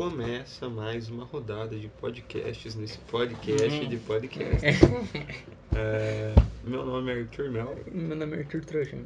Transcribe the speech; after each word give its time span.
começa 0.00 0.66
mais 0.66 1.10
uma 1.10 1.26
rodada 1.26 1.78
de 1.78 1.86
podcasts 1.88 2.74
nesse 2.74 2.96
podcast 3.00 3.80
Uhum. 3.80 3.86
de 3.86 3.98
podcast. 3.98 4.66
É, 5.76 6.34
meu 6.64 6.86
nome 6.86 7.12
é 7.12 7.20
Arthur 7.20 7.50
Mel 7.50 7.78
Meu 7.92 8.16
nome 8.16 8.34
é 8.34 8.38
Arthur 8.40 8.64
Trojan. 8.64 9.02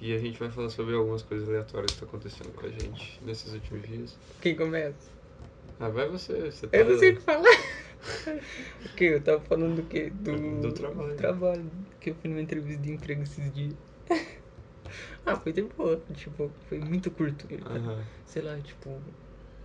e 0.00 0.14
a 0.14 0.18
gente 0.18 0.38
vai 0.38 0.48
falar 0.48 0.70
sobre 0.70 0.94
algumas 0.94 1.22
coisas 1.22 1.48
aleatórias 1.48 1.90
que 1.90 1.94
estão 1.94 2.08
acontecendo 2.08 2.52
com 2.54 2.66
a 2.66 2.68
gente 2.70 3.20
nesses 3.26 3.52
últimos 3.52 3.82
dias. 3.88 4.16
Quem 4.40 4.54
começa? 4.54 5.10
Ah, 5.80 5.88
vai 5.88 6.08
você, 6.08 6.52
você 6.52 6.68
tá... 6.68 6.76
Eu 6.76 6.84
não 6.84 6.98
sei 7.00 7.10
o 7.10 7.16
que 7.16 7.22
falar. 7.22 7.42
o 8.86 8.88
que? 8.96 9.04
Eu 9.06 9.20
tava 9.20 9.40
falando 9.40 9.74
do 9.74 9.82
quê? 9.88 10.12
Do, 10.20 10.60
Do 10.60 10.72
trabalho. 10.72 11.16
trabalho. 11.16 11.70
Que 12.00 12.10
eu 12.10 12.14
fui 12.14 12.30
numa 12.30 12.42
entrevista 12.42 12.80
de 12.80 12.92
emprego 12.92 13.24
esses 13.24 13.52
dias. 13.52 13.74
ah, 15.26 15.34
foi 15.34 15.52
tempo 15.52 15.74
boa. 15.76 16.00
Tipo, 16.14 16.48
foi 16.68 16.78
muito 16.78 17.10
curto. 17.10 17.44
Aham. 17.66 18.04
Sei 18.24 18.40
lá, 18.40 18.56
tipo. 18.60 19.00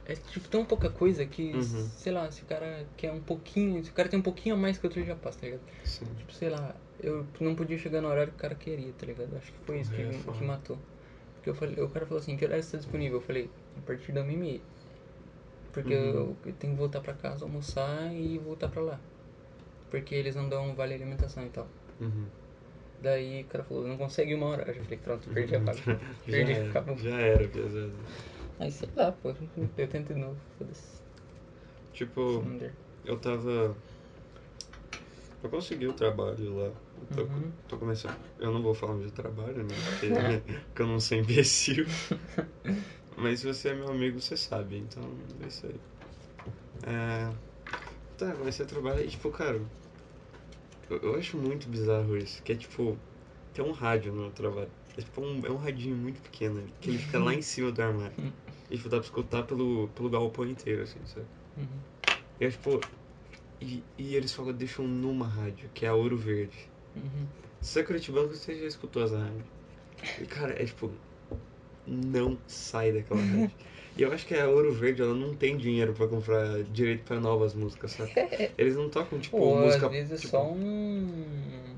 É 0.05 0.15
tipo 0.15 0.49
tão 0.49 0.65
pouca 0.65 0.89
coisa 0.89 1.25
que, 1.25 1.54
Uhum. 1.54 1.89
sei 1.97 2.11
lá, 2.11 2.29
se 2.31 2.43
o 2.43 2.45
cara 2.45 2.85
quer 2.98 3.12
um 3.12 3.21
pouquinho, 3.21 3.84
se 3.84 3.89
o 3.89 3.93
cara 3.93 4.09
tem 4.09 4.20
um 4.20 4.23
pouquinho 4.23 4.55
a 4.55 4.57
mais 4.57 4.77
que 4.77 4.85
outro 4.85 5.03
já 5.03 5.16
passa, 5.16 5.39
tá 5.39 5.45
ligado? 5.45 5.62
Sim. 5.85 6.05
Tipo, 6.17 6.34
sei 6.34 6.49
lá, 6.49 6.76
eu 7.02 7.26
não 7.39 7.55
podia 7.55 7.77
chegar 7.77 8.02
no 8.02 8.09
horário 8.09 8.31
que 8.34 8.38
o 8.38 8.41
cara 8.41 8.55
queria, 8.55 8.91
tá 8.93 9.05
ligado? 9.05 9.35
Acho 9.38 9.52
que 9.52 9.59
foi 9.66 9.79
isso 9.79 9.91
que, 9.91 10.02
É, 10.02 10.12
foda. 10.12 10.38
que 10.38 10.43
matou. 10.43 10.77
Porque 11.35 11.49
eu 11.49 11.55
falei, 11.55 11.81
o 11.81 11.89
cara 11.89 12.05
falou 12.05 12.21
assim, 12.21 12.35
que 12.35 12.43
horário 12.45 12.63
você 12.63 12.71
tá 12.73 12.77
disponível? 12.79 13.17
Eu 13.20 13.21
falei, 13.21 13.49
a 13.77 13.81
partir 13.81 14.12
da 14.12 14.23
meia. 14.23 14.59
Porque 15.71 15.93
Uhum. 15.93 15.99
eu, 15.99 16.38
eu 16.45 16.54
tenho 16.54 16.73
que 16.73 16.79
voltar 16.79 17.01
pra 17.01 17.13
casa, 17.13 17.45
almoçar 17.45 18.13
e 18.13 18.38
voltar 18.40 18.67
pra 18.70 18.81
lá. 18.81 18.99
Porque 19.90 20.15
eles 20.15 20.35
não 20.35 20.48
dão 20.49 20.73
vale 20.76 20.93
alimentação 20.93 21.45
e 21.45 21.49
tal. 21.49 21.67
Uhum. 21.99 22.26
Daí 23.01 23.41
o 23.41 23.45
cara 23.45 23.63
falou, 23.63 23.88
não 23.88 23.98
consegue 23.98 24.34
uma 24.34 24.48
hora. 24.48 24.63
Eu 24.67 24.73
já 24.76 24.84
falei, 24.84 24.98
pronto, 24.99 25.27
perdi 25.34 25.55
a 25.55 25.59
vaga. 25.59 25.77
Já 26.27 26.31
perdi, 26.31 26.51
era, 26.54 26.70
acabou. 26.70 26.98
já 26.98 27.20
era, 27.20 27.48
pesado. 27.48 27.91
Aí 28.59 28.71
sei 28.71 28.89
lá, 28.95 29.12
pô, 29.12 29.30
eu 29.30 29.88
tento 29.88 30.13
de 30.13 30.20
novo, 30.20 30.39
foda-se. 30.57 31.02
Tipo, 31.93 32.43
eu 33.05 33.17
tava. 33.20 33.76
Eu 35.43 35.49
consegui 35.49 35.87
o 35.87 35.93
trabalho 35.93 36.55
lá. 36.55 36.65
Eu 36.65 37.07
tô, 37.15 37.21
Uhum. 37.24 37.51
tô 37.68 37.77
começando. 37.77 38.15
Eu 38.40 38.51
não 38.54 38.62
vou 38.63 38.74
falar 38.74 38.98
de 38.99 39.12
trabalho, 39.12 39.63
né? 39.63 39.74
Porque, 39.99 40.54
porque 40.68 40.81
eu 40.81 40.87
não 40.87 40.99
sou 40.99 41.18
imbecil. 41.18 41.85
Mas 43.18 43.41
se 43.41 43.46
você 43.46 43.70
é 43.70 43.74
meu 43.76 43.90
amigo, 43.90 44.20
você 44.20 44.35
sabe, 44.35 44.77
então 44.77 45.04
é 45.43 45.48
isso 45.48 45.65
aí. 45.68 45.76
É... 46.87 47.29
Tá, 48.18 48.31
comecei 48.34 48.65
a 48.65 48.68
trabalhar 48.68 49.01
e, 49.04 49.07
tipo, 49.09 49.29
cara. 49.31 49.62
Eu, 50.90 50.98
eu 50.99 51.15
acho 51.15 51.37
muito 51.37 51.68
bizarro 51.68 52.18
isso. 52.18 52.41
Que 52.43 52.54
é 52.54 52.55
tipo. 52.55 52.98
Tem 53.54 53.63
um 53.63 53.71
rádio 53.71 54.12
no 54.13 54.31
trabalho. 54.31 54.71
É 54.98 55.01
tipo 55.01 55.21
um, 55.21 55.46
é 55.46 55.51
um 55.51 55.57
radinho 55.57 55.96
muito 55.96 56.20
pequeno, 56.21 56.62
que 56.81 56.90
ele 56.90 56.98
fica 56.98 57.20
lá 57.20 57.34
em 57.34 57.41
cima 57.41 57.71
do 57.71 57.81
armário. 57.81 58.15
E 58.74 58.77
tipo, 58.77 58.90
dá 58.90 58.98
pra 58.98 59.05
escutar 59.05 59.43
pelo, 59.43 59.88
pelo 59.90 60.10
galpão 60.10 60.48
inteiro, 60.48 60.82
assim, 60.82 60.98
sabe? 61.05 61.27
Uhum. 61.55 62.16
E 62.41 62.46
é 62.46 62.49
tipo. 62.49 62.82
E, 63.62 63.84
e 63.99 64.16
eles 64.16 64.34
falam, 64.34 64.52
deixam 64.52 64.88
numa 64.88 65.28
rádio, 65.28 65.69
que 65.75 65.85
é 65.85 65.90
a 65.90 65.94
Ouro 65.94 66.18
Verde. 66.18 66.57
Uhum. 66.96 67.28
Se 67.62 67.80
é 67.80 67.84
curitibano, 67.84 68.30
você 68.30 68.59
já 68.59 68.66
escutou 68.66 69.03
essa 69.03 69.19
rádio. 69.19 69.46
E 70.19 70.25
cara, 70.25 70.59
é 70.59 70.66
tipo. 70.66 70.91
Não 71.85 72.35
sai 72.47 72.91
daquela 72.91 73.22
rádio. 73.22 73.52
E 73.96 74.02
eu 74.02 74.12
acho 74.12 74.25
que 74.25 74.34
a 74.34 74.47
Ouro 74.50 74.74
Verde, 74.74 75.03
ela 75.03 75.13
não 75.13 75.36
tem 75.36 75.56
dinheiro 75.56 75.94
pra 75.94 76.08
comprar 76.08 76.63
direito 76.63 77.03
pra 77.03 77.19
novas 77.19 77.53
músicas, 77.53 77.91
sabe? 77.91 78.12
Eles 78.58 78.75
não 78.75 78.90
tocam, 78.90 79.19
tipo, 79.19 79.38
Pô, 79.38 79.58
música. 79.58 79.86
às 79.86 79.91
vezes 79.91 80.12
é 80.13 80.16
tipo, 80.16 80.30
só 80.30 80.52
um, 80.52 81.08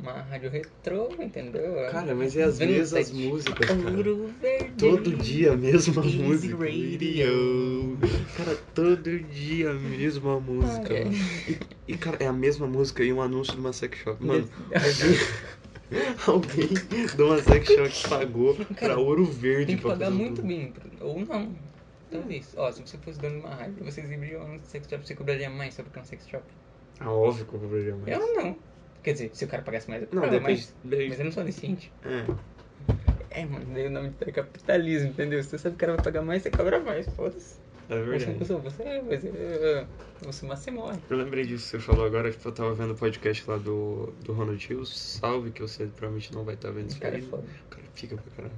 uma 0.02 0.14
rádio 0.14 0.50
retrô, 0.50 1.10
entendeu? 1.20 1.74
Cara, 1.92 2.16
mas 2.16 2.38
é 2.38 2.44
as 2.44 2.58
Vintage. 2.58 2.80
mesmas 2.80 3.12
músicas, 3.12 3.68
cara. 3.68 3.98
Ouro 3.98 4.30
Verde. 4.42 4.72
Todo 4.78 5.14
dia 5.18 5.52
a 5.52 5.58
mesma 5.58 6.06
Easy 6.06 6.18
música. 6.20 6.58
Radio. 6.58 7.98
Cara, 8.38 8.56
todo 8.74 9.20
dia 9.20 9.72
a 9.72 9.74
mesma 9.74 10.40
música. 10.40 10.94
Ah, 10.94 10.98
é. 10.98 11.08
E, 11.52 11.60
e, 11.94 11.98
cara, 11.98 12.18
é 12.22 12.28
a 12.28 12.34
mesma 12.34 12.66
música 12.66 13.04
e 13.04 13.12
um 13.12 13.22
anúncio 13.22 13.54
de 13.56 13.60
uma 13.60 13.74
sex 13.74 13.98
shop. 14.00 14.24
Mano, 14.26 14.48
alguém, 16.26 16.70
de 17.14 17.22
uma 17.22 17.42
sex 17.42 17.68
shop 17.68 18.09
pagou 18.09 18.56
pra 18.56 18.66
Cara, 18.74 18.98
Ouro 18.98 19.25
Verde 19.25 19.66
Tem 19.68 19.75
que 19.75 19.81
pra 19.81 19.92
pagar 19.92 20.12
muito 20.12 20.42
bem, 20.42 20.72
ou 21.02 21.20
não. 21.20 21.54
Talvez. 22.12 22.54
Ó, 22.58 22.72
se 22.72 22.82
você 22.82 22.98
fosse 22.98 23.20
dono 23.20 23.40
de 23.40 23.46
uma 23.46 23.56
rádio, 23.56 23.84
você 23.84 24.02
exibiria 24.02 24.40
um 24.40 24.60
sex 24.64 24.88
shop, 24.88 25.06
você 25.06 25.16
cobraria 25.16 25.50
mais 25.50 25.74
só 25.74 25.84
porque 25.84 26.00
é 26.00 26.02
um 26.02 26.06
sex 26.06 26.28
shop? 26.28 26.44
Ah, 27.00 27.12
óbvio 27.12 27.46
que 27.46 27.54
eu 27.56 27.60
cobraria 27.60 27.96
mais. 27.96 28.08
Eu 28.18 28.36
não. 28.36 28.58
Quer 29.04 29.14
dizer, 29.14 29.32
se 29.36 29.46
o 29.46 29.48
cara 29.48 29.62
pagasse 29.64 29.90
mais, 29.90 30.04
eu 30.04 30.10
Não, 30.12 30.22
depende. 30.22 30.44
mais. 30.44 30.74
depende- 30.84 31.10
Mas 31.10 31.20
eu 31.20 31.26
não 31.26 31.32
sou 31.32 31.44
onisciente. 31.44 31.92
É, 32.04 32.26
É, 33.42 33.46
mano, 33.46 33.66
daí 33.74 33.88
o 33.88 33.90
nome 33.90 34.14
é 34.22 34.32
capitalismo, 34.32 35.10
entendeu? 35.10 35.44
Se 35.44 35.50
você 35.50 35.58
sabe 35.58 35.76
que 35.76 35.84
o 35.84 35.88
cara 35.88 35.94
vai 35.98 36.04
pagar 36.06 36.22
mais, 36.22 36.42
você 36.42 36.50
cobra 36.50 36.80
mais, 36.80 37.06
foda-se. 37.08 37.58
é 37.90 38.02
verdade. 38.02 38.38
você, 38.40 38.54
você, 38.56 39.02
você, 39.02 39.88
você, 40.22 40.46
mas 40.46 40.60
você 40.60 40.72
morre. 40.72 41.00
Eu 41.10 41.18
lembrei 41.18 41.46
disso 41.46 41.66
que 41.66 41.72
você 41.72 41.80
falou 41.80 42.06
agora, 42.06 42.32
tipo, 42.32 42.48
eu 42.48 42.52
tava 42.54 42.74
vendo 42.74 42.94
o 42.94 42.96
podcast 42.96 43.50
lá 43.50 43.58
do, 43.58 44.08
do 44.24 44.34
Ronald 44.34 44.66
Hills, 44.72 44.96
salve 44.96 45.52
que 45.52 45.62
você 45.62 45.86
provavelmente 45.86 46.34
não 46.34 46.44
vai 46.44 46.56
estar 46.56 46.72
vendo 46.72 46.88
isso 46.90 46.98
O 46.98 47.02
cara 47.02 47.16
é 47.16 47.18
aí. 47.18 47.24
foda. 47.24 47.44
O 47.44 47.70
cara 47.70 47.88
fica 47.94 48.16
pra 48.16 48.32
caralho. 48.36 48.56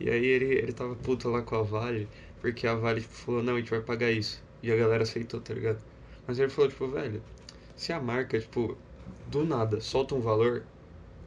E 0.00 0.10
aí 0.10 0.24
ele, 0.24 0.46
ele 0.54 0.72
tava 0.72 0.96
puto 0.96 1.28
lá 1.28 1.42
com 1.42 1.56
a 1.56 1.62
Vale, 1.62 2.08
porque 2.52 2.66
a 2.66 2.74
Vale 2.74 3.00
tipo, 3.00 3.14
falou, 3.14 3.42
não, 3.42 3.56
a 3.56 3.58
gente 3.58 3.70
vai 3.70 3.80
pagar 3.80 4.10
isso. 4.10 4.42
E 4.62 4.70
a 4.70 4.76
galera 4.76 5.02
aceitou, 5.02 5.40
tá 5.40 5.54
ligado? 5.54 5.82
Mas 6.26 6.38
ele 6.38 6.50
falou, 6.50 6.70
tipo, 6.70 6.86
velho, 6.88 7.22
se 7.76 7.92
a 7.92 8.00
marca, 8.00 8.38
tipo, 8.38 8.76
do 9.26 9.44
nada 9.44 9.80
solta 9.80 10.14
um 10.14 10.20
valor, 10.20 10.66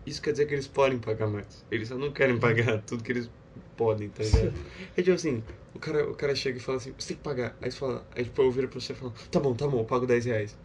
isso 0.05 0.21
quer 0.21 0.31
dizer 0.31 0.45
que 0.47 0.53
eles 0.53 0.67
podem 0.67 0.99
pagar 0.99 1.27
mais. 1.27 1.65
Eles 1.71 1.87
só 1.89 1.97
não 1.97 2.11
querem 2.11 2.39
pagar 2.39 2.81
tudo 2.83 3.03
que 3.03 3.11
eles 3.11 3.31
podem, 3.75 4.09
tá 4.09 4.23
ligado? 4.23 4.53
É 4.97 5.01
tipo 5.03 5.15
assim, 5.15 5.43
o 5.73 5.79
cara, 5.79 6.09
o 6.09 6.15
cara 6.15 6.35
chega 6.35 6.57
e 6.57 6.61
fala 6.61 6.77
assim, 6.77 6.93
você 6.97 7.09
tem 7.09 7.17
que 7.17 7.23
pagar. 7.23 7.57
Aí 7.61 7.71
você 7.71 7.77
fala, 7.77 8.07
aí 8.15 8.23
tipo, 8.23 8.41
eu 8.41 8.51
viro 8.51 8.67
pra 8.69 8.79
você 8.79 8.93
e 8.93 8.95
falo, 8.95 9.13
tá 9.31 9.39
bom, 9.39 9.55
tá 9.55 9.67
bom, 9.67 9.79
eu 9.81 9.85
pago 9.85 10.05
10 10.07 10.25
reais. 10.25 10.57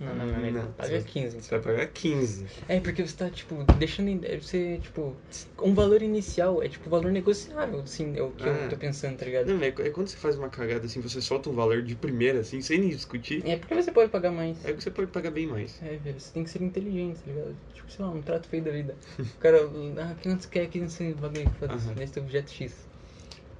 Não, 0.00 0.14
não, 0.14 0.26
não, 0.26 0.40
não. 0.40 0.50
Não, 0.52 0.72
Paga 0.72 1.00
você- 1.00 1.06
15. 1.08 1.40
Você 1.42 1.50
vai 1.58 1.60
pagar 1.60 1.86
15. 1.88 2.46
É, 2.68 2.78
porque 2.80 3.04
você 3.06 3.16
tá, 3.16 3.28
tipo, 3.30 3.56
deixando. 3.78 4.08
em- 4.08 4.20
Você, 4.40 4.78
tipo. 4.78 5.16
Um 5.60 5.74
valor 5.74 6.02
inicial 6.02 6.62
é, 6.62 6.68
tipo, 6.68 6.88
valor 6.88 7.10
negociável, 7.10 7.80
assim, 7.80 8.16
é 8.16 8.22
o 8.22 8.30
que 8.30 8.48
É. 8.48 8.64
eu 8.66 8.68
tô 8.68 8.76
pensando, 8.76 9.16
tá 9.16 9.24
ligado? 9.24 9.46
Não, 9.52 9.60
é, 9.60 9.68
é 9.68 9.90
quando 9.90 10.06
você 10.08 10.16
faz 10.16 10.36
uma 10.38 10.48
cagada 10.48 10.86
assim, 10.86 11.00
você 11.00 11.20
solta 11.20 11.50
um 11.50 11.54
valor 11.54 11.82
de 11.82 11.96
primeira, 11.96 12.40
assim, 12.40 12.60
sem 12.60 12.78
nem 12.78 12.90
discutir, 12.90 13.44
É 13.46 13.56
porque 13.56 13.74
você 13.74 13.90
pode 13.90 14.10
pagar 14.10 14.30
mais. 14.30 14.64
é 14.64 14.72
que 14.72 14.82
você 14.82 14.90
pode 14.90 15.10
pagar 15.10 15.30
bem 15.32 15.46
mais. 15.46 15.80
É, 15.82 15.96
velho, 15.96 16.20
você 16.20 16.32
tem 16.32 16.44
que 16.44 16.50
ser 16.50 16.62
inteligente, 16.62 17.18
tá 17.20 17.30
ligado? 17.32 17.56
Tipo, 17.74 17.90
sei 17.92 18.04
lá, 18.04 18.10
um 18.12 18.22
trato 18.22 18.48
feio 18.48 18.62
da 18.62 18.70
vida. 18.70 18.94
O 19.18 19.38
cara, 19.40 19.58
ah, 19.98 20.14
quanto 20.22 20.42
você 20.42 20.48
quer 20.48 20.62
aqui 20.62 20.78
nesse 20.80 21.12
bagulho? 21.14 21.50
Foda-se, 21.58 21.86
Aham. 21.88 21.94
nesse 21.98 22.18
objeto 22.18 22.50
X. 22.50 22.87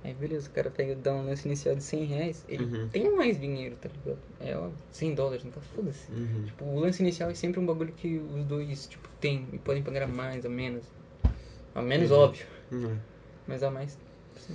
Aí, 0.05 0.15
beleza, 0.15 0.49
o 0.49 0.53
cara 0.53 0.71
pega, 0.71 0.95
dá 0.95 1.13
um 1.13 1.27
lance 1.27 1.47
inicial 1.47 1.75
de 1.75 1.83
100 1.83 2.05
reais, 2.05 2.45
ele 2.49 2.65
Uhum. 2.65 2.89
tem 2.89 3.17
mais 3.17 3.39
dinheiro, 3.39 3.77
tá 3.81 3.89
ligado? 3.89 4.19
É, 4.41 4.57
ó, 4.57 4.71
100 4.93 5.15
dólares, 5.15 5.45
então 5.45 5.61
foda-se. 5.61 6.11
Uhum. 6.13 6.45
Tipo, 6.47 6.65
o 6.65 6.81
lance 6.81 7.03
inicial 7.03 7.31
é 7.31 7.35
sempre 7.35 7.61
um 7.61 7.67
bagulho 7.67 7.93
que 7.93 8.19
os 8.19 8.45
dois, 8.45 8.87
tipo, 8.87 9.09
tem 9.21 9.47
e 9.53 9.59
podem 9.59 9.83
pagar 9.83 10.05
a 10.05 10.07
mais 10.07 10.45
ou 10.45 10.51
menos. 10.51 10.85
A 11.75 11.83
menos, 11.83 12.11
Uhum. 12.11 12.19
óbvio, 12.19 12.47
Uhum. 12.73 12.97
mas 13.47 13.63
a 13.63 13.71
mais. 13.71 13.99
sim. 14.37 14.55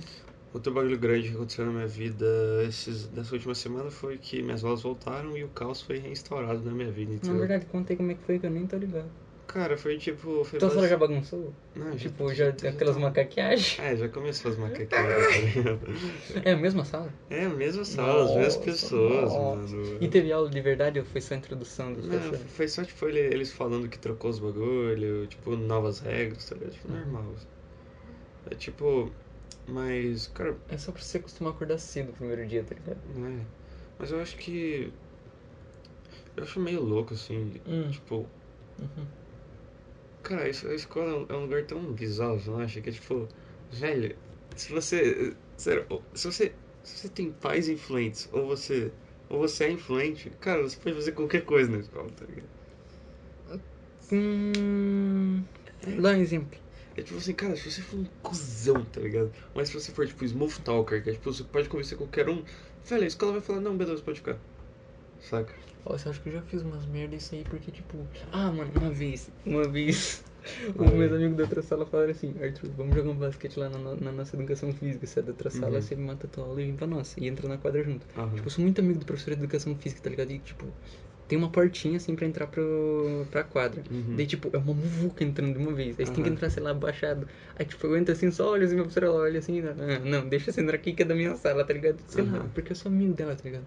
Outro 0.52 0.72
bagulho 0.72 0.96
grande 0.98 1.28
que 1.28 1.34
aconteceu 1.34 1.66
na 1.66 1.72
minha 1.72 1.86
vida 1.86 2.26
esses, 2.66 3.06
dessa 3.08 3.34
última 3.34 3.54
semana 3.56 3.90
foi 3.90 4.16
que 4.18 4.40
minhas 4.40 4.64
aulas 4.64 4.82
voltaram 4.82 5.36
e 5.36 5.42
o 5.42 5.48
caos 5.48 5.82
foi 5.82 5.98
reinstaurado 5.98 6.62
na 6.62 6.72
minha 6.72 6.90
vida. 6.90 7.12
Na 7.12 7.16
Então, 7.18 7.38
verdade, 7.38 7.66
contei 7.66 7.96
como 7.96 8.12
é 8.12 8.14
que 8.14 8.22
foi 8.24 8.38
que 8.38 8.46
eu 8.46 8.50
nem 8.50 8.66
tô 8.66 8.76
ligado. 8.76 9.10
Cara, 9.54 9.76
foi 9.76 9.96
tipo. 9.96 10.44
Foi 10.44 10.56
Então 10.58 10.68
a 10.68 10.72
senhora 10.72 10.88
já 10.88 10.96
basi- 10.96 11.12
bagunçou? 11.14 11.52
Não, 11.76 11.96
Tipo, 11.96 12.34
já, 12.34 12.48
aquelas 12.50 12.96
macaqueagens? 12.96 13.78
É, 13.78 13.96
já 13.96 14.08
começou 14.08 14.50
as 14.50 14.56
tá 14.58 14.66
ligado? 14.66 16.44
É 16.44 16.52
a 16.52 16.56
mesma 16.56 16.84
sala? 16.84 17.12
É, 17.30 17.44
a 17.44 17.48
mesma 17.48 17.84
sala, 17.84 18.24
as 18.24 18.30
mesmas 18.30 18.54
Nossa, 18.56 18.64
pessoas, 18.64 19.32
nossa. 19.32 19.76
mano. 19.76 19.98
E 20.02 20.08
teve 20.08 20.32
aula 20.32 20.50
de 20.50 20.60
verdade 20.60 20.98
ou 20.98 21.04
foi 21.04 21.20
só 21.20 21.34
a 21.34 21.36
introdução 21.36 21.92
dos 21.94 22.06
Não, 22.06 22.32
foi 22.56 22.68
só 22.68 22.84
tipo 22.84 23.06
ele- 23.06 23.20
eles 23.20 23.52
falando 23.52 23.88
que 23.88 23.98
trocou 23.98 24.30
os 24.30 24.38
bagulho, 24.38 25.26
tipo, 25.26 25.56
novas 25.56 26.00
regras, 26.00 26.44
tá 26.48 26.54
ligado? 26.56 26.72
Tipo, 26.72 26.88
Uhum. 26.88 26.98
normal. 26.98 27.34
É 28.50 28.54
tipo. 28.54 29.10
Mas, 29.66 30.26
cara, 30.28 30.54
É 30.68 30.76
só 30.76 30.92
pra 30.92 31.00
você 31.02 31.16
acostumar 31.18 31.52
a 31.52 31.56
acordar 31.56 31.78
cedo 31.78 32.08
no 32.08 32.12
primeiro 32.12 32.46
dia, 32.46 32.62
tá 32.62 32.74
ligado? 32.74 32.98
é. 33.16 33.40
Mas 33.98 34.10
eu 34.10 34.20
acho 34.20 34.36
que. 34.36 34.92
Eu 36.36 36.42
acho 36.42 36.60
meio 36.60 36.82
louco, 36.82 37.14
assim. 37.14 37.52
Hum. 37.66 37.90
Tipo, 37.90 38.26
Uhum. 38.78 39.06
Cara, 40.24 40.48
isso- 40.48 40.68
a 40.68 40.74
escola 40.74 41.10
é 41.10 41.14
um- 41.14 41.26
é 41.28 41.34
um 41.38 41.42
lugar 41.42 41.64
tão 41.66 41.92
bizarro, 41.92 42.40
você 42.40 42.50
não 42.50 42.58
acha? 42.60 42.80
Que 42.80 42.90
é 42.90 42.92
tipo, 42.92 43.28
velho, 43.70 44.16
se 44.56 44.72
você. 44.72 45.36
Sério, 45.56 45.86
se 46.14 46.26
você. 46.32 46.54
Se 46.82 46.98
você 46.98 47.08
tem 47.08 47.32
pais 47.32 47.68
influentes, 47.68 48.28
ou 48.32 48.46
você. 48.46 48.92
Ou 49.28 49.38
você 49.40 49.64
é 49.64 49.70
influente, 49.72 50.30
cara, 50.40 50.62
você 50.62 50.76
pode 50.76 50.96
fazer 50.96 51.12
qualquer 51.12 51.44
coisa 51.44 51.70
na 51.70 51.78
escola, 51.78 52.10
tá 52.12 52.26
ligado? 52.26 52.48
Hum. 54.10 55.44
Dá 56.00 56.10
um 56.10 56.20
exemplo. 56.20 56.58
É 56.96 57.02
tipo 57.02 57.18
assim, 57.18 57.34
cara, 57.34 57.56
se 57.56 57.70
você 57.70 57.82
for 57.82 57.98
um 57.98 58.04
cuzão, 58.22 58.84
tá 58.84 59.00
ligado? 59.00 59.32
Mas 59.54 59.68
se 59.68 59.74
você 59.74 59.92
for 59.92 60.06
tipo 60.06 60.24
smooth 60.24 60.60
talker, 60.62 61.02
que 61.02 61.10
é 61.10 61.12
tipo, 61.14 61.32
você 61.32 61.42
pode 61.44 61.68
convencer 61.68 61.98
qualquer 61.98 62.28
um, 62.28 62.44
velho, 62.84 63.04
a 63.04 63.06
escola 63.06 63.32
vai 63.32 63.40
falar, 63.40 63.60
não, 63.60 63.76
beleza, 63.76 64.02
pode 64.02 64.18
ficar. 64.20 64.38
Saca? 65.28 65.54
Ó, 65.84 65.92
eu 65.96 66.10
acho 66.10 66.20
que 66.22 66.28
eu 66.28 66.32
já 66.32 66.42
fiz 66.42 66.62
umas 66.62 66.86
merdas 66.86 67.22
isso 67.22 67.34
aí, 67.34 67.44
porque, 67.44 67.70
tipo. 67.70 68.06
Ah, 68.32 68.50
mano, 68.50 68.70
uma 68.80 68.90
vez. 68.90 69.30
Uma 69.44 69.66
vez. 69.68 70.22
Os 70.76 70.92
meus 70.92 71.10
amigos 71.12 71.36
da 71.38 71.42
outra 71.44 71.62
sala 71.62 71.86
falaram 71.86 72.10
assim, 72.10 72.34
Arthur, 72.42 72.68
vamos 72.76 72.94
jogar 72.94 73.10
um 73.10 73.16
basquete 73.16 73.56
lá 73.58 73.68
na, 73.70 73.78
na 73.78 74.12
nossa 74.12 74.36
educação 74.36 74.72
física. 74.74 75.06
Você 75.06 75.20
é 75.20 75.22
da 75.22 75.30
outra 75.32 75.50
sala, 75.50 75.76
Uhum. 75.76 75.80
você 75.80 75.96
mata 75.96 76.26
a 76.26 76.30
tua 76.30 76.44
aula 76.44 76.60
e 76.60 76.66
vem 76.66 76.76
pra 76.76 76.86
nossa. 76.86 77.18
E 77.18 77.26
entra 77.26 77.48
na 77.48 77.56
quadra 77.56 77.82
junto. 77.82 78.06
Aham. 78.16 78.34
Tipo, 78.34 78.46
eu 78.46 78.50
sou 78.50 78.62
muito 78.62 78.78
amigo 78.80 78.98
do 78.98 79.06
professor 79.06 79.34
de 79.34 79.40
educação 79.40 79.74
física, 79.76 80.02
tá 80.02 80.10
ligado? 80.10 80.30
E, 80.30 80.38
tipo, 80.38 80.66
tem 81.26 81.38
uma 81.38 81.50
portinha 81.50 81.96
assim 81.96 82.14
pra 82.14 82.26
entrar 82.26 82.46
pro, 82.46 83.26
pra 83.30 83.42
quadra. 83.42 83.82
Uhum. 83.90 84.16
Daí, 84.16 84.26
tipo, 84.26 84.50
é 84.52 84.58
uma 84.58 84.74
muvuca 84.74 85.24
entrando 85.24 85.54
de 85.54 85.58
uma 85.58 85.72
vez. 85.72 85.98
Aí 85.98 86.04
você 86.06 86.12
tem 86.12 86.22
que 86.22 86.28
entrar, 86.30 86.50
sei 86.50 86.62
lá, 86.62 86.70
abaixado. 86.72 87.26
Aí, 87.56 87.64
tipo, 87.64 87.86
eu 87.86 87.96
entro 87.96 88.12
assim, 88.12 88.30
só 88.30 88.50
olho 88.50 88.64
assim, 88.64 88.74
minha 88.74 88.84
professora 88.84 89.06
ela 89.06 89.16
olha 89.20 89.38
assim, 89.38 89.60
ah, 89.60 89.98
não, 90.04 90.28
deixa 90.28 90.52
você 90.52 90.60
entrar 90.60 90.76
aqui 90.76 90.92
que 90.92 91.02
é 91.02 91.06
da 91.06 91.14
minha 91.14 91.34
sala, 91.36 91.64
tá 91.64 91.72
ligado? 91.72 91.98
Sei 92.06 92.22
lá, 92.24 92.46
porque 92.54 92.72
eu 92.72 92.76
sou 92.76 92.92
amigo 92.92 93.14
dela, 93.14 93.34
tá 93.34 93.42
ligado? 93.44 93.64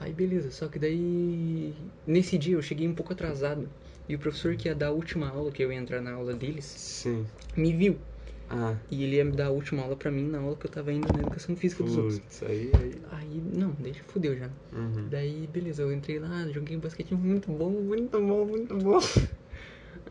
Aí, 0.00 0.12
beleza, 0.12 0.50
só 0.50 0.68
que 0.68 0.78
daí, 0.78 1.74
nesse 2.06 2.38
dia 2.38 2.54
eu 2.54 2.62
cheguei 2.62 2.86
um 2.86 2.94
pouco 2.94 3.12
atrasado. 3.12 3.68
E 4.08 4.14
o 4.14 4.18
professor 4.18 4.56
que 4.56 4.68
ia 4.68 4.74
dar 4.74 4.88
a 4.88 4.90
última 4.92 5.28
aula, 5.28 5.50
que 5.50 5.62
eu 5.62 5.72
ia 5.72 5.78
entrar 5.78 6.00
na 6.00 6.12
aula 6.12 6.34
deles, 6.34 6.64
Sim. 6.64 7.26
me 7.56 7.72
viu. 7.72 7.98
Ah, 8.48 8.76
E 8.90 9.02
ele 9.04 9.16
ia 9.16 9.24
me 9.24 9.32
dar 9.32 9.46
a 9.46 9.50
última 9.50 9.82
aula 9.82 9.96
pra 9.96 10.10
mim 10.10 10.26
na 10.28 10.38
aula 10.38 10.56
que 10.56 10.66
eu 10.66 10.70
tava 10.70 10.92
indo 10.92 11.12
na 11.12 11.20
educação 11.20 11.54
física 11.56 11.82
dos 11.82 11.96
outros. 11.96 12.18
putz, 12.20 12.42
aí, 12.44 12.72
aí. 12.74 13.02
Aí, 13.10 13.42
não, 13.54 13.72
deixa 13.72 14.02
fudeu 14.04 14.36
já. 14.36 14.48
Uhum. 14.72 15.08
Daí, 15.10 15.46
beleza, 15.46 15.82
eu 15.82 15.92
entrei 15.92 16.18
lá, 16.18 16.46
joguei 16.48 16.76
um 16.76 16.80
basquete 16.80 17.14
muito 17.14 17.50
bom, 17.52 17.70
muito 17.70 18.18
bom, 18.18 18.46
muito 18.46 18.74
bom. 18.76 18.98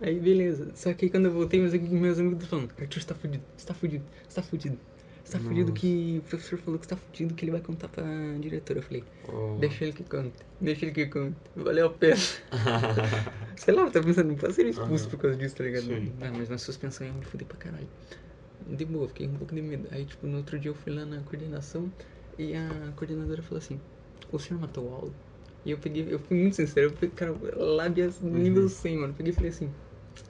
Aí, 0.02 0.20
beleza. 0.20 0.72
Só 0.76 0.94
que 0.94 1.06
aí 1.06 1.12
quando 1.12 1.26
eu 1.26 1.32
voltei, 1.32 1.60
meus, 1.60 1.74
meus 1.74 2.20
amigos 2.20 2.46
falando, 2.48 2.72
Arthur, 2.78 3.02
você 3.02 3.08
tá 3.08 3.16
fudido, 3.16 3.44
você 3.56 3.66
tá 3.66 3.74
fudido, 3.74 4.06
você 4.28 4.36
tá 4.36 4.44
fudido. 4.44 4.80
Você 5.28 5.38
tá 5.38 5.40
fudido 5.44 5.74
que 5.74 6.20
o 6.20 6.24
professor 6.24 6.58
falou 6.60 6.80
que 6.80 6.86
você 6.86 6.96
tá 6.96 6.98
fudido, 6.98 7.36
que 7.36 7.44
ele 7.44 7.52
vai 7.52 7.62
contar 7.62 7.90
pra 7.90 8.04
diretora. 8.40 8.80
Eu 8.80 8.84
falei, 8.84 9.04
Oh. 9.28 9.58
deixa 9.60 9.84
ele 9.84 9.94
que 9.94 10.04
conte, 10.06 10.38
deixa 10.60 10.86
ele 10.86 10.94
que 10.94 11.08
conte. 11.08 11.38
Valeu 11.56 11.88
a 11.88 11.90
pena. 11.90 12.16
Sei 13.58 13.74
lá, 13.74 13.82
eu 13.84 13.92
tava 13.92 14.06
pensando, 14.06 14.30
não 14.30 14.36
posso 14.36 14.54
ser 14.54 14.66
expulso 14.68 15.06
Aham. 15.06 15.10
por 15.10 15.20
causa 15.20 15.38
disso, 15.38 15.56
tá 15.56 15.64
ligado? 15.64 15.86
Sim. 15.86 16.14
Ah, 16.22 16.32
mas 16.32 16.50
na 16.50 16.58
suspensão 16.58 17.06
eu 17.08 17.14
me 17.14 17.24
fuder 17.26 17.48
pra 17.48 17.58
caralho. 17.58 17.90
De 18.66 18.86
boa, 18.86 19.08
fiquei 19.08 19.28
um 19.28 19.34
pouco 19.36 19.54
de 19.56 19.62
medo. 19.62 19.88
Aí, 19.92 20.06
tipo, 20.06 20.28
no 20.28 20.38
outro 20.38 20.60
dia 20.60 20.70
eu 20.72 20.76
fui 20.76 20.94
lá 20.94 21.06
na 21.06 21.22
coordenação 21.24 21.92
e 22.38 22.54
a 22.56 22.94
coordenadora 22.96 23.42
falou 23.44 23.60
assim: 23.60 23.80
O 24.32 24.40
senhor 24.40 24.60
matou 24.60 24.94
aula? 24.94 25.14
E 25.66 25.72
eu 25.72 25.78
peguei, 25.80 26.08
eu 26.14 26.20
fui 26.20 26.38
muito 26.40 26.56
sincero, 26.56 26.88
eu 26.88 26.94
peguei, 26.94 27.16
cara, 27.16 27.34
lábias 27.56 28.20
nível 28.22 28.64
Uhum. 28.64 28.70
100, 28.70 28.98
mano. 28.98 29.14
Peguei 29.14 29.32
e 29.34 29.36
falei 29.36 29.50
assim: 29.52 29.74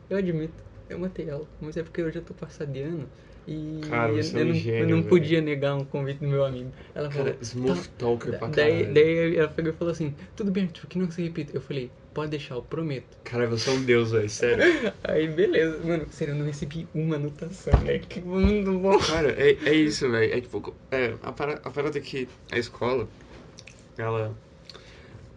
Eu 0.10 0.18
admito, 0.18 0.64
eu 0.90 1.00
matei 1.00 1.30
aula, 1.30 1.48
mas 1.60 1.78
é 1.78 1.84
porque 1.84 2.02
eu 2.02 2.12
já 2.12 2.22
tô 2.22 2.34
passado 2.34 2.72
de 2.72 2.82
ano. 2.82 3.10
E 3.48 3.80
Cara, 3.90 4.12
eu, 4.12 4.18
é 4.18 4.20
eu 4.20 4.26
um 4.26 4.34
não, 4.34 4.40
eu 4.50 4.54
gênio, 4.54 4.90
não 4.90 4.98
velho. 4.98 5.08
podia 5.10 5.40
negar 5.42 5.76
um 5.76 5.86
convite 5.86 6.20
do 6.20 6.28
meu 6.28 6.44
amigo. 6.44 6.70
Ela 6.94 7.10
falou: 7.10 7.28
Cara, 7.32 7.38
smooth 7.44 7.90
talker 7.98 8.32
Da- 8.34 8.38
pra 8.40 8.48
daí, 8.50 8.78
caralho. 8.80 8.94
daí 8.94 9.38
ela 9.38 9.48
pegou 9.48 9.72
e 9.72 9.76
falou 9.76 9.92
assim: 9.94 10.14
Tudo 10.36 10.52
bem, 10.52 10.66
Arthur, 10.66 10.88
que 10.88 11.00
não 11.00 11.10
se 11.10 11.22
repita. 11.24 11.56
Eu 11.56 11.62
falei: 11.62 11.90
Pode 12.14 12.32
deixar, 12.32 12.56
eu 12.56 12.62
prometo. 12.62 13.06
Cara, 13.24 13.48
você 13.48 13.70
é 13.70 13.74
um 13.74 13.84
deus, 13.84 14.12
velho, 14.12 14.30
sério. 14.30 14.64
Aí, 15.04 15.28
beleza. 15.30 15.80
Mano, 15.86 16.08
sério, 16.12 16.34
eu 16.34 16.38
não 16.40 16.46
recebi 16.46 16.86
uma 16.94 17.16
anotação, 17.16 17.74
né? 17.84 18.00
Que 18.00 18.20
muito 18.20 18.72
bom. 18.80 18.98
Cara, 19.00 19.32
é, 19.42 19.52
é 19.66 19.74
isso, 19.74 20.10
velho. 20.12 20.34
É 20.34 20.42
tipo, 20.42 20.76
é, 20.92 21.14
a, 21.24 21.32
para, 21.32 21.54
a 21.54 21.70
parada 21.70 21.98
é 21.98 22.02
que 22.02 22.28
a 22.52 22.58
escola, 22.58 23.08
ela. 23.98 24.36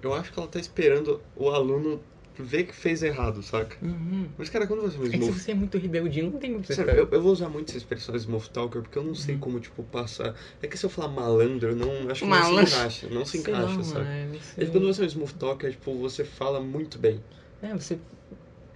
Eu 0.03 0.15
acho 0.15 0.33
que 0.33 0.39
ela 0.39 0.49
tá 0.49 0.59
esperando 0.59 1.21
o 1.37 1.51
aluno 1.51 2.01
ver 2.45 2.65
que 2.67 2.75
fez 2.75 3.03
errado, 3.03 3.43
saca? 3.43 3.77
Uhum. 3.83 4.33
Mas, 4.37 4.49
cara, 4.51 4.67
quando 4.67 4.83
você 4.83 4.97
é 4.97 5.01
um 5.01 5.07
É 5.13 5.19
que 5.19 5.25
se 5.25 5.33
smooth. 5.33 5.33
você 5.33 5.51
é 5.53 5.55
muito 5.55 5.79
rebelde, 5.79 6.23
não 6.23 6.39
tem 6.39 6.53
como 6.53 6.65
você 6.65 6.75
Sério, 6.75 6.93
eu, 6.93 7.09
eu 7.11 7.23
vou 7.23 7.33
usar 7.33 7.49
muito 7.49 7.69
essa 7.71 7.79
expressão 7.79 8.15
smooth 8.17 8.51
talker 8.51 8.83
porque 8.83 8.97
eu 8.99 9.03
não 9.05 9.15
sei 9.15 9.37
Uhum. 9.37 9.41
como, 9.41 9.61
tipo, 9.61 9.83
passar. 9.85 10.35
É 10.63 10.69
que 10.69 10.77
se 10.79 10.87
eu 10.87 10.91
falar 10.91 11.09
malandro, 11.09 11.75
não, 11.77 12.09
acho 12.11 12.25
que 12.25 12.31
não 12.31 12.43
se 12.43 12.55
encaixa. 12.55 13.09
Não 13.11 13.25
se 13.27 13.39
Sei 13.39 13.55
lá, 13.57 13.69
encaixa, 13.69 13.83
mano, 13.83 13.85
saca? 13.85 14.11
é, 14.11 14.27
É 14.57 14.65
você... 14.65 14.65
que 14.65 14.71
quando 14.71 14.87
você 14.87 15.03
é 15.03 15.05
um 15.05 15.09
smooth 15.09 15.35
talker, 15.35 15.71
tipo, 15.73 15.95
você 15.99 16.25
fala 16.25 16.61
muito 16.61 16.99
bem. 16.99 17.25
É, 17.61 17.73
você 17.75 18.01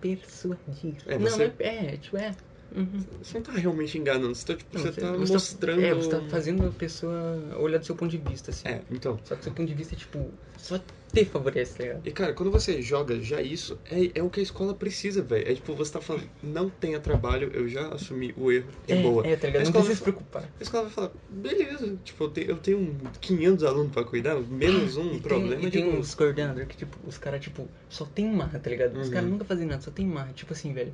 persuadir. 0.00 1.02
É, 1.06 1.18
não, 1.18 1.30
você- 1.30 1.54
é, 1.60 1.94
é, 1.94 1.96
tipo, 1.98 2.16
é. 2.16 2.36
Uhum. 2.74 3.04
Você 3.22 3.38
não 3.38 3.42
tá 3.44 3.52
realmente 3.52 3.96
enganando, 3.96 4.34
você 4.34 4.44
tá, 4.46 4.54
tipo, 4.56 4.76
Não, 4.76 4.84
você, 4.84 5.00
tá 5.00 5.12
você 5.12 5.32
mostrando. 5.32 5.80
É, 5.82 5.94
você 5.94 6.08
tá 6.08 6.20
fazendo 6.28 6.66
a 6.66 6.70
pessoa 6.70 7.56
olhar 7.58 7.78
do 7.78 7.86
seu 7.86 7.94
ponto 7.94 8.10
de 8.10 8.18
vista, 8.18 8.50
assim. 8.50 8.66
É, 8.66 8.80
então. 8.90 9.18
Só 9.24 9.34
que 9.34 9.40
o 9.42 9.44
seu 9.44 9.52
ponto 9.52 9.68
de 9.68 9.74
vista 9.74 9.94
é, 9.94 9.98
tipo, 9.98 10.32
só 10.58 10.78
te 11.12 11.24
favorece, 11.24 11.76
tá 11.76 11.84
ligado? 11.84 12.06
E 12.06 12.10
cara, 12.10 12.32
quando 12.32 12.50
você 12.50 12.82
joga 12.82 13.20
já 13.20 13.40
isso, 13.40 13.78
é, 13.88 14.18
é 14.18 14.22
o 14.24 14.28
que 14.28 14.40
a 14.40 14.42
escola 14.42 14.74
precisa, 14.74 15.22
velho. 15.22 15.48
É 15.48 15.54
tipo, 15.54 15.72
você 15.74 15.92
tá 15.92 16.00
falando, 16.00 16.28
não 16.42 16.68
tenha 16.68 16.98
trabalho, 16.98 17.50
eu 17.54 17.68
já 17.68 17.86
assumi 17.94 18.34
o 18.36 18.50
erro, 18.50 18.66
é, 18.88 18.96
boa. 18.96 19.24
É, 19.24 19.36
tá 19.36 19.46
ligado? 19.46 19.60
A 19.60 19.64
Não 19.64 19.70
escola 19.70 19.84
precisa 19.84 19.94
se 19.94 20.02
vai 20.04 20.12
preocupar. 20.12 20.42
A 20.58 20.62
escola 20.62 20.82
vai 20.84 20.92
falar, 20.92 21.10
beleza, 21.28 21.96
tipo, 22.02 22.24
eu 22.24 22.28
tenho, 22.30 22.48
eu 22.50 22.56
tenho 22.56 22.78
um 22.78 22.98
500 23.20 23.62
alunos 23.64 23.92
pra 23.92 24.02
cuidar, 24.02 24.34
menos 24.40 24.96
um 24.98 25.06
E 25.06 25.10
tem- 25.12 25.20
problema 25.20 25.62
e 25.62 25.70
de 25.70 25.70
tem 25.70 25.86
uns 25.86 26.12
coordenadores 26.16 26.66
que, 26.68 26.76
tipo, 26.78 26.98
os 27.06 27.16
caras, 27.16 27.40
tipo, 27.40 27.68
só 27.88 28.04
tem 28.04 28.26
marra, 28.32 28.58
tá 28.58 28.68
ligado? 28.68 28.98
Os 28.98 29.06
Uhum. 29.06 29.12
caras 29.14 29.30
nunca 29.30 29.44
fazem 29.44 29.66
nada, 29.68 29.80
só 29.82 29.92
tem 29.92 30.04
marra. 30.04 30.32
Tipo 30.32 30.52
assim, 30.52 30.72
velho. 30.72 30.92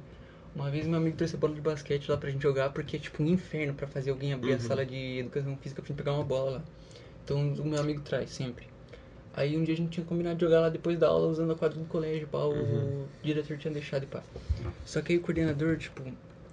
Uma 0.54 0.70
vez 0.70 0.86
meu 0.86 0.98
amigo 0.98 1.16
trouxe 1.16 1.36
a 1.36 1.38
bola 1.38 1.54
de 1.54 1.60
basquete 1.60 2.08
lá 2.10 2.16
pra 2.16 2.30
gente 2.30 2.42
jogar, 2.42 2.70
porque 2.70 2.96
é 2.96 2.98
tipo 2.98 3.22
um 3.22 3.26
inferno 3.28 3.72
pra 3.72 3.86
fazer 3.86 4.10
alguém 4.10 4.32
abrir 4.32 4.52
a 4.52 4.54
Uhum. 4.56 4.60
sala 4.60 4.84
de 4.84 5.18
educação 5.20 5.56
física 5.56 5.80
pra 5.80 5.88
gente 5.88 5.96
pegar 5.96 6.12
uma 6.12 6.24
bola 6.24 6.50
lá. 6.50 6.62
Então 7.24 7.38
o 7.54 7.64
meu 7.64 7.80
amigo 7.80 8.00
traz 8.02 8.30
sempre. 8.30 8.66
Aí 9.32 9.56
um 9.56 9.62
dia 9.62 9.74
a 9.74 9.76
gente 9.76 9.90
tinha 9.92 10.04
combinado 10.04 10.36
de 10.36 10.44
jogar 10.44 10.60
lá 10.60 10.68
depois 10.68 10.98
da 10.98 11.06
aula 11.06 11.28
usando 11.28 11.52
a 11.52 11.56
quadra 11.56 11.78
do 11.78 11.84
colégio, 11.86 12.26
pá, 12.26 12.38
o 12.38 12.52
Uhum. 12.52 13.06
diretor 13.22 13.56
tinha 13.58 13.72
deixado 13.72 14.02
e 14.02 14.06
pá. 14.06 14.22
Só 14.84 15.00
que 15.00 15.12
aí 15.12 15.18
o 15.18 15.22
coordenador, 15.22 15.76
tipo, 15.76 16.02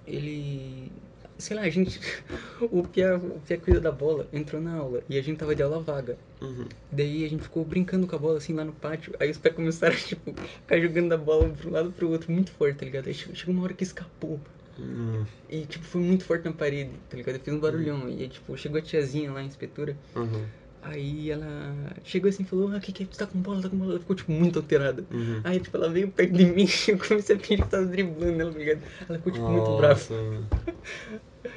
ele. 0.06 0.92
Sei 1.38 1.56
lá, 1.56 1.62
a 1.62 1.70
gente. 1.70 2.00
O 2.72 2.82
Pia, 2.82 3.16
o 3.16 3.40
Pia 3.46 3.56
cuida 3.56 3.80
da 3.80 3.92
bola, 3.92 4.26
entrou 4.32 4.60
na 4.60 4.74
aula 4.74 5.00
e 5.08 5.16
a 5.16 5.22
gente 5.22 5.38
tava 5.38 5.54
de 5.54 5.62
aula 5.62 5.78
vaga. 5.80 6.18
Uhum. 6.42 6.66
Daí 6.90 7.24
a 7.24 7.28
gente 7.28 7.44
ficou 7.44 7.64
brincando 7.64 8.04
com 8.06 8.16
a 8.16 8.18
bola 8.18 8.38
assim 8.38 8.52
lá 8.52 8.64
no 8.64 8.72
pátio. 8.72 9.14
Aí 9.20 9.30
os 9.30 9.38
pés 9.38 9.54
começaram 9.54 9.94
a, 9.94 9.96
tipo, 10.00 10.34
ficar 10.34 10.80
jogando 10.80 11.12
a 11.12 11.16
bola 11.16 11.48
pro 11.50 11.70
lado 11.70 11.92
pro 11.92 12.10
outro 12.10 12.32
muito 12.32 12.50
forte, 12.50 12.78
tá 12.78 12.84
ligado? 12.84 13.06
Aí 13.06 13.14
che- 13.14 13.32
chegou 13.34 13.54
uma 13.54 13.62
hora 13.62 13.74
que 13.74 13.84
escapou. 13.84 14.40
Uhum. 14.76 15.24
E, 15.48 15.64
tipo, 15.66 15.84
foi 15.84 16.00
muito 16.00 16.24
forte 16.24 16.44
na 16.46 16.52
parede, 16.52 16.90
tá 17.08 17.16
ligado? 17.16 17.36
Eu 17.36 17.40
fiz 17.40 17.54
um 17.54 17.60
barulhão. 17.60 18.08
E 18.08 18.22
aí, 18.22 18.28
tipo, 18.28 18.56
chegou 18.58 18.78
a 18.78 18.82
tiazinha 18.82 19.30
lá, 19.32 19.38
a 19.38 19.44
inspetora. 19.44 19.96
Uhum. 20.16 20.44
Aí 20.82 21.30
ela 21.30 21.92
chegou 22.04 22.28
assim 22.28 22.42
e 22.44 22.46
falou: 22.46 22.70
Ah, 22.74 22.80
que 22.80 22.92
que 22.92 23.02
é? 23.02 23.06
Tu 23.06 23.16
tá 23.18 23.26
com 23.26 23.38
bola, 23.40 23.60
tá 23.62 23.68
com 23.68 23.76
bola. 23.76 23.92
Ela 23.92 24.00
ficou, 24.00 24.14
tipo, 24.16 24.30
muito 24.32 24.58
alterada. 24.58 25.04
Uhum. 25.12 25.40
Aí, 25.44 25.58
tipo, 25.60 25.76
ela 25.76 25.88
veio 25.90 26.08
perto 26.08 26.32
de 26.32 26.44
mim 26.44 26.66
e 26.66 26.90
eu 26.92 26.98
comecei 26.98 27.36
a 27.36 27.38
fingir 27.38 27.64
que 27.64 27.70
tava 27.70 27.86
driblando 27.86 28.40
ela, 28.40 28.52
tá 28.52 28.58
ligado? 28.58 28.80
Ela 29.08 29.18
ficou, 29.18 29.32
tipo, 29.32 29.48
muito 29.48 29.76
brava. 29.76 30.00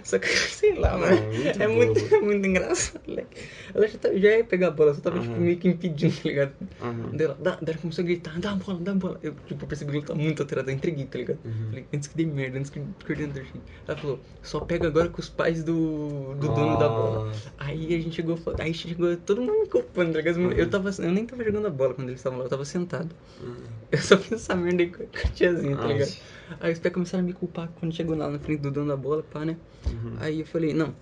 Só 0.04 0.18
que, 0.20 0.28
sei 0.50 0.76
lá, 0.76 0.94
Ah, 0.94 0.98
mano. 0.98 1.22
muito 1.34 1.62
é 1.62 1.68
muito, 1.68 2.00
é 2.16 2.20
muito 2.22 2.48
engraçado, 2.48 3.02
moleque. 3.08 3.42
Ela 3.74 3.88
já, 3.88 3.98
tá- 3.98 4.14
já 4.14 4.38
ia 4.38 4.44
pegar 4.44 4.68
a 4.68 4.72
bola, 4.72 4.94
só 4.94 5.02
tava, 5.02 5.20
tipo, 5.20 5.32
Aham. 5.34 5.42
meio 5.42 5.58
que 5.58 5.68
impedindo, 5.68 6.14
tá 6.16 6.22
ligado? 6.30 6.54
Uhum. 6.82 7.10
Daí 7.14 7.26
ela, 7.26 7.38
dá, 7.40 7.52
daí 7.62 7.74
ela 7.74 7.78
começou 7.78 8.02
a 8.04 8.06
gritar, 8.06 8.40
dá 8.40 8.52
a 8.52 8.56
bola, 8.56 8.80
dá 8.82 8.92
a 8.92 8.96
bola. 8.96 9.20
Eu, 9.24 9.34
tipo, 9.48 9.66
percebi 9.68 9.92
que 9.92 9.98
ela 9.98 10.06
tá 10.08 10.16
muito 10.16 10.42
alterada, 10.42 10.72
entreguei, 10.72 11.06
tá 11.06 11.18
ligado? 11.20 11.40
Uhum. 11.46 11.68
Falei, 11.70 11.86
antes 11.94 12.08
que 12.08 12.18
dê 12.18 12.26
merda, 12.26 12.58
antes 12.60 12.72
que 12.72 12.80
o 12.80 12.88
coordenador 13.06 13.44
chegue. 13.46 13.62
Ela 13.88 13.98
falou, 13.98 14.20
só 14.42 14.60
pega 14.62 14.88
agora 14.88 15.10
com 15.10 15.20
os 15.22 15.30
pais 15.30 15.64
do, 15.64 16.34
do 16.36 16.48
dono 16.48 16.78
da 16.78 16.90
bola. 16.90 17.32
Aí 17.58 17.96
a 17.96 18.00
gente 18.00 18.16
chegou, 18.16 18.40
aí 18.60 18.74
chegou 18.74 19.16
todo 19.18 19.42
mundo 19.42 19.60
me 19.62 19.68
culpando, 19.68 20.12
tá 20.14 20.18
ligado? 20.20 20.38
Uhum. 20.38 20.52
Eu, 20.52 20.70
tava, 20.70 20.90
eu 21.00 21.12
nem 21.12 21.26
tava 21.26 21.44
jogando 21.44 21.68
a 21.68 21.70
bola 21.70 21.94
quando 21.94 22.10
eles 22.10 22.20
estavam 22.20 22.40
lá, 22.40 22.46
eu 22.46 22.50
tava 22.50 22.66
sentado. 22.66 23.16
Uhum. 23.42 23.56
Eu 23.92 23.98
só 24.00 24.18
fiz 24.18 24.34
essa 24.34 24.56
merda 24.56 24.84
aí 24.84 24.90
com 24.90 25.04
a 25.04 25.30
tiazinha, 25.32 25.78
tá 25.78 25.86
ligado? 25.88 26.12
Aí 26.60 26.74
os 26.74 26.80
pais 26.80 26.94
começaram 26.94 27.24
a 27.24 27.28
me 27.28 27.34
culpar 27.34 27.70
quando 27.80 27.94
chegou 27.94 28.16
lá 28.16 28.30
na 28.30 28.40
frente 28.40 28.62
do 28.62 28.72
dono 28.72 28.88
da 28.88 28.98
bola, 28.98 29.24
pá, 29.24 29.46
né? 29.46 29.56
Uhum. 29.88 30.18
Aí 30.20 30.40
eu 30.42 30.46
falei, 30.46 30.74
não, 30.74 30.94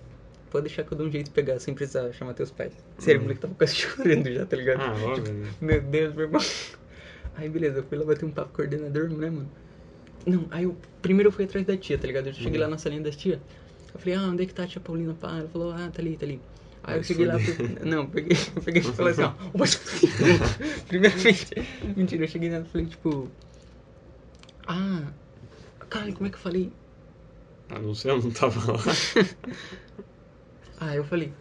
pode 0.52 0.68
deixar 0.68 0.84
que 0.84 0.94
eu 0.94 0.98
dou 0.98 1.08
um 1.08 1.12
jeito 1.12 1.26
de 1.26 1.32
pegar 1.32 1.60
sem 1.60 1.74
precisar 1.74 2.12
chamar 2.14 2.34
teus 2.34 2.52
pais. 2.52 2.74
Sério, 2.98 3.20
o 3.20 3.22
Uhum. 3.22 3.24
moleque 3.24 3.42
tava 3.42 3.56
quase 3.56 3.76
chorando 3.76 4.32
já, 4.32 4.46
tá 4.46 4.56
ligado? 4.56 4.82
Ah, 4.82 4.94
óbvio, 5.06 5.34
né? 5.34 5.50
Meu 5.62 5.82
Deus, 5.82 6.14
meu 6.14 6.26
irmão. 6.26 6.42
Aí 7.36 7.48
beleza, 7.50 7.80
eu 7.80 7.84
fui 7.84 7.98
lá 7.98 8.06
bater 8.06 8.26
um 8.26 8.32
papo 8.32 8.50
com 8.50 8.54
o 8.62 8.66
coordenador, 8.68 9.10
né, 9.10 9.30
mano? 9.30 9.50
Não, 10.26 10.46
aí 10.52 10.66
eu 10.66 10.76
primeiro 11.02 11.30
eu 11.30 11.32
fui 11.32 11.46
atrás 11.46 11.66
da 11.66 11.78
tia, 11.78 11.98
tá 11.98 12.06
ligado? 12.06 12.28
Eu 12.28 12.34
cheguei 12.34 12.56
Uhum. 12.60 12.66
lá 12.66 12.68
na 12.68 12.78
salinha 12.78 13.02
das 13.02 13.16
tia. 13.16 13.40
Eu 13.94 14.00
falei, 14.00 14.16
ah, 14.16 14.24
onde 14.24 14.44
é 14.44 14.46
que 14.46 14.54
tá 14.54 14.64
a 14.64 14.68
tia 14.68 14.82
Paulina? 14.82 15.14
Pá, 15.14 15.38
ela 15.38 15.48
falou, 15.48 15.72
ah, 15.72 15.90
tá 15.94 16.02
ali, 16.02 16.18
tá 16.18 16.26
ali. 16.26 16.42
Aí 16.84 16.98
eu 16.98 17.04
cheguei 17.04 17.26
lá, 17.26 17.40
fui... 17.40 17.56
não, 17.86 18.06
peguei, 18.08 18.36
peguei 18.66 18.82
e 18.82 18.86
falei 18.86 19.14
assim, 19.14 19.24
ó, 19.24 19.34
o 19.54 19.60
Primeiramente, 20.88 21.48
mentira, 21.96 22.24
eu 22.24 22.28
cheguei 22.28 22.50
lá 22.50 22.60
e 22.60 22.66
falei, 22.66 22.88
tipo, 22.88 23.30
ah, 24.68 25.04
caralho, 25.90 26.14
como 26.14 26.28
é 26.28 26.30
que 26.30 26.36
eu 26.38 26.42
falei? 26.42 26.72
Ah, 27.70 27.80
não 27.80 27.94
sei, 27.96 28.12
eu 28.12 28.22
não 28.22 28.32
tava 28.32 28.72
lá. 28.74 28.80
Ah, 30.78 30.96
eu 30.96 31.04
falei, 31.04 31.34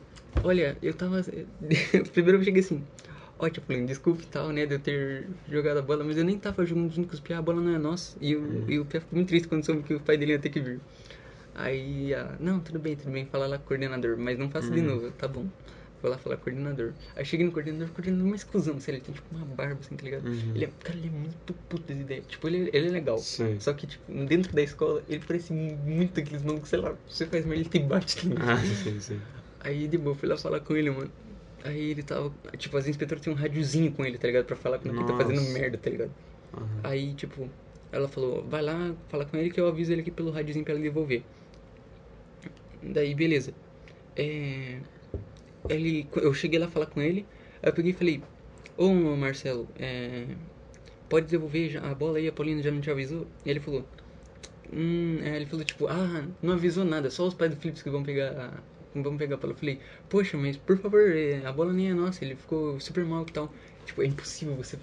olha, 0.42 0.76
eu 0.82 0.94
tava. 0.94 1.22
Primeiro 2.12 2.38
eu 2.38 2.44
cheguei 2.44 2.60
assim, 2.62 2.84
ó, 3.38 3.48
tipo, 3.48 3.66
Paulinho, 3.66 3.86
desculpe 3.86 4.24
e 4.24 4.26
tal, 4.26 4.50
né, 4.50 4.66
de 4.66 4.74
eu 4.74 4.80
ter 4.80 5.30
jogado 5.48 5.78
a 5.78 5.82
bola, 5.82 6.04
mas 6.04 6.16
eu 6.16 6.24
nem 6.24 6.38
tava 6.38 6.64
jogando 6.66 6.92
junto 6.92 7.08
com 7.08 7.14
os 7.14 7.20
Pia, 7.20 7.38
a 7.38 7.42
bola 7.42 7.60
não 7.60 7.74
é 7.74 7.78
nossa. 7.78 8.16
E, 8.20 8.34
o 8.36 8.42
Hum. 8.44 8.64
e 8.68 8.78
o 8.78 8.86
Pia 8.86 9.00
ficou 9.00 9.16
muito 9.16 9.28
triste 9.28 9.48
quando 9.48 9.64
soube 9.64 9.82
que 9.82 9.94
o 9.94 10.00
pai 10.00 10.16
dele 10.16 10.32
ia 10.32 10.38
ter 10.38 10.50
que 10.50 10.60
vir. 10.60 10.80
Aí, 11.54 12.14
ah, 12.14 12.36
não, 12.40 12.60
tudo 12.60 12.78
bem, 12.80 12.96
tudo 12.96 13.12
bem, 13.12 13.26
fala 13.26 13.46
lá 13.46 13.58
com 13.58 13.64
o 13.64 13.68
coordenador, 13.68 14.18
mas 14.18 14.38
não 14.38 14.50
faça 14.50 14.72
de 14.74 14.82
Hum. 14.82 14.86
novo, 14.86 15.10
tá 15.12 15.28
bom. 15.28 15.48
Foi 16.00 16.10
lá 16.10 16.18
falar 16.18 16.36
coordenador. 16.36 16.92
Aí 17.16 17.24
cheguei 17.24 17.44
no 17.44 17.52
coordenador, 17.52 17.88
o 17.88 17.92
coordenador 17.92 18.26
é 18.26 18.30
uma 18.30 18.36
exclusão, 18.36 18.78
sei 18.80 18.92
lá, 18.92 18.98
ele 18.98 19.06
tem 19.06 19.14
tipo 19.14 19.34
uma 19.34 19.44
barba 19.44 19.80
assim, 19.80 19.96
tá 19.96 20.04
ligado? 20.04 20.26
Uhum. 20.26 20.52
Ele 20.54 20.64
é, 20.64 20.68
cara, 20.84 20.96
ele 20.96 21.08
é 21.08 21.10
muito 21.10 21.54
puto 21.68 21.82
das 21.82 22.00
ideias. 22.00 22.26
Tipo, 22.26 22.46
ele, 22.46 22.70
ele 22.72 22.86
é 22.86 22.90
legal. 22.90 23.18
Sim. 23.18 23.58
Só 23.58 23.72
que, 23.72 23.86
tipo, 23.86 24.12
dentro 24.26 24.54
da 24.54 24.62
escola, 24.62 25.02
ele 25.08 25.22
parece 25.26 25.52
muito 25.52 26.20
aqueles 26.20 26.42
malucos, 26.42 26.68
sei 26.68 26.78
lá, 26.78 26.94
você 27.08 27.26
faz 27.26 27.44
merda, 27.44 27.62
ele 27.62 27.68
te 27.68 27.78
bate 27.80 28.16
também. 28.16 28.38
Ah, 28.40 28.56
sim, 28.58 29.00
sim. 29.00 29.20
Aí 29.60 29.88
de 29.88 29.98
boa, 29.98 30.14
fui 30.14 30.28
lá 30.28 30.36
falar 30.36 30.60
com 30.60 30.76
ele, 30.76 30.90
mano. 30.90 31.10
Aí 31.64 31.90
ele 31.90 32.02
tava. 32.04 32.32
Tipo, 32.56 32.76
as 32.76 32.86
inspetoras 32.86 33.22
tinham 33.22 33.36
um 33.36 33.38
rádiozinho 33.38 33.90
com 33.90 34.04
ele, 34.04 34.18
tá 34.18 34.28
ligado? 34.28 34.44
Pra 34.44 34.56
falar 34.56 34.78
quando 34.78 34.94
ele 34.96 35.04
tá 35.04 35.16
fazendo 35.16 35.40
Nossa. 35.40 35.52
merda, 35.52 35.78
tá 35.78 35.90
ligado? 35.90 36.12
Uhum. 36.56 36.80
Aí, 36.84 37.14
tipo, 37.14 37.48
ela 37.90 38.06
falou, 38.06 38.44
vai 38.48 38.62
lá, 38.62 38.94
fala 39.08 39.24
com 39.24 39.36
ele 39.36 39.50
que 39.50 39.60
eu 39.60 39.66
aviso 39.66 39.92
ele 39.92 40.02
aqui 40.02 40.12
pelo 40.12 40.30
rádiozinho 40.30 40.64
pra 40.64 40.74
ele 40.74 40.84
devolver. 40.84 41.24
Daí, 42.82 43.14
beleza. 43.14 43.52
É, 44.14 44.78
ele, 45.68 46.10
eu 46.16 46.32
cheguei 46.34 46.58
lá 46.58 46.68
falar 46.68 46.86
com 46.86 47.00
ele, 47.02 47.28
eu 47.62 47.72
peguei 47.72 47.92
e 47.92 47.94
falei, 47.94 48.28
ô 48.76 48.92
Marcelo, 49.16 49.72
é, 49.76 50.36
pode 51.08 51.26
devolver 51.28 51.82
a 51.84 51.94
bola 51.94 52.18
aí, 52.18 52.28
a 52.28 52.32
Paulina 52.32 52.62
já 52.62 52.70
não 52.70 52.80
te 52.80 52.90
avisou? 52.90 53.32
E 53.44 53.50
ele 53.50 53.60
falou, 53.60 53.90
hum, 54.72 55.18
é, 55.22 55.36
ele 55.36 55.46
falou 55.46 55.64
tipo, 55.64 55.86
ah, 55.88 56.28
não 56.42 56.54
avisou 56.54 56.84
nada, 56.84 57.10
só 57.10 57.26
os 57.26 57.34
pais 57.34 57.54
do 57.54 57.60
Philips 57.60 57.82
que 57.82 57.90
vão 57.90 58.02
pegar, 58.02 58.32
a- 58.58 58.64
vão 59.02 59.16
pegar 59.16 59.36
a 59.36 59.38
bola. 59.38 59.52
Eu 59.52 59.56
falei, 59.56 59.82
poxa, 60.08 60.36
mas 60.36 60.56
por 60.56 60.78
favor, 60.78 61.00
é, 61.16 61.44
a 61.46 61.52
bola 61.52 61.72
nem 61.72 61.90
é 61.90 61.94
nossa, 61.94 62.24
ele 62.24 62.36
ficou 62.36 62.78
super 62.80 63.04
mal 63.04 63.26
e 63.28 63.32
tal. 63.32 63.54
Tipo, 63.84 64.02
é 64.02 64.06
impossível 64.06 64.56
você, 64.56 64.78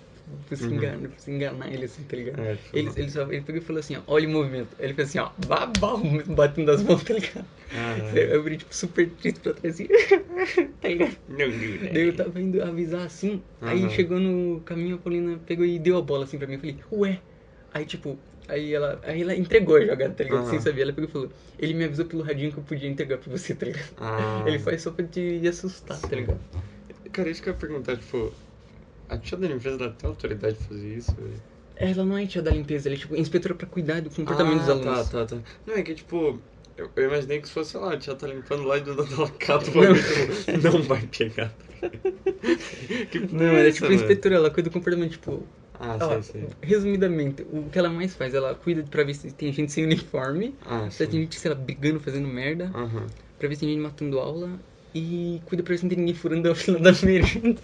você, 0.49 0.65
Uhum. 0.65 0.75
enganar, 0.75 1.09
você 1.09 1.31
enganar 1.31 1.73
ele 1.73 1.85
assim, 1.85 2.03
tá 2.03 2.15
ligado? 2.15 2.41
É, 2.41 2.57
Ele, 2.73 2.91
ele, 2.95 3.09
só, 3.09 3.21
ele 3.31 3.41
pegou 3.41 3.61
e 3.61 3.65
falou 3.65 3.79
assim, 3.79 3.95
ó, 3.95 4.01
olha 4.07 4.27
o 4.27 4.31
movimento. 4.31 4.75
Ele 4.79 4.93
fez 4.93 5.09
assim, 5.09 5.19
ó, 5.19 5.29
babau, 5.47 6.01
batendo 6.35 6.71
as 6.71 6.81
mãos, 6.83 7.03
tá 7.05 7.13
ligado? 7.13 7.45
ah, 7.71 8.17
Eu 8.17 8.41
virei, 8.43 8.57
tipo, 8.57 8.73
super 8.73 9.09
triste 9.11 9.39
pra 9.39 9.53
trás, 9.53 9.75
assim, 9.75 9.87
tá 10.81 10.87
ligado? 10.89 11.17
não, 11.27 11.47
não, 11.47 11.93
Daí 11.93 12.07
eu 12.07 12.15
tava 12.15 12.41
indo 12.41 12.61
avisar 12.63 13.05
assim, 13.05 13.41
aí 13.61 13.79
Aham. 13.79 13.89
chegou 13.89 14.19
no 14.19 14.61
caminho, 14.61 14.95
a 14.95 14.99
Paulina 14.99 15.39
pegou 15.45 15.65
e 15.65 15.79
deu 15.79 15.97
a 15.97 16.01
bola 16.01 16.23
assim 16.25 16.37
pra 16.37 16.47
mim. 16.47 16.53
Eu 16.55 16.59
falei, 16.59 16.79
ué. 16.91 17.19
Aí, 17.73 17.85
tipo, 17.85 18.17
aí 18.47 18.73
ela, 18.73 18.99
aí 19.03 19.21
ela 19.21 19.35
entregou 19.35 19.75
a 19.75 19.81
jogada, 19.81 20.13
tá 20.13 20.23
ligado? 20.23 20.39
Aham. 20.41 20.49
Sem 20.49 20.59
saber. 20.61 20.81
Ela 20.83 20.93
pegou 20.93 21.09
e 21.09 21.11
falou, 21.11 21.29
ele 21.59 21.73
me 21.73 21.83
avisou 21.83 22.05
pelo 22.05 22.23
radinho 22.23 22.51
que 22.51 22.57
eu 22.59 22.63
podia 22.63 22.89
entregar 22.89 23.17
pra 23.17 23.29
você, 23.31 23.53
tá 23.53 23.65
ligado? 23.65 23.93
Ah. 23.97 24.43
Ele 24.45 24.59
faz 24.59 24.81
só 24.81 24.91
pra 24.91 25.05
te 25.05 25.45
assustar, 25.47 25.99
tá 25.99 26.15
ligado? 26.15 26.39
Cara, 27.11 27.29
isso 27.29 27.41
que 27.41 27.49
eu 27.49 27.53
ia 27.53 27.59
perguntar, 27.59 27.97
tipo, 27.97 28.31
a 29.09 29.17
tia 29.17 29.37
da 29.37 29.47
limpeza 29.47 29.77
dá 29.77 29.85
até 29.87 30.07
autoridade 30.07 30.57
de 30.57 30.63
fazer 30.65 30.97
isso, 30.97 31.15
velho. 31.15 31.41
Ela 31.77 32.05
não 32.05 32.17
é 32.17 32.25
tia 32.25 32.41
da 32.41 32.51
limpeza, 32.51 32.87
ela 32.87 32.95
é, 32.95 32.99
tipo, 32.99 33.15
inspetora 33.15 33.53
pra 33.53 33.67
cuidar 33.67 34.01
do 34.01 34.09
comportamento 34.09 34.59
dos 34.59 34.69
ah, 34.69 34.71
alunos. 34.71 35.09
Tá, 35.09 35.25
tá, 35.25 35.41
tá. 35.41 35.43
Não, 35.65 35.73
é 35.75 35.83
que, 35.83 35.93
tipo, 35.93 36.41
eu, 36.77 36.89
eu 36.95 37.05
imaginei 37.05 37.41
que 37.41 37.47
se 37.47 37.53
fosse, 37.53 37.71
sei 37.71 37.79
lá, 37.79 37.93
a 37.93 37.97
tia 37.97 38.15
tá 38.15 38.27
limpando 38.27 38.63
lá 38.63 38.77
e 38.77 38.81
do 38.81 38.95
nada 38.95 39.13
ela 39.13 39.29
cata 39.31 39.69
o 39.69 39.73
bagulho, 39.73 40.01
tipo, 40.01 40.57
não 40.61 40.81
vai 40.83 41.05
pegar. 41.07 41.53
que 43.11 43.19
Não, 43.31 43.45
ela 43.57 43.67
é 43.67 43.71
tipo 43.71 43.91
mano? 43.91 43.93
inspetora, 43.93 44.35
ela 44.35 44.49
cuida 44.51 44.69
do 44.69 44.73
comportamento, 44.73 45.11
tipo, 45.11 45.47
Ah, 45.79 45.99
ó, 45.99 46.21
sei, 46.21 46.23
sei. 46.23 46.49
resumidamente, 46.63 47.43
o 47.43 47.69
que 47.69 47.77
ela 47.79 47.89
mais 47.89 48.15
faz, 48.15 48.33
ela 48.33 48.55
cuida 48.55 48.83
pra 48.83 49.03
ver 49.03 49.13
se 49.13 49.31
tem 49.31 49.51
gente 49.51 49.71
sem 49.71 49.83
uniforme, 49.85 50.55
Ah, 50.65 50.89
se 50.89 51.05
tem 51.07 51.21
gente, 51.21 51.39
sei 51.39 51.51
lá, 51.51 51.55
brigando, 51.55 51.99
fazendo 51.99 52.27
merda, 52.27 52.71
Aham. 52.73 53.07
pra 53.37 53.47
ver 53.47 53.55
se 53.55 53.61
tem 53.61 53.69
gente 53.69 53.81
matando 53.81 54.19
aula 54.19 54.59
e 54.93 55.41
cuida 55.45 55.63
pra 55.63 55.73
ver 55.73 55.77
se 55.79 55.83
não 55.83 55.89
tem 55.89 55.99
ninguém 55.99 56.15
furando 56.15 56.49
a 56.49 56.55
fila 56.55 56.79
da 56.79 56.91
merenda. 57.03 57.61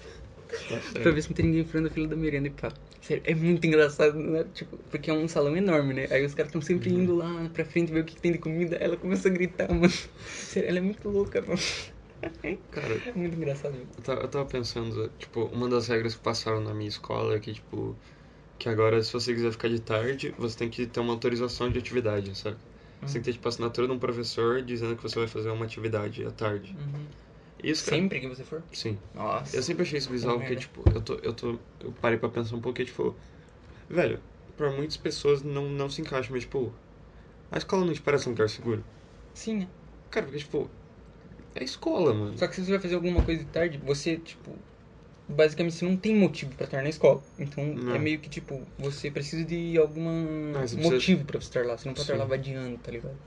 Pra 1.01 1.11
ver 1.11 1.21
se 1.21 1.29
não 1.29 1.35
tem 1.35 1.45
ninguém 1.45 1.65
furando 1.65 1.87
a 1.87 1.91
fila 1.91 2.07
da 2.07 2.15
merenda 2.15 2.47
e 2.47 2.51
pá. 2.51 2.71
Sério, 3.01 3.23
é 3.25 3.33
muito 3.33 3.65
engraçado, 3.65 4.17
né? 4.19 4.43
Tipo, 4.53 4.77
porque 4.89 5.09
é 5.09 5.13
um 5.13 5.27
salão 5.27 5.55
enorme, 5.57 5.93
né? 5.93 6.07
Aí 6.11 6.23
os 6.23 6.33
caras 6.35 6.49
estão 6.49 6.61
sempre 6.61 6.91
indo 6.91 7.15
lá 7.15 7.49
pra 7.53 7.65
frente 7.65 7.91
ver 7.91 8.01
o 8.01 8.05
que, 8.05 8.15
que 8.15 8.21
tem 8.21 8.31
de 8.31 8.37
comida. 8.37 8.75
Ela 8.75 8.95
começa 8.95 9.27
a 9.27 9.31
gritar, 9.31 9.69
mano. 9.73 9.89
Sério, 10.23 10.69
ela 10.69 10.77
é 10.77 10.81
muito 10.81 11.09
louca, 11.09 11.41
mano. 11.41 11.59
Cara, 12.71 13.01
É 13.05 13.13
muito 13.13 13.35
engraçado. 13.35 13.75
eu 13.75 14.03
tava, 14.03 14.21
eu 14.21 14.27
tava 14.29 14.45
pensando, 14.45 15.09
tipo, 15.17 15.45
uma 15.45 15.67
das 15.69 15.87
regras 15.87 16.15
que 16.15 16.21
passaram 16.21 16.61
na 16.61 16.73
minha 16.73 16.89
escola 16.89 17.35
é 17.35 17.39
que, 17.39 17.53
tipo, 17.53 17.97
que 18.59 18.69
agora 18.69 19.03
se 19.03 19.13
você 19.13 19.33
quiser 19.33 19.51
ficar 19.51 19.69
de 19.69 19.79
tarde, 19.81 20.33
você 20.37 20.57
tem 20.57 20.69
que 20.69 20.87
ter 20.87 20.99
uma 20.99 21.13
autorização 21.13 21.71
de 21.71 21.79
atividade, 21.79 22.35
sabe? 22.37 22.57
Você 23.01 23.13
tem 23.15 23.21
que 23.21 23.25
ter, 23.27 23.33
tipo, 23.33 23.47
a 23.47 23.49
assinatura 23.49 23.87
de 23.87 23.93
um 23.93 23.99
professor 23.99 24.61
dizendo 24.61 24.95
que 24.95 25.03
você 25.03 25.19
vai 25.19 25.27
fazer 25.27 25.49
uma 25.51 25.65
atividade 25.65 26.23
à 26.25 26.31
tarde. 26.31 26.75
Uhum. 26.79 27.07
Isso, 27.63 27.85
cara, 27.85 27.97
Sempre 27.97 28.19
que 28.19 28.27
você 28.27 28.43
for? 28.43 28.63
Sim. 28.73 28.97
Nossa. 29.13 29.55
Eu 29.55 29.63
sempre 29.63 29.83
achei 29.83 29.97
isso 29.99 30.09
bizarro, 30.09 30.39
Puta 30.39 30.45
porque, 30.47 30.55
merda. 30.55 30.67
tipo, 30.83 30.97
eu 30.97 31.01
tô, 31.01 31.13
eu 31.23 31.33
tô. 31.33 31.59
Eu 31.85 31.91
parei 32.01 32.17
pra 32.17 32.29
pensar 32.29 32.55
um 32.55 32.61
pouco 32.61 32.75
que, 32.77 32.85
tipo. 32.85 33.15
Velho, 33.89 34.19
pra 34.57 34.71
muitas 34.71 34.97
pessoas 34.97 35.43
não, 35.43 35.69
não 35.69 35.89
se 35.89 36.01
encaixa, 36.01 36.29
mas, 36.31 36.43
tipo. 36.43 36.73
A 37.51 37.57
escola 37.57 37.85
não 37.85 37.93
te 37.93 38.01
parece 38.01 38.27
um 38.27 38.31
lugar 38.31 38.49
seguro. 38.49 38.83
Sim, 39.33 39.57
né? 39.59 39.67
Cara, 40.09 40.25
porque, 40.25 40.39
tipo. 40.39 40.69
É 41.53 41.63
escola, 41.63 42.13
mano. 42.13 42.37
Só 42.37 42.47
que 42.47 42.55
se 42.55 42.63
você 42.65 42.71
vai 42.71 42.79
fazer 42.79 42.95
alguma 42.95 43.21
coisa 43.23 43.43
de 43.43 43.49
tarde, 43.49 43.77
você, 43.77 44.17
tipo. 44.17 44.57
Basicamente, 45.27 45.75
você 45.75 45.85
não 45.85 45.95
tem 45.95 46.15
motivo 46.15 46.53
pra 46.55 46.65
estar 46.65 46.81
na 46.81 46.89
escola. 46.89 47.21
Então, 47.39 47.63
Não. 47.75 47.95
é 47.95 47.99
meio 47.99 48.19
que, 48.19 48.29
tipo, 48.29 48.65
você 48.77 49.09
precisa 49.11 49.45
de 49.45 49.77
algum 49.77 50.51
Ah, 50.55 50.59
precisa- 50.59 50.81
motivo 50.81 51.23
pra 51.25 51.39
você 51.39 51.47
estar 51.47 51.65
lá. 51.65 51.77
Você 51.77 51.87
não 51.87 51.93
pode 51.93 52.01
estar 52.03 52.13
Sim. 52.13 52.19
lá 52.19 52.25
vadiando, 52.25 52.77
tá 52.79 52.91
ligado? 52.91 53.17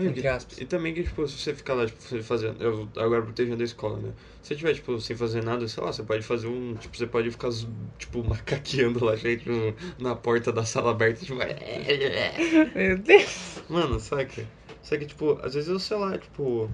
Entre 0.00 0.28
aspas. 0.28 0.58
E 0.58 0.64
também 0.64 0.94
que, 0.94 1.02
tipo, 1.02 1.26
se 1.26 1.36
você 1.38 1.52
ficar 1.52 1.74
lá, 1.74 1.84
tipo, 1.84 2.00
fazendo. 2.22 2.62
Eu 2.62 2.88
agora 2.96 3.20
protegendo 3.22 3.60
a 3.60 3.64
escola, 3.64 3.98
né? 3.98 4.12
Se 4.42 4.48
você 4.50 4.56
tiver, 4.56 4.74
tipo, 4.74 5.00
sem 5.00 5.16
fazer 5.16 5.42
nada, 5.42 5.66
sei 5.66 5.82
lá, 5.82 5.92
você 5.92 6.04
pode 6.04 6.22
fazer 6.22 6.46
um. 6.46 6.74
Tipo, 6.76 6.96
você 6.96 7.06
pode 7.06 7.30
ficar, 7.32 7.50
tipo, 7.98 8.22
macaqueando 8.28 9.04
lá, 9.04 9.16
gente, 9.16 9.48
no- 9.48 9.74
na 9.98 10.14
porta 10.14 10.52
da 10.52 10.64
sala 10.64 10.92
aberta, 10.92 11.24
tipo. 11.24 11.38
Meu 12.76 12.98
Deus. 12.98 13.62
Mano, 13.68 13.98
saca? 13.98 14.46
Só 14.84 14.96
que, 14.96 15.04
tipo, 15.06 15.32
às 15.42 15.54
vezes 15.54 15.68
eu, 15.68 15.80
sei 15.80 15.96
lá, 15.96 16.16
tipo. 16.16 16.70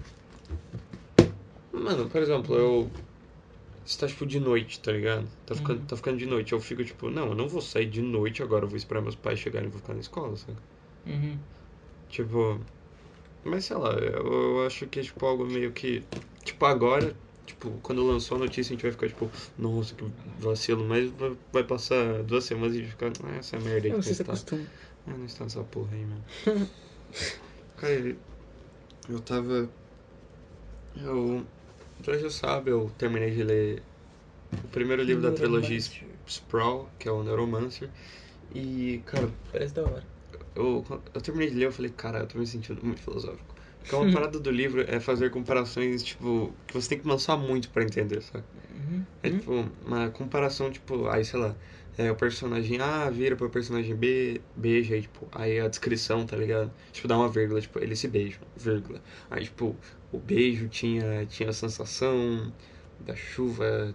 Mano, 1.73 2.09
por 2.09 2.21
exemplo, 2.21 2.55
eu. 2.57 2.91
Você 3.87 3.99
tá, 4.01 4.07
tipo, 4.07 4.27
de 4.27 4.39
noite, 4.41 4.81
tá 4.81 4.93
ligado? 4.93 5.27
Tá 5.47 5.55
ficando, 5.55 5.81
Uhum. 5.81 5.87
tá 5.87 5.97
ficando 5.97 6.19
de 6.19 6.27
noite. 6.27 6.53
Eu 6.53 6.61
fico, 6.61 6.85
tipo, 6.85 7.11
não, 7.11 7.29
eu 7.29 7.35
não 7.35 7.49
vou 7.49 7.61
sair 7.61 7.87
de 7.87 8.01
noite 8.01 8.43
agora, 8.43 8.65
eu 8.65 8.69
vou 8.69 8.77
esperar 8.77 9.01
meus 9.03 9.15
pais 9.15 9.39
chegarem 9.39 9.69
e 9.69 9.71
vou 9.71 9.81
ficar 9.81 9.95
na 9.95 10.01
escola, 10.01 10.37
saca? 10.37 10.59
Uhum. 11.07 11.39
Tipo. 12.09 12.61
Mas 13.45 13.65
sei 13.67 13.77
lá, 13.77 13.91
eu, 13.93 14.27
eu 14.61 14.67
acho 14.67 14.87
que 14.87 15.01
é, 15.01 15.03
tipo, 15.03 15.25
algo 15.27 15.45
meio 15.45 15.73
que. 15.73 16.03
Tipo, 16.45 16.65
agora. 16.67 17.15
Tipo, 17.47 17.71
quando 17.83 18.07
lançou 18.07 18.37
a 18.37 18.41
notícia, 18.41 18.73
a 18.73 18.75
gente 18.75 18.83
vai 18.83 18.93
ficar, 18.93 19.07
tipo, 19.09 19.31
nossa, 19.59 19.95
que 19.95 20.05
vacilo, 20.39 20.83
mas 20.85 21.11
vai, 21.11 21.37
vai 21.53 21.63
passar 21.63 22.23
duas 22.23 22.45
semanas 22.45 22.75
e 22.75 22.79
a 22.79 22.83
gente 22.83 22.91
ficar, 22.93 23.13
ah, 23.23 23.37
essa 23.37 23.59
merda 23.59 23.89
aí 23.89 23.93
que 23.93 24.03
Você 24.03 24.09
não 24.09 24.13
está. 24.13 24.23
acostuma. 24.25 24.67
Ah, 25.07 25.13
não 25.13 25.27
está 25.27 25.45
nessa 25.45 25.63
porra 25.63 25.91
aí, 25.93 26.05
mano. 26.05 26.25
Cara, 27.77 28.17
eu 29.09 29.21
tava. 29.21 29.69
Eu. 30.97 31.45
Pra 32.03 32.19
já 32.19 32.31
sabe, 32.31 32.71
eu 32.71 32.91
terminei 32.99 33.31
de 33.31 33.43
ler 33.43 33.83
o 34.65 34.69
primeiro 34.69 35.03
livro 35.03 35.23
da 35.23 35.33
trilogia. 35.33 35.79
Sprawl, 36.27 36.89
que 36.99 37.09
é 37.09 37.13
o 37.13 37.23
Neuromancer. 37.23 37.91
E, 38.55 39.03
cara, 39.07 39.31
Parece 39.53 39.75
da 39.75 39.83
hora. 39.83 40.14
Eu, 40.55 40.85
eu 41.13 41.21
terminei 41.21 41.51
de 41.51 41.57
ler, 41.57 41.67
eu 41.67 41.73
falei, 41.73 41.91
cara, 41.91 42.21
eu 42.21 42.27
tô 42.29 42.39
me 42.39 42.47
sentindo 42.47 42.85
muito 42.85 43.01
filosófico. 43.03 43.55
Porque 43.81 43.95
uma 43.95 44.11
parada 44.11 44.41
do 44.41 44.51
livro 44.51 44.83
é 44.83 44.99
fazer 45.01 45.31
comparações, 45.31 46.03
tipo, 46.03 46.59
que 46.67 46.73
você 46.75 46.89
tem 46.91 47.01
que 47.01 47.07
lançar 47.09 47.37
muito 47.37 47.71
pra 47.71 47.83
entender, 47.85 48.23
sabe? 48.23 48.47
Uhum. 48.71 49.05
É 49.23 49.31
tipo, 49.31 49.53
uma 49.85 50.11
comparação, 50.11 50.71
tipo, 50.71 51.07
aí 51.09 51.25
sei 51.25 51.39
lá, 51.41 51.57
é, 51.97 52.11
o 52.11 52.17
personagem 52.17 52.81
A 52.81 53.11
vira 53.11 53.37
pro 53.37 53.51
personagem 53.51 53.95
B, 53.97 54.43
beija, 54.55 54.95
aí, 54.95 55.03
tipo, 55.03 55.29
aí 55.33 55.61
a 55.61 55.69
descrição, 55.69 56.27
tá 56.27 56.37
ligado? 56.37 56.73
Tipo, 56.93 57.09
dá 57.09 57.17
uma 57.17 57.29
vírgula, 57.29 57.61
tipo, 57.61 57.79
eles 57.79 57.99
se 57.99 58.09
beijam, 58.09 58.41
vírgula. 58.57 59.03
Aí, 59.31 59.45
tipo, 59.45 59.79
o 60.11 60.19
beijo 60.19 60.69
tinha, 60.69 61.27
tinha 61.27 61.51
a 61.51 61.53
sensação 61.53 62.55
da 62.99 63.15
chuva, 63.17 63.95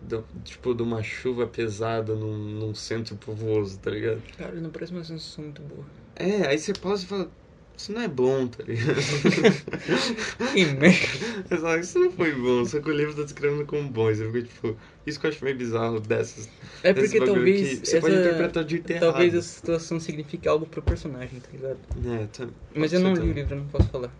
do- 0.00 0.24
tipo, 0.44 0.74
de 0.74 0.82
uma 0.82 1.02
chuva 1.02 1.46
pesada 1.46 2.14
num, 2.14 2.36
num 2.36 2.74
centro 2.74 3.16
povoso, 3.16 3.78
tá 3.78 3.90
ligado? 3.90 4.22
Cara, 4.36 4.54
não 4.56 4.70
parece 4.70 4.92
uma 4.92 5.04
sensação 5.04 5.44
muito 5.44 5.62
boa. 5.62 5.84
É, 6.16 6.46
aí 6.46 6.58
você 6.58 6.72
pausa 6.72 7.04
e 7.04 7.06
fala, 7.06 7.30
isso 7.76 7.92
não 7.92 8.00
é 8.00 8.08
bom, 8.08 8.46
tá 8.46 8.62
ligado? 8.62 8.96
Que 10.52 10.64
merda. 10.66 11.78
Isso 11.80 11.98
não 11.98 12.10
foi 12.10 12.32
bom, 12.32 12.64
só 12.64 12.80
que 12.80 12.88
o 12.88 12.92
livro 12.92 13.14
tá 13.14 13.22
descrevendo 13.22 13.66
como 13.66 13.88
bom. 13.88 14.06
Você 14.06 14.24
fica, 14.30 14.42
tipo, 14.42 14.76
isso 15.06 15.20
que 15.20 15.26
eu 15.26 15.30
acho 15.30 15.44
meio 15.44 15.56
bizarro 15.56 16.00
dessas. 16.00 16.48
É 16.82 16.92
porque 16.92 17.18
talvez. 17.20 17.80
você 17.80 18.00
pode 18.00 18.14
interpretar 18.16 18.64
de 18.64 18.70
jeito 18.72 18.98
Talvez 18.98 19.34
errado. 19.34 19.38
a 19.38 19.42
situação 19.42 20.00
signifique 20.00 20.48
algo 20.48 20.66
pro 20.66 20.80
personagem, 20.82 21.40
tá 21.40 21.48
ligado? 21.52 21.78
É, 22.04 22.26
tá- 22.26 22.48
Mas 22.74 22.92
eu 22.92 23.00
não 23.00 23.14
li 23.14 23.20
o 23.20 23.32
livro, 23.32 23.54
eu 23.54 23.58
não 23.60 23.68
posso 23.68 23.88
falar. 23.88 24.12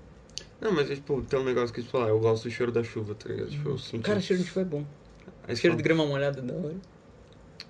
Não, 0.61 0.73
mas 0.73 0.89
tipo, 0.89 1.21
tem 1.23 1.39
um 1.39 1.45
negócio 1.45 1.75
que, 1.75 1.83
tipo, 1.83 1.99
ah, 1.99 2.09
eu 2.09 2.19
gosto 2.19 2.45
do 2.45 2.51
cheiro 2.51 2.73
da 2.73 2.83
chuva, 2.83 3.15
tá 3.15 3.29
ligado? 3.29 3.51
Tipo, 3.51 3.71
eu 3.71 3.79
sinto. 3.79 4.03
Cara, 4.05 4.21
cheiro 4.21 4.43
de 4.43 4.49
chuva 4.49 4.63
é 4.63 4.65
bom. 4.65 4.85
Você 5.47 5.57
Cheiro 5.57 5.77
de 5.77 5.83
grama 5.83 6.05
molhada 6.07 6.41
é 6.41 6.43
da 6.43 6.55
hora. 6.55 6.77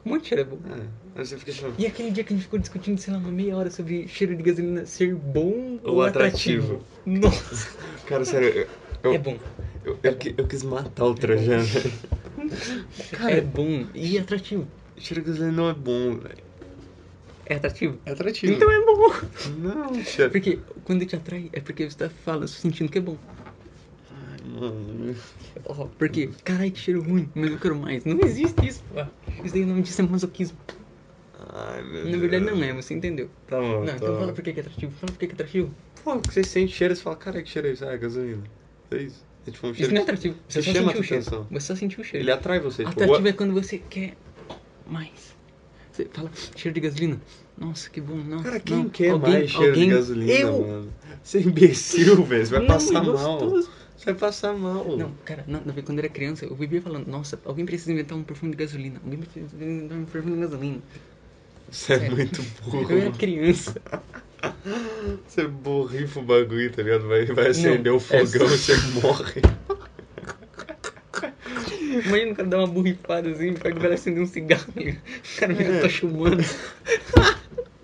Muito 0.04 0.26
cheiro 0.26 0.42
é 0.42 0.44
bom. 0.44 0.58
É, 0.66 1.18
aí 1.20 1.26
você 1.26 1.36
fica. 1.36 1.52
E 1.78 1.86
aquele 1.86 2.10
dia 2.10 2.24
que 2.24 2.32
a 2.32 2.36
gente 2.36 2.44
ficou 2.44 2.58
discutindo, 2.58 2.98
sei 3.00 3.12
lá, 3.12 3.18
uma 3.18 3.30
meia 3.32 3.56
hora 3.56 3.70
sobre 3.70 4.06
cheiro 4.08 4.36
de 4.36 4.42
gasolina 4.42 4.86
ser 4.86 5.14
bom 5.14 5.78
ou, 5.82 5.94
Ou 5.96 6.02
atrativo. 6.02 6.76
atrativo. 7.04 7.20
Nossa, 7.28 7.76
Cara, 8.06 8.24
sério, 8.24 8.48
eu, 8.48 8.68
eu, 9.02 9.14
é 9.14 9.18
bom. 9.18 9.38
eu, 9.84 9.98
eu, 10.02 10.16
qui- 10.16 10.34
eu 10.38 10.46
quis 10.46 10.62
matar 10.62 11.04
o 11.04 11.14
Trajano, 11.14 11.64
velho. 11.64 11.92
Cara, 13.12 13.32
É 13.32 13.40
bom 13.40 13.84
e 13.94 14.18
atrativo. 14.18 14.66
cheiro 14.96 15.22
de 15.22 15.30
gasolina 15.30 15.52
não 15.56 15.68
é 15.68 15.74
bom, 15.74 16.16
velho. 16.16 16.46
É 17.46 17.54
atrativo? 17.56 17.98
É 18.06 18.10
atrativo. 18.12 18.52
Então 18.54 18.70
é 18.70 18.84
bom. 18.84 18.96
Não, 19.60 20.02
cheiro. 20.02 20.30
Porque 20.32 20.58
quando 20.84 21.04
te 21.06 21.14
atrai, 21.16 21.48
é 21.52 21.60
porque 21.60 21.88
você 21.88 21.96
tá 21.96 22.08
falando, 22.10 22.48
sentindo 22.48 22.90
que 22.90 22.98
é 22.98 23.00
bom. 23.00 23.16
Mano. 24.60 25.14
Ó, 25.66 25.86
porque, 25.98 26.30
caralho, 26.44 26.70
que 26.72 26.78
cheiro 26.78 27.02
ruim, 27.02 27.28
mas 27.34 27.50
eu 27.50 27.58
quero 27.58 27.76
mais. 27.76 28.04
Não 28.04 28.18
existe 28.22 28.66
isso, 28.66 28.82
pô. 28.92 29.00
Isso 29.44 29.52
daí 29.54 29.62
o 29.64 29.66
nome 29.66 29.82
disso 29.82 30.00
é 30.00 30.04
masoquismo. 30.06 30.56
Ai, 31.52 31.82
meu 31.82 32.04
Na 32.06 32.16
verdade 32.18 32.44
Deus. 32.44 32.58
não 32.58 32.64
é, 32.64 32.72
você 32.72 32.94
entendeu. 32.94 33.28
Tá 33.46 33.60
bom, 33.60 33.80
Não, 33.80 33.86
tá 33.86 33.96
então 33.96 34.12
bom. 34.14 34.20
fala 34.20 34.32
por 34.32 34.42
que 34.42 34.50
é 34.50 34.60
atrativo. 34.60 34.92
Fala 34.92 35.12
por 35.12 35.18
que 35.18 35.26
é 35.26 35.32
atrativo. 35.32 35.70
Pô, 36.02 36.18
você 36.18 36.42
sente 36.42 36.72
cheiro 36.74 36.94
e 36.94 36.96
você 36.96 37.02
fala, 37.02 37.16
cara, 37.16 37.42
que 37.42 37.48
cheiro 37.48 37.68
é 37.68 37.72
isso? 37.72 37.84
Ah, 37.84 37.92
é 37.92 37.98
gasolina. 37.98 38.42
É 38.90 38.96
isso. 39.02 39.24
É 39.46 39.50
tipo 39.50 39.66
um 39.66 39.74
cheiro. 39.74 39.82
Isso 39.86 39.92
não 39.94 40.00
é 40.00 40.02
atrativo. 40.02 40.36
Você 40.48 40.62
só 40.62 40.72
chama 40.72 40.86
sentiu 40.92 41.00
o 41.00 41.04
cheiro. 41.04 41.46
Você 41.50 41.60
só 41.66 41.76
sentiu 41.76 42.00
o 42.00 42.04
cheiro. 42.04 42.24
Ele 42.24 42.30
atrai 42.32 42.58
você. 42.60 42.84
Tipo, 42.84 43.02
Atrativo 43.02 43.28
é 43.28 43.32
quando 43.32 43.52
você 43.54 43.78
quer 43.78 44.14
mais. 44.88 45.36
Você 45.92 46.06
fala, 46.12 46.30
cheiro 46.56 46.74
de 46.74 46.80
gasolina. 46.80 47.20
Nossa, 47.56 47.88
que 47.88 48.00
bom. 48.00 48.16
Não, 48.16 48.42
Cara, 48.42 48.60
quem 48.60 48.76
não, 48.76 48.88
quer 48.90 49.10
alguém- 49.10 49.32
mais 49.32 49.50
cheiro 49.50 49.68
alguém- 49.68 49.88
de 49.88 49.94
gasolina, 49.94 50.32
eu... 50.32 50.66
mano? 50.66 50.92
Você 51.22 51.38
é 51.38 51.42
imbecil, 51.42 52.22
velho. 52.24 52.44
Você 52.46 52.50
vai 52.52 52.60
Não, 52.60 52.66
passar 52.66 52.90
é 52.90 53.00
mal. 53.00 53.38
gostoso. 53.38 53.70
Você 53.96 54.06
vai 54.06 54.14
passar 54.14 54.52
mal. 54.52 54.96
Não, 54.96 55.12
cara, 55.24 55.44
não, 55.46 55.60
não, 55.64 55.74
quando 55.74 55.98
eu 55.98 56.04
era 56.04 56.08
criança, 56.08 56.44
eu 56.44 56.54
vivia 56.54 56.82
falando, 56.82 57.06
nossa, 57.06 57.38
alguém 57.44 57.64
precisa 57.64 57.92
inventar 57.92 58.16
um 58.16 58.22
perfume 58.22 58.52
de 58.52 58.58
gasolina. 58.58 59.00
Alguém 59.02 59.20
precisa 59.20 59.46
inventar 59.54 59.98
um 59.98 60.04
perfume 60.04 60.34
de 60.34 60.40
gasolina. 60.42 60.78
Você 61.70 61.94
é 61.94 62.10
muito 62.10 62.42
burro. 62.62 62.90
Eu 62.90 62.98
era 62.98 63.10
criança. 63.12 63.74
Você 65.26 65.46
borrifa 65.46 66.20
o 66.20 66.22
bagulho, 66.22 66.70
tá 66.70 66.82
ligado? 66.82 67.08
Vai, 67.08 67.24
vai 67.24 67.48
acender 67.48 67.92
o 67.92 67.98
fogão 67.98 68.22
é 68.22 68.54
e 68.54 68.58
você 68.58 68.76
morre. 69.02 69.42
Imagina 72.06 72.32
o 72.32 72.36
cara 72.36 72.48
dar 72.48 72.58
uma 72.58 72.66
borrifada 72.66 73.30
assim, 73.30 73.54
pega 73.54 73.80
vai 73.80 73.92
acender 73.94 74.22
um 74.22 74.26
cigarro. 74.26 74.66
O 74.68 75.40
cara 75.40 75.52
É. 75.52 75.56
fica 75.56 75.80
tá 75.80 75.88
chumando. 75.88 76.44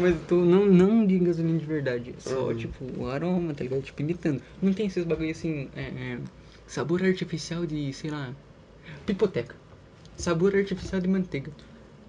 Mas 0.00 0.16
tô, 0.26 0.36
não, 0.36 0.66
não 0.66 1.06
de 1.06 1.18
gasolina 1.18 1.58
de 1.58 1.66
verdade. 1.66 2.14
Só, 2.18 2.46
Uhum. 2.48 2.54
tipo, 2.54 2.84
o 2.98 3.06
aroma, 3.08 3.52
tá 3.54 3.62
ligado? 3.64 3.82
Tipo, 3.82 4.02
imitando. 4.02 4.40
Não 4.62 4.72
tem 4.72 4.86
esses 4.86 5.04
bagulho 5.04 5.30
assim, 5.30 5.68
é, 5.76 5.82
é, 5.82 6.18
sabor 6.66 7.02
artificial 7.02 7.66
de, 7.66 7.92
sei 7.92 8.10
lá, 8.10 8.32
pipoteca. 9.06 9.54
Sabor 10.16 10.54
artificial 10.56 11.00
de 11.00 11.08
manteiga. 11.08 11.50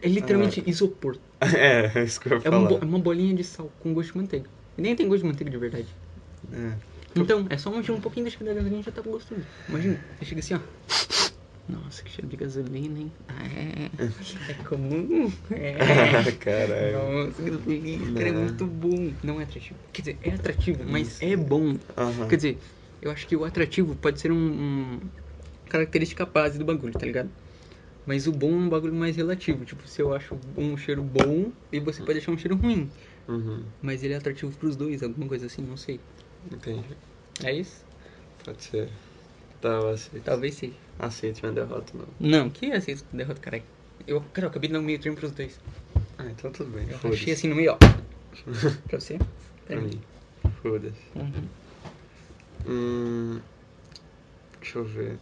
É 0.01 0.07
literalmente 0.07 0.63
isopor. 0.67 1.17
É, 1.55 1.91
é 1.99 2.03
isso 2.03 2.19
que 2.19 2.27
eu 2.27 2.37
ia 2.37 2.43
É 2.43 2.49
uma, 2.49 2.59
falar. 2.59 2.69
bo- 2.69 2.79
é 2.81 2.85
uma 2.85 2.99
bolinha 2.99 3.33
de 3.35 3.43
sal 3.43 3.69
com 3.79 3.93
gosto 3.93 4.13
de 4.13 4.17
manteiga. 4.19 4.45
E 4.77 4.81
nem 4.81 4.95
tem 4.95 5.07
gosto 5.07 5.21
de 5.21 5.27
manteiga 5.27 5.51
de 5.51 5.57
verdade. 5.57 5.87
É. 6.53 6.71
Então, 7.15 7.45
é 7.49 7.57
só 7.57 7.69
um, 7.69 7.79
um 7.79 8.01
pouquinho 8.01 8.25
da 8.25 8.53
gasolina 8.53 8.81
já 8.81 8.91
tá 8.91 9.01
gostoso. 9.01 9.41
Imagina, 9.69 9.97
você 10.19 10.25
chega 10.25 10.39
assim, 10.39 10.53
ó. 10.55 10.59
Nossa, 11.67 12.03
que 12.03 12.11
cheiro 12.11 12.27
de 12.27 12.37
gasolina, 12.37 12.99
hein? 12.99 13.11
Ah, 13.27 13.43
é. 13.47 14.51
É 14.51 14.53
comum. 14.67 15.31
É. 15.51 16.31
Caralho. 16.39 17.25
Nossa, 17.25 17.41
gasolina, 17.41 18.21
é 18.21 18.31
Não. 18.31 18.41
muito 18.41 18.65
bom. 18.65 19.13
Não 19.23 19.39
é 19.39 19.43
atrativo. 19.43 19.79
Quer 19.91 20.01
dizer, 20.01 20.19
é 20.21 20.31
atrativo, 20.31 20.83
mas 20.85 21.21
é 21.21 21.35
bom. 21.35 21.75
Aham. 21.97 22.27
Quer 22.29 22.35
dizer, 22.35 22.59
eu 23.01 23.11
acho 23.11 23.27
que 23.27 23.35
o 23.35 23.43
atrativo 23.43 23.95
pode 23.95 24.19
ser 24.19 24.31
um, 24.31 24.35
um 24.95 24.99
característica 25.69 26.25
base 26.25 26.59
do 26.59 26.65
bagulho, 26.65 26.93
tá 26.93 27.05
ligado? 27.05 27.31
Mas 28.05 28.27
o 28.27 28.31
bom 28.31 28.51
é 28.51 28.55
um 28.55 28.69
bagulho 28.69 28.93
mais 28.93 29.15
relativo. 29.15 29.65
Tipo, 29.65 29.87
se 29.87 30.01
eu 30.01 30.13
acho 30.13 30.37
um 30.57 30.77
cheiro 30.77 31.01
bom, 31.01 31.51
e 31.71 31.79
você 31.79 32.03
pode 32.03 32.19
achar 32.19 32.31
um 32.31 32.37
cheiro 32.37 32.55
ruim. 32.55 32.89
Uhum. 33.27 33.63
Mas 33.81 34.03
ele 34.03 34.13
é 34.13 34.17
atrativo 34.17 34.55
pros 34.57 34.75
dois, 34.75 35.01
alguma 35.01 35.27
coisa 35.27 35.47
assim, 35.47 35.63
não 35.63 35.77
sei. 35.77 35.99
Entendi. 36.51 36.95
É 37.43 37.51
isso? 37.51 37.83
Pode 38.43 38.63
ser. 38.63 38.89
Tá, 39.59 39.69
eu 39.69 39.89
aceito. 39.89 40.23
Talvez 40.23 40.55
seja. 40.55 40.84
Aceito 40.99 41.41
minha 41.41 41.53
derrota, 41.53 41.91
não. 41.93 42.07
Não, 42.19 42.49
que 42.49 42.71
é 42.71 42.77
isso? 42.77 43.05
Derrota, 43.11 43.39
caralho. 43.39 43.63
Eu, 44.07 44.21
cara, 44.33 44.45
eu 44.45 44.49
acabei 44.49 44.67
de 44.67 44.73
dar 44.73 44.79
um 44.79 44.83
meio 44.83 44.99
termo 44.99 45.17
pros 45.17 45.31
dois. 45.31 45.59
Ah, 46.17 46.25
então 46.25 46.51
tudo 46.51 46.69
bem. 46.71 46.87
Eu 46.89 47.11
achei 47.11 47.33
assim 47.33 47.47
no 47.49 47.55
meio, 47.55 47.73
ó. 47.73 47.77
pra 48.87 48.99
você? 48.99 49.19
Pra 49.65 49.81
mim. 49.81 49.99
Foda-se. 50.61 50.95
Uhum. 51.15 51.47
Hum, 52.67 53.39
deixa 54.59 54.79
eu 54.79 54.85
ver. 54.85 55.17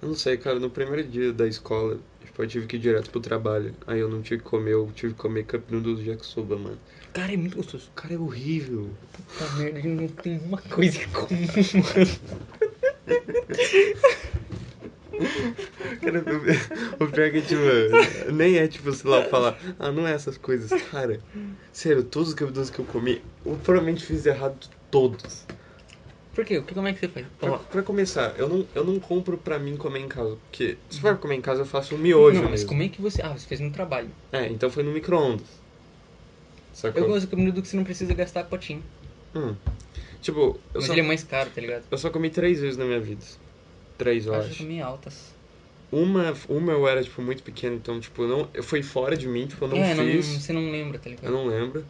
Eu 0.00 0.08
não 0.08 0.14
sei, 0.14 0.36
cara, 0.36 0.58
no 0.58 0.68
primeiro 0.70 1.08
dia 1.08 1.32
da 1.32 1.46
escola, 1.46 1.98
tipo, 2.24 2.42
eu 2.42 2.46
tive 2.46 2.66
que 2.66 2.76
ir 2.76 2.80
direto 2.80 3.10
pro 3.10 3.20
trabalho. 3.20 3.74
Aí 3.86 4.00
eu 4.00 4.08
não 4.08 4.20
tive 4.20 4.42
que 4.42 4.48
comer, 4.48 4.72
eu 4.72 4.90
tive 4.94 5.14
que 5.14 5.20
comer 5.20 5.44
cup 5.44 5.70
noodles 5.70 6.00
de 6.00 6.10
yakisoba, 6.10 6.56
mano. 6.58 6.78
Cara, 7.12 7.32
é 7.32 7.36
muito 7.36 7.56
gostoso. 7.56 7.88
O 7.90 7.94
cara 7.94 8.14
é 8.14 8.18
horrível. 8.18 8.90
Puta 9.12 9.52
merda, 9.56 9.78
a 9.78 9.82
gente 9.82 10.00
não 10.00 10.08
tem 10.08 10.38
uma 10.38 10.58
coisa 10.58 10.98
em 10.98 11.08
comum, 11.08 11.28
mano. 11.96 12.42
Cara, 16.00 16.24
o 17.00 17.06
pior 17.08 17.26
é 17.26 17.30
que, 17.30 17.42
tipo, 17.42 18.32
nem 18.32 18.56
é, 18.56 18.66
tipo, 18.66 18.92
sei 18.92 19.10
lá, 19.10 19.22
falar, 19.24 19.58
ah, 19.78 19.90
não 19.92 20.06
é 20.06 20.12
essas 20.12 20.36
coisas. 20.38 20.70
Cara, 20.90 21.20
sério, 21.72 22.02
todos 22.04 22.30
os 22.30 22.34
noodles 22.34 22.70
que 22.70 22.78
eu 22.78 22.84
comi, 22.84 23.22
eu 23.44 23.56
provavelmente 23.56 24.04
fiz 24.04 24.26
errado 24.26 24.68
todos. 24.90 25.46
Por 26.34 26.44
quê? 26.44 26.60
Como 26.60 26.88
é 26.88 26.92
que 26.94 27.00
você 27.00 27.08
faz? 27.08 27.26
Pra, 27.38 27.58
pra 27.58 27.82
começar, 27.82 28.34
eu 28.38 28.48
não, 28.48 28.66
eu 28.74 28.84
não 28.84 28.98
compro 28.98 29.36
pra 29.36 29.58
mim 29.58 29.76
comer 29.76 30.00
em 30.00 30.08
casa. 30.08 30.36
Porque 30.36 30.78
se 30.88 30.98
for 30.98 31.16
comer 31.18 31.36
em 31.36 31.40
casa, 31.42 31.60
eu 31.60 31.66
faço 31.66 31.94
um 31.94 31.98
miojo 31.98 32.36
não, 32.36 32.44
mas 32.44 32.52
mesmo. 32.60 32.68
como 32.68 32.82
é 32.82 32.88
que 32.88 33.02
você... 33.02 33.20
Ah, 33.20 33.34
você 33.34 33.46
fez 33.46 33.60
no 33.60 33.70
trabalho. 33.70 34.08
É, 34.32 34.46
então 34.46 34.70
foi 34.70 34.82
no 34.82 34.92
micro-ondas. 34.92 35.46
Sacou? 36.72 37.02
Eu 37.02 37.08
gosto 37.08 37.26
de 37.26 37.36
comida 37.36 37.60
que 37.60 37.68
você 37.68 37.76
não 37.76 37.84
precisa 37.84 38.14
gastar 38.14 38.44
potinho. 38.44 38.82
Hum. 39.34 39.54
Tipo, 40.22 40.58
eu 40.72 40.80
Mas 40.80 40.86
só, 40.86 40.92
ele 40.92 41.00
é 41.00 41.04
mais 41.04 41.22
caro, 41.22 41.50
tá 41.50 41.60
ligado? 41.60 41.84
eu 41.90 41.98
só 41.98 42.08
comi 42.08 42.30
três 42.30 42.60
vezes 42.60 42.78
na 42.78 42.84
minha 42.84 43.00
vida. 43.00 43.24
Três, 43.98 44.26
eu 44.26 44.34
Acho 44.34 44.46
que 44.48 44.52
acho. 44.54 44.62
eu 44.62 44.66
comi 44.66 44.80
altas. 44.82 45.34
Uma, 45.90 46.34
uma 46.48 46.72
eu 46.72 46.88
era, 46.88 47.02
tipo, 47.02 47.20
muito 47.20 47.42
pequeno, 47.42 47.76
então, 47.76 48.00
tipo, 48.00 48.26
não, 48.26 48.48
eu 48.54 48.62
fui 48.62 48.82
fora 48.82 49.14
de 49.16 49.28
mim, 49.28 49.46
tipo, 49.46 49.64
eu 49.64 49.68
não 49.68 49.76
é, 49.76 49.94
não, 49.94 50.04
fiz. 50.04 50.26
você 50.26 50.52
não 50.52 50.70
lembra, 50.70 50.98
tá 50.98 51.10
ligado? 51.10 51.26
Eu 51.26 51.32
não 51.32 51.46
lembro. 51.46 51.84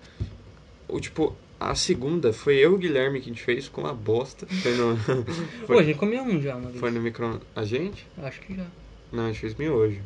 O, 0.89 0.99
tipo, 1.01 1.37
a 1.61 1.75
segunda 1.77 2.33
foi 2.33 2.57
eu 2.57 2.73
e 2.73 2.75
o 2.75 2.79
Guilherme 2.79 3.21
que 3.21 3.31
a 3.31 3.33
gente 3.33 3.43
fez 3.45 3.69
com 3.69 3.83
uma 3.83 3.95
bosta. 3.95 4.45
Foi 4.51 4.75
no, 4.75 4.99
Pô, 5.67 5.79
a 5.79 5.83
gente 5.85 5.97
comeu 5.99 6.23
um 6.25 6.43
já 6.43 6.57
uma 6.57 6.69
vez. 6.69 6.81
foi 6.81 6.91
no 6.91 7.01
micro 7.01 7.41
A 7.55 7.65
gente? 7.65 8.05
Acho 8.19 8.41
que 8.41 8.57
já. 8.57 8.67
Não, 9.13 9.27
a 9.27 9.29
gente 9.29 9.39
fez 9.39 9.55
miojo. 9.55 10.01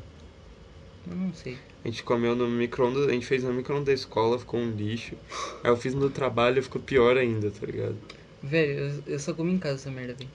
Eu 1.09 1.17
não 1.17 1.33
sei. 1.33 1.57
A 1.83 1.89
gente 1.89 2.03
comeu 2.03 2.37
no 2.37 2.47
micro-ondas, 2.49 3.07
a 3.09 3.13
gente 3.13 3.25
fez 3.25 3.43
no 3.45 3.53
micro-ondas 3.55 3.87
da 3.87 3.93
escola, 3.95 4.39
ficou 4.39 4.61
um 4.61 4.71
lixo. 4.73 5.15
Aí 5.65 5.71
eu 5.71 5.77
fiz 5.77 5.95
no 5.95 6.11
trabalho, 6.11 6.63
ficou 6.63 6.83
pior 6.83 7.17
ainda, 7.17 7.51
tá 7.51 7.65
ligado? 7.65 7.97
Velho, 8.43 8.73
eu, 8.79 9.03
eu 9.15 9.19
só 9.19 9.33
comi 9.33 9.53
em 9.55 9.59
casa 9.59 9.77
essa 9.77 9.91
merda, 9.91 10.15
velho. 10.15 10.29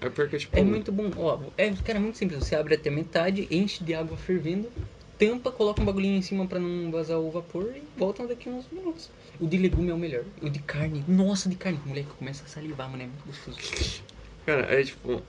É 0.00 0.08
porque, 0.08 0.38
tipo... 0.38 0.58
É 0.58 0.62
muito 0.62 0.90
bom. 0.92 1.10
Ó, 1.16 1.38
é, 1.56 1.70
cara, 1.84 1.98
é 1.98 2.00
muito 2.00 2.18
simples. 2.18 2.38
Você 2.44 2.54
abre 2.54 2.74
até 2.74 2.90
metade, 2.90 3.46
enche 3.50 3.82
de 3.84 3.94
água 3.94 4.16
fervendo, 4.16 4.70
tampa, 5.18 5.50
coloca 5.52 5.82
um 5.82 5.84
bagulhinho 5.84 6.16
em 6.16 6.22
cima 6.22 6.46
pra 6.46 6.58
não 6.58 6.90
vazar 6.90 7.18
o 7.18 7.30
vapor 7.30 7.72
e 7.76 7.82
volta 7.98 8.26
daqui 8.26 8.48
uns 8.48 8.66
minutos. 8.72 9.10
O 9.38 9.46
de 9.46 9.56
legume 9.56 9.90
é 9.90 9.94
o 9.94 9.98
melhor. 9.98 10.24
O 10.42 10.48
de 10.48 10.58
carne, 10.60 11.04
nossa, 11.08 11.48
de 11.48 11.56
carne. 11.56 11.80
Moleque, 11.84 12.08
começa 12.18 12.44
a 12.44 12.46
salivar, 12.46 12.88
mano. 12.90 13.02
É 13.02 13.06
muito 13.06 13.26
gostoso. 13.26 14.02
Cara, 14.46 14.62
é 14.62 14.82
tipo... 14.82 15.22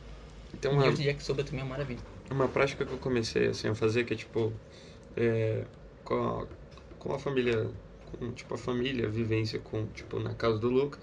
Tem 0.60 0.70
O 0.70 0.74
uma, 0.74 0.84
miojo 0.84 0.98
de 0.98 1.08
yakisoba 1.08 1.44
também 1.44 1.62
é 1.62 1.67
maravilha. 1.67 2.00
uma 2.30 2.48
prática 2.48 2.86
que 2.86 2.91
eu 2.91 2.98
comecei, 2.98 3.48
assim, 3.48 3.70
a 3.70 3.76
fazer, 3.76 4.04
que 4.04 4.13
é, 4.13 4.17
tipo... 4.17 4.52
É, 5.15 5.63
com, 6.04 6.15
a, 6.15 6.48
com 7.00 7.13
a 7.13 7.20
família... 7.20 7.70
Com, 8.12 8.32
tipo, 8.34 8.54
a 8.54 8.58
família, 8.58 9.08
a 9.08 9.10
vivência 9.10 9.60
com, 9.60 9.86
tipo, 9.88 10.20
na 10.20 10.34
casa 10.34 10.58
do 10.60 10.70
Lucas. 10.70 11.00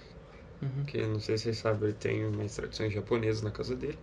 Uhum. 0.60 0.84
Que, 0.86 0.98
não 1.06 1.20
sei 1.20 1.36
se 1.38 1.44
vocês 1.44 1.58
sabem, 1.58 1.84
ele 1.88 1.92
tem 1.98 2.26
umas 2.26 2.54
tradições 2.54 2.92
japonesas 2.92 3.42
na 3.42 3.50
casa 3.50 3.76
dele. 3.76 3.98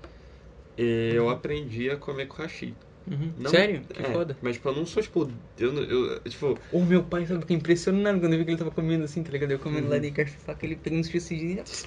E 0.77 1.11
eu 1.13 1.29
aprendi 1.29 1.89
a 1.89 1.97
comer 1.97 2.27
com 2.27 2.41
hashi. 2.41 2.73
Uhum. 3.09 3.31
Não- 3.37 3.51
Sério? 3.51 3.81
Que 3.81 4.01
é, 4.01 4.11
foda. 4.11 4.37
Mas, 4.41 4.55
tipo, 4.55 4.69
eu 4.69 4.75
não 4.75 4.85
sou, 4.85 5.01
tipo... 5.03 5.29
Eu, 5.59 5.73
eu, 5.83 6.19
tipo... 6.21 6.57
O 6.71 6.83
meu 6.83 7.03
pai, 7.03 7.25
sabe, 7.25 7.41
fica 7.41 7.53
impressionado 7.53 8.19
quando 8.19 8.33
eu 8.33 8.39
vi 8.39 8.45
que 8.45 8.51
ele 8.51 8.57
tava 8.57 8.71
comendo 8.71 9.03
assim, 9.03 9.23
tá 9.23 9.31
ligado? 9.31 9.51
Eu 9.51 9.59
comendo 9.59 9.83
Uhum. 9.85 9.91
lá 9.93 9.99
de 9.99 10.09
garfo 10.09 10.35
e 10.35 10.39
faca, 10.41 10.65
ele 10.65 10.75
pegando 10.75 11.01
os 11.01 11.09
chucidinhos. 11.09 11.85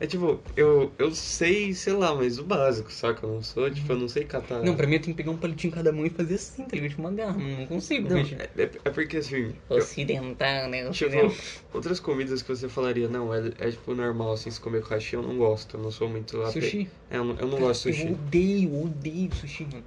É 0.00 0.06
tipo, 0.06 0.40
eu, 0.56 0.92
eu 0.98 1.14
sei, 1.14 1.72
sei 1.72 1.92
lá, 1.92 2.12
mas 2.14 2.38
o 2.38 2.44
básico, 2.44 2.92
saca? 2.92 3.24
Eu 3.24 3.34
não 3.34 3.42
sou, 3.42 3.70
tipo, 3.70 3.92
eu 3.92 3.96
não 3.96 4.08
sei 4.08 4.24
catar. 4.24 4.62
Não, 4.62 4.74
pra 4.74 4.86
mim 4.88 4.94
eu 4.96 5.00
tenho 5.00 5.16
que 5.16 5.22
pegar 5.22 5.30
um 5.30 5.38
palitinho 5.38 5.70
em 5.70 5.74
cada 5.74 5.92
mão 5.92 6.04
e 6.04 6.10
fazer 6.10 6.34
assim, 6.34 6.64
tá 6.64 6.74
ligado? 6.74 6.90
Tipo 6.90 7.02
uma 7.02 7.12
garra. 7.12 7.38
Não 7.38 7.66
consigo, 7.66 8.08
Não, 8.08 8.20
bicho. 8.20 8.34
é, 8.34 8.50
é- 8.62 8.70
é 8.84 8.90
porque 8.90 9.18
assim, 9.18 9.54
eu- 9.70 9.76
Ocidental, 9.76 10.68
né? 10.68 10.78
tipo, 10.90 10.90
Ocidental. 10.90 11.32
outras 11.72 12.00
comidas 12.00 12.42
que 12.42 12.48
você 12.48 12.68
falaria, 12.68 13.08
não, 13.08 13.32
é, 13.32 13.52
é 13.58 13.70
tipo 13.70 13.94
normal, 13.94 14.32
assim, 14.32 14.50
se 14.50 14.60
comer 14.60 14.82
com 14.82 14.88
hashi, 14.94 15.14
eu 15.14 15.22
não 15.22 15.38
gosto, 15.38 15.76
eu 15.76 15.82
não 15.82 15.92
sou 15.92 16.08
muito 16.08 16.42
ape- 16.42 16.60
Sushi? 16.60 16.90
É, 17.08 17.16
eu 17.16 17.24
não, 17.24 17.36
eu 17.38 17.46
não 17.46 17.58
gosto 17.60 17.84
de 17.84 17.90
Eu 17.90 17.94
sushi. 17.94 18.12
odeio, 18.12 18.82
odeio 18.82 19.32
sushi, 19.34 19.64
mano. 19.64 19.84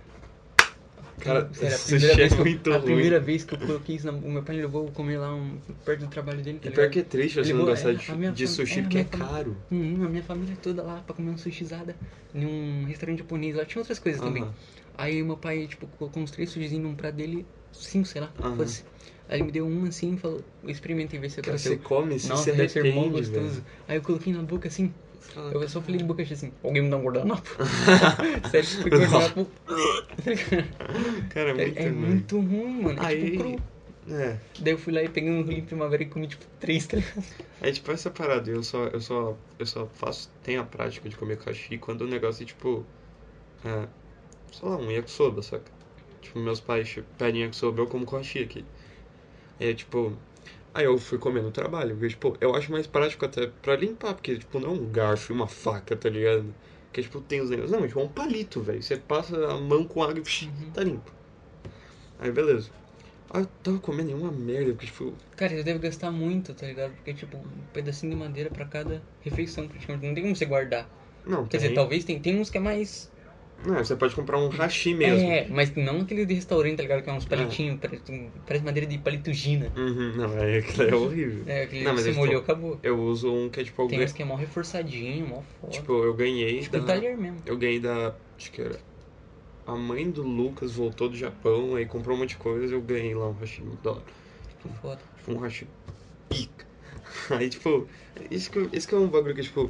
Cara, 1.19 1.49
Sério, 1.53 1.75
a 1.75 1.77
sushi 1.77 2.21
é 2.21 2.29
que 2.29 2.35
eu- 2.35 2.43
muito 2.43 2.71
A 2.71 2.77
ruim. 2.77 2.85
primeira 2.85 3.19
vez 3.19 3.43
que 3.43 3.53
eu 3.53 3.57
coloquei 3.57 3.95
isso, 3.95 4.05
na, 4.05 4.13
o 4.13 4.31
meu 4.31 4.43
pai 4.43 4.55
levou 4.57 4.91
comer 4.91 5.17
lá 5.17 5.33
um, 5.33 5.59
perto 5.83 6.01
do 6.01 6.07
trabalho 6.07 6.43
dele, 6.43 6.59
tá 6.59 6.69
E 6.69 6.71
pior 6.71 6.83
ligado? 6.83 6.93
que 6.93 6.99
é 6.99 7.03
triste 7.03 7.33
você 7.35 7.41
Ele 7.41 7.53
não 7.53 7.59
levou- 7.65 7.73
gostar 7.73 7.91
é, 7.91 7.93
de, 8.27 8.33
de 8.33 8.47
sushi 8.47 8.79
é, 8.79 8.81
porque 8.83 8.97
é 8.99 9.03
caro. 9.03 9.57
Hum, 9.71 10.03
a 10.05 10.09
minha 10.09 10.23
família 10.23 10.55
toda 10.61 10.83
lá 10.83 11.01
pra 11.01 11.15
comer 11.15 11.31
um 11.31 11.37
sushizada 11.37 11.95
em 12.33 12.45
um 12.45 12.85
restaurante 12.85 13.19
japonês. 13.19 13.55
Lá 13.55 13.65
tinha 13.65 13.81
outras 13.81 13.99
coisas 13.99 14.21
também. 14.21 14.43
Aham. 14.43 14.53
Aí 14.97 15.23
meu 15.23 15.37
pai, 15.37 15.67
tipo, 15.67 15.87
colocou 15.87 16.21
uns 16.23 16.31
três 16.31 16.49
sushizinhos 16.49 16.83
num 16.83 16.95
prato 16.95 17.15
dele, 17.15 17.45
cinco, 17.71 18.07
sei 18.07 18.21
lá, 18.21 18.31
Aham. 18.43 18.55
fosse. 18.57 18.83
Aí 19.29 19.37
ele 19.37 19.43
me 19.45 19.51
deu 19.51 19.65
um 19.65 19.85
assim 19.85 20.13
e 20.13 20.17
falou, 20.17 20.41
experimentem 20.65 21.19
ver 21.19 21.29
se 21.29 21.39
é 21.39 21.43
Cara, 21.43 21.57
você 21.57 21.75
come, 21.77 22.17
você 22.19 22.27
Nossa, 22.29 22.43
se 22.45 22.51
deve 22.51 22.69
ser 22.69 22.93
mó 22.95 23.07
gostoso. 23.09 23.49
velho. 23.49 23.63
Aí 23.87 23.97
eu 23.97 24.01
coloquei 24.01 24.31
na 24.33 24.41
boca 24.41 24.67
assim, 24.67 24.91
Eu 25.53 25.67
só 25.69 25.81
falei 25.81 25.97
de 25.97 26.03
boca 26.03 26.23
cheia 26.25 26.35
assim, 26.35 26.51
alguém 26.63 26.81
me 26.83 26.89
dá 26.89 26.97
um 26.97 27.03
guardanapo? 27.03 27.47
Sério, 28.49 28.67
fui 28.67 28.89
guardanapo. 28.89 29.47
Cara, 31.29 31.49
é 31.51 31.53
muito 31.53 31.79
É, 31.79 31.83
é 31.83 31.91
muito 31.91 32.39
ruim, 32.39 32.81
mano. 32.81 33.01
É 33.01 33.05
Aí- 33.05 33.31
tipo 33.31 33.43
cru. 33.43 33.61
É. 34.09 34.37
Daí 34.59 34.73
eu 34.73 34.77
fui 34.77 34.93
lá 34.93 35.03
e 35.03 35.09
peguei 35.09 35.29
um 35.29 35.41
rolinho 35.43 35.65
primavera 35.65 36.01
e 36.01 36.05
comi 36.05 36.27
tipo 36.27 36.45
três, 36.61 36.87
tá 36.87 36.95
ligado? 36.97 37.25
É 37.61 37.71
tipo 37.71 37.91
essa 37.91 38.09
parada, 38.09 38.49
eu 38.49 38.63
só, 38.63 38.85
eu 38.85 39.01
só, 39.01 39.35
eu 39.59 39.65
só 39.65 39.85
faço, 39.87 40.29
tenho 40.43 40.61
a 40.61 40.63
prática 40.63 41.09
de 41.09 41.17
comer 41.17 41.37
kashi 41.37 41.77
quando 41.77 42.01
o 42.01 42.07
negócio 42.07 42.43
é 42.43 42.45
tipo, 42.45 42.85
é, 43.65 43.85
sei 44.53 44.69
lá, 44.69 44.77
um 44.77 44.89
yakisoba, 44.89 45.41
saca? 45.41 45.69
Tipo, 46.21 46.39
meus 46.39 46.61
pais 46.61 46.87
tipo, 46.87 47.05
pedem 47.17 47.41
yakisoba, 47.41 47.81
eu 47.81 47.87
como 47.87 48.05
com 48.05 48.15
hashi 48.15 48.39
aqui. 48.39 48.63
É 49.59 49.73
tipo, 49.73 50.13
aí 50.77 50.85
eu 50.85 50.97
fui 50.97 51.17
comer 51.17 51.41
no 51.43 51.51
trabalho, 51.51 51.95
porque 51.95 52.09
tipo, 52.09 52.37
eu 52.41 52.55
acho 52.55 52.71
mais 52.71 52.87
prático 52.87 53.25
até 53.25 53.47
pra 53.47 53.75
limpar, 53.75 54.13
porque 54.15 54.37
tipo, 54.37 54.59
não 54.59 54.69
é 54.69 54.73
um 54.73 54.91
garfo 54.91 55.31
e 55.31 55.35
uma 55.35 55.47
faca, 55.47 55.95
tá 55.95 56.09
ligado? 56.09 56.55
Que 56.93 57.01
tipo, 57.03 57.21
tem 57.21 57.41
os 57.41 57.49
negócios, 57.49 57.71
não, 57.71 57.83
é 57.85 57.87
tipo 57.87 57.99
um 58.01 58.09
palito, 58.09 58.61
velho, 58.61 58.81
você 58.83 58.97
passa 58.97 59.35
a 59.51 59.57
mão 59.59 59.85
com 59.87 60.03
água 60.03 60.19
e 60.19 60.23
Uhum. 60.41 60.71
tá 60.73 60.83
limpo. 60.83 61.11
Aí 62.19 62.31
beleza. 62.31 62.69
Aí 63.29 63.41
eu 63.43 63.47
tava 63.63 63.79
comendo 63.79 64.15
uma 64.15 64.31
merda, 64.31 64.73
porque 64.73 64.87
tipo, 64.87 65.17
Cara, 65.37 65.55
você 65.55 65.63
deve 65.63 65.79
gastar 65.79 66.11
muito, 66.11 66.53
tá 66.55 66.65
ligado? 66.67 66.95
Porque, 66.95 67.13
tipo, 67.13 67.37
um 67.37 67.67
pedacinho 67.67 68.11
de 68.11 68.17
madeira 68.17 68.49
pra 68.51 68.67
cada 68.67 69.07
refeição, 69.19 69.67
praticamente. 69.67 70.05
Não 70.07 70.13
tem 70.13 70.23
como 70.23 70.35
você 70.35 70.45
guardar. 70.45 70.91
não, 71.25 71.47
Quer 71.49 71.57
tem. 71.57 71.59
dizer, 71.59 71.73
talvez 71.73 72.05
tem, 72.05 72.21
tem 72.21 72.39
uns 72.39 72.49
que 72.49 72.57
é 72.57 72.61
mais. 72.61 73.13
Não, 73.65 73.75
você 73.83 73.95
pode 73.95 74.15
comprar 74.15 74.37
um 74.37 74.49
hashi 74.49 74.93
mesmo. 74.93 75.27
É, 75.29 75.47
mas 75.49 75.73
não 75.75 76.01
aquele 76.01 76.25
de 76.25 76.33
restaurante, 76.35 76.77
tá 76.77 76.83
ligado? 76.83 77.03
Que 77.03 77.09
é 77.09 77.13
uns 77.13 77.25
palitinhos, 77.25 77.79
parece, 77.79 78.11
um- 78.11 78.29
parece 78.45 78.63
madeira 78.63 78.87
de 78.87 78.97
palitugina. 78.99 79.71
Uhum, 79.75 80.15
não, 80.15 80.37
é, 80.37 80.59
aquilo 80.59 80.83
é 80.83 80.95
horrível. 80.95 81.43
É, 81.47 81.63
aquele 81.63 81.83
Não, 81.83 81.91
que 81.91 81.95
mas 81.95 82.07
é, 82.07 82.11
molhou, 82.13 82.41
tipo, 82.41 82.51
acabou. 82.51 82.79
Eu 82.83 82.99
uso 83.01 83.33
um 83.33 83.49
que 83.49 83.59
é 83.59 83.63
tipo, 83.63 83.77
Tem 83.83 83.87
ganhei- 83.89 84.05
uns 84.05 84.13
que 84.13 84.21
é 84.21 84.25
mó 84.25 84.35
reforçadinho, 84.35 85.27
mó 85.27 85.41
foda. 85.59 85.73
tipo, 85.73 85.91
eu 86.03 86.13
ganhei 86.13 86.59
Tipo, 86.61 86.77
da... 86.77 86.83
um 86.83 86.85
talher 86.85 87.17
mesmo. 87.17 87.37
Eu 87.45 87.57
ganhei 87.57 87.79
da. 87.79 88.15
Acho 88.37 88.51
que 88.51 88.61
era. 88.61 88.79
A 89.65 89.75
mãe 89.75 90.09
do 90.09 90.23
Lucas 90.23 90.71
voltou 90.73 91.09
do 91.09 91.17
Japão, 91.17 91.75
aí 91.75 91.85
comprou 91.85 92.15
um 92.15 92.19
monte 92.19 92.29
de 92.29 92.37
coisa 92.37 92.73
eu 92.73 92.81
ganhei 92.81 93.13
lá 93.13 93.27
um 93.27 93.33
hashi 93.33 93.61
muito 93.63 93.81
da 93.83 93.91
hora. 93.91 94.03
Tipo, 94.49 94.69
foda. 94.81 95.01
Tipo, 95.17 95.31
um 95.33 95.37
hashi 95.39 95.67
pica. 96.29 96.65
Aí, 97.31 97.49
tipo, 97.49 97.87
isso 98.31 98.49
que, 98.51 98.69
isso 98.71 98.87
que 98.87 98.95
é 98.95 98.97
um 98.97 99.07
bagulho 99.07 99.35
que, 99.35 99.41
tipo, 99.41 99.69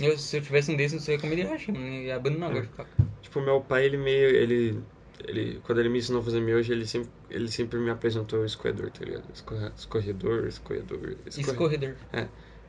Eu, 0.00 0.16
se 0.18 0.36
eu 0.36 0.42
tivesse 0.42 0.70
um 0.72 0.76
desses, 0.76 1.06
eu 1.06 1.14
ia 1.14 1.20
comer 1.20 1.36
de 1.36 1.42
hashi, 1.42 1.72
mano. 1.72 1.86
É. 1.86 2.12
agora 2.12 2.62
de 2.62 2.68
faca. 2.68 2.90
tipo, 3.20 3.40
meu 3.40 3.60
pai, 3.60 3.84
ele 3.86 3.96
meio. 3.96 4.28
Ele. 4.30 4.80
Ele, 5.28 5.60
quando 5.60 5.78
ele 5.78 5.88
me 5.88 5.98
ensinou 5.98 6.20
a 6.20 6.24
fazer 6.24 6.40
miojo, 6.40 6.72
ele 6.72 6.84
sempre, 6.84 7.08
ele 7.30 7.48
sempre 7.48 7.78
me 7.78 7.90
apresentou 7.90 8.40
o 8.40 8.44
escorredor, 8.44 8.90
tá 8.90 9.04
ligado? 9.04 9.24
Escorre- 9.32 9.70
Escorredor, 9.76 10.46
escorredor, 10.48 10.98
escorre- 11.26 11.50
Escorredor. 11.52 11.94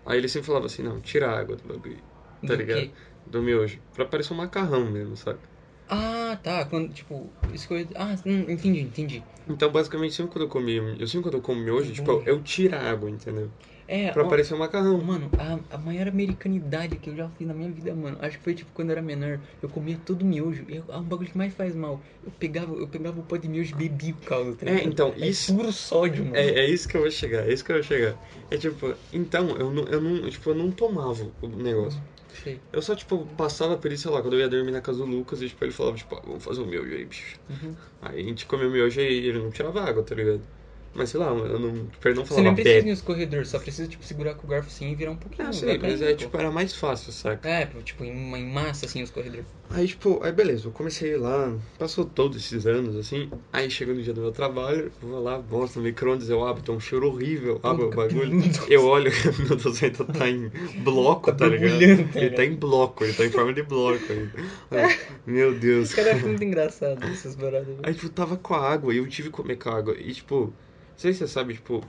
Aí 0.05 0.17
ele 0.17 0.27
sempre 0.27 0.47
falava 0.47 0.65
assim, 0.67 0.83
não, 0.83 0.99
tira 0.99 1.29
a 1.31 1.39
água 1.39 1.55
do 1.55 1.63
bagulho, 1.67 1.97
tá 2.41 2.47
Do 2.47 2.55
ligado? 2.55 2.81
quê? 2.81 2.91
Do 3.25 3.41
miojo. 3.41 3.79
Pra 3.93 4.05
parecer 4.05 4.33
um 4.33 4.37
macarrão 4.37 4.85
mesmo, 4.85 5.15
sabe? 5.17 5.39
Ah, 5.89 6.37
tá. 6.43 6.65
Quando, 6.65 6.93
tipo, 6.93 7.27
escorredor. 7.53 7.93
Ah, 7.95 8.15
hum, 8.25 8.45
entendi, 8.49 8.81
entendi. 8.81 9.23
Então, 9.47 9.71
basicamente, 9.71 10.13
sempre 10.13 10.33
quando 10.33 10.43
eu 10.45 10.49
comi, 10.49 10.75
eu 10.75 11.07
sempre 11.07 11.23
quando 11.23 11.35
eu 11.35 11.41
como 11.41 11.59
miojo, 11.61 11.91
tipo, 11.91 12.11
eu, 12.11 12.23
eu 12.23 12.43
tiro 12.43 12.75
a 12.75 12.79
água, 12.79 13.09
entendeu? 13.09 13.49
É, 13.87 14.11
Pra 14.11 14.23
ó, 14.23 14.29
parecer 14.29 14.53
um 14.53 14.57
macarrão. 14.59 14.97
Mano, 15.03 15.29
a, 15.37 15.75
a 15.75 15.77
maior 15.77 16.07
americanidade 16.07 16.97
que 16.97 17.09
eu 17.09 17.15
já 17.15 17.29
fiz 17.29 17.47
na 17.47 17.53
minha 17.53 17.69
vida, 17.69 17.93
mano. 17.93 18.17
Acho 18.21 18.37
que 18.37 18.43
foi 18.43 18.53
tipo 18.53 18.71
quando 18.73 18.89
eu 18.89 18.93
era 18.93 19.01
menor, 19.01 19.39
eu 19.61 19.69
comia 19.69 19.97
todo 20.05 20.23
miojo. 20.25 20.65
E 20.69 20.77
é 20.77 20.95
um 20.97 21.03
bagulho 21.03 21.29
que 21.29 21.37
mais 21.37 21.53
faz 21.53 21.75
mal. 21.75 22.01
Eu 22.25 22.31
pegava, 22.31 22.73
eu 22.75 22.87
pegava 22.87 23.19
o 23.19 23.23
pó 23.23 23.35
de 23.37 23.47
miojo 23.47 23.73
e 23.75 23.77
bebia 23.77 24.13
o 24.13 24.17
caldo, 24.25 24.55
tá 24.55 24.65
É, 24.65 24.69
ligado? 24.75 24.87
então, 24.87 25.13
É 25.19 25.27
isso- 25.27 25.53
puro 25.55 25.71
sódio, 25.71 26.23
mano. 26.23 26.35
É, 26.37 26.47
é 26.59 26.69
isso 26.69 26.87
que 26.87 26.95
eu 26.97 27.01
vou 27.01 27.11
chegar, 27.11 27.47
é 27.47 27.53
isso 27.53 27.63
que 27.63 27.71
eu 27.71 27.75
vou 27.75 27.83
chegar. 27.83 28.15
É 28.49 28.57
tipo, 28.57 28.93
então, 29.11 29.49
eu 29.57 29.71
não, 29.71 29.83
eu 29.83 29.99
não, 30.01 30.29
tipo, 30.29 30.49
eu 30.49 30.55
não 30.55 30.71
tomava 30.71 31.27
o 31.41 31.47
negócio. 31.47 31.99
Sei. 32.43 32.59
Eu 32.71 32.81
só, 32.81 32.95
tipo, 32.95 33.27
passava 33.37 33.77
por 33.77 33.91
isso, 33.91 34.03
sei 34.03 34.11
lá, 34.11 34.21
quando 34.21 34.33
eu 34.33 34.39
ia 34.39 34.49
dormir 34.49 34.71
na 34.71 34.81
casa 34.81 34.99
do 34.99 35.05
Lucas, 35.05 35.41
e, 35.41 35.47
tipo, 35.49 35.63
ele 35.63 35.71
falava, 35.71 35.95
tipo, 35.95 36.15
ah, 36.15 36.21
vamos 36.25 36.43
fazer 36.43 36.61
o 36.61 36.65
miojo 36.65 36.91
aí, 36.91 37.05
bicho. 37.05 37.39
Uhum. 37.49 37.75
Aí 38.01 38.21
a 38.21 38.23
gente 38.23 38.45
comia 38.47 38.67
o 38.67 38.71
miojo 38.71 38.99
e 38.99 39.03
ele 39.27 39.37
não 39.39 39.51
tirava 39.51 39.81
água, 39.83 40.01
tá 40.03 40.15
ligado? 40.15 40.41
Mas 40.95 41.09
sei 41.09 41.19
lá, 41.19 41.27
eu 41.27 41.59
não, 41.59 41.69
ele 42.05 42.13
não 42.13 42.23
Você 42.23 42.29
falava 42.35 42.43
nem 42.43 42.55
precisa 42.55 42.79
ir 42.79 42.85
no 42.85 42.91
escorredor, 42.91 43.45
só 43.45 43.59
precisa, 43.59 43.87
tipo, 43.87 44.03
segurar 44.03 44.35
com 44.35 44.45
o 44.45 44.49
garfo 44.49 44.67
assim 44.69 44.91
e 44.91 44.95
virar 44.95 45.11
um 45.11 45.15
pouquinho. 45.15 45.47
Ah, 45.47 45.53
sim, 45.53 45.65
vai 45.65 45.77
mas 45.79 46.01
é, 46.01 46.13
tipo, 46.13 46.37
era 46.37 46.51
mais 46.51 46.75
fácil, 46.75 47.11
saca? 47.11 47.49
É, 47.49 47.65
tipo, 47.83 48.03
em, 48.03 48.11
em 48.35 48.45
massa, 48.45 48.85
assim, 48.85 49.01
os 49.01 49.09
corredores. 49.09 49.45
Aí, 49.71 49.87
tipo, 49.87 50.23
aí 50.23 50.31
beleza, 50.31 50.67
eu 50.67 50.71
comecei 50.71 51.17
lá, 51.17 51.51
passou 51.79 52.05
todos 52.05 52.37
esses 52.37 52.67
anos, 52.67 52.95
assim, 52.95 53.27
aí 53.51 53.71
chegou 53.71 53.95
no 53.95 54.03
dia 54.03 54.13
do 54.13 54.21
meu 54.21 54.31
trabalho, 54.31 54.91
vou 55.01 55.19
lá, 55.23 55.39
bosta, 55.39 55.79
no 55.79 55.85
micro-ondas, 55.85 56.29
eu 56.29 56.45
abro, 56.45 56.61
tem 56.61 56.75
um 56.75 56.79
cheiro 56.79 57.07
horrível, 57.07 57.59
abro 57.63 57.87
o 57.87 57.89
bagulho, 57.89 58.39
eu 58.69 58.85
olho, 58.85 59.11
meu 59.49 59.57
ainda 59.81 60.05
tá 60.05 60.29
em 60.29 60.51
bloco, 60.83 61.31
Tá 61.31 61.37
tá 61.37 61.47
ligado? 61.47 62.13
tá 62.13 62.19
Ele 62.19 62.29
tá 62.29 62.45
em 62.45 62.55
bloco, 62.55 63.03
ele 63.03 63.13
tá 63.13 63.25
em 63.25 63.31
forma 63.31 63.53
de 63.53 63.63
bloco 63.63 64.11
ainda. 64.11 64.31
Ai, 64.69 64.99
Meu 65.25 65.53
Deus. 65.53 65.93
Caras 65.93 66.15
acham 66.17 66.29
muito 66.29 66.43
engraçado 66.43 67.03
essas 67.11 67.35
paradas. 67.35 67.65
velho. 67.67 67.79
Aí, 67.83 67.93
tipo, 67.93 68.09
tava 68.09 68.37
com 68.37 68.53
a 68.53 68.59
água 68.71 68.93
e 68.93 68.97
eu 68.97 69.07
tive 69.07 69.29
que 69.29 69.35
comer 69.35 69.55
com 69.55 69.69
a 69.69 69.75
água. 69.77 69.95
E, 69.97 70.13
tipo, 70.13 70.35
não 70.45 70.53
sei 71.03 71.11
se 71.11 71.19
você 71.19 71.27
sabe, 71.27 71.53
tipo, 71.55 71.83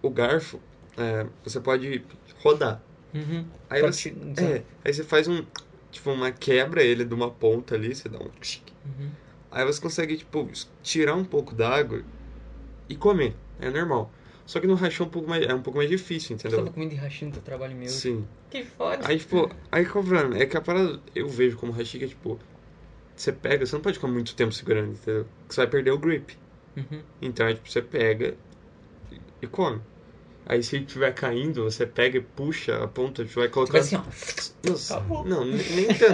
o 0.00 0.08
garfo, 0.08 0.60
é, 0.96 1.26
você 1.42 1.60
pode 1.60 2.04
rodar. 2.38 2.80
Uhum. 3.12 3.44
Aí 3.68 3.80
Pode 3.82 3.96
você, 3.96 4.14
é, 4.38 4.62
aí 4.84 4.94
você 4.94 5.02
faz 5.02 5.26
um, 5.26 5.44
tipo, 5.90 6.10
uma 6.10 6.30
quebra 6.30 6.82
ele 6.82 7.04
de 7.04 7.12
uma 7.12 7.28
ponta 7.28 7.74
ali, 7.74 7.92
você 7.94 8.08
dá 8.08 8.18
um... 8.18 8.22
Uhum. 8.22 9.10
Aí 9.50 9.64
você 9.64 9.80
consegue, 9.80 10.16
tipo, 10.16 10.48
tirar 10.82 11.14
um 11.14 11.24
pouco 11.24 11.54
da 11.54 11.68
água 11.68 12.04
e 12.88 12.94
comer. 12.94 13.34
É 13.60 13.68
normal. 13.68 14.12
Só 14.46 14.60
que 14.60 14.66
no 14.66 14.74
hashi 14.74 15.02
é 15.02 15.04
um 15.04 15.08
pouco 15.08 15.28
mais, 15.28 15.44
é 15.44 15.54
um 15.54 15.60
pouco 15.60 15.78
mais 15.78 15.90
difícil, 15.90 16.28
Você 16.28 16.46
entendeu? 16.46 16.58
tava 16.60 16.70
comendo 16.70 16.94
de 16.94 17.00
hashi 17.00 17.24
no 17.26 17.32
teu 17.32 17.42
trabalho 17.42 17.76
meu. 17.76 17.88
Sim. 17.88 18.26
Que 18.48 18.64
foda. 18.64 19.00
Aí, 19.06 19.18
tipo, 19.18 19.50
aí 19.70 19.84
qual 19.84 20.04
é 20.04 20.06
o 20.06 20.08
problema? 20.08 20.38
É 20.42 20.46
que 20.46 20.56
a 20.56 20.60
parada 20.60 21.00
eu 21.14 21.28
vejo 21.28 21.56
como 21.56 21.72
hashi 21.72 21.98
que 21.98 22.04
é, 22.04 22.08
tipo, 22.08 22.38
você 23.14 23.32
pega, 23.32 23.66
você 23.66 23.74
não 23.74 23.82
pode 23.82 23.96
ficar 23.98 24.08
muito 24.08 24.34
tempo 24.34 24.52
segurando, 24.52 24.92
entendeu? 24.92 25.26
Porque 25.40 25.54
você 25.54 25.60
vai 25.60 25.66
perder 25.70 25.90
o 25.90 25.98
grip. 25.98 26.36
Uhum. 26.76 27.02
Então, 27.20 27.46
é, 27.46 27.54
tipo, 27.54 27.70
você 27.70 27.82
pega 27.82 28.34
e- 29.42 29.46
come. 29.46 29.80
Aí 30.44 30.62
se 30.62 30.76
ele 30.76 30.84
estiver 30.84 31.12
caindo, 31.14 31.64
você 31.64 31.86
pega 31.86 32.18
e 32.18 32.20
puxa 32.20 32.82
a 32.82 32.88
ponta, 32.88 33.24
tipo, 33.24 33.38
vai 33.40 33.48
Tipo 33.48 33.54
colocar... 33.54 33.78
assim, 33.78 33.96
ó. 33.96 34.02
Nossa, 34.68 34.94
Acabou. 34.96 35.24
não, 35.24 35.44
nem. 35.44 35.58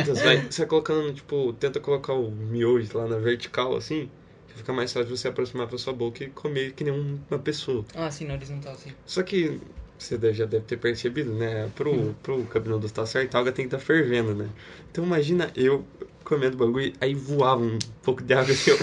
Você 0.05 0.25
vai, 0.25 0.37
você 0.51 0.63
vai 0.63 0.67
colocando, 0.69 1.13
tipo, 1.15 1.53
tenta 1.55 1.81
colocar 1.81 2.13
o 2.13 2.31
miojo 2.31 2.97
lá 2.97 3.07
na 3.07 3.17
vertical, 3.17 3.75
assim, 3.77 4.09
que 4.49 4.59
fica 4.59 4.73
mais 4.73 4.93
fácil 4.93 5.17
você 5.17 5.29
aproximar 5.29 5.67
pra 5.67 5.79
sua 5.79 5.93
boca 5.93 6.25
e 6.25 6.29
comer 6.31 6.73
que 6.73 6.85
nem 6.85 6.93
um- 6.93 7.19
uma 7.31 7.39
pessoa. 7.39 7.85
Ah, 7.95 8.11
sim, 8.11 8.27
não, 8.27 8.35
horizontal, 8.35 8.75
sim. 8.77 8.93
Só 9.07 9.23
que 9.23 9.59
você 9.99 10.17
já 10.33 10.45
deve 10.45 10.65
ter 10.65 10.77
percebido, 10.77 11.33
né? 11.35 11.69
Pro, 11.75 12.15
pro 12.23 12.45
cabinudo 12.45 12.87
estar 12.87 13.05
certo, 13.07 13.35
a 13.35 13.41
água 13.41 13.51
tem 13.53 13.67
que 13.69 13.75
estar 13.75 13.85
fervendo, 13.85 14.35
né? 14.35 14.49
Então 14.91 15.05
imagina 15.05 15.51
eu 15.57 15.85
comendo 16.25 16.57
bagulho, 16.57 16.93
aí 17.01 17.15
voava 17.15 17.63
um 17.63 17.79
pouco 18.03 18.23
de 18.23 18.33
água 18.35 18.53
assim, 18.53 18.71
ó. 18.73 18.77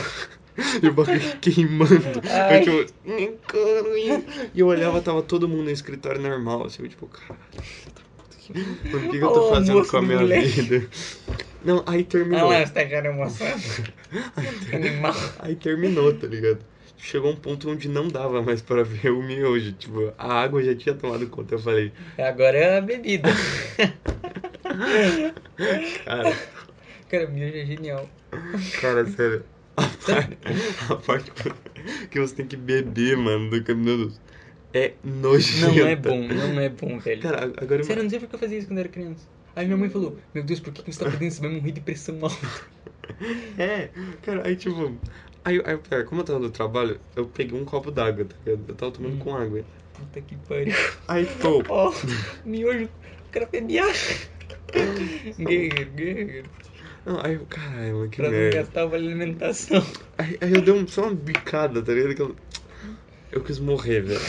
E 0.82 0.88
o 0.88 0.94
bagulho 0.94 1.20
queimando. 1.42 2.22
Ai. 2.30 2.64
Eu, 2.68 2.86
tipo, 2.86 3.00
e 4.54 4.60
eu 4.60 4.68
olhava, 4.68 5.02
tava 5.02 5.22
todo 5.22 5.48
mundo 5.50 5.64
no 5.64 5.72
escritório 5.72 6.22
normal, 6.22 6.66
assim, 6.66 6.84
eu, 6.84 6.90
tipo, 6.90 7.08
cara. 7.08 7.40
O 8.50 8.54
que, 9.10 9.18
que 9.18 9.18
eu 9.18 9.32
tô 9.32 9.50
fazendo 9.50 9.86
com 9.86 9.98
a 9.98 10.02
minha 10.02 10.20
moleque. 10.20 10.48
vida? 10.62 10.88
Não, 11.64 11.84
aí 11.88 12.02
Ah 12.02 12.06
terminou. 12.06 12.48
você 12.50 12.66
tá 12.68 12.86
cara 12.86 13.12
moçada. 13.12 13.60
Animal. 14.72 15.16
Aí 15.40 15.56
terminou, 15.56 16.14
tá 16.14 16.28
ligado? 16.28 16.60
Chegou 16.98 17.32
um 17.32 17.36
ponto 17.36 17.70
onde 17.70 17.90
não 17.90 18.08
dava 18.08 18.42
mais 18.44 18.62
pra 18.62 18.84
ver 18.84 19.12
o 19.12 19.22
miojo. 19.22 19.74
Tipo, 19.74 20.14
a 20.18 20.42
água 20.42 20.64
já 20.64 20.74
tinha 20.76 20.94
tomado 20.96 21.28
conta. 21.28 21.56
Eu 21.56 21.60
falei, 21.60 21.92
Agora 22.18 22.58
é 22.58 22.78
a 22.78 22.82
bebida. 22.82 23.30
cara, 26.06 26.34
Cara, 27.10 27.28
miojo 27.28 27.58
é 27.58 27.66
genial. 27.66 28.10
cara, 28.80 29.06
sério. 29.08 29.44
A 29.78 29.84
parte, 31.06 31.32
a 31.32 31.44
parte 31.44 32.08
que 32.10 32.20
você 32.20 32.36
tem 32.36 32.48
que 32.48 32.56
beber, 32.56 33.18
mano, 33.18 33.50
do 33.50 33.64
caminho 33.64 34.12
é 34.74 34.94
nojenta. 35.04 35.78
Não 35.78 35.88
é 35.88 35.96
bom, 35.96 36.28
não 36.28 36.60
é 36.60 36.70
bom, 36.70 37.00
velho. 37.00 37.22
Cara, 37.22 37.46
agora 37.58 37.84
Sério, 37.84 38.00
eu 38.00 38.04
não 38.04 38.10
sei 38.10 38.20
porque 38.20 38.36
eu 38.36 38.40
fazia 38.40 38.58
isso 38.58 38.68
quando 38.68 38.78
eu 38.78 38.84
era 38.84 38.90
criança. 38.90 39.28
Aí 39.56 39.66
minha 39.66 39.78
mãe 39.78 39.90
falou, 39.90 40.18
meu 40.34 40.44
Deus, 40.44 40.60
por 40.60 40.74
que 40.74 40.84
que 40.84 40.92
você 40.94 41.00
tá 41.00 41.06
fazendo 41.12 41.28
isso? 41.28 41.38
Você 41.38 41.42
vai 41.42 41.52
morrer 41.52 41.72
de 41.72 41.82
pressão 41.82 42.18
alta. 42.22 42.36
É, 43.58 43.88
cara, 44.24 44.46
aí 44.48 44.56
tipo. 44.56 45.00
Aí, 45.44 45.62
aí 45.64 45.78
pera, 45.78 46.04
como 46.04 46.22
eu 46.22 46.26
tava 46.26 46.40
no 46.40 46.50
trabalho, 46.50 47.00
eu 47.16 47.28
peguei 47.28 47.58
um 47.60 47.64
copo 47.64 47.92
d'água, 47.92 48.26
tá 48.26 48.36
ligado? 48.46 48.66
Eu 48.68 48.76
tava 48.76 48.92
tomando 48.92 49.16
Hum. 49.16 49.20
com 49.20 49.36
água. 49.36 49.64
Puta 49.94 50.22
que 50.22 50.36
pariu. 50.38 50.74
Aí, 51.08 51.26
tipo, 51.26 51.64
Ó, 51.70 51.94
miojo, 52.44 52.86
o 52.86 53.32
cara 53.32 53.46
bebia. 53.46 53.84
Guerreiro, 55.38 55.92
guerreiro. 55.92 56.50
Não, 57.06 57.20
aí 57.24 57.36
eu, 57.36 57.46
caralho, 57.50 57.96
mano, 57.98 58.10
que 58.10 58.18
Pra 58.18 58.26
não 58.26 58.38
merda. 58.38 58.58
gastar 58.58 58.82
a 58.84 58.96
alimentação. 58.96 59.86
Aí, 60.18 60.38
aí 60.42 60.52
eu 60.54 60.62
dei 60.62 60.74
um, 60.74 60.88
só 60.88 61.04
uma 61.04 61.14
bicada, 61.14 61.82
tá 61.82 61.94
ligado? 61.94 62.16
Que 62.16 62.22
eu, 62.22 62.36
eu 63.32 63.42
quis 63.42 63.60
morrer, 63.60 64.02
velho. 64.02 64.20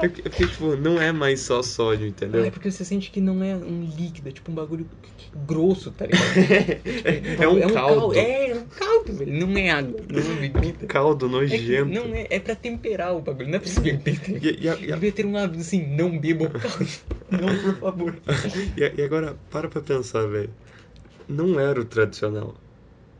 É 0.00 0.08
porque, 0.08 0.22
é 0.26 0.30
tipo, 0.30 0.76
não 0.76 1.00
é 1.00 1.12
mais 1.12 1.40
só 1.40 1.62
sódio, 1.62 2.06
Ah, 2.06 2.08
entendeu? 2.08 2.44
é 2.44 2.50
porque 2.50 2.70
você 2.70 2.84
sente 2.84 3.10
que 3.10 3.20
não 3.20 3.42
é 3.44 3.54
um 3.54 3.84
líquido, 3.98 4.28
é 4.28 4.32
tipo 4.32 4.50
um 4.50 4.54
bagulho 4.54 4.86
grosso, 5.46 5.90
tá 5.90 6.06
ligado? 6.06 6.24
É, 7.42 7.48
um 7.48 7.70
caldo. 7.74 8.14
É, 8.14 8.50
é 8.50 8.54
um 8.54 8.64
caldo, 8.66 9.12
velho. 9.12 9.32
Não 9.46 9.56
é 9.58 9.70
água, 9.70 10.00
não 10.08 10.20
é 10.20 10.48
bebida. 10.48 10.86
Caldo 10.86 11.26
É, 11.26 11.28
nojento. 11.28 11.90
não 11.92 12.14
é, 12.14 12.26
é 12.30 12.40
pra 12.40 12.54
temperar 12.54 13.14
o 13.14 13.20
bagulho, 13.20 13.48
não 13.48 13.56
é 13.56 13.58
pra 13.58 13.68
se 13.68 13.80
beber. 13.80 14.18
tá 14.18 14.32
ligado? 14.32 14.44
E, 14.44 14.64
e, 14.64 14.68
a- 14.68 14.76
e, 14.76 14.92
a- 14.92 14.94
Devia 14.94 15.12
ter 15.12 15.26
um 15.26 15.36
hábito 15.36 15.60
assim, 15.60 15.84
não 15.94 16.18
beba 16.18 16.44
o 16.46 16.50
caldo. 16.50 16.86
Não, 17.30 17.48
por 17.72 17.80
favor. 17.80 18.14
e 18.76 19.00
e 19.00 19.02
agora, 19.02 19.36
para 19.50 19.68
pra 19.68 19.80
pensar, 19.80 20.26
velho. 20.28 20.50
Não 21.28 21.58
era 21.58 21.80
o 21.80 21.84
tradicional. 21.84 22.54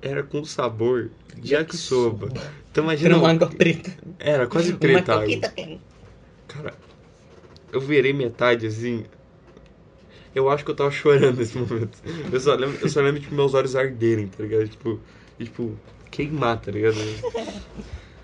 Era 0.02 0.22
com 0.22 0.44
sabor 0.44 1.10
de 1.36 1.54
yakisoba. 1.54 2.28
Então 2.70 2.84
imagina. 2.84 3.10
Era 3.10 3.18
uma 3.18 3.30
água 3.30 3.48
preta. 3.48 3.96
Era 4.18 4.46
quase 4.46 4.72
Uma 4.72 4.78
preta 4.78 5.14
a 5.14 5.22
água. 5.22 5.40
Cara, 6.48 6.74
eu 7.72 7.80
virei 7.80 8.12
metade 8.12 8.66
assim. 8.66 9.04
Eu 10.34 10.50
acho 10.50 10.64
que 10.64 10.70
eu 10.70 10.74
tava 10.74 10.90
chorando 10.90 11.38
nesse 11.38 11.56
momento. 11.56 11.98
Eu 12.30 12.40
só 12.40 12.54
lembro, 12.54 12.78
eu 12.82 12.88
só 12.88 13.00
lembro 13.00 13.20
de 13.20 13.32
meus 13.32 13.54
olhos 13.54 13.76
arderem, 13.76 14.26
tá 14.26 14.42
ligado? 14.42 14.68
Tipo, 14.68 15.00
e, 15.38 15.44
tipo, 15.44 15.78
queimar, 16.10 16.60
tá 16.60 16.70
ligado? 16.70 16.96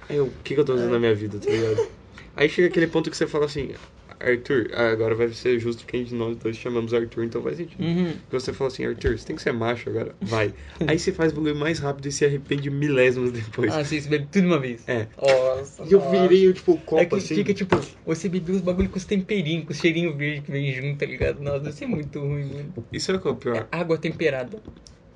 Aí 0.09 0.17
eu, 0.17 0.27
o 0.27 0.33
que, 0.43 0.55
que 0.55 0.61
eu 0.61 0.65
tô 0.65 0.75
fazendo 0.75 0.91
na 0.91 0.99
minha 0.99 1.15
vida, 1.15 1.39
tá 1.39 1.51
ligado? 1.51 1.89
Aí 2.37 2.49
chega 2.49 2.69
aquele 2.69 2.89
ponto 2.89 3.11
que 3.11 3.17
você 3.17 3.27
fala 3.27 3.47
assim. 3.47 3.75
Arthur, 4.21 4.71
ah, 4.75 4.91
agora 4.91 5.15
vai 5.15 5.29
ser 5.31 5.59
justo 5.59 5.87
que 5.87 5.97
a 5.97 5.99
gente 5.99 6.15
nós 6.15 6.37
dois 6.37 6.57
chamamos 6.57 6.93
Arthur, 6.93 7.25
então 7.25 7.43
faz 7.43 7.57
sentido. 7.57 7.83
Uhum. 7.83 8.13
Você 8.31 8.53
falou 8.53 8.71
assim, 8.73 8.85
Arthur, 8.85 9.19
você 9.19 9.27
tem 9.27 9.35
que 9.37 9.43
ser 9.43 9.53
macho 9.53 9.89
agora, 9.89 10.15
vai. 10.21 10.53
Aí 10.87 10.99
você 10.99 11.11
faz 11.13 11.33
o 11.33 11.37
bagulho 11.37 11.57
mais 11.57 11.79
rápido 11.79 12.07
e 12.07 12.13
se 12.13 12.25
arrepende 12.25 12.69
milésimos 12.71 13.33
depois. 13.33 13.73
Ah, 13.73 13.83
sim, 13.85 13.99
você 14.01 14.09
bebe 14.09 14.27
tudo 14.31 14.43
de 14.43 14.47
uma 14.49 14.59
vez. 14.59 14.87
É. 14.89 15.09
Nossa. 15.21 15.85
E 15.85 15.93
eu 15.93 15.99
nossa. 16.01 16.11
virei, 16.29 16.53
tipo, 16.53 16.73
o 16.73 16.79
copo 16.79 17.01
É 17.03 17.07
que 17.07 17.15
assim. 17.17 17.35
fica 17.35 17.55
tipo, 17.55 17.81
você 18.05 18.29
bebeu 18.29 18.55
os 18.57 18.61
bagulho 18.61 18.89
com 18.91 18.99
os 18.99 19.05
temperinhos, 19.05 19.65
com 19.65 19.73
os 19.73 19.79
cheirinhos 19.79 20.15
verdes 20.17 20.45
que 20.45 20.53
vem 20.53 20.73
junto, 20.75 20.99
tá 20.99 21.07
ligado? 21.07 21.41
Nossa, 21.41 21.71
isso 21.71 21.85
é 21.85 21.87
muito 21.87 22.19
ruim, 22.21 22.45
mano. 22.45 22.75
Isso 22.93 23.11
é 23.13 23.17
o 23.17 23.21
que 23.21 23.29
é 23.29 23.31
o 23.31 23.37
pior. 23.37 23.69
Água 23.73 23.97
temperada. 23.99 24.63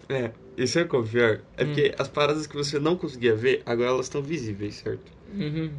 É, 0.08 0.30
isso 0.56 0.78
é 0.78 0.82
o 0.82 0.88
que 0.88 0.96
é 0.96 0.98
o 0.98 1.02
pior. 1.02 1.40
É 1.56 1.64
Hum. 1.64 1.66
porque 1.66 1.94
as 1.98 2.08
paradas 2.08 2.46
que 2.46 2.54
você 2.56 2.78
não 2.78 2.96
conseguia 2.96 3.34
ver, 3.34 3.62
agora 3.66 3.88
elas 3.90 4.06
estão 4.06 4.22
visíveis, 4.22 4.76
certo? 4.76 5.12
Uhum. 5.34 5.70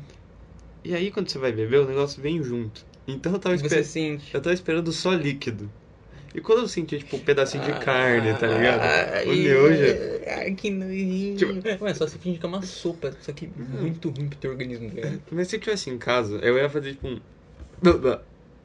E 0.83 0.93
aí 0.95 1.09
quando 1.11 1.29
você 1.29 1.39
vai 1.39 1.51
beber, 1.51 1.79
o 1.79 1.85
negócio 1.87 2.21
vem 2.21 2.41
junto. 2.43 2.85
Então 3.07 3.33
eu 3.33 3.39
tava, 3.39 3.55
Você 3.57 3.65
esper... 3.65 3.85
sente. 3.85 4.33
eu 4.33 4.41
tava 4.41 4.53
esperando 4.53 4.91
só 4.91 5.13
líquido. 5.13 5.71
E 6.33 6.41
quando 6.41 6.59
eu 6.63 6.67
senti, 6.67 6.97
tipo, 6.99 7.15
um 7.15 7.19
pedacinho 7.19 7.63
de 7.63 7.71
carne, 7.79 8.33
tá 8.33 8.45
ligado? 8.47 8.81
Ai, 8.81 9.25
O 9.25 9.31
miojo. 9.33 9.83
Ai, 10.27 10.53
que 10.53 10.69
nojinho. 10.69 11.37
Tipo- 11.37 11.83
Ué, 11.85 11.93
só 11.93 12.05
se 12.07 12.17
finge 12.17 12.39
que 12.39 12.45
é 12.45 12.49
uma 12.49 12.61
sopa, 12.61 13.15
só 13.21 13.31
que 13.31 13.47
muito 13.47 14.09
ruim 14.09 14.27
pro 14.27 14.37
teu 14.37 14.51
organismo, 14.51 14.89
tá 14.89 14.95
ligado? 14.95 15.21
Mas 15.31 15.47
se 15.47 15.55
eu 15.55 15.59
tivesse 15.61 15.89
em 15.89 15.97
casa, 15.97 16.37
eu 16.39 16.57
ia 16.57 16.69
fazer, 16.69 16.91
tipo, 16.93 17.07
um... 17.07 17.19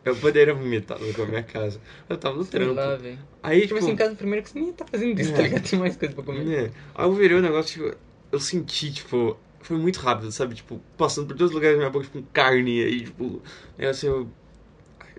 Eu 0.05 0.17
poderia 0.17 0.55
vomitar 0.55 0.99
na 0.99 1.27
minha 1.27 1.43
casa. 1.43 1.79
Eu 2.09 2.17
tava 2.17 2.37
no 2.37 2.43
Sei 2.45 2.59
trampo. 2.59 2.75
lá, 2.75 2.97
velho. 2.97 3.19
Aí, 3.43 3.61
Tipo 3.63 3.75
tipo... 3.75 3.85
assim, 3.85 3.93
em 3.93 3.97
casa 3.97 4.15
primeiro 4.15 4.43
que 4.43 4.51
você 4.51 4.59
nem 4.59 4.73
tá 4.73 4.87
fazendo 4.91 5.21
isso, 5.21 5.31
É. 5.33 5.37
tá 5.37 5.43
ligado? 5.43 5.69
Tem 5.69 5.79
mais 5.79 5.97
coisa 5.97 6.15
pra 6.15 6.25
comer. 6.25 6.49
É. 6.53 6.71
Aí 6.95 7.07
eu 7.07 7.13
virei 7.13 7.37
o 7.37 7.43
negócio, 7.43 7.85
tipo, 7.85 7.99
eu 8.33 8.41
senti, 8.41 8.91
tipo, 8.93 9.37
foi 9.63 9.77
muito 9.79 9.99
rápido, 10.01 10.33
sabe? 10.33 10.55
Tipo, 10.55 10.81
passando 10.97 11.29
por 11.29 11.37
todos 11.37 11.51
os 11.51 11.55
lugares 11.55 11.77
da 11.77 11.81
minha 11.81 11.91
boca, 11.91 12.05
tipo, 12.07 12.21
com 12.21 12.29
carne, 12.33 12.83
aí, 12.83 13.05
tipo, 13.05 13.43
aí 13.79 13.87
assim, 13.87 14.07
eu. 14.07 14.29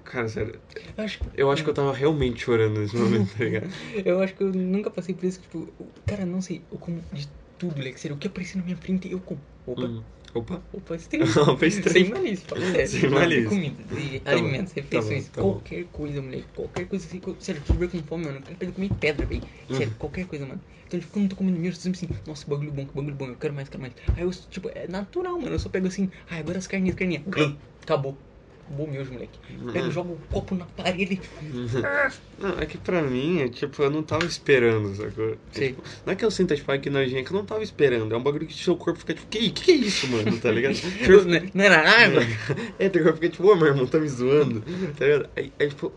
Cara, 0.03 0.27
sério, 0.27 0.59
Eu 0.97 1.03
acho, 1.03 1.19
eu 1.35 1.51
acho 1.51 1.63
que 1.63 1.69
eu 1.69 1.73
tava 1.73 1.93
realmente 1.93 2.41
chorando 2.41 2.79
nesse 2.79 2.95
momento, 2.95 3.37
tá 3.37 3.43
ligado? 3.43 3.69
eu 4.05 4.19
acho 4.21 4.33
que 4.35 4.43
eu 4.43 4.51
nunca 4.51 4.89
passei 4.89 5.13
por 5.13 5.25
isso, 5.25 5.39
tipo, 5.41 5.67
cara, 6.05 6.25
não 6.25 6.41
sei, 6.41 6.61
eu 6.71 6.77
como 6.77 7.01
de 7.13 7.27
tudo, 7.57 7.81
Lex, 7.81 8.01
sério, 8.01 8.17
o 8.17 8.19
que 8.19 8.27
aparecer 8.27 8.57
na 8.57 8.63
minha 8.63 8.77
frente, 8.77 9.11
eu 9.11 9.19
como. 9.19 9.39
Opa, 9.67 9.83
Hum. 9.83 10.03
Opa. 10.33 10.61
opa, 10.73 10.97
tem 11.09 11.21
Opa, 11.21 11.65
estranho. 11.67 12.05
Sem 12.05 12.09
malícia, 12.09 12.45
fala 12.47 12.61
sério. 12.61 12.87
Sem 12.87 13.09
malícia. 13.09 13.49
Comida, 13.49 13.83
de 13.83 14.19
Tá 14.19 14.31
alimentos, 14.31 14.71
bom, 14.71 14.75
refeições, 14.75 15.29
tá 15.29 15.41
bom, 15.43 15.53
tá 15.53 15.53
bom. 15.53 15.53
qualquer 15.53 15.85
coisa, 15.85 16.21
moleque, 16.21 16.47
qualquer 16.55 16.87
coisa 16.87 17.05
assim, 17.05 17.21
sério, 17.39 17.61
eu 17.69 17.89
com 17.89 18.03
fome, 18.07 18.25
mano, 18.25 18.41
eu 18.49 18.55
quero 18.57 18.73
comer 18.73 18.89
pedra, 18.99 19.25
velho, 19.25 19.43
sério, 19.69 19.91
Uhum. 19.91 19.97
qualquer 19.97 20.25
coisa, 20.27 20.45
mano. 20.45 20.61
Então, 20.87 20.99
tipo, 20.99 21.11
quando 21.13 21.25
eu 21.25 21.29
tô 21.29 21.35
comendo 21.35 21.59
mesmo, 21.59 21.79
eu 21.79 21.83
tô 21.93 21.97
assim, 21.97 22.09
nossa, 22.27 22.45
bagulho 22.47 22.71
bom, 22.71 22.85
que 22.85 22.93
bagulho 22.95 23.15
bom, 23.15 23.27
eu 23.27 23.35
quero 23.37 23.53
mais, 23.53 23.69
quero 23.69 23.81
mais. 23.81 23.93
Aí 24.15 24.23
eu, 24.23 24.31
tipo, 24.31 24.69
é 24.73 24.87
natural, 24.87 25.39
mano, 25.39 25.55
eu 25.55 25.59
só 25.59 25.69
pego 25.69 25.87
assim, 25.87 26.09
ai, 26.29 26.39
agora 26.39 26.57
as 26.59 26.67
carninhas, 26.67 26.95
carninhas, 26.95 27.23
acabou. 27.81 28.17
Mesmo, 28.71 29.13
moleque. 29.13 29.39
Pego, 29.71 29.85
Uhum. 29.85 29.91
jogo 29.91 30.13
o 30.13 30.33
copo 30.33 30.55
na 30.55 30.65
parede. 30.65 31.21
Não, 32.39 32.59
é 32.59 32.65
que 32.65 32.77
pra 32.77 33.01
mim, 33.01 33.41
é, 33.41 33.49
tipo, 33.49 33.81
eu 33.83 33.89
não 33.89 34.01
tava 34.03 34.25
esperando, 34.25 34.95
sacou? 34.95 35.31
É, 35.31 35.35
Sei. 35.51 35.67
tipo, 35.69 35.83
não 36.05 36.13
é 36.13 36.15
que 36.15 36.25
eu 36.25 36.31
sinta, 36.31 36.55
tipo, 36.55 36.77
que 36.79 36.89
nojinha, 36.89 37.21
é 37.21 37.23
que 37.23 37.31
eu 37.31 37.37
não 37.37 37.45
tava 37.45 37.63
esperando. 37.63 38.13
É 38.13 38.17
um 38.17 38.23
bagulho 38.23 38.47
que 38.47 38.53
seu 38.53 38.75
corpo 38.75 38.99
fica, 38.99 39.13
tipo, 39.13 39.27
que, 39.27 39.51
que 39.51 39.71
é 39.71 39.75
isso, 39.75 40.07
mano, 40.07 40.37
tá 40.39 40.51
ligado? 40.51 40.75
Não, 41.07 41.49
não 41.53 41.63
era 41.63 41.77
arma? 41.89 42.21
É, 42.79 42.89
teu 42.89 43.03
corpo 43.03 43.17
fica, 43.19 43.29
tipo, 43.29 43.47
ô, 43.47 43.55
meu 43.55 43.67
irmão, 43.67 43.85
tá 43.85 43.99
me 43.99 44.07
zoando, 44.07 44.61
tá 44.97 45.05
ligado? 45.05 45.29
Aí, 45.35 45.51
aí, 45.59 45.67
tipo, 45.69 45.91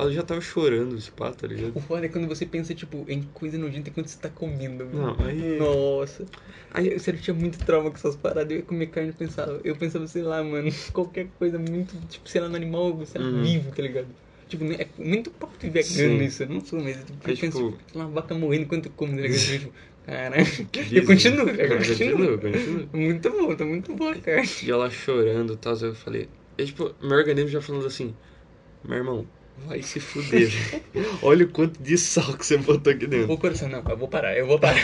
ela 0.00 0.12
já 0.12 0.22
tava 0.22 0.40
chorando, 0.40 0.96
esse 0.96 1.10
pá, 1.10 1.32
tá 1.32 1.46
ligado? 1.46 1.76
O 1.76 1.80
foda 1.80 2.06
é 2.06 2.08
quando 2.08 2.26
você 2.26 2.46
pensa, 2.46 2.74
tipo, 2.74 3.04
em 3.08 3.22
coisa 3.32 3.58
nojenta 3.58 3.90
enquanto 3.90 4.08
você 4.08 4.18
tá 4.18 4.28
comendo, 4.30 4.84
mano. 4.86 5.16
Não, 5.16 5.26
aí- 5.26 5.58
Nossa. 5.58 6.26
Aí, 6.72 6.92
eu 6.92 6.98
sério, 6.98 7.20
tinha 7.20 7.34
muito 7.34 7.58
trauma 7.64 7.90
com 7.90 7.96
essas 7.96 8.16
paradas. 8.16 8.50
Eu 8.52 8.58
ia 8.58 8.62
comer 8.64 8.86
carne 8.88 9.10
e 9.10 9.12
pensava, 9.12 9.60
eu 9.64 9.76
pensava, 9.76 10.06
sei 10.06 10.22
lá, 10.22 10.42
mano, 10.42 10.68
qualquer 10.92 11.28
coisa 11.38 11.58
muito, 11.58 11.94
tipo, 12.08 12.28
sei 12.28 12.40
lá, 12.40 12.48
no 12.48 12.56
animal, 12.56 13.04
sei 13.06 13.20
lá, 13.20 13.26
Uhum. 13.28 13.42
vivo, 13.42 13.70
tá 13.72 13.82
ligado? 13.82 14.08
Tipo, 14.48 14.64
é 14.72 14.88
muito 14.98 15.30
papo 15.30 15.56
de 15.58 15.70
vegano 15.70 15.84
Sim. 15.84 16.24
isso. 16.24 16.42
Eu 16.42 16.48
não 16.48 16.60
sou, 16.60 16.80
mas 16.80 16.96
tipo, 17.04 17.18
Aí, 17.24 17.32
eu 17.32 17.36
penso, 17.38 17.58
tipo- 17.70 17.84
tipo, 17.86 17.98
uma 17.98 18.08
vaca 18.08 18.34
morrendo 18.34 18.64
enquanto 18.64 18.86
eu 18.86 18.92
como, 18.92 19.14
tá 19.14 19.22
ligado? 19.22 19.40
tipo, 19.60 19.72
caralho. 20.02 20.44
Eu 20.92 21.04
continuo, 21.04 21.44
né? 21.46 21.52
eu 21.64 21.68
continuo. 21.78 22.38
Continua, 22.38 22.38
continua. 22.38 22.88
Muito 22.92 23.30
bom, 23.30 23.54
tá 23.54 23.64
muito 23.64 23.94
boa 23.94 24.12
a 24.12 24.18
carne. 24.18 24.48
E 24.64 24.70
ela 24.70 24.90
chorando 24.90 25.52
e 25.52 25.56
tal, 25.56 25.76
eu 25.76 25.94
falei. 25.94 26.28
E, 26.58 26.64
tipo, 26.64 26.94
meu 27.00 27.16
organismo 27.18 27.48
já 27.50 27.60
falando 27.60 27.86
assim: 27.86 28.14
Meu 28.84 28.98
irmão, 28.98 29.26
vai 29.66 29.82
se 29.82 30.00
fuder. 30.00 30.50
Olha 31.22 31.44
o 31.44 31.48
quanto 31.48 31.82
de 31.82 31.96
sal 31.96 32.32
que 32.34 32.44
você 32.44 32.56
botou 32.56 32.92
aqui 32.92 33.06
dentro. 33.06 33.32
O 33.32 33.38
coração, 33.38 33.68
não, 33.68 33.82
eu 33.88 33.96
vou 33.96 34.08
parar, 34.08 34.36
eu 34.36 34.46
vou 34.46 34.58
parar. 34.58 34.80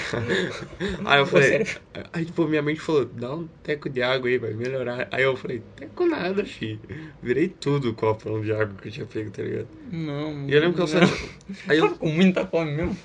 Aí 1.04 1.20
eu 1.20 1.26
falei. 1.26 1.66
Aí, 2.12 2.24
tipo, 2.24 2.46
minha 2.46 2.62
mente 2.62 2.80
falou: 2.80 3.04
Dá 3.04 3.34
um 3.34 3.48
teco 3.62 3.88
de 3.88 4.02
água 4.02 4.28
aí, 4.28 4.38
vai 4.38 4.52
melhorar. 4.52 5.08
Aí 5.10 5.22
eu 5.22 5.36
falei: 5.36 5.62
Teco 5.76 6.06
nada, 6.06 6.44
fi. 6.44 6.78
Virei 7.22 7.48
tudo 7.48 7.90
o 7.90 7.94
copão 7.94 8.40
de 8.40 8.52
água 8.52 8.74
que 8.80 8.88
eu 8.88 8.92
tinha 8.92 9.06
pego, 9.06 9.30
tá 9.30 9.42
ligado? 9.42 9.68
Não. 9.90 10.48
E 10.48 10.52
eu 10.52 10.60
lembro 10.60 10.86
que 10.86 10.94
eu 10.94 11.00
não. 11.00 11.08
Aí 11.68 11.78
eu. 11.78 11.84
Tava 11.84 11.98
com 11.98 12.08
muita 12.08 12.46
fome 12.46 12.72
mesmo. 12.72 12.96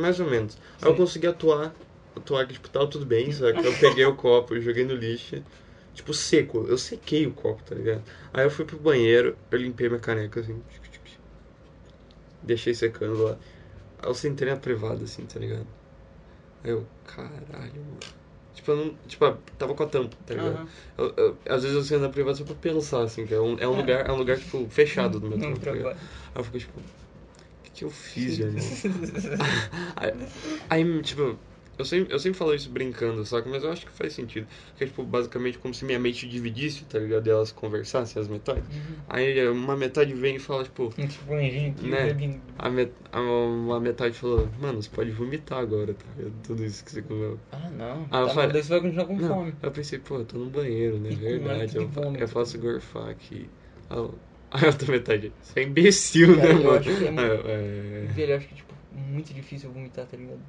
Mais 0.00 0.20
ou 0.20 0.30
menos. 0.30 0.56
Aí 0.80 0.88
eu 0.88 0.92
Sim. 0.92 0.98
consegui 0.98 1.26
atuar. 1.26 1.74
Atuar 2.16 2.46
que, 2.46 2.54
tipo, 2.54 2.68
tava 2.68 2.86
tudo 2.86 3.06
bem, 3.06 3.30
só 3.32 3.52
que 3.52 3.64
eu 3.64 3.72
peguei 3.74 4.04
o 4.04 4.14
copo 4.14 4.56
e 4.56 4.60
joguei 4.60 4.84
no 4.84 4.94
lixo. 4.94 5.42
Tipo, 5.94 6.14
seco. 6.14 6.66
Eu 6.68 6.78
sequei 6.78 7.26
o 7.26 7.32
copo, 7.32 7.62
tá 7.62 7.74
ligado? 7.74 8.02
Aí 8.32 8.44
eu 8.44 8.50
fui 8.50 8.64
pro 8.64 8.78
banheiro, 8.78 9.36
eu 9.50 9.58
limpei 9.58 9.88
minha 9.88 10.00
caneca, 10.00 10.40
assim. 10.40 10.60
Deixei 12.42 12.74
secando 12.74 13.22
lá. 13.22 13.36
Aí 13.98 14.08
eu 14.08 14.14
sentei 14.14 14.48
na 14.48 14.56
privada, 14.56 15.04
assim, 15.04 15.24
tá 15.26 15.38
ligado? 15.40 15.66
Aí 16.64 16.70
eu, 16.70 16.86
caralho, 17.04 17.74
mano. 17.84 17.98
Tipo, 18.54 18.72
eu 18.72 18.76
não. 18.76 18.94
Tipo, 19.06 19.32
tava 19.56 19.74
com 19.74 19.82
a 19.82 19.86
tampa, 19.86 20.16
tá 20.26 20.34
ligado? 20.34 20.56
Aham. 20.56 20.68
Eu- 20.98 21.14
eu- 21.16 21.38
às 21.48 21.62
vezes 21.62 21.76
eu 21.76 21.82
sento 21.84 22.00
na 22.02 22.08
privada 22.08 22.36
só 22.36 22.44
pra 22.44 22.54
pensar, 22.56 23.02
assim, 23.02 23.24
que 23.26 23.34
é 23.34 23.40
um, 23.40 23.56
é 23.58 23.68
um 23.68 23.74
É. 23.74 23.76
lugar, 23.80 24.08
é 24.08 24.12
um 24.12 24.16
lugar, 24.16 24.38
tipo, 24.38 24.68
fechado 24.68 25.20
do 25.20 25.28
meu 25.28 25.38
trampo, 25.38 25.60
tá 25.60 25.70
ligado? 25.72 25.92
Aí 25.96 25.98
eu 26.36 26.44
fico, 26.44 26.58
tipo, 26.58 26.80
o 26.80 26.82
que, 27.62 27.70
que 27.70 27.84
eu 27.84 27.90
fiz, 27.90 28.38
irmão? 28.38 28.58
Aí, 29.96 30.12
aí, 30.70 31.02
tipo, 31.02 31.38
eu 31.78 31.84
sempre, 31.84 32.12
eu 32.12 32.18
sempre 32.18 32.38
falo 32.38 32.54
isso 32.54 32.68
brincando, 32.70 33.24
saca? 33.24 33.48
Mas 33.48 33.62
eu 33.64 33.70
acho 33.70 33.86
que 33.86 33.92
faz 33.92 34.12
sentido. 34.12 34.46
Que 34.76 34.84
é, 34.84 34.86
tipo, 34.86 35.02
basicamente 35.04 35.58
como 35.58 35.72
se 35.72 35.84
minha 35.84 35.98
mente 35.98 36.28
dividisse, 36.28 36.84
tá 36.84 36.98
ligado? 36.98 37.26
E 37.26 37.30
elas 37.30 37.52
conversassem, 37.52 38.20
as 38.20 38.28
metades. 38.28 38.62
Uhum. 38.76 38.96
Aí 39.08 39.48
uma 39.48 39.76
metade 39.76 40.12
vem 40.14 40.36
e 40.36 40.38
fala, 40.38 40.64
tipo, 40.64 40.90
Tipo, 40.90 41.34
Né? 41.34 42.16
a, 42.58 42.68
met, 42.70 42.90
a, 43.12 43.20
uma 43.20 43.80
metade 43.80 44.14
falou, 44.18 44.48
mano, 44.60 44.82
você 44.82 44.90
pode 44.90 45.10
vomitar 45.12 45.58
agora, 45.60 45.94
tá 45.94 46.04
ligado? 46.16 46.34
Tudo 46.44 46.64
isso 46.64 46.84
que 46.84 46.90
você 46.90 47.02
comeu. 47.02 47.38
Ah, 47.52 47.70
não. 47.70 48.06
Ah, 48.10 48.20
eu 48.20 48.26
tá, 48.26 48.34
falei- 48.34 48.62
você 48.62 48.68
vai 48.68 48.80
continuar 48.80 49.06
com 49.06 49.16
Não, 49.16 49.28
fome. 49.28 49.52
eu 49.62 49.70
pensei, 49.70 49.98
pô, 49.98 50.16
eu 50.16 50.24
tô 50.24 50.38
no 50.38 50.46
banheiro, 50.50 50.98
né? 50.98 51.10
E 51.12 51.14
Verdade, 51.14 51.76
eu, 51.76 51.86
vômito. 51.88 52.22
eu 52.24 52.28
faço 52.28 52.58
gorfar 52.58 53.08
aqui. 53.08 53.48
Aí 53.90 53.96
eu- 53.96 54.14
a 54.50 54.66
outra 54.66 54.90
metade, 54.90 55.32
você 55.42 55.60
é 55.60 55.62
imbecil, 55.64 56.36
Cara, 56.36 56.48
né, 56.48 56.54
eu 56.54 56.56
mano? 56.64 56.78
acho 56.78 56.96
que 56.96 57.04
é 57.06 57.10
muito- 57.10 57.20
eu, 57.20 57.42
é... 57.46 58.06
Velho, 58.14 58.32
eu 58.32 58.36
acho 58.38 58.48
que, 58.48 58.54
tipo, 58.54 58.74
muito 58.92 59.34
difícil 59.34 59.68
eu 59.68 59.74
vomitar, 59.74 60.06
tá 60.06 60.16
ligado? 60.16 60.40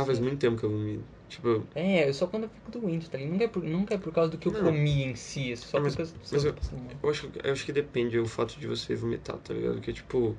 Ah, 0.00 0.04
faz 0.04 0.18
muito 0.20 0.38
tempo 0.38 0.56
que 0.58 0.64
eu 0.64 0.70
vomito. 0.70 1.04
Tipo, 1.28 1.62
É, 1.74 2.12
só 2.12 2.26
quando 2.26 2.44
eu 2.44 2.48
fico 2.50 2.70
doente, 2.70 3.10
tá 3.10 3.18
ligado? 3.18 3.32
Nunca 3.32 3.44
é 3.44 3.48
por, 3.48 3.62
nunca 3.64 3.94
é 3.94 3.98
por 3.98 4.12
causa 4.12 4.30
do 4.30 4.38
que 4.38 4.46
eu 4.48 4.52
Não. 4.52 4.62
comi 4.64 5.02
em 5.04 5.14
si, 5.16 5.52
é 5.52 5.56
só 5.56 5.80
Mas- 5.80 5.96
porque 5.96 6.02
eu 6.12 6.16
mas 6.30 6.42
sou 6.42 6.78
eu- 6.78 6.84
mal. 6.84 6.92
Eu 7.02 7.10
acho, 7.10 7.30
eu 7.42 7.52
acho 7.52 7.64
que 7.64 7.72
depende 7.72 8.18
o 8.18 8.26
fato 8.26 8.58
de 8.58 8.66
você 8.66 8.94
vomitar, 8.94 9.36
tá 9.38 9.52
ligado? 9.54 9.74
Porque, 9.74 9.92
tipo. 9.92 10.36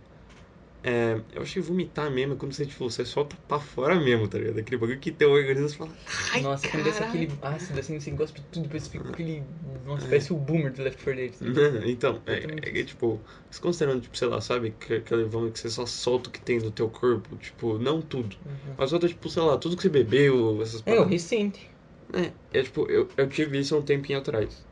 É, 0.89 1.19
eu 1.33 1.43
que 1.43 1.59
vomitar 1.59 2.09
mesmo 2.09 2.35
é 2.35 2.37
quando 2.37 2.53
você, 2.53 2.65
tipo, 2.65 2.89
você 2.89 3.03
solta 3.03 3.35
pra 3.45 3.59
fora 3.59 3.99
mesmo, 3.99 4.25
tá 4.25 4.37
ligado? 4.37 4.57
Aquele 4.57 4.77
bagulho 4.77 4.97
que 4.97 5.11
teu 5.11 5.31
organismo 5.31 5.67
fala. 5.79 5.91
Ai, 6.31 6.39
Nossa, 6.41 6.65
quando 6.69 6.85
desce 6.85 6.99
caralho." 6.99 7.23
aquele 7.23 7.39
ácido 7.41 7.79
assim, 7.81 7.99
você 7.99 8.11
gosta 8.11 8.39
de 8.39 8.45
tudo, 8.47 8.63
depois 8.63 8.87
fica 8.87 9.09
aquele. 9.09 9.43
Nossa, 9.85 10.07
parece 10.07 10.31
o 10.31 10.37
boomer 10.37 10.71
do 10.71 10.81
Left 10.81 11.03
4 11.03 11.19
Dead. 11.19 11.31
assim. 11.33 11.91
Então, 11.91 12.21
é, 12.25 12.35
é 12.35 12.71
que, 12.71 12.85
tipo, 12.85 13.19
se 13.51 13.59
considerando, 13.59 13.99
tipo, 13.99 14.17
sei 14.17 14.29
lá, 14.29 14.39
sabe? 14.39 14.73
Que, 14.79 14.93
aquele 14.93 15.25
vômito 15.25 15.53
que 15.53 15.59
você 15.59 15.69
só 15.69 15.85
solta 15.85 16.29
o 16.29 16.31
que 16.31 16.39
tem 16.39 16.59
no 16.59 16.71
teu 16.71 16.89
corpo, 16.89 17.35
tipo, 17.35 17.77
não 17.77 18.01
tudo. 18.01 18.37
Uhum. 18.45 18.75
Mas 18.77 18.89
solta, 18.89 19.09
tipo, 19.09 19.29
sei 19.29 19.43
lá, 19.43 19.57
tudo 19.57 19.75
que 19.75 19.81
você 19.81 19.89
bebeu, 19.89 20.61
essas 20.61 20.81
É, 20.85 20.97
o 20.97 21.03
recente. 21.03 21.69
É, 22.13 22.31
é 22.57 22.63
tipo, 22.63 22.89
eu, 22.89 23.09
eu 23.17 23.27
tive 23.27 23.59
isso 23.59 23.75
há 23.75 23.79
um 23.79 23.81
tempinho 23.81 24.19
atrás. 24.19 24.65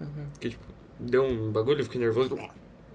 Uhum. 0.00 0.26
Que, 0.40 0.50
tipo, 0.50 0.64
deu 0.98 1.22
um 1.22 1.52
bagulho, 1.52 1.78
eu 1.78 1.84
fiquei 1.84 2.00
nervoso. 2.00 2.36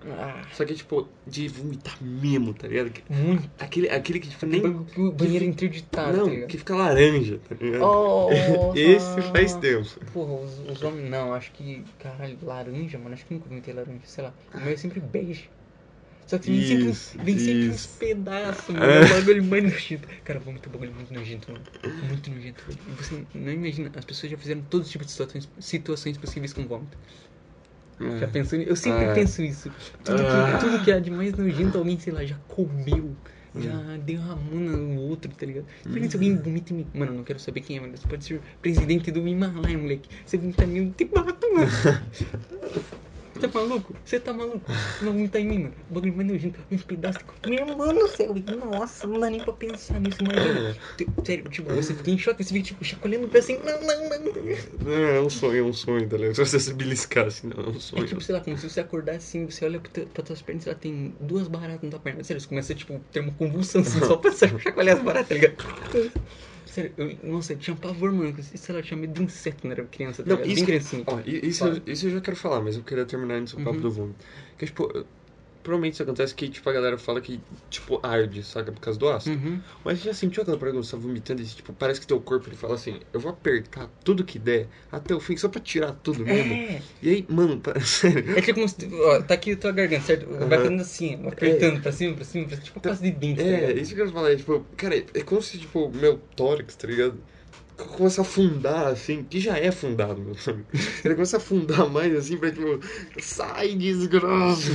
Ah, 0.06 0.42
Só 0.54 0.64
que, 0.66 0.74
tipo, 0.76 1.08
de 1.26 1.48
vomitar 1.48 1.98
mesmo, 2.02 2.54
tá 2.54 2.68
ligado? 2.68 2.92
Muito. 3.10 3.50
Aquele, 3.60 3.90
aquele 3.90 4.20
que, 4.20 4.30
tipo, 4.30 4.46
nem. 4.46 4.66
O 4.66 5.12
banheiro 5.12 5.44
interditado, 5.46 6.12
tá 6.12 6.18
Não, 6.18 6.30
ligado? 6.30 6.48
que 6.48 6.58
fica 6.58 6.76
laranja, 6.76 7.40
tá 7.50 7.56
ligado? 7.60 7.84
Oh, 7.84 8.30
Esse 8.76 9.22
faz 9.34 9.56
tempo. 9.56 9.88
Porra, 10.14 10.34
os, 10.34 10.60
os 10.72 10.82
homens. 10.84 11.10
Não, 11.10 11.34
acho 11.34 11.52
que. 11.52 11.84
Caralho, 12.00 12.38
laranja, 12.42 12.98
mano. 12.98 13.14
Acho 13.14 13.26
que 13.26 13.34
nunca 13.34 13.50
vomitei 13.50 13.74
laranja, 13.74 14.00
sei 14.06 14.24
lá. 14.24 14.34
O 14.54 14.60
meu 14.60 14.74
é 14.74 14.78
sempre 14.78 15.00
bege. 15.00 15.50
Só 16.28 16.38
que 16.38 16.52
vem 16.52 16.62
sempre, 16.62 17.24
vem 17.24 17.40
sempre 17.40 17.70
uns 17.70 17.86
pedaços, 17.88 18.68
mano. 18.76 18.86
É. 18.86 19.02
É 19.02 19.06
um 19.06 19.10
bagulho 19.10 19.44
mais 19.46 19.64
nojento. 19.64 20.08
Cara, 20.26 20.42
é 20.46 20.50
um 20.50 20.56
bagulho 20.72 20.94
muito 20.94 21.14
nojento, 21.14 21.50
mano. 21.52 21.64
Muito 22.10 22.30
nojento, 22.30 22.64
você 22.98 23.24
não 23.34 23.54
imagina, 23.54 23.90
as 23.96 24.04
pessoas 24.04 24.32
já 24.34 24.38
fizeram 24.38 24.62
todos 24.70 24.88
os 24.88 24.92
tipos 24.92 25.08
de 25.08 25.14
situações, 25.14 25.50
situações 25.58 26.18
possíveis 26.18 26.52
com 26.52 26.68
vômito. 26.68 26.98
Já 28.20 28.28
pensou 28.28 28.60
nisso? 28.60 28.70
Eu 28.72 28.76
sempre 28.76 29.06
É. 29.06 29.14
penso 29.14 29.42
isso. 29.42 29.72
Tudo 30.04 30.18
que, 30.18 30.66
tudo 30.66 30.84
que 30.84 30.92
há 30.92 31.00
de 31.00 31.10
mais 31.10 31.34
nojento, 31.34 31.78
alguém, 31.78 32.00
sei 32.00 32.14
lá, 32.14 32.24
já 32.24 32.36
comeu. 32.48 33.16
Já 33.60 33.98
derramou 34.06 34.60
no 34.60 35.02
outro, 35.02 35.32
tá 35.32 35.46
ligado? 35.46 35.66
Imagina 35.84 36.10
se 36.12 36.16
alguém 36.16 36.38
vomita 36.38 36.74
em 36.74 36.78
mim. 36.78 36.88
Mano, 36.94 37.14
não 37.14 37.24
quero 37.24 37.40
saber 37.40 37.62
quem 37.62 37.78
é, 37.78 37.80
mano. 37.80 37.98
Você 37.98 38.08
pode 38.08 38.24
ser 38.24 38.40
presidente 38.62 39.10
do 39.10 39.28
Himalaia, 39.28 39.78
moleque. 39.78 40.10
Você 40.24 40.38
vomita 40.38 40.64
em 40.64 40.68
mim, 40.68 40.96
mato, 41.16 41.54
mano. 41.54 41.68
Você 43.40 43.48
tá 43.48 43.60
maluco? 43.60 43.96
Você 44.04 44.20
tá 44.20 44.34
maluco? 44.34 44.72
Não, 45.02 45.14
não 45.14 45.28
tá 45.28 45.40
em 45.40 45.46
mim, 45.48 45.60
mano. 45.60 45.74
O 45.90 45.94
bagulho 45.94 46.16
mais 46.16 46.28
nojento. 46.28 46.60
Uns 46.72 46.84
pedaços. 46.84 47.22
Meu 47.46 47.66
mano 47.78 48.00
do 48.00 48.08
céu. 48.08 48.34
Nossa, 48.66 49.06
não 49.08 49.20
dá 49.20 49.30
nem 49.30 49.40
pra 49.40 49.54
pensar 49.54 50.00
nisso, 50.00 50.24
imagina. 50.24 50.76
Sério, 51.24 51.50
tipo, 51.50 51.74
você 51.74 51.94
fica 51.94 52.12
em 52.12 52.18
choque, 52.18 52.44
você 52.44 52.54
fica, 52.54 52.66
tipo, 52.66 52.84
chacoalhando 52.84 53.26
o 53.26 53.30
pé 53.30 53.40
assim. 53.40 53.58
Não, 53.64 53.82
não, 53.82 54.10
não. 54.10 54.34
Não, 54.84 54.94
é 54.94 55.22
um 55.22 55.30
sonho, 55.30 55.60
é 55.60 55.64
um 55.64 55.74
sonho, 55.74 56.08
tá 56.10 56.18
ligado? 56.18 56.36
Se 56.36 56.42
você 56.46 56.60
se 56.60 56.74
beliscar 56.74 57.28
assim, 57.28 57.48
não, 57.48 57.64
é 57.66 57.68
um 57.70 57.76
É 57.76 57.80
sonho. 57.80 58.06
tipo, 58.08 58.22
sei 58.22 58.36
lá, 58.36 58.42
como 58.42 58.58
se 58.58 58.70
você 58.70 58.80
acordar 58.80 59.16
assim, 59.16 59.46
você 59.46 59.66
olha 59.66 59.80
pra, 59.80 60.06
pra 60.06 60.24
tuas 60.24 60.42
pernas 60.42 60.66
e 60.66 60.70
lá 60.70 60.76
tem 60.76 61.14
duas 61.20 61.48
baratas 61.48 61.84
na 61.84 61.90
tua 61.92 62.00
perna. 62.00 62.24
Sério, 62.24 62.42
você 62.42 62.48
começa, 62.48 62.74
tipo, 62.74 63.00
ter 63.12 63.20
uma 63.20 63.34
convulsão 63.34 63.82
assim, 63.82 64.00
só 64.06 64.18
pra 64.18 64.32
chacoalhar 64.32 64.98
as 64.98 65.04
baratas, 65.04 65.28
tá 65.30 65.36
ligado? 65.36 66.12
Sério, 66.78 66.94
eu, 66.96 67.18
nossa, 67.32 67.54
eu 67.54 67.58
tinha 67.58 67.76
pavor, 67.76 68.12
mano. 68.12 68.36
Lá, 68.70 68.76
eu 68.80 68.84
tinha 68.84 68.98
medo 68.98 69.14
de 69.14 69.24
inseto 69.24 69.62
quando 69.62 69.72
era 69.72 69.84
criança, 69.86 70.24
tá 70.24 70.30
Não, 70.30 70.42
isso 70.46 70.56
Bem 70.56 70.66
criancinha. 70.66 71.04
Ó, 71.08 71.20
i- 71.26 71.48
isso, 71.48 71.64
isso 71.88 72.06
eu 72.06 72.12
já 72.12 72.22
quero 72.22 72.38
falar, 72.38 72.62
mas 72.62 72.76
eu 72.78 72.84
queria 72.84 73.04
terminar 73.06 73.42
nesse 73.42 73.56
papo 73.56 73.72
Uhum. 73.72 73.80
do 73.82 73.92
vômito. 73.92 74.24
Que, 74.60 74.66
tipo, 74.68 74.88
provavelmente 75.68 75.94
isso 75.94 76.04
acontece 76.04 76.34
que, 76.36 76.50
tipo, 76.50 76.70
a 76.70 76.74
galera 76.74 76.98
fala 76.98 77.22
que, 77.22 77.44
tipo, 77.70 78.00
arde, 78.04 78.44
saca? 78.44 78.72
Por 78.72 78.80
causa 78.82 78.98
do 79.00 79.10
ácido. 79.10 79.38
Uhum. 79.38 79.62
Mas 79.84 80.00
já 80.02 80.14
sentiu 80.14 80.44
aquela 80.44 80.58
quando 80.58 80.84
você 80.84 80.92
tá 80.92 80.98
vomitando 80.98 81.42
e, 81.42 81.46
tipo, 81.46 81.74
parece 81.74 82.00
que 82.02 82.08
teu 82.08 82.22
corpo, 82.22 82.48
ele 82.50 82.56
fala 82.56 82.76
assim, 82.76 83.00
eu 83.14 83.20
vou 83.20 83.32
apertar 83.32 83.90
tudo 84.04 84.24
que 84.26 84.40
der 84.40 84.70
até 84.92 85.14
o 85.14 85.20
fim, 85.20 85.36
só 85.38 85.50
pra 85.50 85.62
tirar 85.62 85.94
tudo 85.94 86.26
mesmo. 86.26 86.60
É, 86.60 86.82
E 87.02 87.10
aí, 87.10 87.28
mano, 87.30 87.60
pa- 87.62 87.80
sério, 87.82 88.34
é 88.34 88.42
tipo 88.42 88.54
como 88.54 88.68
se, 88.70 88.78
ó, 88.94 89.22
tá 89.24 89.34
aqui 89.34 89.52
a 89.54 89.58
tua 89.58 89.72
garganta, 89.72 90.06
certo? 90.06 90.28
Vai 90.48 90.60
Aham. 90.60 90.62
fazendo 90.62 90.82
assim, 90.82 91.20
ó, 91.26 91.30
apertando 91.30 91.82
pra 91.82 91.92
cima, 91.92 92.16
pra 92.16 92.24
cima, 92.26 92.48
pra, 92.48 92.58
tipo, 92.58 92.80
quase 92.82 93.02
de 93.04 93.12
dente, 93.12 93.46
tá 93.46 93.52
é, 93.52 93.54
ligado? 93.54 93.80
isso 93.80 93.94
que 93.94 94.02
eu 94.02 94.06
quero 94.06 94.12
falar, 94.16 94.32
é, 94.32 94.36
tipo, 94.36 94.66
cara, 94.76 94.96
é 94.98 95.24
como 95.24 95.42
se, 95.42 95.60
tipo, 95.60 95.90
meu 95.92 96.18
tórax, 96.36 96.76
tá 96.76 96.88
ligado? 96.88 97.24
Começa 97.78 98.22
a 98.22 98.24
afundar, 98.24 98.88
assim, 98.88 99.24
que 99.24 99.40
já 99.40 99.58
é 99.58 99.68
afundado, 99.68 100.20
meu 100.20 100.36
sabe? 100.36 100.66
Ele 101.06 101.14
começa 101.14 101.38
a 101.38 101.40
afundar 101.40 101.88
mais, 101.90 102.14
assim, 102.16 102.36
pra, 102.38 102.52
tipo, 102.52 102.80
sai, 103.20 103.76
desgraça! 103.76 104.72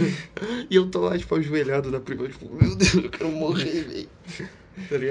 E 0.70 0.76
eu 0.76 0.86
tô 0.88 1.00
lá, 1.00 1.18
tipo, 1.18 1.34
ajoelhado 1.34 1.90
na 1.90 1.98
prima, 2.00 2.28
tipo, 2.28 2.48
meu 2.54 2.76
Deus, 2.76 2.94
eu 2.94 3.10
quero 3.10 3.28
morrer, 3.30 3.82
velho. 3.82 4.08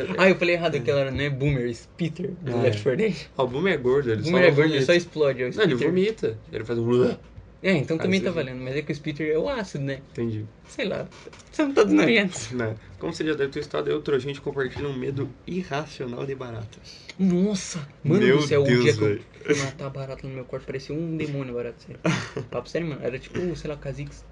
Tá? 0.08 0.15
Ah, 0.17 0.30
eu 0.30 0.36
falei 0.38 0.56
errado, 0.56 0.75
aquela 0.75 1.01
era, 1.01 1.12
não 1.12 1.21
é 1.21 1.30
Boomer, 1.30 1.69
é 1.69 1.75
Peter, 1.95 2.32
do 2.41 2.51
Ah, 2.51 2.62
Left 2.63 2.80
é. 2.80 2.84
4 2.84 2.97
Dead. 2.97 3.15
Ah, 3.38 3.43
o 3.43 3.47
Boomer 3.47 3.73
é 3.73 3.77
gordo, 3.77 4.12
ele 4.12 4.21
Boomer 4.23 4.41
só 4.41 4.47
é 4.47 4.51
gordo, 4.51 4.73
ele 4.73 4.86
só 4.86 4.93
explode, 4.93 5.43
é 5.43 5.51
Não, 5.51 5.63
ele 5.63 5.75
Spitter. 5.75 5.88
vomita, 5.88 6.39
ele 6.51 6.63
faz 6.63 6.80
um... 6.80 7.15
É, 7.63 7.74
então 7.74 7.97
também 7.97 8.19
tá 8.19 8.32
vezes- 8.32 8.36
valendo, 8.36 8.63
mas 8.63 8.76
é 8.76 8.82
que 8.82 8.91
o 8.91 8.95
Spitter 8.95 9.32
é 9.32 9.38
o 9.38 9.47
ácido, 9.47 9.84
né? 9.84 10.02
Entendi. 10.12 10.45
Sei 10.67 10.86
lá, 10.86 11.08
são 11.52 11.71
todos 11.71 11.93
nojentos. 11.93 12.52
Né? 12.52 12.76
Como 12.97 13.13
você 13.13 13.24
já 13.24 13.34
deve 13.36 13.52
ter 13.52 13.60
estado, 13.60 13.89
eu 13.89 14.02
trouxe 14.02 14.26
gente 14.26 14.41
compartilha 14.41 14.88
um 14.88 14.97
medo 14.97 15.30
irracional 15.45 16.26
de 16.26 16.34
baratas. 16.34 17.06
Nossa, 17.19 17.88
mano 18.04 18.26
Meu 18.26 18.38
do 18.38 18.47
céu, 18.47 18.63
Deus, 18.63 18.80
o 18.80 18.84
dia 18.84 18.93
que 18.95 19.50
eu 19.50 19.56
fui 19.56 19.63
matar 19.65 19.89
barata 19.91 20.28
no 20.28 20.34
meu 20.34 20.45
quarto, 20.45 20.65
parecia 20.65 20.95
um 20.95 21.15
demônio 21.15 21.54
barata, 21.54 21.78
sério. 21.80 22.02
Papo 22.50 22.67
sério, 22.67 22.88
mano, 22.88 23.02
era 23.04 23.19
tipo, 23.19 23.56
sei 23.56 23.69
lá, 23.69 23.78
Kha'Zix, 23.78 24.26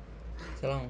sei 0.60 0.68
lá, 0.70 0.78
um... 0.78 0.89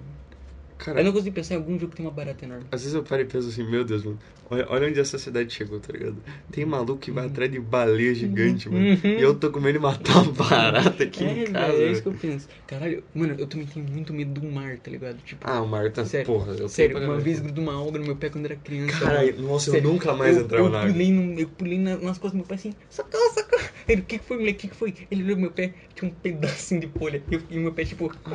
Cara, 0.80 1.02
Eu 1.02 1.04
não 1.04 1.12
consigo 1.12 1.36
pensar 1.36 1.56
em 1.56 1.58
algum 1.58 1.78
jogo 1.78 1.90
que 1.92 1.98
tem 1.98 2.06
uma 2.06 2.12
barata 2.12 2.46
enorme. 2.46 2.64
às 2.72 2.82
vezes 2.82 2.96
eu 2.96 3.04
paro 3.04 3.22
e 3.22 3.26
penso 3.26 3.50
assim, 3.50 3.70
meu 3.70 3.84
Deus, 3.84 4.02
mano, 4.06 4.18
olha, 4.50 4.66
olha 4.70 4.88
onde 4.88 4.98
essa 4.98 5.18
cidade 5.20 5.54
chegou, 5.54 5.78
tá 5.78 5.92
ligado? 5.92 6.24
Tem 6.50 6.66
maluco 6.66 6.98
que 7.00 7.12
vai 7.12 7.26
atrás 7.28 7.52
de 7.52 7.60
baleia 7.60 8.16
gigante, 8.16 8.70
mano. 8.70 8.86
Uhum. 8.86 9.00
E 9.20 9.22
eu 9.22 9.36
tô 9.36 9.52
com 9.52 9.60
medo 9.60 9.74
de 9.74 9.80
matar 9.80 10.24
uma 10.24 10.32
barata 10.32 11.04
aqui 11.04 11.26
é, 11.26 11.44
em 11.44 11.52
casa. 11.52 11.74
é 11.74 11.92
isso 11.92 12.02
que 12.02 12.08
eu 12.08 12.14
penso. 12.14 12.48
Caralho, 12.66 13.04
mano, 13.14 13.36
eu 13.38 13.46
também 13.46 13.68
tenho 13.68 13.86
muito 13.90 14.14
medo 14.14 14.40
do 14.40 14.48
mar, 14.48 14.78
tá 14.78 14.90
ligado? 14.90 15.18
Tipo, 15.18 15.46
Ah, 15.50 15.62
o 15.62 15.68
mar 15.68 15.92
tá, 15.92 16.06
Sério, 16.06 16.26
porra, 16.26 16.54
eu 16.54 16.70
sério, 16.70 16.96
uma 16.96 17.06
caralho. 17.06 17.22
vez 17.24 17.42
grudou 17.42 17.62
uma 17.64 17.74
alga 17.74 18.00
no 18.00 18.06
meu 18.06 18.16
pé 18.16 18.30
quando 18.30 18.46
era 18.46 18.56
criança. 18.56 19.00
Caralho, 19.02 19.36
mano. 19.36 19.48
nossa, 19.50 19.70
eu 19.70 19.74
Sério, 19.74 19.90
nunca 19.92 20.14
mais 20.14 20.38
eu, 20.38 20.44
entrava 20.44 20.64
eu 20.64 20.70
na 20.70 20.80
água. 20.84 20.94
no, 20.94 21.40
Eu 21.42 21.50
pulei 21.50 21.78
na- 21.78 21.98
nas 21.98 22.18
costas 22.18 22.32
do 22.32 22.38
meu 22.38 22.46
pai 22.46 22.56
assim, 22.56 22.74
socorro, 22.90 23.34
socorro. 23.34 23.68
Ele, 23.86 24.02
o 24.02 24.06
que 24.06 24.18
que 24.20 24.26
foi, 24.26 24.38
moleque, 24.38 24.58
o 24.58 24.62
que 24.62 24.68
que 24.70 24.76
foi? 24.78 24.94
Ele 25.12 25.24
olhou 25.24 25.38
meu 25.38 25.52
pé, 25.52 25.74
tinha 25.94 26.10
um 26.10 26.14
pedacinho 26.14 26.80
de 26.80 26.88
folha. 26.88 27.22
E, 27.30 27.36
eu- 27.36 27.42
e 27.50 27.58
meu 27.60 27.74
pé, 27.74 27.84
tipo... 27.84 28.10
Ah, 28.24 28.32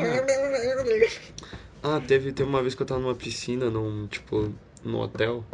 teve, 2.07 2.33
teve 2.33 2.49
uma 2.49 2.63
vez 2.63 2.75
que 2.75 2.83
eu 2.83 2.87
tava 2.87 3.01
numa 3.01 3.15
piscina, 3.15 3.69
num, 3.71 4.07
tipo, 4.07 4.53
num 4.85 4.99
hotel. 4.99 5.45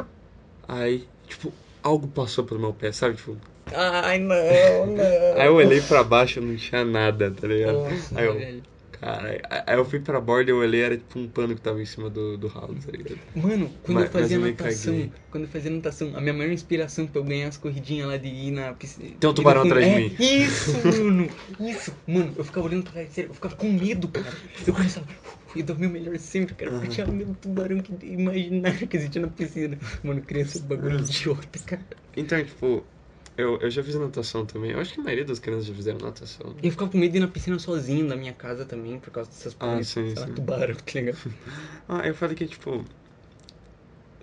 Aí, 0.67 1.07
tipo, 1.27 1.51
algo 1.83 2.07
passou 2.07 2.43
pelo 2.43 2.59
meu 2.59 2.73
pé, 2.73 2.91
sabe? 2.91 3.15
Tipo, 3.15 3.37
Ai, 3.73 4.19
não, 4.19 4.35
não. 4.35 5.41
aí 5.41 5.47
eu 5.47 5.55
olhei 5.55 5.81
pra 5.81 6.03
baixo 6.03 6.39
e 6.39 6.41
não 6.41 6.55
tinha 6.55 6.83
nada, 6.83 7.31
tá 7.31 7.47
ligado? 7.47 7.77
Nossa, 7.77 8.19
aí 8.19 8.25
eu, 8.25 8.37
velho. 8.37 8.63
Caralho. 9.01 9.41
Aí 9.49 9.75
eu 9.75 9.83
fui 9.83 9.99
pra 9.99 10.21
borda 10.21 10.51
e 10.51 10.53
eu 10.53 10.57
olhei, 10.57 10.81
era 10.81 10.95
tipo 10.95 11.17
um 11.17 11.27
pano 11.27 11.55
que 11.55 11.61
tava 11.61 11.81
em 11.81 11.85
cima 11.85 12.07
do, 12.07 12.37
do 12.37 12.47
ralo, 12.47 12.75
tá 12.75 12.91
ligado? 12.91 13.19
Mano, 13.35 13.69
quando 13.81 13.95
Mas- 13.95 14.05
eu 14.05 14.11
fazia 14.11 14.37
eu 14.37 14.41
natação, 14.41 15.11
quando 15.31 15.43
eu 15.45 15.49
fazia 15.49 15.71
natação, 15.71 16.15
a 16.15 16.21
minha 16.21 16.33
maior 16.33 16.51
inspiração 16.51 17.07
pra 17.07 17.19
eu 17.19 17.25
ganhar 17.25 17.47
as 17.47 17.57
corridinhas 17.57 18.07
lá 18.07 18.17
de 18.17 18.27
ir 18.27 18.51
na 18.51 18.73
piscina. 18.73 19.15
Tem 19.19 19.29
um 19.29 19.33
tubarão 19.33 19.63
atrás 19.63 19.83
de 19.85 19.91
é, 19.91 19.99
mim. 19.99 20.15
Isso, 20.19 20.71
mano, 20.85 21.27
isso. 21.59 21.93
Mano, 22.07 22.33
eu 22.37 22.43
ficava 22.43 22.67
olhando 22.67 22.83
pra 22.83 22.91
trás, 22.93 23.09
sério, 23.11 23.29
eu 23.31 23.33
ficava 23.33 23.55
com 23.55 23.71
medo, 23.71 24.07
cara. 24.07 24.35
Eu 24.67 24.73
começava, 24.73 25.07
dava 25.65 25.85
o 25.85 25.89
melhor 25.89 26.17
sempre, 26.19 26.53
cara, 26.53 26.71
porque 26.71 26.87
tinha 26.89 27.07
medo 27.07 27.31
do 27.31 27.37
tubarão 27.39 27.79
que 27.81 28.05
imaginário 28.05 28.85
que 28.87 28.97
existia 28.97 29.21
na 29.21 29.29
piscina. 29.29 29.79
Mano, 30.03 30.21
criança 30.21 30.59
bagulho 30.59 30.99
idiota, 30.99 31.59
cara. 31.65 31.81
Então, 32.15 32.43
tipo, 32.43 32.83
eu, 33.37 33.59
eu 33.59 33.69
já 33.71 33.83
fiz 33.83 33.95
natação 33.95 34.45
também. 34.45 34.71
Eu 34.71 34.79
acho 34.79 34.93
que 34.93 34.99
a 34.99 35.03
maioria 35.03 35.25
das 35.25 35.39
crianças 35.39 35.65
já 35.67 35.73
fizeram 35.73 35.99
natação. 35.99 36.55
E 36.61 36.67
eu 36.67 36.71
ficava 36.71 36.91
com 36.91 36.97
medo 36.97 37.11
de 37.11 37.17
ir 37.17 37.21
na 37.21 37.27
piscina 37.27 37.57
sozinho 37.59 38.05
na 38.07 38.15
minha 38.15 38.33
casa 38.33 38.65
também, 38.65 38.99
por 38.99 39.11
causa 39.11 39.29
dessas 39.29 39.53
Ah, 39.59 39.81
coisas. 39.81 39.87
sim, 39.87 40.15
sei 40.15 40.21
lá, 40.21 40.27
sim. 40.27 40.35
tubarão, 40.35 40.75
tá 40.85 40.91
ligado? 40.99 41.19
Ah, 41.87 42.07
eu 42.07 42.15
falei 42.15 42.35
que, 42.35 42.47
tipo. 42.47 42.83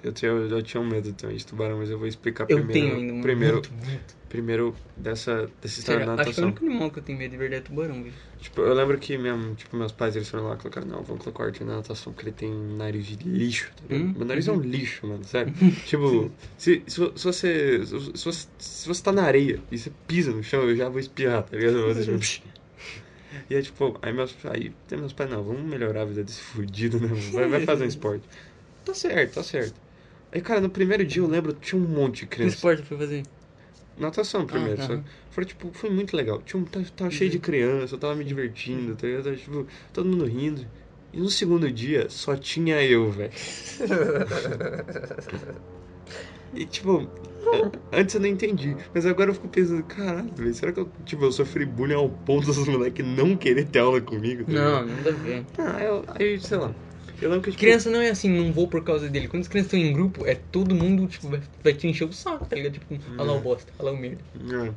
Eu, 0.03 0.13
tinha, 0.13 0.31
eu 0.31 0.63
tinha 0.63 0.81
um 0.81 0.87
medo 0.89 1.13
também 1.13 1.37
de 1.37 1.47
tubarão, 1.47 1.79
mas 1.79 1.91
eu 1.91 1.99
vou 1.99 2.07
explicar 2.07 2.47
Eu 2.49 2.57
primeiro. 2.57 2.73
tenho 2.73 2.95
ainda, 2.97 3.23
primeiro, 3.23 3.55
Muito, 3.57 3.73
muito. 3.73 4.17
primeiro 4.29 4.75
dessa, 4.97 5.49
dessa 5.63 5.81
história 5.81 6.05
da 6.07 6.13
acho 6.13 6.35
que 6.35 6.41
é 6.41 6.43
o 6.43 6.47
natação. 6.47 6.49
único 6.49 6.65
animal 6.65 6.91
que 6.91 6.99
eu 6.99 7.03
tenho 7.03 7.19
medo 7.19 7.31
de 7.33 7.37
verdade 7.37 7.63
é 7.63 7.67
tubarão, 7.67 8.03
velho. 8.03 8.15
Tipo, 8.41 8.61
eu 8.61 8.75
lembro 8.75 8.99
que 8.99 9.19
minha, 9.19 9.37
tipo, 9.57 9.77
meus 9.77 9.93
pais 9.93 10.15
eles 10.15 10.29
foram 10.29 10.49
lá 10.49 10.55
e 10.55 10.59
colocaram, 10.59 10.87
não, 10.87 11.03
vamos 11.03 11.23
colocar 11.25 11.43
o 11.43 11.47
Arthur 11.47 11.65
na 11.67 11.77
natação 11.77 12.13
porque 12.13 12.29
ele 12.29 12.37
tem 12.37 12.51
um 12.51 12.77
nariz 12.77 13.07
de 13.07 13.17
lixo. 13.29 13.71
Tá? 13.77 13.95
Hum? 13.95 14.15
Meu 14.17 14.27
nariz 14.27 14.47
é 14.47 14.53
um 14.53 14.61
lixo, 14.61 15.07
mano, 15.07 15.25
sério. 15.25 15.53
tipo, 15.87 16.31
se, 16.57 16.83
se, 16.87 17.13
se 17.17 17.25
você. 17.25 17.87
Se 17.87 18.25
você, 18.25 18.49
se 18.59 18.89
você 18.89 19.03
tá 19.03 19.13
na 19.13 19.25
areia 19.25 19.61
e 19.71 19.79
você 19.79 19.91
pisa 20.07 20.31
no 20.31 20.43
chão, 20.43 20.63
eu 20.69 20.77
já 20.77 20.89
vou 20.89 21.01
espirrar, 21.01 21.43
tá 21.43 21.57
ligado? 21.57 21.77
E 23.51 23.55
é 23.55 23.63
tipo, 23.63 23.99
aí 24.03 24.13
meus, 24.13 24.35
aí 24.45 24.71
tem 24.87 24.99
meus 24.99 25.13
pais, 25.13 25.31
não, 25.31 25.43
vamos 25.43 25.63
melhorar 25.63 26.03
a 26.03 26.05
vida 26.05 26.25
desse 26.25 26.41
fudido, 26.53 27.01
né? 27.01 27.09
Vai, 27.33 27.49
vai 27.49 27.61
fazer 27.65 27.85
um 27.85 27.89
esporte. 27.89 28.27
Tá 28.85 28.95
certo, 28.95 29.35
tá 29.35 29.43
certo. 29.43 29.75
Aí, 30.33 30.41
cara, 30.43 30.61
no 30.61 30.71
primeiro 30.71 31.05
dia 31.07 31.23
eu 31.23 31.27
lembro, 31.27 31.53
tinha 31.55 31.81
um 31.81 31.87
monte 31.89 32.21
de 32.21 32.27
Que 32.27 32.35
criança. 32.37 32.57
esporte 32.57 32.83
foi 32.83 32.99
fazer? 32.99 33.23
Natação 33.97 34.47
primeiro, 34.47 34.81
Ah, 34.81 34.85
só. 34.85 34.93
aham. 34.95 35.05
Foi, 35.31 35.45
tipo, 35.45 35.73
foi 35.73 35.91
muito 35.91 36.17
legal. 36.17 36.41
Tinha 36.43 36.61
um, 36.63 36.65
tava, 36.65 36.85
tava 36.91 37.11
cheio 37.11 37.31
de 37.31 37.39
criança, 37.39 37.95
eu 37.97 37.99
tava 37.99 38.15
me 38.15 38.25
divertindo, 38.25 38.95
tá 38.97 39.07
ligado? 39.07 39.37
Tipo, 39.37 39.67
todo 39.93 40.09
mundo 40.09 40.25
rindo. 40.25 40.71
E 41.13 41.19
no 41.21 41.29
segundo 41.31 41.71
dia, 41.73 42.09
só 42.11 42.37
tinha 42.37 42.83
eu, 42.83 43.11
velho. 43.11 43.33
E, 46.53 46.67
tipo, 46.67 47.11
antes 47.93 48.15
eu 48.15 48.21
não 48.21 48.29
entendi. 48.29 48.77
Mas 48.95 49.07
agora 49.07 49.31
eu 49.31 49.35
fico 49.35 49.49
pensando, 49.49 49.85
caralho, 49.85 50.35
velho, 50.35 50.55
será 50.55 50.73
que 50.73 50.81
eu, 50.81 50.91
tipo, 51.05 51.25
eu 51.25 51.33
sofri 51.33 51.65
bullying 51.67 51.95
ao 51.95 52.09
ponto 52.11 52.47
dos 52.47 52.67
moleques 52.69 53.05
não 53.07 53.37
querer 53.37 53.67
ter 53.71 53.81
aula 53.81 54.01
comigo? 54.01 54.45
tá 54.47 54.51
Não, 54.53 54.85
nada 54.87 55.11
a 55.11 55.13
ver. 55.13 55.47
Ah, 55.59 55.81
eu, 55.83 56.05
aí, 56.09 56.41
sei 56.41 56.59
lá. 56.59 56.75
Eu 57.21 57.31
lembro 57.31 57.45
que, 57.45 57.51
tipo, 57.51 57.61
Criança 57.61 57.91
não 57.91 58.01
é 58.01 58.11
assim, 58.11 58.29
não 58.29 58.53
vou 58.53 58.69
por 58.69 58.83
causa 58.85 59.09
dele. 59.09 59.29
Quando 59.29 59.43
as 59.43 59.49
crianças 59.49 59.73
estão 59.73 59.89
em 59.89 59.93
grupo, 59.93 60.25
é 60.27 60.35
todo 60.37 60.75
mundo, 60.75 61.07
tipo, 61.09 61.29
vai, 61.29 61.43
vai 61.63 61.73
te 61.75 61.87
encher 61.89 62.05
o 62.05 62.13
saco, 62.13 62.47
tá 62.47 62.55
ligado? 62.55 62.75
Tipo, 62.75 62.95
olha 63.19 63.25
lá 63.25 63.33
o 63.33 63.41
bosta, 63.41 63.73
olha 63.79 63.91
lá 63.91 63.97
o 63.97 64.01
merda. 64.01 64.23
É. 64.67 64.73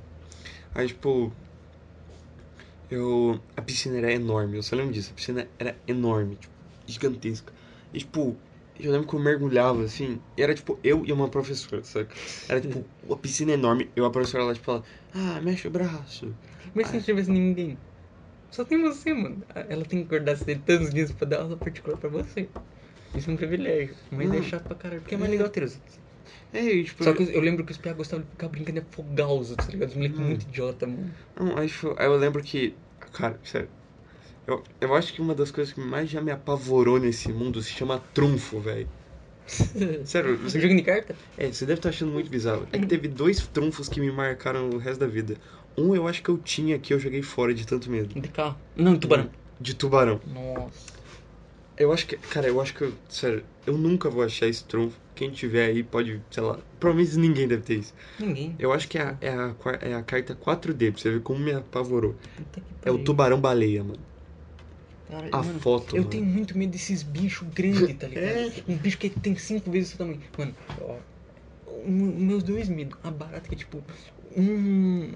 Aí, 0.73 0.87
tipo. 0.87 1.31
Eu. 2.89 3.39
A 3.55 3.61
piscina 3.61 3.97
era 3.97 4.11
enorme, 4.11 4.57
eu 4.57 4.63
só 4.63 4.75
lembro 4.75 4.93
disso. 4.93 5.11
A 5.11 5.15
piscina 5.15 5.47
era 5.59 5.75
enorme, 5.87 6.35
tipo, 6.35 6.53
gigantesca. 6.87 7.53
E, 7.93 7.99
tipo, 7.99 8.35
eu 8.79 8.91
lembro 8.91 9.07
que 9.07 9.13
eu 9.13 9.19
mergulhava 9.19 9.83
assim. 9.83 10.19
E 10.35 10.41
era, 10.41 10.53
tipo, 10.55 10.79
eu 10.83 11.05
e 11.05 11.13
uma 11.13 11.27
professora, 11.27 11.83
sabe? 11.83 12.09
Era, 12.49 12.59
tipo, 12.59 12.83
a 13.13 13.17
piscina 13.17 13.51
enorme. 13.53 13.89
E 13.95 14.01
a 14.01 14.09
professora 14.09 14.45
lá, 14.45 14.53
tipo, 14.53 14.71
ela. 14.71 14.83
Ah, 15.13 15.39
mexe 15.41 15.67
o 15.67 15.71
braço. 15.71 16.33
Mas 16.73 16.87
se 16.87 16.95
não 16.95 17.01
tivesse 17.01 17.29
ninguém, 17.29 17.77
só 18.51 18.63
tem 18.65 18.81
você, 18.81 19.13
mano. 19.13 19.43
Ela 19.69 19.85
tem 19.85 19.99
que 20.01 20.05
acordar 20.05 20.35
cedo 20.37 20.61
todos 20.65 20.87
os 20.87 20.93
dias 20.93 21.11
pra 21.11 21.27
dar 21.27 21.41
aula 21.41 21.57
particular 21.57 21.97
pra 21.97 22.09
você. 22.09 22.49
Isso 23.15 23.29
é 23.29 23.33
um 23.33 23.37
privilégio. 23.37 23.95
Mas 24.11 24.29
Não. 24.29 24.35
é 24.37 24.41
chato 24.41 24.63
pra 24.65 24.75
caralho, 24.75 25.01
porque 25.01 25.15
é 25.15 25.17
mais 25.17 25.29
É. 25.29 25.35
legal 25.35 25.49
ter 25.49 25.63
os 25.63 25.75
outros. 25.75 25.99
É, 26.53 26.61
e, 26.63 26.83
tipo. 26.83 27.03
Só 27.03 27.13
que 27.13 27.23
eu 27.23 27.41
lembro 27.41 27.65
que 27.65 27.71
os 27.71 27.77
piá 27.77 27.93
gostavam 27.93 28.23
de 28.25 28.31
ficar 28.31 28.47
brincando 28.47 28.79
de 28.81 28.87
afogar 28.87 29.31
os 29.31 29.49
outros, 29.51 29.67
tá 29.67 29.73
ligado? 29.73 29.89
Os 29.89 29.95
moleques 29.95 30.19
Hum. 30.19 30.23
muito 30.23 30.43
idiota, 30.43 30.87
mano. 30.87 31.11
Não, 31.39 31.57
aí, 31.57 31.67
tipo, 31.67 31.95
aí 31.97 32.05
eu 32.05 32.15
lembro 32.17 32.43
que. 32.43 32.73
Cara, 33.13 33.39
sério. 33.43 33.69
Eu, 34.47 34.63
eu 34.79 34.95
acho 34.95 35.13
que 35.13 35.21
uma 35.21 35.35
das 35.35 35.51
coisas 35.51 35.73
que 35.73 35.79
mais 35.79 36.09
já 36.09 36.21
me 36.21 36.31
apavorou 36.31 36.99
nesse 36.99 37.31
mundo 37.31 37.61
se 37.61 37.71
chama 37.71 37.99
trunfo, 38.13 38.59
velho. 38.59 38.87
Sério, 40.05 40.37
Você 40.37 40.59
joga 40.59 40.75
de 40.75 40.81
carta? 40.81 41.15
É, 41.37 41.47
você 41.51 41.65
deve 41.65 41.79
estar 41.79 41.89
achando 41.89 42.11
muito 42.11 42.29
bizarro. 42.29 42.65
É 42.71 42.79
que 42.79 42.87
teve 42.87 43.07
dois 43.07 43.45
trunfos 43.47 43.89
que 43.89 43.99
me 43.99 44.11
marcaram 44.11 44.69
o 44.69 44.77
resto 44.77 44.99
da 45.01 45.07
vida. 45.07 45.35
Um 45.77 45.95
eu 45.95 46.07
acho 46.07 46.21
que 46.21 46.29
eu 46.29 46.37
tinha 46.37 46.77
que 46.77 46.93
eu 46.93 46.99
joguei 46.99 47.21
fora 47.21 47.53
de 47.53 47.65
tanto 47.65 47.89
medo. 47.89 48.19
De 48.19 48.27
carro. 48.27 48.57
Não, 48.75 48.97
tubarão. 48.97 49.29
De 49.59 49.73
tubarão. 49.73 50.19
Nossa. 50.27 50.91
Eu 51.77 51.91
acho 51.93 52.05
que. 52.05 52.17
Cara, 52.17 52.47
eu 52.47 52.59
acho 52.61 52.73
que. 52.75 52.83
eu- 52.83 52.93
sério, 53.09 53.43
eu 53.65 53.77
nunca 53.77 54.09
vou 54.09 54.23
achar 54.23 54.47
esse 54.47 54.63
trunfo. 54.63 54.97
Quem 55.15 55.29
tiver 55.31 55.65
aí 55.67 55.83
pode, 55.83 56.21
sei 56.31 56.43
lá. 56.43 56.59
Provavelmente 56.79 57.17
ninguém 57.17 57.47
deve 57.47 57.63
ter 57.63 57.75
isso. 57.79 57.93
Ninguém. 58.19 58.55
Eu 58.59 58.71
acho 58.73 58.87
que 58.87 58.97
é 58.97 59.01
a, 59.03 59.17
é 59.21 59.29
a, 59.29 59.55
é 59.81 59.93
a 59.93 60.01
carta 60.03 60.35
4D, 60.35 60.91
pra 60.91 61.01
você 61.01 61.11
ver 61.11 61.21
como 61.21 61.39
me 61.39 61.51
apavorou. 61.51 62.15
Puta 62.35 62.59
que 62.61 62.65
É 62.83 62.89
o 62.89 62.93
pariu. 62.93 63.03
tubarão 63.05 63.39
baleia, 63.39 63.83
mano. 63.83 63.99
Caralho, 65.09 65.35
A 65.35 65.43
mano, 65.43 65.59
foto, 65.59 65.95
Eu 65.95 65.99
mano. 66.01 66.09
tenho 66.09 66.25
muito 66.25 66.57
medo 66.57 66.71
desses 66.71 67.03
bichos 67.03 67.47
grandes, 67.53 67.95
tá 67.97 68.07
ligado? 68.07 68.25
É. 68.25 68.51
Um 68.67 68.77
bicho 68.77 68.97
que 68.97 69.09
tem 69.09 69.35
cinco 69.35 69.69
vezes 69.71 69.89
o 69.93 69.97
seu 69.97 70.05
tamanho. 70.05 70.21
Mano, 70.37 70.55
ó. 70.81 70.95
meus 71.87 72.43
dois 72.43 72.69
medos. 72.69 72.97
A 73.03 73.11
barata 73.11 73.47
que 73.47 73.55
é 73.55 73.57
tipo. 73.57 73.83
Um. 74.35 75.11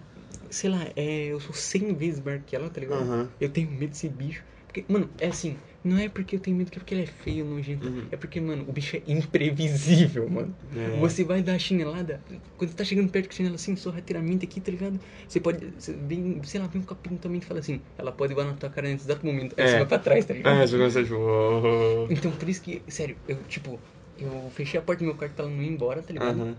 Sei 0.49 0.69
lá, 0.69 0.85
é, 0.95 1.27
eu 1.27 1.39
sou 1.39 1.53
100 1.53 1.93
vezes 1.93 2.19
maior 2.19 2.39
que 2.41 2.55
ela, 2.55 2.69
tá 2.69 2.79
ligado? 2.79 3.01
Aham. 3.03 3.29
Eu 3.39 3.49
tenho 3.49 3.69
medo 3.71 3.89
desse 3.91 4.09
bicho. 4.09 4.43
Porque, 4.67 4.85
mano, 4.91 5.09
é 5.19 5.27
assim. 5.27 5.55
Não 5.83 5.97
é 5.97 6.09
porque 6.09 6.35
eu 6.35 6.39
tenho 6.39 6.57
medo 6.57 6.71
que 6.71 6.77
é 6.77 6.81
porque 6.81 6.93
ele 6.95 7.03
é 7.03 7.05
feio, 7.05 7.45
nojento. 7.45 7.87
Uhum. 7.87 8.07
É 8.11 8.17
porque, 8.17 8.41
mano, 8.41 8.65
o 8.67 8.73
bicho 8.73 8.97
é 8.97 9.03
imprevisível, 9.07 10.29
mano. 10.29 10.55
É. 10.75 10.99
Você 10.99 11.23
vai 11.23 11.41
dar 11.41 11.53
a 11.53 11.59
chinelada, 11.59 12.21
quando 12.57 12.71
você 12.71 12.75
tá 12.75 12.83
chegando 12.83 13.09
perto 13.09 13.27
com 13.27 13.33
a 13.33 13.35
chinela 13.35 13.55
assim, 13.55 13.75
sorrateiramente 13.75 14.45
aqui, 14.45 14.59
tá 14.59 14.71
ligado? 14.71 14.99
Você 15.27 15.39
pode, 15.39 15.65
você 15.79 15.93
vem, 15.93 16.41
sei 16.43 16.59
lá, 16.59 16.67
vem 16.67 16.81
um 16.81 16.85
capim 16.85 17.15
também 17.17 17.39
e 17.39 17.43
fala 17.45 17.59
assim, 17.59 17.79
ela 17.97 18.11
pode 18.11 18.33
voar 18.33 18.45
na 18.45 18.53
tua 18.53 18.69
cara 18.69 18.87
nesse 18.89 19.05
exato 19.05 19.25
momento. 19.25 19.55
Aí 19.57 19.63
É. 19.63 19.67
você 19.67 19.77
vai 19.77 19.85
pra 19.85 19.99
trás, 19.99 20.25
tá 20.25 20.33
ligado? 20.33 20.57
É, 20.57 20.67
você 20.67 20.77
começa 20.77 21.03
tipo. 21.03 22.07
Então, 22.09 22.31
por 22.31 22.49
isso 22.49 22.61
que, 22.61 22.81
sério, 22.87 23.15
eu, 23.27 23.37
tipo, 23.43 23.79
eu 24.17 24.49
fechei 24.51 24.79
a 24.79 24.83
porta 24.83 25.03
do 25.03 25.07
meu 25.07 25.15
quarto 25.15 25.33
pra 25.35 25.45
ela 25.45 25.53
não 25.53 25.61
ir 25.63 25.67
embora, 25.67 26.01
tá 26.01 26.11
ligado? 26.13 26.41
Aham. 26.41 26.55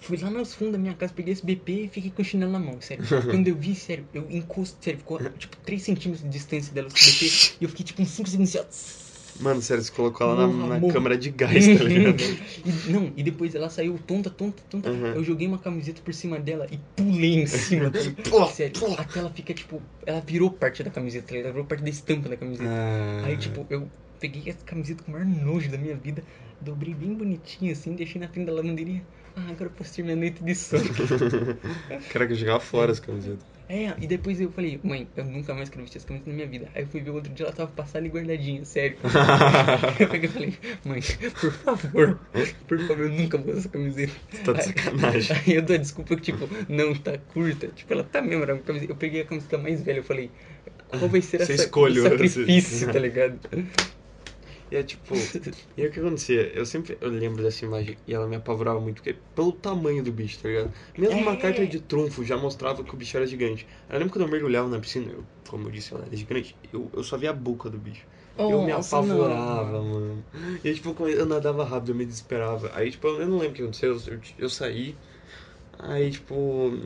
Fui 0.00 0.16
lá 0.16 0.30
nos 0.30 0.54
fundos 0.54 0.72
da 0.72 0.78
minha 0.78 0.94
casa, 0.94 1.12
peguei 1.14 1.32
esse 1.32 1.44
BP 1.44 1.72
e 1.72 1.88
fiquei 1.88 2.10
com 2.10 2.22
o 2.22 2.24
chinelo 2.24 2.52
na 2.52 2.58
mão, 2.58 2.80
sério. 2.80 3.04
Quando 3.30 3.48
eu 3.48 3.54
vi, 3.54 3.74
sério, 3.74 4.04
eu 4.14 4.26
encosto, 4.30 4.76
sério, 4.82 4.98
ficou 4.98 5.18
tipo 5.38 5.56
3 5.58 5.82
centímetros 5.82 6.22
de 6.24 6.30
distância 6.30 6.72
dela, 6.74 6.88
esse 6.94 7.12
BP, 7.12 7.56
e 7.60 7.64
eu 7.64 7.68
fiquei 7.68 7.84
tipo 7.84 8.02
uns 8.02 8.08
5 8.10 8.28
segundos 8.28 8.56
assim. 8.56 9.10
Mano, 9.40 9.62
sério, 9.62 9.82
você 9.82 9.90
colocou 9.92 10.26
ela 10.26 10.46
na, 10.46 10.46
Morra, 10.48 10.68
na 10.74 10.80
morra. 10.80 10.92
câmera 10.92 11.16
de 11.16 11.30
gás, 11.30 11.64
tá 11.66 11.72
ligado? 11.84 12.20
E- 12.20 12.90
não, 12.90 13.10
e 13.16 13.22
depois 13.22 13.54
ela 13.54 13.70
saiu 13.70 13.98
tonta, 14.06 14.28
tonta, 14.28 14.62
tonta. 14.68 14.90
Uhum. 14.90 15.06
Eu 15.06 15.24
joguei 15.24 15.46
uma 15.46 15.58
camiseta 15.58 16.02
por 16.02 16.12
cima 16.12 16.38
dela 16.38 16.66
e 16.70 16.78
pulei 16.94 17.36
em 17.40 17.46
cima. 17.46 17.88
ligado? 17.94 18.50
Sério, 18.52 18.94
até 18.98 19.18
ela 19.18 19.30
fica 19.30 19.54
tipo. 19.54 19.80
Ela 20.04 20.20
virou 20.20 20.50
parte 20.50 20.82
da 20.82 20.90
camiseta, 20.90 21.28
tá 21.28 21.32
ligado? 21.32 21.46
ela 21.46 21.52
virou 21.54 21.66
parte 21.66 21.82
da 21.82 21.88
estampa 21.88 22.28
da 22.28 22.36
camiseta. 22.36 22.68
Ah. 22.68 23.22
Aí, 23.24 23.36
tipo, 23.38 23.66
eu 23.70 23.88
peguei 24.18 24.42
essa 24.46 24.62
camiseta 24.64 25.02
com 25.02 25.10
o 25.10 25.14
maior 25.14 25.26
nojo 25.26 25.70
da 25.70 25.78
minha 25.78 25.96
vida, 25.96 26.22
dobrei 26.60 26.92
bem 26.92 27.14
bonitinho 27.14 27.72
assim, 27.72 27.94
deixei 27.94 28.20
na 28.20 28.28
frente 28.28 28.46
da 28.46 28.52
lavanderia. 28.52 29.02
Ah, 29.36 29.46
agora 29.50 29.64
eu 29.64 29.70
posso 29.70 29.94
ter 29.94 30.02
minha 30.02 30.16
noite 30.16 30.42
de 30.42 30.54
sono. 30.54 30.82
Caraca, 32.12 32.32
eu 32.32 32.36
jogava 32.36 32.60
fora 32.60 32.92
as 32.92 33.00
camisetas. 33.00 33.44
é, 33.68 33.94
e 34.00 34.06
depois 34.06 34.40
eu 34.40 34.50
falei, 34.50 34.80
mãe, 34.82 35.08
eu 35.16 35.24
nunca 35.24 35.54
mais 35.54 35.68
quero 35.68 35.82
vestir 35.82 35.98
essa 35.98 36.06
camiseta 36.08 36.30
na 36.30 36.36
minha 36.36 36.48
vida. 36.48 36.68
Aí 36.74 36.82
eu 36.82 36.88
fui 36.88 37.00
ver 37.00 37.10
outro 37.10 37.32
dia, 37.32 37.46
ela 37.46 37.54
tava 37.54 37.70
passada 37.70 38.04
e 38.06 38.10
guardadinha, 38.10 38.64
sério. 38.64 38.96
eu 40.00 40.08
peguei 40.08 40.28
e 40.28 40.32
falei, 40.32 40.54
mãe, 40.84 41.00
por 41.40 41.52
favor, 41.52 42.18
por 42.66 42.78
favor, 42.80 43.04
eu 43.06 43.12
nunca 43.12 43.38
vou 43.38 43.50
usar 43.50 43.58
essa 43.60 43.68
camiseta. 43.68 44.12
Tá 44.44 44.52
de 44.52 44.60
Aí- 44.60 44.66
sacanagem. 44.66 45.36
Aí 45.46 45.54
eu 45.54 45.62
dou 45.62 45.76
a 45.76 45.78
desculpa 45.78 46.16
que, 46.16 46.22
tipo, 46.22 46.48
não, 46.68 46.94
tá 46.94 47.16
curta. 47.18 47.68
Tipo, 47.68 47.92
ela 47.92 48.04
tá 48.04 48.20
mesmo, 48.20 48.42
era 48.42 48.54
uma 48.54 48.62
camiseta. 48.62 48.92
Eu 48.92 48.96
peguei 48.96 49.20
a 49.22 49.24
camiseta 49.24 49.56
mais 49.58 49.80
velha, 49.82 49.98
eu 49.98 50.04
falei, 50.04 50.30
qual 50.88 51.08
vai 51.08 51.22
ser 51.22 51.38
Você 51.38 51.52
essa, 51.54 51.64
escolhe, 51.64 52.00
o 52.00 52.02
sacrifício, 52.02 52.76
assim. 52.86 52.92
tá 52.92 52.98
ligado? 52.98 53.38
E 54.70 54.76
é 54.76 54.82
tipo. 54.82 55.14
E 55.76 55.82
aí 55.82 55.88
o 55.88 55.92
que 55.92 56.00
acontecia? 56.00 56.52
Eu 56.52 56.66
sempre 56.66 56.98
eu 57.00 57.08
lembro 57.10 57.42
dessa 57.42 57.64
imagem 57.64 57.96
e 58.06 58.12
ela 58.14 58.26
me 58.28 58.36
apavorava 58.36 58.80
muito, 58.80 58.96
porque 58.96 59.14
pelo 59.34 59.52
tamanho 59.52 60.02
do 60.02 60.12
bicho, 60.12 60.40
tá 60.42 60.48
ligado? 60.48 60.72
Mesmo 60.96 61.20
uma 61.20 61.36
É. 61.36 61.36
carta 61.36 61.66
de 61.66 61.80
trunfo 61.80 62.24
já 62.24 62.36
mostrava 62.36 62.84
que 62.84 62.94
o 62.94 62.96
bicho 62.98 63.16
era 63.16 63.26
gigante. 63.26 63.66
Eu 63.88 63.98
lembro 63.98 64.12
quando 64.12 64.24
eu 64.26 64.28
mergulhava 64.30 64.68
na 64.68 64.78
piscina, 64.80 65.10
eu, 65.12 65.26
como 65.48 65.68
eu 65.68 65.70
disse, 65.72 65.94
ela 65.94 66.04
era 66.06 66.16
gigante, 66.16 66.58
eu, 66.72 66.90
eu 66.92 67.02
só 67.04 67.16
via 67.16 67.30
a 67.30 67.32
boca 67.32 67.70
do 67.70 67.78
bicho. 67.78 68.06
eu 68.46 68.60
me 68.60 68.72
Nossa, 68.72 69.00
não. 69.02 69.20
apavorava, 69.20 69.82
mano. 69.82 70.26
E 70.64 70.68
aí, 70.68 70.74
tipo, 70.74 70.90
eu 71.08 71.26
nadava 71.26 71.64
rápido, 71.64 71.90
eu 71.92 71.94
me 71.96 72.04
desesperava. 72.06 72.70
Aí, 72.74 72.90
tipo, 72.90 73.06
eu 73.08 73.28
não 73.28 73.38
lembro 73.38 73.52
o 73.52 73.54
que 73.54 73.62
aconteceu, 73.62 73.96
eu, 74.06 74.20
eu 74.38 74.48
saí. 74.50 74.98
Aí, 75.78 76.10
tipo, 76.10 76.34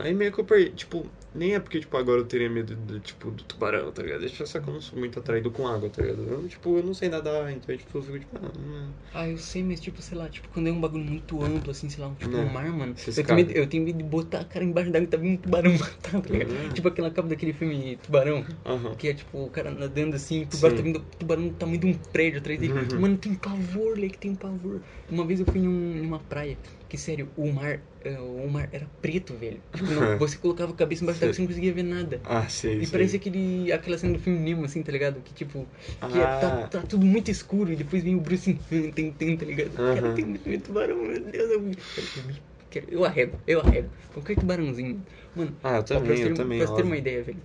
aí 0.01 0.14
meio 0.14 0.32
que 0.32 0.41
eu 0.41 0.45
perdi, 0.45 0.74
tipo, 0.76 1.11
nem 1.35 1.55
é 1.55 1.61
porque, 1.61 1.80
tipo, 1.80 1.97
agora 1.97 2.20
eu 2.20 2.24
teria 2.26 2.49
medo, 2.49 2.74
do, 2.76 3.01
tipo, 3.01 3.30
do 3.30 3.43
tubarão, 3.45 3.91
tá 3.93 4.03
ligado? 4.03 4.20
Deixa 4.20 4.47
só 4.47 4.61
que 4.61 4.68
eu 4.68 4.72
não 4.74 4.80
sou 4.80 4.99
muito 4.99 5.18
atraído 5.18 5.51
com 5.51 5.66
água, 5.66 5.91
tá 5.91 6.03
ligado? 6.03 6.22
Eu, 6.22 6.49
tipo, 6.49 6.76
eu 6.78 6.82
não 6.82 6.95
sei 6.95 7.09
nadar, 7.09 7.51
então, 7.53 7.76
tipo, 7.76 7.99
eu 7.99 8.03
fico, 8.03 8.18
tipo, 8.20 8.37
ah, 8.37 8.53
não. 8.59 8.95
Ah, 9.12 9.28
eu 9.28 9.39
sei, 9.39 9.62
mas 9.62 9.80
tipo, 9.80 10.01
sei 10.03 10.16
lá, 10.16 10.28
tipo, 10.28 10.49
quando 10.49 10.68
é 10.68 10.72
um 10.72 10.80
bagulho 10.80 11.05
muito 11.05 11.43
amplo, 11.43 11.70
assim, 11.70 11.89
sei 11.89 12.03
lá, 12.03 12.09
um, 12.11 12.14
tipo 12.14 12.30
Não. 12.30 12.45
um 12.45 12.49
mar, 12.53 12.70
mano. 12.70 12.95
Você 12.97 13.20
Eu 13.20 13.24
tenho, 13.24 13.37
medo, 13.37 13.51
eu 13.53 13.66
tenho 13.66 13.85
medo 13.85 13.99
de 13.99 14.05
botar 14.05 14.41
a 14.41 14.45
cara 14.45 14.64
embaixo 14.64 14.91
d'água 14.91 15.07
e 15.07 15.09
tá 15.11 15.16
vindo 15.16 15.35
um 15.35 15.37
tubarão 15.43 15.72
matar, 15.78 16.20
tá 16.20 16.28
ligado? 16.30 16.51
Uhum. 16.51 16.68
Tipo 16.70 16.89
aquela 16.89 17.11
capa 17.11 17.28
daquele 17.28 17.53
filme 17.53 17.97
Tubarão. 17.99 18.45
Aham. 18.66 18.95
Que 18.97 19.09
é 19.09 19.14
tipo, 19.14 19.45
o 19.45 19.51
cara 19.51 19.70
nadando 19.70 20.16
assim, 20.16 20.43
e 20.43 20.45
baixo 20.45 20.59
Sim. 20.70 20.76
tá 20.76 20.82
vindo 20.82 20.99
o 20.99 21.03
tubarão 21.18 21.49
do 21.49 21.55
tamanho 21.55 21.78
de 21.80 21.87
um 21.87 21.95
prédio 22.12 22.39
atrás 22.41 22.59
dele. 22.59 22.72
Uhum. 22.72 23.01
Mano, 23.01 23.16
tem 23.18 23.35
pavor, 23.35 23.99
Leque, 23.99 24.18
tem 24.18 24.35
pavor. 24.35 24.80
Uma 25.11 25.24
vez 25.24 25.41
eu 25.41 25.47
fui 25.47 25.61
num- 25.61 25.95
numa 26.03 26.18
praia, 26.18 26.57
que 26.95 27.01
sério, 27.01 27.33
o 27.37 27.53
mar, 27.53 27.81
eh, 28.01 28.19
o 28.21 28.49
mar 28.49 28.69
era 28.73 28.89
preto, 29.01 29.35
velho. 29.37 29.63
Tipo, 29.75 29.91
não, 29.93 30.17
você 30.17 30.39
colocava 30.39 30.73
a 30.73 30.77
cabeça 30.77 31.03
embaixo 31.03 31.21
d'água 31.21 31.33
e 31.33 31.35
você 31.35 31.41
não 31.43 31.49
conseguia 31.49 31.73
ver 31.75 31.83
nada. 31.83 32.23
Ah, 32.25 32.49
sei, 32.49 32.81
E 32.81 32.87
sei. 32.87 32.91
parece 32.93 33.17
aquele, 33.17 33.73
aquela 33.73 33.97
cena 33.99 34.13
do 34.15 34.19
filme 34.19 34.39
Nemo, 34.41 34.65
assim, 34.65 34.83
tá 34.83 34.93
ligado? 34.93 35.23
Que 35.23 35.33
tipo, 35.35 35.69
que 36.09 36.21
é- 36.21 36.27
tá, 36.27 36.51
Ah. 36.51 36.69
tá 36.69 36.83
tudo 36.83 37.07
muito 37.07 37.31
escuro 37.31 37.73
e 37.73 37.77
depois 37.77 38.03
vem 38.03 38.17
o 38.17 38.21
Bruce 38.21 38.55
tem, 38.95 39.13
tem, 39.13 39.37
tá 39.37 39.45
ligado? 39.47 39.79
Aham. 39.79 39.95
Cara, 39.95 40.15
tem 40.15 40.25
muito 40.27 40.65
tubarão, 40.67 40.97
meu 41.03 41.21
Deus. 41.25 41.51
Eu, 41.51 41.71
eu, 42.15 42.85
eu 42.89 43.05
arrego, 43.05 43.39
eu 43.47 43.61
arrego. 43.61 43.91
Qualquer 44.13 44.37
tubarãozinho. 44.37 45.05
Mano, 45.35 45.57
Ah, 45.63 45.77
eu 45.79 45.85
ó, 45.93 46.01
pra 46.01 46.01
também, 46.03 46.17
você 46.17 46.23
ter, 46.23 46.31
eu 46.31 46.35
também, 46.35 46.59
pra 46.59 46.67
você 46.67 46.75
ter 46.75 46.83
uma 46.85 46.97
ideia, 46.97 47.23
velho. 47.23 47.43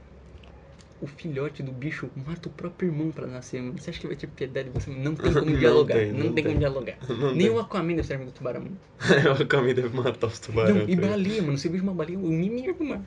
O 1.02 1.08
filhote 1.08 1.64
do 1.64 1.72
bicho 1.72 2.10
mata 2.28 2.50
o 2.50 2.52
próprio 2.52 2.90
irmão 2.90 3.10
pra 3.10 3.26
nascer, 3.26 3.62
mano. 3.62 3.80
Você 3.80 3.90
acha 3.90 4.00
que 4.02 4.08
vai 4.08 4.16
ter 4.18 4.28
piedade 4.28 4.70
de 4.70 4.74
você? 4.80 4.90
Não 4.92 5.16
tem 5.16 5.32
como 5.34 5.46
Não 5.52 5.58
dialogar. 5.60 5.94
tem, 5.96 6.12
não, 6.12 6.20
não 6.26 6.26
tem, 6.26 6.34
tem. 6.36 6.44
como 6.44 6.60
dialogar. 6.60 6.98
Não 7.10 7.30
Nem 7.32 7.48
tem. 7.48 7.50
o 7.50 7.60
Aquaman 7.60 7.96
deve 7.96 8.04
ser 8.08 8.14
amigo 8.16 8.32
do 8.32 8.34
tubarão, 8.36 8.62
mano. 8.62 8.78
o 9.42 9.46
Kami 9.48 9.74
deve 9.74 9.96
matar 9.96 10.28
os 10.28 10.40
tubarões. 10.40 10.76
não, 10.76 10.90
e 10.90 10.96
baleia, 10.96 11.42
mano. 11.42 11.58
Você 11.58 11.70
veja 11.70 11.84
uma 11.84 11.94
baleia, 11.94 12.20
o 12.20 12.28
mimimi 12.28 12.74
do 12.74 12.84
mar. 12.84 13.02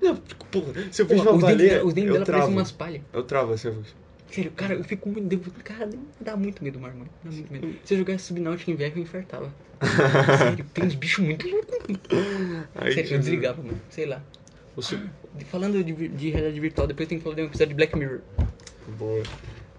Não, 0.00 0.16
tipo, 0.16 0.44
porra, 0.46 0.72
se 0.92 1.02
eu 1.02 1.06
vejo 1.06 1.22
uma 1.22 1.32
os 1.32 1.40
dentes 1.40 1.50
baleia, 1.56 1.70
dela, 1.74 1.84
os 1.86 1.94
dentes 1.94 2.08
eu 2.08 2.12
dela 2.14 2.26
parecem 2.26 2.52
umas 2.52 2.72
palhas. 2.72 3.02
Eu 3.12 3.22
travo 3.24 3.52
assim, 3.52 3.68
eu 3.68 3.82
Sério, 4.30 4.50
cara, 4.52 4.74
eu 4.74 4.84
fico 4.84 5.08
muito. 5.10 5.26
devo- 5.28 5.50
Cara, 5.62 5.90
dá 6.20 6.36
muito 6.36 6.64
medo 6.64 6.78
do 6.78 6.80
mar, 6.80 6.94
mano. 6.94 7.10
Dá 7.22 7.30
muito 7.30 7.52
medo. 7.52 7.68
Se 7.84 7.92
eu 7.94 7.98
jogasse 7.98 8.24
subnáutica 8.24 8.70
em 8.70 8.74
viagem, 8.76 8.96
eu 8.98 9.02
infartava. 9.02 9.52
Sério, 10.38 10.64
tem 10.72 10.84
uns 10.86 10.94
bichos 10.94 11.24
muito 11.24 11.46
loucos. 11.48 11.74
Sério, 12.94 13.12
eu 13.14 13.18
desligava, 13.18 13.62
mano. 13.62 13.78
Sei 13.90 14.06
lá. 14.06 14.22
o 14.74 14.80
su- 14.82 14.96
De- 14.96 15.10
Falando 15.46 15.82
de, 15.82 16.08
de 16.08 16.30
realidade 16.30 16.60
virtual, 16.60 16.86
depois 16.86 17.08
tem 17.08 17.18
que 17.18 17.24
falar 17.24 17.36
de 17.36 17.42
um 17.42 17.46
episódio 17.46 17.68
de 17.68 17.74
Black 17.74 17.96
Mirror. 17.96 18.20
Boa. 18.98 19.22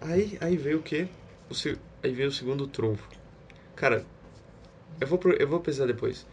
Aí, 0.02 0.38
aí 0.42 0.58
veio 0.58 0.80
o 0.80 0.82
quê? 0.84 1.08
O 1.50 1.54
se- 1.54 1.78
Aí 2.04 2.12
veio 2.12 2.30
o 2.30 2.32
segundo 2.32 2.68
trunfo. 2.68 3.08
Cara, 3.76 4.06
eu 5.00 5.08
vou, 5.08 5.18
pro- 5.18 5.34
eu 5.34 5.48
vou 5.48 5.60
pesquisar 5.60 5.86
depois. 5.86 6.26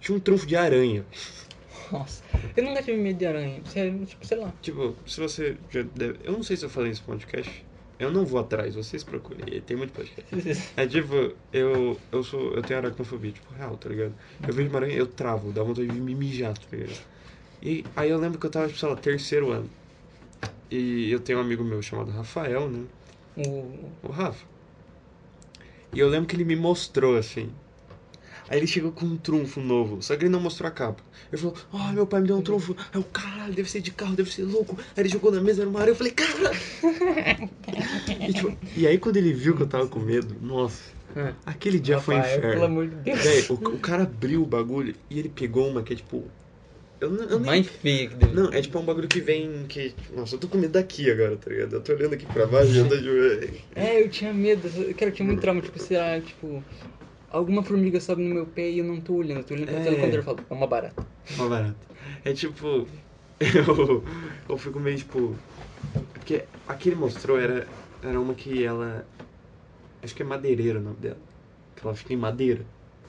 Tinha 0.00 0.16
um 0.16 0.20
trunfo 0.20 0.46
de 0.46 0.56
aranha. 0.56 1.04
Nossa, 1.92 2.22
eu 2.56 2.64
nunca 2.64 2.82
tive 2.82 2.96
medo 2.96 3.18
de 3.18 3.26
aranha. 3.26 3.60
Sério, 3.66 4.04
tipo, 4.06 4.26
sei 4.26 4.38
lá. 4.38 4.52
Tipo, 4.62 4.96
se 5.06 5.20
você 5.20 5.56
já 5.70 5.82
deve... 5.82 6.18
Eu 6.24 6.32
não 6.32 6.42
sei 6.42 6.56
se 6.56 6.64
eu 6.64 6.70
falei 6.70 6.88
nesse 6.88 7.02
podcast. 7.02 7.64
Eu 7.98 8.10
não 8.10 8.24
vou 8.24 8.40
atrás, 8.40 8.74
vocês 8.74 9.04
procurem. 9.04 9.60
Tem 9.60 9.76
muito 9.76 9.92
podcast. 9.92 10.72
É 10.76 10.86
tipo, 10.86 11.34
eu, 11.52 12.00
eu 12.10 12.22
sou. 12.24 12.54
Eu 12.54 12.62
tenho 12.62 12.78
aracnofobia, 12.80 13.32
tipo, 13.32 13.52
real, 13.52 13.76
tá 13.76 13.90
ligado? 13.90 14.14
Eu 14.48 14.54
vejo 14.54 14.70
uma 14.70 14.78
aranha, 14.78 14.94
eu 14.94 15.06
travo, 15.06 15.52
dá 15.52 15.62
vontade 15.62 15.88
de 15.88 16.00
me 16.00 16.14
mijar, 16.14 16.56
tá 16.56 16.64
ligado? 16.74 16.98
E 17.62 17.84
aí 17.94 18.10
eu 18.10 18.18
lembro 18.18 18.38
que 18.38 18.46
eu 18.46 18.50
tava, 18.50 18.66
tipo, 18.66 18.78
sei 18.78 18.88
lá, 18.88 18.96
terceiro 18.96 19.50
ano. 19.50 19.68
E 20.70 21.10
eu 21.10 21.20
tenho 21.20 21.38
um 21.38 21.42
amigo 21.42 21.64
meu 21.64 21.82
chamado 21.82 22.10
Rafael, 22.10 22.70
né? 22.70 22.84
O... 23.36 23.90
O 24.02 24.10
Rafa. 24.10 24.44
E 25.92 25.98
eu 25.98 26.08
lembro 26.08 26.28
que 26.28 26.36
ele 26.36 26.44
me 26.44 26.56
mostrou 26.56 27.16
assim. 27.16 27.50
Aí 28.48 28.58
ele 28.58 28.66
chegou 28.66 28.90
com 28.90 29.06
um 29.06 29.16
trunfo 29.16 29.60
novo, 29.60 30.02
só 30.02 30.16
que 30.16 30.24
ele 30.24 30.30
não 30.30 30.40
mostrou 30.40 30.66
a 30.68 30.70
capa. 30.72 31.02
Ele 31.32 31.40
falou, 31.40 31.56
ah, 31.72 31.92
meu 31.92 32.06
pai 32.06 32.20
me 32.20 32.26
deu 32.26 32.36
um 32.36 32.42
trunfo. 32.42 32.74
Aí 32.92 33.00
eu, 33.00 33.04
caralho, 33.04 33.54
deve 33.54 33.70
ser 33.70 33.80
de 33.80 33.92
carro, 33.92 34.16
deve 34.16 34.32
ser 34.32 34.42
louco. 34.42 34.76
Aí 34.96 35.02
ele 35.02 35.08
jogou 35.08 35.30
na 35.30 35.40
mesa, 35.40 35.62
era 35.62 35.70
uma 35.70 35.78
aranha, 35.80 35.92
eu 35.92 35.96
falei, 35.96 36.12
caralho. 36.12 36.58
e, 38.28 38.32
tipo, 38.32 38.56
e 38.76 38.86
aí 38.86 38.98
quando 38.98 39.16
ele 39.16 39.32
viu 39.32 39.54
que 39.56 39.62
eu 39.62 39.68
tava 39.68 39.86
com 39.86 40.00
medo, 40.00 40.34
nossa, 40.40 40.82
Ah, 41.16 41.32
aquele 41.46 41.78
dia 41.78 42.00
foi 42.00 42.16
um 42.16 42.20
inferno. 42.20 42.50
Pelo 42.50 42.64
amor 42.64 42.88
de 42.88 42.96
Deus. 42.96 43.20
Véi, 43.20 43.46
o, 43.48 43.54
o 43.54 43.78
cara 43.78 44.02
abriu 44.04 44.42
o 44.42 44.46
bagulho 44.46 44.94
e 45.08 45.18
ele 45.18 45.28
pegou 45.28 45.68
uma 45.68 45.82
que 45.82 45.92
é 45.92 45.96
tipo. 45.96 46.24
Eu, 47.00 47.10
não- 47.10 47.24
eu 47.24 47.38
nem. 47.38 47.46
Mais 47.46 47.66
feia 47.66 48.08
que 48.08 48.14
deve. 48.16 48.34
Não, 48.34 48.52
é 48.52 48.60
tipo 48.60 48.78
um 48.78 48.84
bagulho 48.84 49.08
que 49.08 49.20
vem. 49.20 49.64
que 49.68 49.94
Nossa, 50.14 50.34
eu 50.34 50.38
tô 50.38 50.48
com 50.48 50.58
medo 50.58 50.72
daqui 50.72 51.10
agora, 51.10 51.36
tá 51.36 51.50
ligado? 51.50 51.72
Eu 51.74 51.80
tô 51.80 51.92
olhando 51.92 52.12
aqui 52.14 52.26
pra 52.26 52.46
baixo 52.46 52.72
e 52.72 52.78
eu 52.78 52.88
tô 52.88 52.96
tipo. 52.96 53.60
É, 53.74 54.02
eu 54.02 54.08
tinha 54.10 54.32
medo. 54.34 54.68
Cara, 54.94 55.10
eu 55.10 55.12
tinha 55.14 55.26
muito 55.26 55.40
trauma. 55.40 55.62
Tipo, 55.62 55.78
será, 55.78 56.20
tipo... 56.20 56.62
Alguma 57.30 57.62
formiga 57.62 58.00
sobe 58.00 58.22
no 58.22 58.34
meu 58.34 58.44
pé 58.46 58.68
e 58.70 58.78
eu 58.80 58.84
não 58.84 59.00
tô 59.00 59.14
olhando. 59.14 59.38
Eu 59.38 59.44
tô 59.44 59.54
olhando 59.54 59.68
pra 59.68 59.76
É. 59.76 60.16
eu 60.16 60.22
falo, 60.22 60.40
é 60.50 60.52
uma 60.54 60.66
barata. 60.66 61.06
Uma 61.36 61.48
barata. 61.48 61.76
É 62.24 62.32
tipo. 62.32 62.86
Eu, 63.40 64.04
eu 64.46 64.58
fico 64.58 64.78
meio 64.78 64.98
tipo. 64.98 65.34
Porque 66.12 66.44
a 66.68 66.74
que 66.74 66.90
ele 66.90 66.96
mostrou 66.96 67.40
era, 67.40 67.66
era 68.02 68.20
uma 68.20 68.34
que 68.34 68.62
ela. 68.62 69.06
Acho 70.02 70.14
que 70.14 70.20
é 70.20 70.26
madeireira 70.26 70.78
o 70.78 70.82
nome 70.82 70.96
dela. 70.96 71.16
Que 71.74 71.86
ela 71.86 71.94
fica 71.96 72.12
em 72.12 72.16
madeira. 72.18 72.60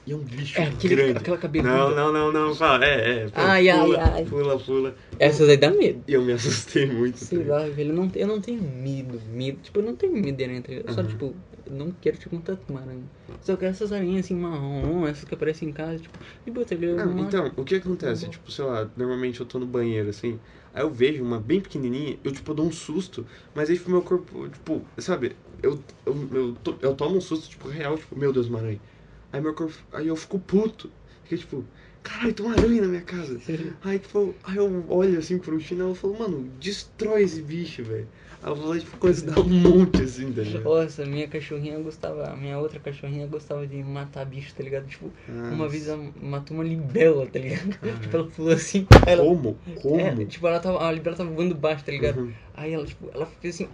E 0.06 0.12
é 0.12 0.16
um 0.16 0.24
bicho 0.24 0.60
É, 0.60 0.64
aquele, 0.64 0.96
grande. 0.96 1.18
aquela 1.18 1.38
cabeça. 1.38 1.68
Não, 1.68 1.90
não, 1.94 2.12
não, 2.12 2.32
não, 2.32 2.54
fala. 2.56 2.84
É, 2.84 3.24
é. 3.24 3.28
pô, 3.28 3.34
Ai, 3.36 3.68
ai, 3.68 3.78
pula, 3.78 3.98
ai. 3.98 4.24
Pula, 4.24 4.58
pula. 4.58 4.96
Essas 5.18 5.48
aí 5.48 5.56
dá 5.56 5.70
medo. 5.70 6.04
E 6.08 6.12
eu 6.14 6.22
me 6.22 6.32
assustei 6.32 6.86
muito. 6.86 7.18
Sei 7.18 7.44
lá, 7.44 7.68
velho, 7.68 7.90
eu 7.92 7.94
não, 7.94 8.10
eu 8.14 8.26
não 8.26 8.40
tenho 8.40 8.62
medo, 8.62 9.20
medo. 9.22 9.60
Tipo, 9.62 9.78
eu 9.80 9.84
não 9.84 9.96
tenho 9.96 10.12
medo 10.14 10.36
de 10.36 10.44
aranha, 10.44 10.62
tá 10.62 10.68
ligado? 10.72 10.90
Só, 10.92 11.02
Uhum. 11.02 11.08
tipo, 11.08 11.36
eu 11.66 11.72
não 11.72 11.92
quero 11.92 12.18
te 12.18 12.28
contar 12.28 12.56
com 12.56 12.72
uma 12.72 12.80
aranha. 12.82 13.08
Só 13.40 13.56
quero 13.56 13.70
essas 13.72 13.92
aranhas 13.92 14.24
assim, 14.24 14.34
marrom, 14.36 15.06
essas 15.06 15.24
que 15.24 15.34
aparecem 15.34 15.68
em 15.68 15.72
casa, 15.72 15.98
tipo, 16.02 16.18
de 16.44 16.74
ligado? 16.76 16.96
Não, 16.96 17.10
Uma- 17.12 17.28
então, 17.28 17.52
o 17.56 17.64
que 17.64 17.74
acontece? 17.76 18.28
Tipo, 18.28 18.50
sei 18.52 18.64
lá, 18.64 18.90
normalmente 18.96 19.40
eu 19.40 19.46
tô 19.46 19.58
no 19.58 19.66
banheiro, 19.66 20.10
assim, 20.10 20.40
aí 20.72 20.82
eu 20.82 20.90
vejo 20.92 21.22
uma 21.24 21.40
bem 21.40 21.60
pequenininha, 21.60 22.18
eu, 22.24 22.32
tipo, 22.32 22.54
dou 22.54 22.66
um 22.66 22.72
susto, 22.72 23.26
mas 23.54 23.68
aí, 23.70 23.76
tipo, 23.76 23.90
meu 23.90 24.02
corpo, 24.02 24.48
tipo, 24.48 24.86
sabe, 24.98 25.36
eu, 25.62 25.84
eu, 26.06 26.28
eu, 26.34 26.54
to- 26.56 26.78
eu 26.82 26.94
tomo 26.96 27.16
um 27.16 27.20
susto, 27.20 27.48
tipo, 27.48 27.68
real, 27.68 27.96
tipo, 27.98 28.16
meu 28.16 28.32
Deus, 28.32 28.46
uma 28.48 28.58
aranha. 28.60 28.80
Aí 29.32 29.40
meu 29.40 29.54
corpo, 29.54 29.74
aí 29.92 30.08
eu 30.08 30.16
fico 30.16 30.38
puto, 30.38 30.90
fiquei, 31.22 31.38
tipo, 31.38 31.64
caralho, 32.02 32.32
tem 32.34 32.44
uma 32.44 32.54
aranha 32.54 32.82
na 32.82 32.88
minha 32.88 33.02
casa. 33.02 33.40
Aí, 33.82 33.98
tipo, 33.98 34.34
aí 34.44 34.56
eu 34.56 34.84
olho, 34.88 35.18
assim, 35.18 35.38
pro 35.38 35.58
chinelo 35.60 35.92
e 35.92 35.94
falo, 35.94 36.18
mano, 36.18 36.50
destrói 36.60 37.22
esse 37.22 37.40
bicho, 37.40 37.82
velho. 37.82 38.06
Aí 38.42 38.50
eu 38.50 38.56
lá, 38.56 38.78
tipo, 38.78 38.96
coisa 38.98 39.24
dá 39.24 39.40
um 39.40 39.48
monte, 39.48 40.02
assim, 40.02 40.32
tá 40.32 40.42
ligado? 40.42 40.64
Nossa, 40.64 41.06
minha 41.06 41.28
cachorrinha 41.28 41.78
gostava, 41.78 42.34
minha 42.36 42.58
outra 42.58 42.80
cachorrinha 42.80 43.26
gostava 43.26 43.66
de 43.66 43.82
matar 43.84 44.26
bicho, 44.26 44.52
tá 44.54 44.64
ligado? 44.64 44.86
Tipo, 44.88 45.10
uma 45.28 45.68
vez 45.68 45.86
ela 45.88 46.04
matou 46.20 46.56
uma 46.56 46.64
libela, 46.64 47.24
tá 47.26 47.38
ligado? 47.38 47.78
Tipo, 48.02 48.16
ela 48.16 48.26
pulou 48.26 48.52
assim, 48.52 48.86
ela, 49.06 49.22
Como? 49.22 49.56
Como? 49.80 50.00
é, 50.00 50.24
tipo, 50.26 50.46
ela 50.46 50.58
tava, 50.58 50.84
a 50.84 50.90
libela 50.90 51.16
tava 51.16 51.30
voando 51.30 51.54
baixo, 51.54 51.84
tá 51.84 51.92
ligado? 51.92 52.20
Uhum. 52.20 52.32
Aí 52.54 52.72
ela, 52.72 52.84
tipo, 52.84 53.08
ela 53.14 53.26
fez 53.40 53.54
assim. 53.54 53.68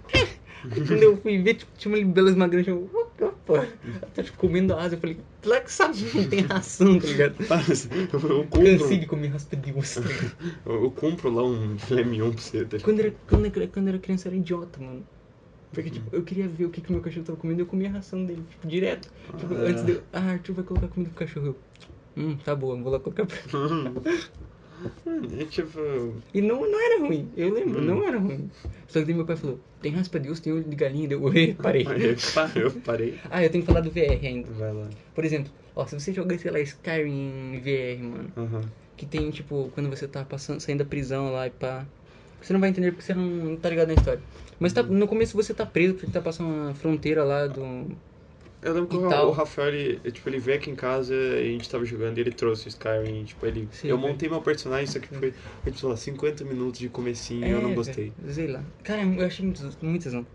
Aí 0.71 0.87
quando 0.87 1.03
eu 1.03 1.17
fui 1.17 1.39
ver, 1.43 1.55
tipo, 1.55 1.73
tinha 1.79 1.91
uma 1.91 1.99
libela 1.99 2.29
esmagante, 2.29 2.69
eu, 2.69 3.08
ela 3.57 4.13
tá 4.13 4.23
tipo, 4.23 4.37
comendo 4.39 4.75
asa. 4.75 4.97
Eu 4.97 5.01
falei, 5.01 5.25
claro 5.41 5.65
que 5.65 5.73
sabe, 5.73 6.11
não 6.15 6.29
tem 6.29 6.41
ração, 6.43 6.99
tá 6.99 7.07
ligado? 7.07 7.39
Eu, 8.29 8.37
eu 8.39 8.49
Cansei 8.49 8.99
compro, 8.99 9.01
de 9.01 9.07
comer 9.07 9.29
raspa 9.29 9.57
de 9.57 9.73
osso, 9.73 10.03
tá 10.03 10.09
ligado? 10.09 10.35
eu, 10.67 10.85
eu 10.85 10.91
compro 10.93 11.31
lá 11.31 11.43
um 11.45 11.79
filé 11.79 12.05
mignon 12.05 12.31
pra 12.33 12.41
você, 12.43 12.65
tá 12.65 12.77
ligado? 12.77 12.83
Quando 12.85 13.01
era, 13.01 13.11
quando, 13.29 13.47
era, 13.47 13.69
quando 13.69 13.89
era 13.89 13.99
criança, 13.99 14.29
era 14.29 14.37
idiota, 14.37 14.81
mano. 14.81 15.07
Porque, 15.73 15.91
tipo, 15.91 16.15
eu 16.15 16.25
queria 16.25 16.49
ver 16.49 16.67
o 16.67 16.71
que, 16.71 16.83
que 16.83 16.93
meu 16.93 17.03
cachorro 17.03 17.27
tava 17.27 17.39
comendo 17.39 17.61
e 17.61 17.65
eu 17.65 17.67
comia 17.67 17.89
a 17.91 17.93
ração 17.93 18.25
dele, 18.27 18.45
tipo, 18.47 18.67
direto. 18.69 19.11
Tipo, 19.39 19.55
Ah. 19.55 19.69
antes 19.69 19.85
de 19.85 19.93
eu, 19.93 20.09
ah, 20.13 20.33
Arthur 20.33 20.55
vai 20.55 20.65
colocar 20.65 20.89
comida 20.89 21.11
pro 21.11 21.19
cachorro. 21.27 21.47
Eu, 21.49 21.65
Hum, 22.17 22.37
tá 22.39 22.55
boa, 22.55 22.77
vou 22.83 22.91
lá 22.93 22.99
colocar 23.01 23.27
pra 23.27 23.37
É 25.41 25.45
tipo. 25.45 25.79
E 26.33 26.41
não, 26.41 26.61
não 26.71 26.81
era 26.81 27.01
ruim, 27.01 27.29
eu 27.37 27.53
lembro, 27.53 27.81
Hum. 27.81 27.85
não 27.85 28.07
era 28.07 28.19
ruim. 28.19 28.51
Só 28.87 29.03
que 29.03 29.13
meu 29.13 29.25
pai 29.27 29.37
falou, 29.37 29.59
tem 29.83 29.93
raspa 29.93 30.19
de 30.21 30.31
osso, 30.31 30.43
tem 30.43 30.53
olho 30.53 30.65
de 30.65 30.77
galinha, 30.77 31.09
deu, 31.09 31.21
eu 31.35 31.55
parei. 31.57 31.87
Eu 32.55 32.71
parei. 32.83 33.19
Ah, 33.31 33.43
eu 33.45 33.51
tenho 33.51 33.63
que 33.65 33.67
falar 33.71 33.81
do 33.81 33.91
VR 33.91 34.25
ainda. 34.27 34.51
Vai 34.53 34.73
lá. 34.73 34.89
Por 35.15 35.25
exemplo, 35.25 35.53
ó, 35.75 35.87
se 35.87 35.99
você 35.99 36.13
jogar, 36.13 36.39
sei 36.39 36.51
lá, 36.51 36.61
Skyrim 36.61 37.55
em 37.55 37.61
VR, 37.61 38.03
mano, 38.03 38.33
Aham. 38.37 38.65
que 38.97 39.05
tem, 39.07 39.31
tipo, 39.31 39.71
quando 39.75 39.91
você 39.91 40.07
tá 40.09 40.25
passando, 40.25 40.61
saindo 40.61 40.85
da 40.85 40.85
prisão 40.89 41.33
lá 41.33 41.47
e 41.47 41.51
pá. 41.51 41.87
Você 42.41 42.53
não 42.53 42.61
vai 42.61 42.71
entender 42.71 42.93
porque 42.93 43.05
você 43.05 43.15
não, 43.15 43.25
não 43.27 43.57
tá 43.57 43.69
ligado 43.69 43.89
na 43.89 43.95
história. 43.95 44.21
Mas 44.61 44.73
tá- 44.73 44.83
no 44.83 45.09
começo 45.09 45.37
você 45.37 45.53
tá 45.53 45.67
preso 45.67 45.95
porque 45.95 46.07
tá 46.13 46.21
passando 46.21 46.49
uma 46.49 46.75
fronteira 46.75 47.25
lá 47.25 47.47
do. 47.49 47.91
Eu 48.61 48.73
lembro 48.75 48.89
que 48.89 48.97
o, 48.97 49.09
tal. 49.09 49.29
o 49.29 49.33
Rafael, 49.33 49.69
ele, 49.75 50.13
tipo, 50.13 50.29
ele 50.29 50.39
veio 50.39 50.59
aqui 50.59 50.71
em 50.71 50.75
casa 50.77 51.15
e 51.15 51.49
a 51.49 51.53
gente 51.53 51.69
tava 51.69 51.85
jogando 51.85 52.19
e 52.19 52.21
ele 52.21 52.33
trouxe 52.33 52.67
o 52.67 52.69
Skyrim. 52.69 53.25
Tipo, 53.25 53.47
ele. 53.47 53.69
Sim, 53.73 53.89
eu 53.89 53.97
velho. 53.97 54.13
montei 54.13 54.29
meu 54.29 54.43
personagem, 54.43 54.85
isso 54.85 54.99
aqui 54.99 55.09
foi, 55.09 55.33
foi, 55.33 55.73
tipo, 55.73 55.79
sei 55.79 55.89
lá, 55.89 55.97
50 55.97 56.45
minutos 56.45 56.79
de 56.81 56.89
comecinho 56.89 57.47
e 57.47 57.51
eu 57.51 57.61
não 57.63 57.71
É, 57.71 57.75
gostei. 57.75 58.11
velho, 58.19 58.33
sei 58.35 58.47
lá. 58.49 58.65
Cara, 58.83 59.03
eu 59.03 59.27
achei 59.27 59.45
muito, 59.45 59.63
muito. 59.85 60.09
Eu 60.09 60.27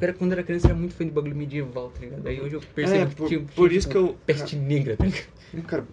era, 0.00 0.12
quando 0.14 0.32
era 0.32 0.42
criança, 0.44 0.68
era 0.68 0.74
muito 0.76 0.94
fã 0.94 1.04
de 1.04 1.10
bagulho 1.10 1.36
medieval, 1.36 1.90
tá 1.90 2.00
ligado? 2.00 2.26
Aí 2.26 2.40
hoje 2.40 2.54
eu 2.56 2.60
percebo 2.60 3.04
É, 3.04 3.06
que 3.06 3.14
por- 3.16 3.28
tinha, 3.28 3.40
por 3.40 3.68
tinha, 3.68 3.78
isso 3.78 3.88
tipo, 3.88 4.00
que 4.06 4.10
eu- 4.10 4.14
Peste 4.26 4.56
negra, 4.56 4.96
tá 4.96 5.04
ligado? 5.06 5.66
Cara, 5.66 5.86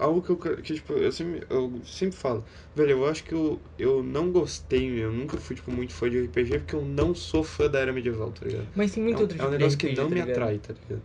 algo- 0.00 0.22
que 0.22 0.30
eu, 0.30 0.38
que, 0.62 0.74
tipo, 0.74 0.92
eu 0.94 1.10
sempre, 1.12 1.46
eu 1.50 1.82
sempre 1.84 2.16
falo, 2.16 2.44
velho, 2.74 2.90
eu 2.92 3.06
acho 3.08 3.24
que 3.24 3.34
eu, 3.34 3.62
eu 3.78 4.02
não 4.02 4.30
gostei, 4.32 5.02
eu 5.02 5.12
nunca 5.12 5.36
fui, 5.38 5.56
tipo, 5.56 5.70
muito 5.70 5.92
fã 5.92 6.08
de 6.10 6.18
RPG 6.18 6.58
porque 6.60 6.74
eu 6.74 6.84
não 6.84 7.14
sou 7.14 7.42
fã 7.44 7.68
da 7.68 7.78
era 7.80 7.92
medieval, 7.92 8.32
tá 8.32 8.46
ligado? 8.46 8.68
Mas 8.74 8.92
tem 8.92 9.02
É 9.02 9.06
muito 9.06 9.18
um, 9.18 9.22
outro 9.22 9.36
é 9.36 9.38
tipo 9.38 9.46
um 9.46 9.50
de 9.50 9.56
negócio 9.56 9.78
que 9.78 9.86
RPG, 9.86 9.96
não 10.02 10.08
tá 10.08 10.14
me 10.14 10.20
atrai, 10.20 10.58
tá 10.58 10.72
ligado? 10.74 11.02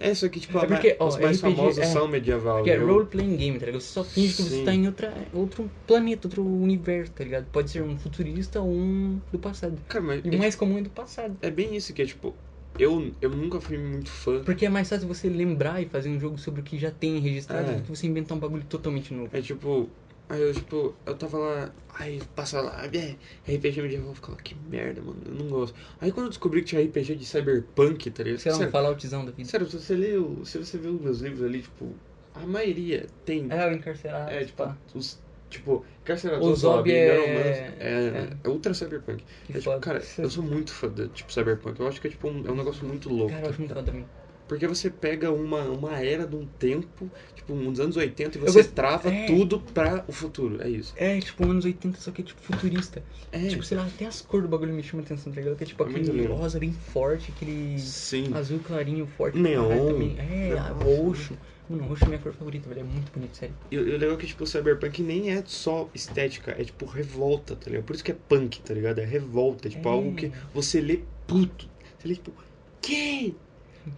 É, 0.00 0.14
só 0.14 0.28
que, 0.28 0.38
tipo, 0.40 0.56
É 0.58 0.66
porque, 0.66 0.96
ó, 1.00 1.08
os 1.08 1.16
mais 1.16 1.36
RPG 1.36 1.56
famosos 1.56 1.78
é- 1.78 1.84
são 1.86 2.06
medieval. 2.08 2.58
Porque 2.58 2.70
é 2.70 2.78
role-playing 2.78 3.36
game, 3.36 3.58
tá 3.58 3.66
ligado? 3.66 3.80
Você 3.82 3.88
só 3.92 4.04
finge 4.04 4.34
que 4.34 4.42
você 4.42 4.50
Sim. 4.56 4.64
tá 4.64 4.72
em 4.72 4.86
outra, 4.86 5.28
outro 5.32 5.70
planeta, 5.86 6.28
outro 6.28 6.44
universo, 6.44 7.12
tá 7.12 7.24
ligado? 7.24 7.50
Pode 7.50 7.70
ser 7.70 7.82
um 7.82 7.98
futurista 7.98 8.60
ou 8.60 8.70
um 8.70 9.20
do 9.32 9.38
passado. 9.40 9.82
Cara, 9.88 10.04
mas 10.04 10.24
E 10.24 10.28
é, 10.28 10.36
o 10.36 10.38
mais 10.38 10.54
comum 10.54 10.78
é 10.78 10.82
do 10.82 10.90
passado. 10.90 11.36
é 11.42 11.50
bem 11.50 11.74
isso 11.76 11.92
que 11.92 12.02
é, 12.02 12.06
tipo, 12.06 12.36
eu, 12.78 13.12
eu 13.20 13.30
nunca 13.30 13.60
fui 13.60 13.78
muito 13.78 14.10
fã. 14.10 14.42
Porque 14.44 14.66
é 14.66 14.68
mais 14.68 14.88
fácil 14.88 15.08
você 15.08 15.28
lembrar 15.28 15.80
e 15.82 15.86
fazer 15.88 16.08
um 16.08 16.18
jogo 16.20 16.38
sobre 16.38 16.60
o 16.60 16.64
que 16.64 16.78
já 16.78 16.90
tem 16.90 17.18
registrado 17.20 17.70
É. 17.70 17.76
do 17.76 17.82
que 17.82 17.88
você 17.88 18.06
inventar 18.06 18.36
um 18.36 18.40
bagulho 18.40 18.64
totalmente 18.66 19.12
novo. 19.12 19.30
É 19.36 19.40
tipo, 19.42 19.88
aí 20.28 20.40
eu, 20.40 20.52
tipo, 20.54 20.94
eu 21.06 21.16
tava 21.16 21.38
lá, 21.38 21.74
aí 21.98 22.20
passa 22.34 22.60
lá, 22.60 22.84
é, 22.86 23.16
RPG 23.46 23.82
medieval, 23.82 24.08
eu 24.10 24.14
ficava, 24.14 24.36
que 24.38 24.54
merda, 24.54 25.00
mano, 25.02 25.20
eu 25.26 25.34
não 25.34 25.48
gosto. 25.48 25.76
Aí 26.00 26.12
quando 26.12 26.26
eu 26.26 26.30
descobri 26.30 26.60
que 26.62 26.68
tinha 26.68 26.80
RPG 26.82 27.14
de 27.16 27.24
cyberpunk, 27.26 28.10
tá 28.10 28.22
ligado? 28.22 28.40
Sei 28.40 28.52
lá, 28.52 28.56
um 28.56 28.60
Sério, 28.60 28.72
Falloutzão 28.72 29.24
da 29.24 29.32
vida. 29.32 29.48
sério, 29.48 29.66
se 29.66 29.78
você 29.80 29.94
lê, 29.96 30.16
o- 30.16 30.44
se 30.44 30.58
você 30.58 30.78
vê 30.78 30.88
os 30.88 31.00
meus 31.00 31.20
livros 31.20 31.42
ali, 31.42 31.62
tipo, 31.62 31.94
a 32.34 32.46
maioria 32.46 33.06
tem, 33.24 33.48
É, 33.50 33.66
o 33.66 33.72
encarcerado. 33.72 34.30
é, 34.30 34.44
tipo, 34.44 34.56
pá. 34.56 34.76
os, 34.94 35.18
tipo, 35.48 35.84
Carcerador, 36.04 36.54
Zombie 36.54 36.92
é- 36.92 37.06
Neuromancer, 37.06 37.76
é, 37.80 38.08
é. 38.18 38.36
é 38.44 38.48
ultra 38.48 38.74
cyberpunk. 38.74 39.24
É, 39.48 39.58
tipo, 39.58 39.80
cara, 39.80 40.02
eu 40.18 40.30
sou 40.30 40.42
muito 40.44 40.72
fã 40.72 40.88
de, 40.92 41.08
tipo, 41.08 41.32
cyberpunk, 41.32 41.78
eu 41.80 41.88
acho 41.88 42.00
que 42.00 42.06
é, 42.08 42.10
tipo, 42.10 42.28
um, 42.28 42.46
é 42.46 42.50
um 42.50 42.56
negócio 42.56 42.86
muito 42.86 43.08
louco. 43.08 43.30
Cara, 43.32 43.46
eu 43.46 43.50
acho 43.50 43.58
muito 43.60 43.74
foda 43.74 43.86
também. 43.86 44.06
Porque 44.48 44.66
você 44.66 44.88
pega 44.90 45.30
uma, 45.30 45.62
uma 45.64 46.00
era 46.02 46.26
de 46.26 46.34
um 46.34 46.46
tempo, 46.58 47.10
tipo, 47.34 47.52
uns 47.52 47.78
anos 47.78 47.96
80, 47.96 48.38
e 48.38 48.40
você 48.40 48.62
gost- 48.62 48.72
trava 48.74 49.10
é. 49.12 49.26
tudo 49.26 49.60
pra 49.60 50.04
o 50.08 50.12
futuro. 50.12 50.60
É 50.62 50.68
isso. 50.70 50.94
É, 50.96 51.20
tipo, 51.20 51.44
anos 51.44 51.64
80, 51.66 52.00
só 52.00 52.10
que 52.10 52.22
é 52.22 52.24
tipo 52.24 52.40
futurista. 52.40 53.02
É. 53.30 53.46
Tipo, 53.46 53.62
sei 53.62 53.76
lá, 53.76 53.84
até 53.86 54.06
as 54.06 54.22
cores 54.22 54.46
do 54.46 54.50
bagulho 54.50 54.72
me 54.72 54.82
chamam 54.82 55.04
atenção, 55.04 55.32
tá 55.32 55.38
ligado? 55.40 55.56
Que 55.56 55.64
é 55.64 55.66
tipo 55.66 55.84
É 55.84 55.86
aquele 55.90 56.26
rosa 56.26 56.58
bem 56.58 56.72
forte, 56.72 57.30
aquele 57.36 57.78
Sim. 57.78 58.32
azul 58.34 58.58
clarinho 58.60 59.06
forte. 59.06 59.38
Neon. 59.38 59.68
também. 59.92 60.16
É, 60.18 60.54
Neon. 60.54 60.72
roxo. 60.82 61.36
Mano, 61.68 61.84
roxo 61.84 62.04
é 62.04 62.08
minha 62.08 62.18
cor 62.18 62.32
favorita, 62.32 62.66
velho. 62.70 62.80
É 62.80 62.84
muito 62.84 63.12
bonito, 63.12 63.36
sério. 63.36 63.54
E 63.70 63.76
o 63.76 63.86
e 63.86 63.94
o 63.94 63.98
legal 63.98 64.14
é 64.14 64.18
que, 64.18 64.26
tipo, 64.26 64.44
o 64.44 64.46
cyberpunk 64.46 65.02
nem 65.02 65.30
é 65.30 65.42
só 65.46 65.90
estética, 65.94 66.56
é 66.58 66.64
tipo 66.64 66.86
revolta, 66.86 67.54
tá 67.54 67.68
ligado? 67.68 67.84
Por 67.84 67.94
isso 67.94 68.02
que 68.02 68.12
é 68.12 68.16
punk, 68.26 68.62
tá 68.62 68.72
ligado? 68.72 69.00
É 69.00 69.04
revolta, 69.04 69.68
é 69.68 69.70
tipo 69.70 69.86
É. 69.86 69.92
algo 69.92 70.14
que 70.14 70.32
você 70.54 70.80
lê 70.80 71.00
puto. 71.26 71.68
Você 71.98 72.08
lê 72.08 72.14
tipo, 72.14 72.32
que? 72.80 73.36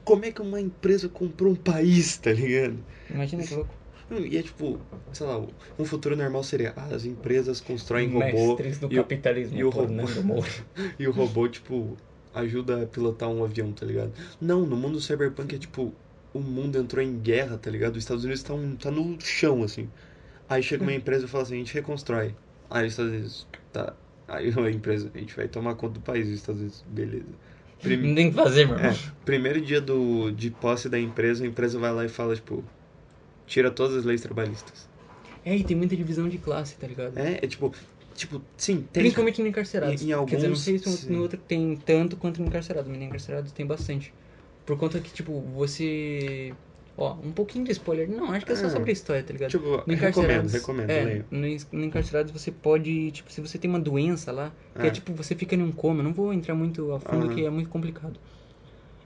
Como 0.04 0.24
é 0.24 0.32
que 0.32 0.42
uma 0.42 0.60
empresa 0.60 1.08
comprou 1.08 1.52
um 1.52 1.56
país, 1.56 2.18
tá 2.18 2.32
ligado? 2.32 2.84
Imagina 3.08 3.44
que 3.46 3.54
louco. 3.54 3.74
E 4.28 4.36
é 4.36 4.42
tipo, 4.42 4.80
sei 5.12 5.26
lá, 5.26 5.38
um 5.78 5.84
futuro 5.84 6.16
normal 6.16 6.42
seria, 6.42 6.72
ah, 6.76 6.94
as 6.94 7.04
empresas 7.04 7.60
constroem 7.60 8.08
robô 8.08 8.54
Mestres 8.54 8.78
do 8.80 8.88
e 8.90 8.98
o- 8.98 9.02
capitalismo. 9.02 9.56
e 9.58 9.64
o 9.64 9.70
robô- 9.70 10.06
Moura. 10.22 10.50
e 10.98 11.06
o 11.06 11.12
robô, 11.12 11.48
tipo, 11.48 11.96
ajuda 12.32 12.82
a 12.82 12.86
pilotar 12.86 13.28
um 13.28 13.44
avião, 13.44 13.72
tá 13.72 13.86
ligado? 13.86 14.12
Não, 14.40 14.66
no 14.66 14.76
mundo 14.76 15.00
cyberpunk 15.00 15.54
é 15.54 15.58
tipo, 15.58 15.94
o 16.32 16.40
mundo 16.40 16.76
entrou 16.78 17.02
em 17.04 17.20
guerra, 17.20 17.56
tá 17.58 17.70
ligado? 17.70 17.92
Os 17.96 17.98
Estados 18.02 18.24
Unidos 18.24 18.42
tá, 18.42 18.54
um- 18.54 18.76
tá 18.76 18.90
no 18.90 19.20
chão, 19.20 19.62
assim. 19.62 19.92
Aí 20.48 20.62
chega 20.62 20.82
uma 20.82 20.92
empresa 20.94 21.26
e 21.26 21.28
fala 21.28 21.42
assim, 21.44 21.54
a 21.54 21.58
gente 21.58 21.74
reconstrói. 21.74 22.36
Aí 22.68 22.86
os 22.86 22.92
Estados 22.92 23.12
Unidos, 23.12 23.48
tá. 23.72 23.96
Aí 24.28 24.50
a 24.56 24.70
empresa, 24.70 25.10
a 25.14 25.18
gente 25.18 25.34
vai 25.36 25.48
tomar 25.48 25.74
conta 25.76 25.94
do 25.94 26.00
país, 26.02 26.26
os 26.28 26.34
Estados 26.34 26.60
Unidos, 26.60 26.82
beleza. 26.86 27.38
Prim- 27.80 28.08
Não 28.08 28.14
tem 28.14 28.28
o 28.28 28.30
que 28.30 28.36
fazer, 28.36 28.66
meu 28.66 28.76
irmão. 28.76 28.92
é, 28.92 29.24
primeiro 29.24 29.60
dia 29.60 29.80
do, 29.80 30.30
de 30.30 30.50
posse 30.50 30.88
da 30.88 30.98
empresa, 30.98 31.44
a 31.44 31.46
empresa 31.46 31.78
vai 31.78 31.92
lá 31.92 32.04
e 32.04 32.08
fala, 32.08 32.34
tipo, 32.34 32.64
tira 33.46 33.70
todas 33.70 33.96
as 33.98 34.04
leis 34.04 34.20
trabalhistas. 34.22 34.88
É, 35.44 35.56
e 35.56 35.64
tem 35.64 35.76
muita 35.76 35.96
divisão 35.96 36.28
de 36.28 36.38
classe, 36.38 36.76
tá 36.76 36.86
ligado? 36.86 37.18
É, 37.18 37.44
é 37.44 37.48
tipo, 37.48 37.72
tipo, 38.14 38.42
sim, 38.56 38.82
tem. 38.82 39.02
Principalmente 39.02 39.40
no 39.40 39.48
encarcerados. 39.48 40.02
Em- 40.02 40.08
em 40.08 40.12
Quer 40.12 40.36
dizer, 40.36 40.48
não 40.48 40.54
alguns, 40.54 40.64
sei 40.64 40.78
se 40.78 40.84
sim. 40.88 41.12
no 41.12 41.22
outro 41.22 41.38
tem 41.38 41.76
tanto 41.76 42.16
quanto 42.16 42.40
no 42.40 42.48
encarcerado, 42.48 42.88
mas 42.88 42.98
no 42.98 43.04
encarcerado 43.04 43.50
tem 43.52 43.66
bastante. 43.66 44.14
Por 44.66 44.78
conta 44.78 45.00
que, 45.00 45.10
tipo, 45.12 45.40
você. 45.40 46.54
Ó, 46.96 47.14
um 47.14 47.32
pouquinho 47.32 47.64
de 47.64 47.72
spoiler. 47.72 48.08
Não, 48.10 48.30
acho 48.32 48.44
que 48.44 48.52
é 48.52 48.56
só 48.56 48.66
Ah. 48.66 48.70
sobre 48.70 48.90
a 48.90 48.92
história, 48.92 49.22
tá 49.22 49.32
ligado? 49.32 49.50
Tipo, 49.50 49.64
No 49.64 49.94
recomendo, 49.94 49.94
encarcerados, 49.94 50.52
recomendo, 50.52 50.90
é, 50.90 51.04
leio. 51.04 51.26
no, 51.30 51.40
no 51.78 51.84
encarcerados 51.84 52.30
você 52.32 52.52
pode, 52.52 53.10
tipo, 53.12 53.32
se 53.32 53.40
você 53.40 53.58
tem 53.58 53.70
uma 53.70 53.80
doença 53.80 54.30
lá, 54.32 54.52
que 54.78 54.86
é, 54.86 54.88
É. 54.88 54.90
tipo, 54.90 55.12
você 55.14 55.34
fica 55.34 55.54
em 55.54 55.62
um 55.62 55.72
coma, 55.72 56.02
não 56.02 56.12
vou 56.12 56.32
entrar 56.32 56.54
muito 56.54 56.92
a 56.92 57.00
fundo 57.00 57.26
Aham. 57.26 57.34
que 57.34 57.44
é 57.44 57.50
muito 57.50 57.70
complicado. 57.70 58.20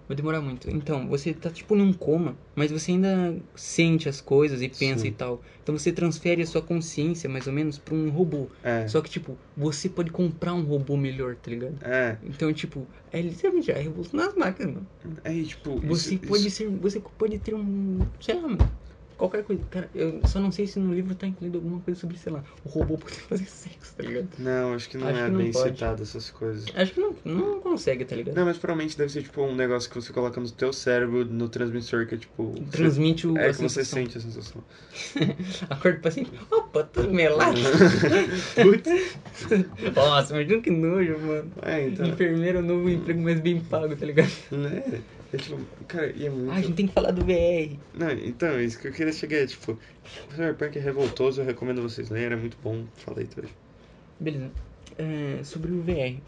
Vai 0.06 0.14
demorar 0.16 0.40
muito. 0.42 0.68
Então, 0.70 1.08
você 1.08 1.32
tá 1.32 1.48
tipo 1.48 1.74
num 1.74 1.92
coma, 1.92 2.36
mas 2.54 2.70
você 2.70 2.90
ainda 2.92 3.36
sente 3.54 4.06
as 4.08 4.20
coisas 4.20 4.60
e 4.60 4.68
pensa 4.68 5.00
Sim. 5.02 5.08
e 5.08 5.12
tal. 5.12 5.40
Então 5.62 5.76
você 5.78 5.90
transfere 5.92 6.42
a 6.42 6.46
sua 6.46 6.60
consciência, 6.60 7.28
mais 7.28 7.46
ou 7.46 7.52
menos, 7.54 7.78
pra 7.78 7.94
um 7.94 8.10
robô. 8.10 8.48
É, 8.62 8.86
Só 8.86 9.00
que, 9.00 9.08
tipo, 9.08 9.34
você 9.56 9.88
pode 9.88 10.10
comprar 10.10 10.52
um 10.52 10.62
robô 10.62 10.94
melhor, 10.96 11.36
tá 11.36 11.50
ligado? 11.50 11.76
é, 11.82 12.18
Então, 12.22 12.52
tipo, 12.52 12.86
é 13.10 13.22
literalmente 13.22 13.72
a 13.72 13.76
revolução 13.78 14.20
das 14.20 14.34
máquinas, 14.34 14.74
mano. 14.74 14.86
é, 15.24 15.42
tipo, 15.42 15.80
Você 15.80 16.16
isso- 16.16 16.26
pode 16.26 16.46
isso- 16.48 16.56
ser. 16.58 16.68
Você 16.68 17.00
pode 17.16 17.38
ter 17.38 17.54
um. 17.54 18.00
Sei 18.20 18.34
lá, 18.34 18.42
mano. 18.42 18.70
Qualquer 19.16 19.44
coisa. 19.44 19.62
Cara, 19.70 19.88
eu 19.94 20.20
só 20.26 20.40
não 20.40 20.50
sei 20.50 20.66
se 20.66 20.78
no 20.78 20.92
livro 20.92 21.14
tá 21.14 21.26
incluído 21.26 21.58
alguma 21.58 21.80
coisa 21.80 22.00
sobre, 22.00 22.18
sei 22.18 22.32
lá, 22.32 22.42
o 22.64 22.68
robô 22.68 22.98
poder 22.98 23.14
fazer 23.28 23.46
sexo, 23.46 23.94
tá 23.96 24.02
ligado? 24.02 24.28
Não, 24.38 24.74
acho 24.74 24.88
que 24.88 24.98
não 24.98 25.06
Acho 25.08 25.18
é 25.18 25.24
que 25.24 25.30
não 25.30 25.38
bem 25.38 25.52
pode. 25.52 25.70
citado 25.70 26.02
essas 26.02 26.30
coisas. 26.30 26.64
Acho 26.74 26.92
que 26.92 27.00
não, 27.00 27.14
não 27.24 27.60
consegue, 27.60 28.04
tá 28.04 28.16
ligado? 28.16 28.34
Não, 28.34 28.44
mas 28.44 28.58
provavelmente 28.58 28.98
deve 28.98 29.12
ser 29.12 29.22
tipo 29.22 29.40
um 29.42 29.54
negócio 29.54 29.88
que 29.88 29.94
você 29.94 30.12
coloca 30.12 30.40
no 30.40 30.50
teu 30.50 30.72
cérebro, 30.72 31.24
no 31.24 31.48
transmissor, 31.48 32.06
que 32.06 32.16
é 32.16 32.18
tipo. 32.18 32.54
Transmite 32.70 33.26
o. 33.26 33.38
É 33.38 33.52
que 33.52 33.62
você 33.62 33.84
sente 33.84 34.18
a 34.18 34.20
sensação. 34.20 34.62
Acorda 35.70 35.98
o 35.98 36.02
paciente. 36.02 36.32
Opa, 36.50 36.82
tô 36.84 37.02
melado. 37.04 37.60
Putz. 38.54 39.16
Nossa, 39.94 40.34
imagina 40.34 40.60
que 40.60 40.70
nojo, 40.70 41.18
mano. 41.20 41.52
É, 41.62 41.86
então. 41.86 42.06
Enfermeiro 42.06 42.62
novo 42.62 42.88
emprego 42.88 43.20
mais 43.20 43.40
bem 43.40 43.60
pago, 43.60 43.94
tá 43.94 44.06
ligado? 44.06 44.30
Né? 44.50 44.82
É 45.34 45.36
tipo, 45.36 45.58
cara, 45.88 46.12
e 46.14 46.26
é 46.26 46.30
muito. 46.30 46.52
Ah, 46.52 46.54
a 46.54 46.60
gente 46.60 46.74
tem 46.74 46.86
que 46.86 46.92
falar 46.92 47.10
do 47.10 47.24
VR. 47.24 47.76
Não, 47.92 48.10
então, 48.12 48.60
isso 48.60 48.80
que 48.80 48.86
eu 48.86 48.92
queria 48.92 49.12
chegar 49.12 49.38
é 49.38 49.46
tipo, 49.46 49.76
Cyberpunk 50.30 50.78
é 50.78 50.80
revoltoso, 50.80 51.40
eu 51.40 51.44
recomendo 51.44 51.82
vocês 51.82 52.08
lerem, 52.08 52.38
é 52.38 52.40
muito 52.40 52.56
bom. 52.62 52.84
Falei 52.94 53.26
tudo. 53.26 53.48
Beleza. 54.20 54.52
É, 54.96 55.42
sobre 55.42 55.72
o 55.72 55.82
VR. 55.82 56.20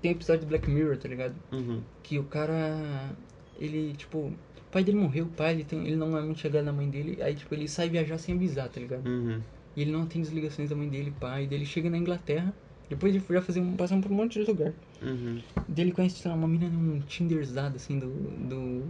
Tem 0.00 0.12
um 0.12 0.14
episódio 0.14 0.42
do 0.42 0.48
Black 0.48 0.70
Mirror, 0.70 0.96
tá 0.96 1.08
ligado? 1.08 1.34
Uhum. 1.50 1.82
Que 2.04 2.18
o 2.20 2.24
cara. 2.24 3.10
Ele, 3.58 3.94
tipo. 3.94 4.18
O 4.18 4.70
pai 4.70 4.84
dele 4.84 4.98
morreu, 4.98 5.24
o 5.24 5.28
pai, 5.28 5.54
ele, 5.54 5.64
tem, 5.64 5.86
ele 5.86 5.96
não 5.96 6.16
é 6.16 6.20
muito 6.20 6.38
chegado 6.38 6.64
na 6.64 6.72
mãe 6.72 6.88
dele. 6.88 7.20
Aí, 7.20 7.34
tipo, 7.34 7.52
ele 7.52 7.66
sai 7.66 7.88
viajar 7.88 8.18
sem 8.18 8.36
avisar, 8.36 8.68
tá 8.68 8.80
ligado? 8.80 9.06
Uhum. 9.08 9.40
E 9.76 9.82
ele 9.82 9.90
não 9.90 10.02
atende 10.02 10.28
as 10.28 10.34
ligações 10.34 10.70
da 10.70 10.76
mãe 10.76 10.88
dele, 10.88 11.12
pai. 11.18 11.46
Daí 11.48 11.58
ele 11.58 11.66
chega 11.66 11.90
na 11.90 11.98
Inglaterra. 11.98 12.54
Depois 12.88 13.12
de 13.12 13.22
já 13.28 13.42
fazer 13.42 13.60
um, 13.60 13.74
passar 13.76 14.00
por 14.00 14.10
um 14.10 14.14
monte 14.14 14.40
de 14.40 14.46
lugar. 14.48 14.72
Uhum. 15.04 15.40
Daí 15.68 15.84
ele 15.86 15.92
conhece, 15.92 16.16
sei 16.16 16.30
lá, 16.30 16.36
uma 16.36 16.48
menina 16.48 16.70
num 16.70 17.00
Tinderzado, 17.00 17.76
assim, 17.76 17.98
do. 17.98 18.08
do 18.08 18.84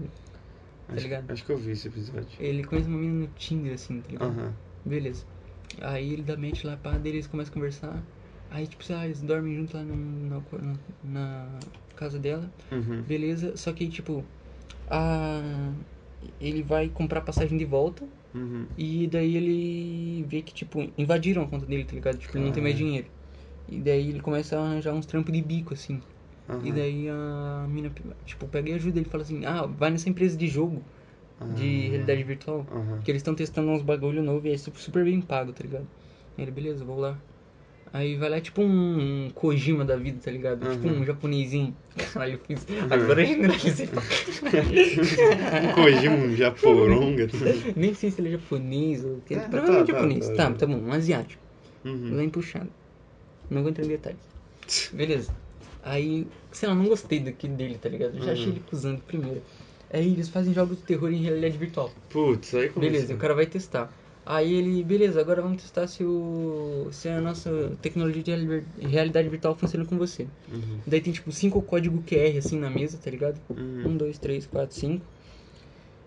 Tá 0.87 0.95
Acho, 0.95 1.05
ligado? 1.05 1.33
acho 1.33 1.45
que 1.45 1.53
eu 1.53 1.57
vi 1.59 1.73
esse 1.73 1.89
episódio. 1.89 2.29
ele 2.39 2.63
conhece 2.65 2.89
uma 2.89 2.99
menina 2.99 3.21
no 3.21 3.29
Tinder, 3.29 3.75
assim, 3.75 4.01
tá 4.01 4.09
ligado? 4.13 4.31
Aham. 4.31 4.53
Beleza. 4.85 5.25
Aí 5.81 6.13
ele 6.13 6.23
dá 6.23 6.37
match 6.37 6.65
lá, 6.65 6.77
pá, 6.77 6.93
daí 6.93 7.13
eles 7.13 7.27
começam 7.27 7.51
a 7.53 7.55
conversar. 7.55 8.03
Aí, 8.51 8.67
tipo, 8.67 8.85
sei 8.85 8.95
lá, 8.97 9.05
eles 9.07 9.21
dormem 9.23 9.57
junto 9.57 9.77
lá 9.77 9.83
no- 9.83 10.29
na, 10.29 10.43
na, 11.03 11.59
casa 11.97 12.19
dela. 12.19 12.51
Uhum. 12.71 13.03
Beleza, 13.03 13.57
só 13.57 13.73
que, 13.73 13.89
tipo, 13.89 14.25
a... 14.91 15.73
ele 16.41 16.63
vai 16.63 16.89
comprar 16.89 17.21
passagem 17.23 17.57
de 17.59 17.65
volta. 17.65 18.07
Uhum. 18.35 18.67
E 18.77 19.07
daí 19.07 19.37
ele 19.37 20.25
vê 20.25 20.43
que, 20.43 20.53
tipo, 20.53 20.81
invadiram 20.99 21.43
a 21.43 21.47
conta 21.49 21.67
dele, 21.67 21.85
tá 21.85 21.95
ligado? 21.95 22.19
Tipo, 22.19 22.37
ele 22.37 22.47
não 22.47 22.53
tem 22.53 22.63
mais 22.63 22.77
dinheiro. 22.77 23.07
E 23.69 23.79
daí 23.81 24.09
ele 24.11 24.21
começa 24.21 24.59
a 24.59 24.63
arranjar 24.65 24.93
uns 24.95 25.07
trampos 25.07 25.33
de 25.33 25.41
bico, 25.43 25.75
assim. 25.75 26.01
Aham. 26.49 26.61
E 26.65 26.73
daí 26.73 27.09
a 27.09 27.67
mina, 27.69 27.91
tipo, 28.27 28.47
pega 28.47 28.71
e 28.71 28.75
ajuda 28.75 28.99
ele. 29.01 29.09
Fala 29.09 29.23
assim, 29.23 29.45
ah, 29.47 29.67
vai 29.67 29.91
nessa 29.91 30.09
empresa 30.09 30.37
de 30.37 30.47
jogo, 30.47 30.83
de 31.57 31.87
Ah. 31.87 31.91
realidade 31.91 32.23
virtual. 32.23 32.67
Aham. 32.71 33.01
Que 33.03 33.11
eles 33.11 33.21
estão 33.21 33.35
testando 33.35 33.71
uns 33.71 33.83
bagulho 33.83 34.23
novo 34.23 34.47
e 34.47 34.53
é 34.53 34.57
super, 34.59 35.05
bem 35.05 35.21
pago, 35.21 35.53
tá 35.53 35.63
ligado? 35.65 35.87
Aí 36.37 36.45
ele, 36.45 36.51
beleza, 36.51 36.85
vou 36.85 36.99
lá. 37.01 37.19
Aí 37.93 38.17
vai 38.17 38.29
lá, 38.29 38.41
tipo 38.41 38.61
um, 38.61 39.27
um 39.27 39.31
Kojima 39.31 39.85
da 39.85 39.95
vida, 39.97 40.19
tá 40.23 40.31
ligado? 40.31 40.69
Tipo 40.69 40.89
Uhum. 40.89 41.01
um 41.01 41.05
japonesinho. 41.07 41.75
Caralho, 42.13 42.33
eu 42.35 42.39
fiz. 42.41 42.67
Agora 42.91 43.23
eu 43.23 43.27
generalizei 43.27 43.89
um 45.71 45.73
Kojima, 45.75 46.15
um 46.17 46.37
Japoronga. 46.37 47.29
Nem 47.77 47.95
sei 47.95 48.11
se 48.11 48.21
ele 48.21 48.29
é 48.29 48.33
japonês 48.33 49.05
ou. 49.05 49.21
que- 49.21 49.35
É, 49.35 49.39
Provavelmente 49.41 49.87
tá, 49.87 49.93
tá, 49.93 49.93
japonês. 49.93 50.29
tá, 50.29 50.35
Tá, 50.35 50.51
tá. 50.51 50.57
tá, 50.59 50.67
bom, 50.67 50.77
um 50.79 50.93
asiático. 50.93 51.43
Uhum. 51.85 52.17
Bem 52.17 52.29
puxado. 52.31 52.71
Não 53.51 53.61
vou 53.63 53.71
entrar 53.71 53.85
em 53.85 53.89
detalhes. 53.89 54.21
Beleza. 54.93 55.33
Aí, 55.83 56.27
sei 56.53 56.69
lá, 56.69 56.75
não 56.75 56.87
gostei 56.87 57.21
daquele 57.21 57.55
dele, 57.55 57.79
tá 57.79 57.89
ligado? 57.89 58.17
Eu 58.17 58.23
já 58.25 58.33
achei 58.33 58.47
Uhum. 58.47 58.53
ele 58.53 58.63
cuzando 58.69 59.01
primeiro. 59.03 59.43
Aí 59.93 60.13
eles 60.13 60.29
fazem 60.29 60.53
jogos 60.55 60.79
de 60.79 60.83
terror 60.85 61.13
em 61.13 61.23
realidade 61.23 61.57
virtual. 61.59 61.93
Putz, 62.11 62.55
aí 62.55 62.69
começou. 62.71 62.81
Beleza, 62.93 63.15
o 63.15 63.19
cara 63.19 63.35
vai 63.35 63.47
testar. 63.47 63.93
Aí 64.27 64.55
ele, 64.55 64.83
beleza, 64.83 65.21
agora 65.21 65.43
vamos 65.43 65.61
testar 65.63 65.87
se 65.87 66.03
o 66.03 66.89
se 66.91 67.09
a 67.11 67.21
nossa 67.21 67.77
tecnologia 67.83 68.23
de 68.23 68.31
reali- 68.31 68.65
realidade 68.81 69.29
virtual 69.29 69.55
funciona 69.55 69.85
com 69.85 69.99
você. 69.99 70.27
Uhum. 70.51 70.79
Daí 70.87 71.03
tem 71.03 71.13
tipo 71.13 71.31
cinco 71.31 71.61
código 71.61 72.03
QR 72.09 72.39
assim 72.39 72.59
na 72.59 72.71
mesa, 72.71 72.97
tá 72.97 73.11
ligado? 73.11 73.39
Uhum. 73.51 73.89
Um, 73.91 73.97
dois, 73.99 74.17
três, 74.19 74.47
quatro, 74.47 74.75
cinco. 74.75 75.05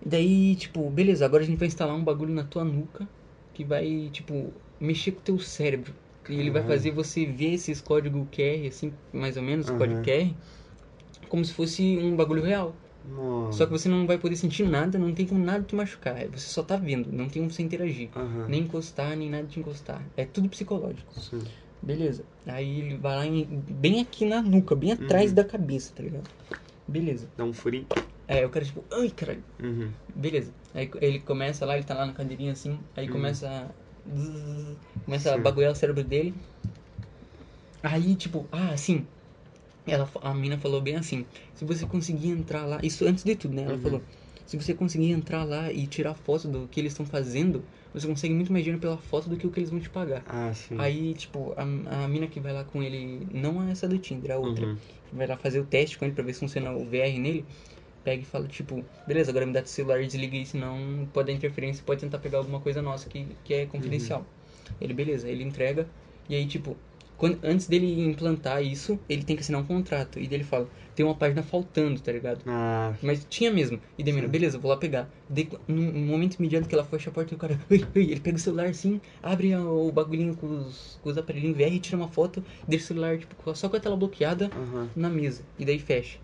E 0.04 0.10
daí, 0.10 0.56
tipo, 0.56 0.90
beleza, 0.90 1.26
agora 1.26 1.44
a 1.44 1.46
gente 1.46 1.60
vai 1.60 1.68
instalar 1.68 1.96
um 1.96 2.04
bagulho 2.04 2.34
na 2.34 2.44
tua 2.44 2.64
nuca 2.64 3.08
que 3.54 3.64
vai, 3.64 4.10
tipo, 4.12 4.52
mexer 4.80 5.12
com 5.12 5.20
o 5.20 5.24
teu 5.24 5.40
cérebro. 5.40 5.94
E 6.30 6.34
ele 6.34 6.50
vai 6.52 6.62
Caralho. 6.62 6.68
fazer 6.80 6.92
você 6.92 7.26
ver 7.26 7.54
esses 7.54 7.82
códigos 7.82 8.28
QR, 8.32 8.68
assim, 8.68 8.94
mais 9.14 9.38
ou 9.38 9.44
menos, 9.44 9.68
Aham. 9.68 9.78
código 9.78 10.02
QR, 10.04 10.36
como 11.30 11.44
se 11.46 11.54
fosse 11.54 11.98
um 11.98 12.16
bagulho 12.16 12.44
real. 12.44 12.76
Nossa. 13.06 13.60
Só 13.60 13.66
que 13.66 13.72
você 13.72 13.88
não 13.88 14.06
vai 14.06 14.18
poder 14.18 14.36
sentir 14.36 14.68
nada, 14.68 14.98
não 15.00 15.14
tem 15.14 15.26
como 15.26 15.44
nada 15.44 15.64
te 15.64 15.74
machucar. 15.76 16.28
Você 16.30 16.48
só 16.50 16.62
tá 16.64 16.76
vendo, 16.76 17.12
não 17.12 17.30
tem 17.30 17.42
como 17.42 17.52
você 17.52 17.62
interagir. 17.64 18.10
Aham. 18.16 18.48
Nem 18.50 18.64
encostar, 18.64 19.16
nem 19.16 19.30
nada 19.30 19.48
de 19.48 19.60
encostar. 19.60 20.06
É 20.18 20.26
tudo 20.26 20.50
psicológico. 20.50 21.14
Sim. 21.20 21.42
Beleza. 21.82 22.26
Aí 22.46 22.80
ele 22.82 22.98
vai 22.98 23.16
lá 23.16 23.26
em- 23.26 23.46
bem 23.62 24.02
aqui 24.02 24.26
na 24.26 24.42
nuca, 24.42 24.76
bem 24.76 24.92
atrás 24.92 25.30
Uhum. 25.30 25.36
da 25.36 25.44
cabeça, 25.44 25.92
tá 25.96 26.04
ligado? 26.04 26.28
Beleza. 26.88 27.30
Dá 27.38 27.44
um 27.46 27.54
furinho. 27.54 27.88
Aí 28.28 28.44
o 28.44 28.50
cara 28.50 28.66
tipo, 28.66 28.84
ai 28.92 29.10
caralho. 29.10 29.44
Uhum. 29.64 29.90
Beleza. 30.14 30.52
Aí 30.74 30.90
ele 31.02 31.20
começa 31.20 31.66
lá, 31.66 31.78
ele 31.78 31.86
tá 31.86 31.94
lá 31.94 32.06
na 32.06 32.14
cadeirinha 32.14 32.52
assim, 32.52 32.78
aí 32.96 33.06
Uhum. 33.06 33.14
começa 33.14 33.48
a. 33.50 33.87
zzz, 34.08 34.80
Começa 35.06 35.34
a 35.34 35.38
bagulhar 35.38 35.72
o 35.72 35.76
cérebro 35.76 36.04
dele. 36.04 36.36
Aí, 37.84 38.16
tipo, 38.16 38.48
ah, 38.52 38.72
assim. 38.74 39.08
Ela, 39.88 40.10
a 40.22 40.34
mina 40.34 40.58
falou 40.60 40.82
bem 40.82 40.96
assim: 40.98 41.28
se 41.56 41.66
você 41.66 41.86
conseguir 41.88 42.30
entrar 42.30 42.66
lá. 42.66 42.80
Isso 42.84 43.06
antes 43.06 43.24
de 43.24 43.36
tudo, 43.36 43.56
né? 43.56 43.64
Ela 43.64 43.74
Uhum. 43.74 43.82
falou: 43.82 44.06
se 44.46 44.58
você 44.58 44.74
conseguir 44.76 45.12
entrar 45.12 45.44
lá 45.46 45.72
e 45.72 45.88
tirar 45.88 46.16
foto 46.16 46.48
do 46.50 46.68
que 46.68 46.80
eles 46.80 46.94
estão 46.94 47.06
fazendo, 47.06 47.68
você 47.94 48.08
consegue 48.08 48.34
muito 48.34 48.52
mais 48.52 48.64
dinheiro 48.66 48.82
pela 48.82 48.98
foto 49.00 49.30
do 49.30 49.38
que 49.38 49.48
o 49.48 49.52
que 49.52 49.60
eles 49.60 49.70
vão 49.72 49.80
te 49.80 49.90
pagar. 49.90 50.28
Ah, 50.28 50.54
sim. 50.54 50.78
Aí, 50.78 51.14
tipo, 51.16 51.54
a, 51.58 51.64
a 52.06 52.08
mina 52.08 52.28
que 52.28 52.40
vai 52.42 52.54
lá 52.54 52.64
com 52.66 52.84
ele, 52.84 53.28
não 53.34 53.64
é 53.64 53.72
essa 53.72 53.88
do 53.88 53.98
Tinder, 54.00 54.32
é 54.32 54.34
a 54.36 54.40
outra, 54.40 54.70
Uhum. 54.70 54.82
vai 55.12 55.28
lá 55.28 55.38
fazer 55.38 55.60
o 55.60 55.66
teste 55.68 55.98
com 55.98 56.06
ele 56.06 56.14
pra 56.16 56.24
ver 56.24 56.34
se 56.34 56.40
funciona 56.42 56.72
o 56.74 56.86
VR 56.90 57.20
nele, 57.20 57.48
pega 58.08 58.22
e 58.22 58.26
fala, 58.26 58.48
tipo, 58.48 58.82
beleza, 59.06 59.32
agora 59.32 59.46
me 59.46 59.52
dá 59.52 59.62
teu 59.62 59.68
celular 59.70 60.02
e 60.02 60.08
desliga 60.08 60.38
aí, 60.38 60.46
senão 60.46 61.06
pode 61.12 61.28
dar 61.28 61.34
interferência, 61.34 61.84
pode 61.86 62.00
tentar 62.00 62.20
pegar 62.20 62.38
alguma 62.38 62.62
coisa 62.62 62.82
nossa 62.82 63.10
que, 63.10 63.26
que 63.44 63.54
é 63.54 63.66
confidencial. 63.66 64.26
Ele, 64.80 64.94
beleza, 64.94 65.28
ele 65.28 65.44
entrega, 65.44 65.86
e 66.30 66.36
aí, 66.36 66.46
tipo, 66.46 66.78
quando, 67.18 67.38
antes 67.44 67.68
dele 67.68 68.00
implantar 68.00 68.64
isso, 68.64 68.98
ele 69.10 69.24
tem 69.24 69.36
que 69.36 69.42
assinar 69.42 69.60
um 69.60 69.66
contrato, 69.66 70.20
e 70.20 70.28
daí 70.28 70.38
ele 70.38 70.46
fala, 70.46 70.70
tem 70.96 71.06
uma 71.06 71.16
página 71.16 71.44
faltando, 71.44 72.00
tá 72.00 72.12
ligado? 72.14 72.44
Ah, 72.48 72.94
Mas 73.02 73.26
tinha 73.30 73.52
mesmo. 73.52 73.78
E 73.98 74.04
daí, 74.04 74.14
beleza, 74.28 74.58
vou 74.58 74.72
lá 74.72 74.78
pegar. 74.78 75.10
Daí, 75.30 75.50
num 75.68 75.92
num 75.92 76.06
momento 76.06 76.36
imediato 76.36 76.70
que 76.70 76.76
ela 76.76 76.86
fecha 76.86 77.10
a 77.10 77.14
porta, 77.14 77.36
o 77.36 77.38
cara, 77.38 77.60
ui, 77.70 77.86
ui, 77.94 78.04
ele 78.12 78.22
pega 78.22 78.38
o 78.38 78.40
celular 78.40 78.68
assim, 78.68 79.02
abre 79.22 79.54
o 79.54 79.92
bagulhinho 79.92 80.34
com 80.36 80.48
os, 80.48 80.98
com 81.02 81.10
os 81.10 81.18
aparelhinhos 81.18 81.58
VR, 81.58 81.78
tira 81.80 81.98
uma 81.98 82.08
foto, 82.08 82.42
deixa 82.68 82.86
o 82.86 82.88
celular, 82.88 83.18
tipo, 83.18 83.36
só 83.56 83.68
com 83.68 83.76
a 83.76 83.80
tela 83.82 83.98
bloqueada 83.98 84.50
aham. 84.56 84.88
na 84.96 85.10
mesa. 85.10 85.42
E 85.60 85.66
daí 85.66 85.78
fecha. 85.78 86.18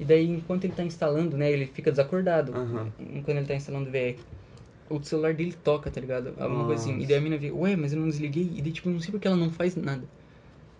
E 0.00 0.04
daí, 0.04 0.26
enquanto 0.28 0.64
ele 0.64 0.72
tá 0.72 0.82
instalando, 0.82 1.36
né, 1.36 1.52
ele 1.52 1.66
fica 1.66 1.90
desacordado. 1.90 2.52
Aham. 2.56 2.90
Enquanto 2.98 3.36
ele 3.36 3.46
tá 3.46 3.54
instalando 3.54 3.88
o 3.88 3.92
VR. 3.92 4.16
O 4.88 5.00
celular 5.04 5.34
dele 5.34 5.54
toca, 5.62 5.90
tá 5.90 6.00
ligado? 6.00 6.34
Alguma 6.40 6.64
coisa 6.64 6.82
assim. 6.82 6.98
E 7.00 7.06
daí 7.06 7.18
a 7.18 7.20
mina 7.20 7.36
vê, 7.36 7.50
ué, 7.52 7.76
mas 7.76 7.92
eu 7.92 8.00
não 8.00 8.08
desliguei. 8.08 8.50
E 8.56 8.62
daí, 8.62 8.72
tipo, 8.72 8.88
não 8.90 8.98
sei 8.98 9.10
porque 9.12 9.28
ela 9.28 9.36
não 9.36 9.50
faz 9.50 9.76
nada. 9.76 10.02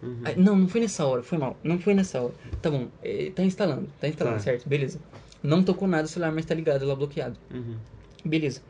Uhum. 0.02 0.20
Ah, 0.24 0.32
Não, 0.36 0.56
não 0.56 0.66
foi 0.66 0.80
nessa 0.80 1.04
hora, 1.06 1.22
foi 1.22 1.38
mal. 1.38 1.56
Não 1.62 1.78
foi 1.78 1.94
nessa 1.94 2.20
hora. 2.20 2.34
Tá 2.62 2.70
bom, 2.70 2.88
eh, 3.04 3.30
tá 3.34 3.44
instalando, 3.44 3.86
tá 4.00 4.08
instalando, 4.08 4.38
Tá. 4.38 4.42
certo, 4.42 4.68
beleza. 4.68 4.98
Não 5.42 5.62
tocou 5.62 5.86
nada 5.86 6.04
o 6.04 6.08
celular, 6.08 6.32
mas 6.32 6.44
tá 6.46 6.54
ligado, 6.54 6.84
lá 6.86 6.94
bloqueado. 6.96 7.36
Uhum. 7.52 7.76
Beleza. 8.24 8.62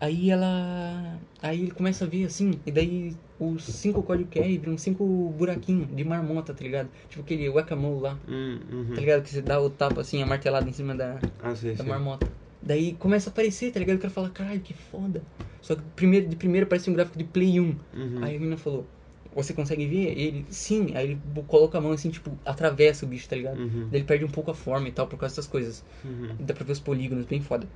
Aí 0.00 0.30
ela. 0.30 1.18
Aí 1.42 1.62
ele 1.62 1.70
começa 1.70 2.04
a 2.04 2.08
ver 2.08 2.24
assim, 2.24 2.58
e 2.66 2.70
daí 2.70 3.16
os 3.38 3.64
cinco 3.64 4.02
códigos 4.02 4.32
QR 4.32 4.46
viram 4.58 4.76
cinco 4.76 5.04
buraquinhos 5.36 5.88
de 5.94 6.04
marmota, 6.04 6.52
tá 6.52 6.62
ligado? 6.62 6.88
Tipo 7.08 7.22
aquele 7.22 7.48
whack-a-mole 7.48 8.00
lá, 8.00 8.18
Hum, 8.28 8.58
uhum. 8.70 8.94
tá 8.94 9.00
ligado? 9.00 9.22
Que 9.22 9.30
você 9.30 9.40
dá 9.40 9.60
o 9.60 9.70
tapa 9.70 10.00
assim, 10.02 10.22
a 10.22 10.26
martelada 10.26 10.68
em 10.68 10.72
cima 10.72 10.94
da, 10.94 11.18
Ah, 11.42 11.54
sei, 11.54 11.72
da 11.74 11.82
sei. 11.84 11.86
marmota. 11.92 12.26
Daí 12.62 12.92
começa 12.94 13.30
a 13.30 13.32
aparecer, 13.32 13.72
tá 13.72 13.80
ligado? 13.80 13.96
O 13.96 14.00
cara 14.00 14.12
fala, 14.12 14.28
caralho, 14.28 14.60
que 14.60 14.74
foda. 14.74 15.22
Só 15.62 15.74
que 15.74 15.82
primeiro, 15.96 16.28
de 16.28 16.36
primeiro 16.36 16.66
aparece 16.66 16.90
um 16.90 16.92
gráfico 16.94 17.16
de 17.18 17.24
Play 17.24 17.58
1. 17.58 17.64
Uhum. 17.64 17.76
Aí 18.22 18.36
a 18.36 18.38
menina 18.38 18.58
falou, 18.58 18.86
você 19.34 19.54
consegue 19.54 19.86
ver? 19.86 20.18
Ele, 20.18 20.44
sim. 20.50 20.88
Aí 20.94 21.12
ele 21.12 21.20
coloca 21.46 21.78
a 21.78 21.80
mão 21.80 21.92
assim, 21.92 22.10
tipo, 22.10 22.32
atravessa 22.44 23.06
o 23.06 23.08
bicho, 23.08 23.26
tá 23.28 23.36
ligado? 23.36 23.58
Uhum. 23.58 23.88
Daí 23.90 24.00
ele 24.00 24.04
perde 24.04 24.24
um 24.26 24.30
pouco 24.30 24.50
a 24.50 24.54
forma 24.54 24.88
e 24.88 24.92
tal, 24.92 25.06
por 25.06 25.18
causa 25.18 25.34
dessas 25.34 25.46
coisas. 25.46 25.82
Uhum. 26.04 26.34
Dá 26.40 26.52
pra 26.52 26.64
ver 26.64 26.72
os 26.72 26.80
polígonos, 26.80 27.24
bem 27.24 27.40
foda. 27.40 27.66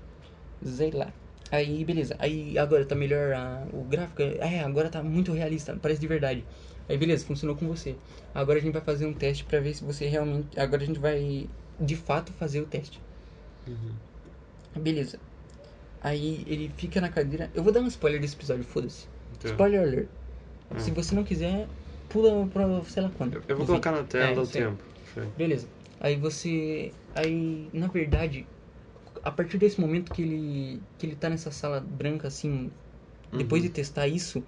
Sei 0.63 0.91
lá. 0.91 1.09
Aí, 1.51 1.85
beleza. 1.85 2.17
Aí 2.19 2.59
agora 2.59 2.85
tá 2.85 2.95
melhor 2.95 3.33
a- 3.33 3.67
o 3.73 3.85
gráfico. 3.85 4.23
É, 4.23 4.61
agora 4.61 4.89
tá 4.89 5.03
muito 5.03 5.33
realista, 5.33 5.77
parece 5.81 6.01
de 6.01 6.07
verdade. 6.07 6.45
Aí, 6.89 6.97
beleza, 6.99 7.25
funcionou 7.25 7.57
com 7.57 7.67
você. 7.67 7.95
Agora 8.35 8.59
a 8.59 8.63
gente 8.63 8.73
vai 8.73 8.83
fazer 8.83 9.07
um 9.07 9.13
teste 9.13 9.45
pra 9.45 9.61
ver 9.61 9.75
se 9.75 9.85
você 9.85 10.07
realmente. 10.07 10.59
Agora 10.59 10.83
a 10.83 10.87
gente 10.87 10.99
vai, 10.99 11.49
de 11.81 11.97
fato, 11.97 12.33
fazer 12.33 12.61
o 12.61 12.67
teste. 12.67 13.01
Uhum. 13.67 14.83
Beleza. 14.83 15.19
Aí 16.03 16.45
ele 16.47 16.71
fica 16.77 17.01
na 17.01 17.09
cadeira. 17.09 17.51
Eu 17.55 17.63
vou 17.63 17.73
dar 17.73 17.81
um 17.81 17.87
spoiler 17.87 18.21
desse 18.21 18.35
episódio, 18.35 18.65
foda-se. 18.65 19.07
Tá. 19.41 19.49
Spoiler 19.49 19.81
alert. 19.81 20.09
Ah. 20.71 20.79
Se 20.79 20.91
você 20.91 21.15
não 21.15 21.25
quiser, 21.25 21.67
pula 22.09 22.47
pra 22.47 22.67
sei 22.85 23.03
lá 23.03 23.11
quando. 23.17 23.35
Eu, 23.35 23.43
eu 23.49 23.57
vou 23.57 23.65
Enfim. 23.65 23.67
colocar 23.67 23.93
na 23.93 24.03
tela 24.03 24.25
É, 24.25 24.39
aí. 24.41 24.47
tempo. 24.47 24.85
Beleza. 25.37 25.69
Aí 26.01 26.17
você. 26.17 26.93
Aí, 27.15 27.71
na 27.73 27.87
verdade, 27.87 28.45
a 29.25 29.33
partir 29.33 29.59
desse 29.59 29.81
momento 29.81 30.13
que 30.13 30.23
ele, 30.23 30.89
que 30.99 31.07
ele 31.07 31.17
tá 31.17 31.31
nessa 31.31 31.51
sala 31.51 31.81
branca, 31.81 32.29
assim, 32.29 32.79
depois 33.33 33.63
Uhum. 33.63 33.65
de 33.65 33.71
testar 33.71 34.09
isso, 34.09 34.47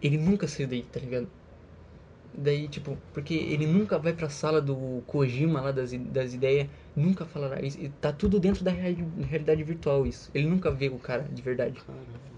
ele 0.00 0.18
nunca 0.18 0.48
saiu 0.48 0.68
daí, 0.68 0.88
tá 0.88 1.00
ligado? 1.00 1.34
Daí, 2.32 2.68
tipo, 2.68 2.98
porque 3.12 3.34
ele 3.34 3.66
nunca 3.66 3.98
vai 3.98 4.14
pra 4.14 4.28
sala 4.28 4.60
do 4.60 5.02
Kojima 5.04 5.60
lá 5.62 5.72
das, 5.72 5.90
das 6.12 6.34
ideias, 6.34 6.70
nunca 6.94 7.26
falará 7.26 7.60
isso. 7.64 7.78
Tá 8.00 8.12
tudo 8.12 8.38
dentro 8.38 8.62
da 8.64 8.70
reali- 8.70 9.02
realidade 9.24 9.64
virtual 9.64 10.06
isso. 10.06 10.30
Ele 10.34 10.46
nunca 10.46 10.70
vê 10.70 10.88
o 10.90 10.98
cara 11.00 11.28
de 11.32 11.42
verdade. 11.42 11.86
Caramba. 11.86 12.37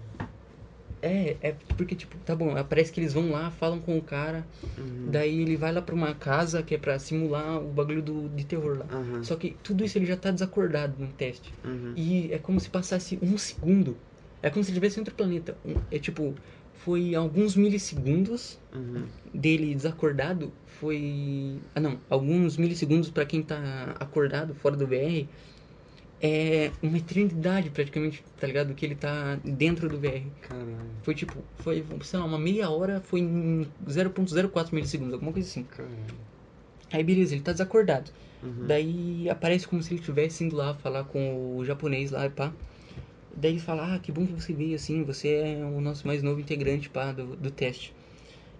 É, 1.01 1.35
é 1.41 1.55
porque, 1.75 1.95
tipo, 1.95 2.15
tá 2.19 2.35
bom, 2.35 2.53
parece 2.69 2.91
que 2.91 2.99
eles 2.99 3.13
vão 3.13 3.31
lá, 3.31 3.49
falam 3.51 3.79
com 3.79 3.97
o 3.97 4.01
cara, 4.03 4.45
Uhum. 4.77 5.09
daí 5.09 5.41
ele 5.41 5.55
vai 5.57 5.71
lá 5.71 5.81
pra 5.81 5.95
uma 5.95 6.13
casa 6.13 6.61
que 6.61 6.75
é 6.75 6.77
pra 6.77 6.99
simular 6.99 7.59
o 7.59 7.69
bagulho 7.69 8.01
do, 8.03 8.29
de 8.29 8.45
terror 8.45 8.77
lá. 8.77 8.85
Aham. 8.91 9.23
Só 9.23 9.35
que 9.35 9.57
tudo 9.63 9.83
isso 9.83 9.97
ele 9.97 10.05
já 10.05 10.15
tá 10.15 10.29
desacordado 10.29 10.93
no 11.03 11.07
teste. 11.13 11.51
Uhum. 11.63 11.93
E 11.95 12.31
é 12.31 12.37
como 12.37 12.59
se 12.59 12.69
passasse 12.69 13.17
um 13.21 13.35
segundo. 13.37 13.97
É 14.43 14.49
como 14.49 14.63
se 14.63 14.69
ele 14.69 14.77
estivesse 14.77 14.97
em 14.97 15.01
outro 15.01 15.15
planeta. 15.15 15.57
É 15.89 15.97
tipo, 15.99 16.35
foi 16.73 17.15
alguns 17.15 17.55
milissegundos 17.55 18.59
Uhum. 18.73 19.03
dele 19.33 19.73
desacordado. 19.75 20.51
Foi. 20.79 21.59
Ah, 21.75 21.79
não. 21.79 21.97
Alguns 22.09 22.57
milissegundos 22.57 23.09
pra 23.09 23.25
quem 23.25 23.41
tá 23.43 23.95
acordado 23.99 24.53
fora 24.55 24.75
do 24.75 24.85
VR. 24.87 25.27
É 26.23 26.71
uma 26.83 26.97
eternidade 26.97 27.71
praticamente, 27.71 28.23
tá 28.39 28.45
ligado? 28.45 28.75
Que 28.75 28.85
ele 28.85 28.93
tá 28.95 29.39
dentro 29.43 29.89
do 29.89 29.97
VR. 29.99 30.21
Caralho. 30.41 30.77
Foi 31.01 31.15
tipo, 31.15 31.39
foi, 31.57 31.83
sei 32.03 32.19
lá, 32.19 32.25
uma 32.25 32.37
meia 32.37 32.69
hora 32.69 33.01
foi 33.01 33.21
em 33.21 33.65
0.04 33.87 34.71
milissegundos, 34.71 35.13
alguma 35.13 35.31
coisa 35.33 35.47
assim. 35.47 35.63
Caralho. 35.63 35.95
Aí 36.93 37.03
beleza, 37.03 37.33
ele 37.33 37.41
tá 37.41 37.51
desacordado. 37.51 38.11
Uhum. 38.43 38.65
Daí 38.67 39.29
aparece 39.29 39.67
como 39.67 39.81
se 39.81 39.93
ele 39.93 39.99
estivesse 39.99 40.43
indo 40.43 40.55
lá 40.55 40.73
falar 40.75 41.05
com 41.05 41.57
o 41.57 41.65
japonês 41.65 42.11
lá 42.11 42.25
e 42.25 42.29
pá. 42.29 42.51
Daí 43.35 43.51
ele 43.53 43.59
fala, 43.59 43.95
ah, 43.95 43.99
que 43.99 44.11
bom 44.11 44.25
que 44.27 44.33
você 44.33 44.53
veio 44.53 44.75
assim, 44.75 45.03
você 45.03 45.29
é 45.29 45.65
o 45.65 45.79
nosso 45.81 46.05
mais 46.05 46.21
novo 46.21 46.39
integrante 46.39 46.89
pá, 46.89 47.11
do, 47.11 47.35
do 47.35 47.49
teste. 47.49 47.93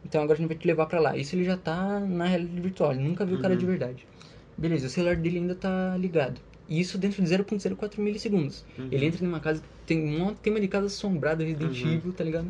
Então 0.03 0.23
agora 0.23 0.37
a 0.37 0.41
gente 0.41 0.47
vai 0.47 0.57
te 0.57 0.65
levar 0.65 0.87
pra 0.87 0.99
lá. 0.99 1.15
Isso 1.15 1.35
ele 1.35 1.43
já 1.43 1.57
tá 1.57 1.99
na 1.99 2.25
realidade 2.25 2.59
virtual, 2.59 2.91
ele 2.93 3.03
nunca 3.03 3.23
viu 3.25 3.37
o 3.37 3.41
cara 3.41 3.53
Uhum. 3.53 3.59
de 3.59 3.65
verdade. 3.67 4.07
Beleza, 4.57 4.87
o 4.87 4.89
celular 4.89 5.15
dele 5.15 5.37
ainda 5.37 5.53
tá 5.55 5.95
ligado. 5.97 6.39
Isso 6.71 6.97
dentro 6.97 7.21
de 7.21 7.29
0.04 7.29 7.99
milissegundos. 7.99 8.63
Uhum. 8.79 8.87
Ele 8.89 9.05
entra 9.05 9.25
numa 9.25 9.41
casa, 9.41 9.61
tem 9.85 10.21
um 10.21 10.33
tema 10.33 10.57
de 10.57 10.69
casa 10.69 10.85
assombrada, 10.87 11.43
Resident 11.43 11.81
Uhum. 11.81 11.93
Evil, 11.95 12.13
tá 12.13 12.23
ligado? 12.23 12.49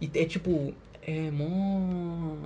E 0.00 0.10
é 0.12 0.24
tipo, 0.24 0.74
é 1.02 1.30
mó... 1.30 2.36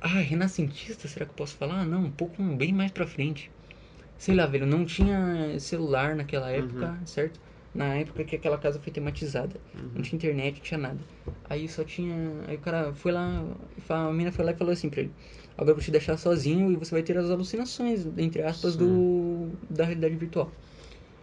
Ah, 0.00 0.18
renascentista, 0.18 1.06
será 1.06 1.24
que 1.24 1.30
eu 1.30 1.36
posso 1.36 1.54
falar? 1.54 1.84
Não, 1.86 2.06
um 2.06 2.10
pouco 2.10 2.42
bem 2.42 2.72
mais 2.72 2.90
pra 2.90 3.06
frente. 3.06 3.48
Sei 4.18 4.34
lá, 4.34 4.46
velho, 4.46 4.66
não 4.66 4.84
tinha 4.84 5.58
celular 5.60 6.16
naquela 6.16 6.50
época, 6.50 6.98
certo? 7.06 7.38
Na 7.72 7.94
época 7.94 8.24
que 8.24 8.34
aquela 8.34 8.58
casa 8.58 8.80
foi 8.80 8.92
tematizada. 8.92 9.60
Não 9.94 10.02
tinha 10.02 10.16
internet, 10.16 10.56
não 10.56 10.62
tinha 10.62 10.78
nada. 10.78 10.98
Aí 11.48 11.68
só 11.68 11.84
tinha. 11.84 12.16
Aí 12.48 12.56
o 12.56 12.60
cara 12.60 12.92
foi 12.94 13.12
lá, 13.12 13.44
a 13.88 14.10
menina 14.10 14.32
foi 14.32 14.44
lá 14.44 14.52
e 14.52 14.56
falou 14.56 14.72
assim 14.72 14.88
pra 14.88 15.00
ele: 15.00 15.12
Agora 15.56 15.70
eu 15.72 15.76
vou 15.76 15.84
te 15.84 15.90
deixar 15.90 16.16
sozinho 16.18 16.70
e 16.72 16.76
você 16.76 16.90
vai 16.94 17.02
ter 17.02 17.16
as 17.18 17.30
alucinações, 17.30 18.04
entre 18.18 18.42
aspas, 18.42 18.76
do 18.76 19.58
da 19.68 19.84
realidade 19.84 20.16
virtual. 20.16 20.60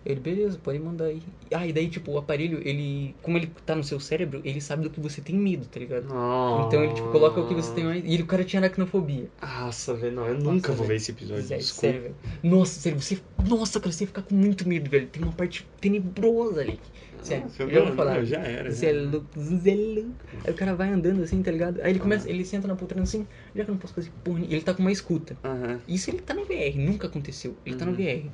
Ele, 0.06 0.20
beleza, 0.20 0.60
pode 0.62 0.80
mandar 0.80 1.06
aí. 1.06 1.22
Ah, 1.54 1.66
e 1.66 1.72
daí, 1.72 1.88
tipo, 1.88 2.12
o 2.12 2.18
aparelho, 2.18 2.60
ele. 2.68 3.16
Como 3.22 3.38
ele 3.38 3.50
tá 3.66 3.74
no 3.74 3.84
seu 3.84 4.00
cérebro, 4.00 4.42
ele 4.44 4.60
sabe 4.60 4.84
do 4.84 4.90
que 4.90 5.00
você 5.00 5.22
tem 5.22 5.36
medo, 5.36 5.66
tá 5.66 5.80
ligado? 5.80 6.08
Nossa. 6.10 6.68
Então 6.68 6.84
ele, 6.84 6.94
tipo, 6.94 7.10
coloca 7.10 7.40
o 7.40 7.48
que 7.48 7.54
você 7.56 7.74
tem 7.74 7.86
mais. 7.86 8.04
E 8.04 8.14
ele, 8.14 8.24
o 8.24 8.26
cara 8.26 8.44
tinha 8.44 8.60
aracnofobia. 8.62 9.30
Nossa, 9.42 9.94
velho, 9.94 10.16
não, 10.16 10.28
eu 10.28 10.38
nunca 10.38 10.74
vou 10.74 10.86
ver 10.86 10.96
esse 10.98 11.12
episódio. 11.12 11.44
Sério, 11.44 11.64
desculpa. 11.64 11.82
sério, 11.88 12.02
velho. 12.02 12.16
Nossa, 12.44 12.80
sério, 12.82 13.00
você. 13.00 13.18
Nossa, 13.48 13.80
cara, 13.80 13.92
você 13.94 14.04
ia 14.04 14.08
ficar 14.08 14.24
com 14.24 14.36
muito 14.36 14.68
medo, 14.68 14.90
velho. 14.90 15.08
Tem 15.08 15.24
uma 15.24 15.32
parte 15.32 15.66
tenebrosa 15.80 16.60
ali. 16.62 16.80
Sério, 17.22 17.44
Nossa, 17.46 17.64
eu 17.64 17.86
vou 17.86 17.96
falar. 17.96 18.16
não, 18.16 18.26
já 18.26 18.40
era, 18.40 18.70
Você 18.70 18.82
já 18.86 18.92
é 18.92 18.96
era. 19.00 19.10
louco, 19.10 19.28
você 19.34 19.70
é 19.72 19.76
louco. 19.76 20.16
Aí 20.44 20.52
o 20.52 20.56
cara 20.56 20.76
vai 20.76 20.90
andando 20.90 21.24
assim, 21.24 21.42
tá 21.42 21.50
ligado? 21.52 21.80
Aí 21.82 21.92
ele 21.92 22.00
começa, 22.00 22.28
Ah. 22.28 22.30
ele 22.32 22.44
senta 22.44 22.68
na 22.68 22.76
poltrona 22.76 23.04
assim, 23.04 23.26
já 23.56 23.64
que 23.64 23.70
eu 23.70 23.74
não 23.74 23.80
posso 23.80 23.94
fazer 23.94 24.12
porra 24.22 24.40
nenhuma. 24.40 24.54
Ele 24.54 24.62
tá 24.64 24.74
com 24.74 24.82
uma 24.82 24.92
escuta. 24.92 25.38
Aham. 25.46 25.80
Isso 25.88 26.10
ele 26.10 26.20
tá 26.20 26.34
no 26.34 26.44
VR, 26.44 26.78
nunca 26.78 27.08
aconteceu. 27.08 27.56
Ele 27.66 27.78
tá 27.78 27.86
no 27.86 27.92
Uhum. 27.92 27.98
VR. 27.98 28.30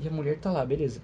E 0.00 0.08
a 0.08 0.10
mulher 0.10 0.38
tá 0.38 0.50
lá, 0.50 0.64
beleza. 0.64 1.00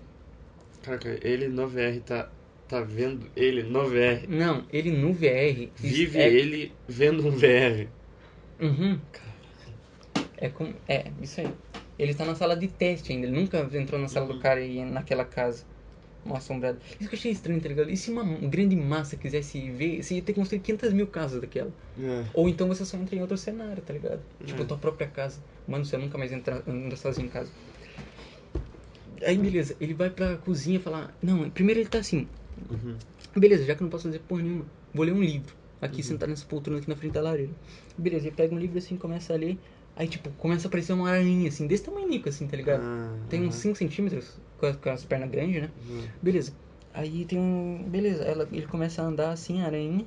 Caraca, 0.82 1.18
ele 1.22 1.48
no 1.48 1.68
VR 1.68 2.00
tá, 2.04 2.28
tá 2.68 2.80
vendo 2.80 3.28
ele 3.36 3.62
no 3.62 3.84
VR. 3.88 4.26
Não, 4.28 4.64
ele 4.72 4.90
no 4.90 5.12
VR. 5.12 5.68
Vive 5.76 6.18
é, 6.18 6.28
ele 6.28 6.72
vendo 6.88 7.26
um 7.26 7.30
VR. 7.30 7.88
Uhum. 8.60 8.98
É 10.36 10.48
como. 10.48 10.74
É, 10.88 11.04
isso 11.20 11.40
aí. 11.40 11.48
Ele 11.98 12.14
tá 12.14 12.24
na 12.24 12.34
sala 12.34 12.56
de 12.56 12.68
teste 12.68 13.12
ainda. 13.12 13.26
Ele 13.26 13.36
nunca 13.36 13.68
entrou 13.74 14.00
na 14.00 14.08
sala 14.08 14.26
Uhum. 14.26 14.36
do 14.36 14.40
cara 14.40 14.60
e 14.60 14.84
naquela 14.84 15.24
casa. 15.24 15.64
Mal 16.24 16.36
assombrada. 16.38 16.78
Isso 17.00 17.08
que 17.08 17.14
eu 17.14 17.18
achei 17.18 17.32
estranho, 17.32 17.60
tá 17.60 17.68
ligado? 17.68 17.90
E 17.90 17.96
se 17.96 18.10
uma 18.10 18.22
grande 18.24 18.76
massa 18.76 19.16
quisesse 19.16 19.70
ver, 19.70 20.02
você 20.02 20.16
ia 20.16 20.22
ter 20.22 20.32
que 20.32 20.38
construir 20.38 20.60
500 20.60 20.92
mil 20.92 21.06
casas 21.08 21.40
daquela. 21.40 21.70
É. 22.00 22.24
Ou 22.34 22.48
então 22.48 22.68
você 22.68 22.84
só 22.84 22.96
entra 22.96 23.16
em 23.16 23.20
outro 23.20 23.36
cenário, 23.36 23.82
tá 23.82 23.92
ligado? 23.92 24.20
Tipo, 24.44 24.62
É. 24.62 24.64
tua 24.64 24.76
própria 24.76 25.08
casa. 25.08 25.40
Mano, 25.66 25.84
você 25.84 25.96
nunca 25.96 26.16
mais 26.18 26.32
entra, 26.32 26.62
anda 26.66 26.96
sozinho 26.96 27.26
em 27.26 27.30
casa. 27.30 27.50
Aí, 29.24 29.36
beleza, 29.36 29.76
ele 29.80 29.94
vai 29.94 30.10
pra 30.10 30.36
cozinha 30.38 30.80
falar. 30.80 31.14
Não, 31.22 31.48
primeiro 31.50 31.80
ele 31.80 31.88
tá 31.88 31.98
assim. 31.98 32.28
Uhum. 32.70 32.96
Beleza, 33.36 33.64
já 33.64 33.74
que 33.74 33.82
eu 33.82 33.84
não 33.84 33.90
posso 33.90 34.04
fazer 34.04 34.20
porra 34.20 34.42
nenhuma, 34.42 34.66
vou 34.92 35.04
ler 35.04 35.12
um 35.12 35.22
livro. 35.22 35.54
Aqui 35.80 35.98
Uhum. 35.98 36.02
sentado 36.02 36.30
nessa 36.30 36.44
poltrona 36.46 36.78
aqui 36.80 36.88
na 36.88 36.96
frente 36.96 37.12
da 37.12 37.20
lareira. 37.22 37.52
Beleza, 37.96 38.26
ele 38.26 38.36
pega 38.36 38.54
um 38.54 38.58
livro 38.58 38.78
assim, 38.78 38.96
começa 38.96 39.32
a 39.32 39.36
ler. 39.36 39.58
Aí, 39.94 40.08
tipo, 40.08 40.30
começa 40.30 40.66
a 40.66 40.68
aparecer 40.68 40.92
uma 40.92 41.08
aranha 41.10 41.48
assim, 41.48 41.66
desse 41.66 41.84
tamanho 41.84 42.22
assim, 42.26 42.46
tá 42.46 42.56
ligado? 42.56 42.82
Ah, 42.82 43.16
Tem 43.28 43.40
uns 43.42 43.54
aham. 43.54 43.60
5 43.62 43.76
centímetros, 43.76 44.38
com, 44.56 44.66
a- 44.66 44.74
com 44.74 44.90
as 44.90 45.04
pernas 45.04 45.30
grandes, 45.30 45.62
né? 45.62 45.70
Uhum. 45.88 46.02
Beleza. 46.22 46.52
Aí 46.92 47.24
tem 47.26 47.38
um. 47.38 47.84
Beleza, 47.88 48.22
ela, 48.24 48.48
ele 48.52 48.66
começa 48.66 49.02
a 49.02 49.06
andar 49.06 49.30
assim, 49.30 49.60
a 49.60 49.66
aranha. 49.66 50.04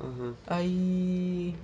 Aham. 0.00 0.34
Aí. 0.46 1.54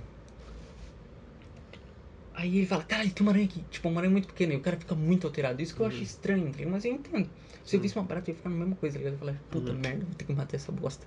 Aí 2.36 2.58
ele 2.58 2.66
fala, 2.66 2.84
caralho, 2.84 3.10
tem 3.10 3.24
uma 3.24 3.32
aranha 3.32 3.46
aqui. 3.46 3.64
Tipo, 3.70 3.88
uma 3.88 3.98
aranha 4.00 4.12
muito 4.12 4.28
pequena. 4.28 4.52
E 4.52 4.56
o 4.56 4.60
cara 4.60 4.76
fica 4.76 4.94
muito 4.94 5.26
alterado. 5.26 5.60
Isso 5.62 5.74
que 5.74 5.80
eu 5.80 5.86
acho 5.86 5.96
Uhum. 5.96 6.02
estranho, 6.02 6.52
tá? 6.52 6.62
Mas 6.66 6.84
eu 6.84 6.92
entendo. 6.92 7.28
Se 7.64 7.76
eu 7.76 7.80
visse 7.80 7.96
uma 7.96 8.04
barata, 8.04 8.30
eu 8.30 8.34
ia 8.34 8.36
ficar 8.36 8.50
na 8.50 8.56
mesma 8.56 8.76
coisa, 8.76 8.94
tá 8.94 8.98
ligado? 8.98 9.14
Eu 9.14 9.26
ia 9.28 9.32
falar, 9.34 9.42
puta 9.50 9.72
Uhum. 9.72 9.78
merda, 9.78 10.04
vou 10.04 10.14
ter 10.14 10.24
que 10.26 10.32
matar 10.34 10.56
essa 10.56 10.70
bosta. 10.70 11.06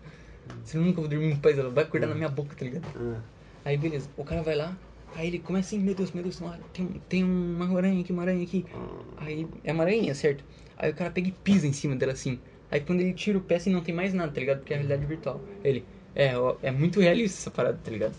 Senão 0.64 0.84
eu 0.84 0.88
nunca 0.88 1.02
vou 1.02 1.10
dormir 1.10 1.28
em 1.32 1.36
paz, 1.36 1.58
ela 1.58 1.70
vai 1.70 1.84
acordar 1.84 2.08
na 2.08 2.14
Uhum. 2.14 2.18
minha 2.18 2.30
boca, 2.30 2.56
tá 2.56 2.66
ligado? 2.66 2.84
Ah. 2.96 3.22
Aí 3.64 3.78
beleza, 3.78 4.10
o 4.18 4.24
cara 4.24 4.42
vai 4.42 4.56
lá, 4.56 4.76
aí 5.16 5.28
ele 5.28 5.38
começa 5.38 5.68
assim, 5.76 5.84
meu 5.84 5.94
Deus, 5.94 6.12
meu 6.12 6.24
Deus, 6.24 6.38
tem 6.74 6.88
tem, 6.88 7.02
tem 7.08 7.24
uma 7.24 7.78
aranha 7.78 8.02
aqui, 8.02 8.12
uma 8.12 8.24
aranha 8.24 8.44
aqui. 8.44 8.66
Ah. 8.74 9.26
Aí 9.26 9.48
é 9.64 9.72
uma 9.72 9.84
aranha, 9.84 10.16
certo? 10.16 10.44
Aí 10.78 10.90
o 10.90 10.96
cara 10.96 11.12
pega 11.12 11.28
e 11.28 11.32
pisa 11.32 11.68
em 11.68 11.74
cima 11.74 11.96
dela 11.96 12.14
assim. 12.14 12.40
Aí 12.72 12.80
quando 12.80 13.02
ele 13.02 13.14
tira 13.14 13.38
o 13.38 13.42
pé 13.42 13.56
assim 13.56 13.70
não 13.72 13.82
tem 13.82 13.94
mais 13.94 14.14
nada, 14.14 14.32
tá 14.32 14.40
ligado? 14.40 14.58
Porque 14.60 14.74
é 14.74 14.78
a 14.78 14.80
realidade 14.80 15.06
virtual. 15.06 15.44
Ele, 15.64 15.86
é, 16.16 16.32
é 16.64 16.72
muito 16.72 17.00
realista 17.00 17.38
essa 17.42 17.52
parada, 17.52 17.80
tá 17.84 17.92
ligado? 17.92 18.16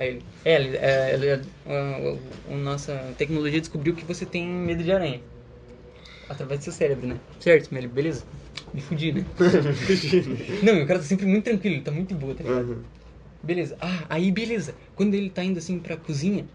Aí 0.00 0.08
ele, 0.08 0.24
é, 0.44 0.54
ele- 0.56 0.76
é, 0.78 1.14
ele- 1.14 1.26
é, 1.28 1.34
a, 1.66 2.52
a- 2.52 2.54
a 2.54 2.56
nossa 2.56 3.14
tecnologia 3.18 3.60
descobriu 3.60 3.94
que 3.94 4.04
você 4.04 4.24
tem 4.26 4.46
medo 4.48 4.82
de 4.82 4.90
aranha. 4.90 5.20
Através 6.28 6.60
do 6.60 6.64
seu 6.64 6.72
cérebro, 6.72 7.06
né? 7.06 7.16
Certo, 7.38 7.72
Meli, 7.74 7.86
beleza? 7.86 8.24
Me 8.72 8.80
fudi, 8.80 9.12
né? 9.12 9.26
Não, 10.62 10.76
e 10.78 10.82
o 10.82 10.86
cara 10.86 11.00
tá 11.00 11.04
sempre 11.04 11.26
muito 11.26 11.44
tranquilo, 11.44 11.74
ele 11.76 11.82
tá 11.84 11.90
muito 11.90 12.14
boa, 12.14 12.34
tá 12.34 12.42
ligado? 12.44 12.72
Aham. 12.72 12.84
Beleza. 13.42 13.76
Ah, 13.80 14.04
aí 14.08 14.30
beleza. 14.30 14.74
Quando 14.94 15.14
ele 15.14 15.30
tá 15.30 15.42
indo 15.42 15.58
assim 15.58 15.78
pra 15.80 15.96
cozinha, 15.96 16.46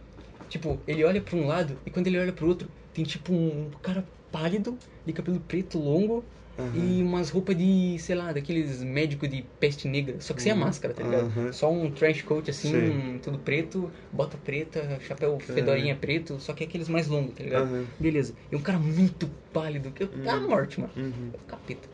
tipo, 0.49 0.79
ele 0.87 1.03
olha 1.03 1.21
pra 1.21 1.35
um 1.35 1.45
lado 1.47 1.77
e 1.85 1.89
quando 1.91 2.07
ele 2.07 2.19
olha 2.19 2.31
pro 2.31 2.47
outro, 2.47 2.69
tem 2.93 3.03
tipo 3.03 3.33
um 3.33 3.69
cara 3.81 4.07
pálido, 4.31 4.77
de 5.05 5.13
cabelo 5.13 5.39
preto 5.41 5.77
longo 5.79 6.25
Aham. 6.57 6.71
e 6.73 7.01
umas 7.03 7.29
roupas 7.29 7.57
de, 7.57 7.97
sei 7.99 8.15
lá, 8.15 8.31
daqueles 8.33 8.81
médicos 8.83 9.29
de 9.29 9.43
peste 9.59 9.87
negra, 9.87 10.19
só 10.21 10.33
que 10.33 10.41
sem 10.41 10.51
a 10.51 10.55
Uhum. 10.55 10.61
máscara, 10.61 10.93
tá 10.93 11.03
ligado? 11.03 11.29
Aham. 11.29 11.51
Só 11.53 11.71
um 11.71 11.91
trench 11.93 12.23
coat 12.23 12.49
assim, 12.49 12.71
Sim. 12.71 13.19
tudo 13.21 13.39
preto, 13.39 13.91
bota 14.11 14.37
preta, 14.37 14.99
chapéu 15.01 15.39
fedorinha 15.39 15.95
preto, 15.97 16.39
só 16.39 16.53
que 16.53 16.63
é 16.63 16.67
aqueles 16.67 16.89
mais 16.89 17.07
longos, 17.07 17.33
tá 17.35 17.43
ligado? 17.43 17.65
Aham. 17.65 17.87
Beleza. 17.99 18.35
E 18.51 18.55
um 18.55 18.61
cara 18.61 18.79
muito 18.79 19.27
pálido, 19.51 19.91
que 19.93 20.03
é 20.03 20.29
a 20.29 20.39
Uhum. 20.41 20.47
morte, 20.49 20.79
mano. 20.79 20.93
Uhum. 20.95 21.31
Capeta. 21.47 21.89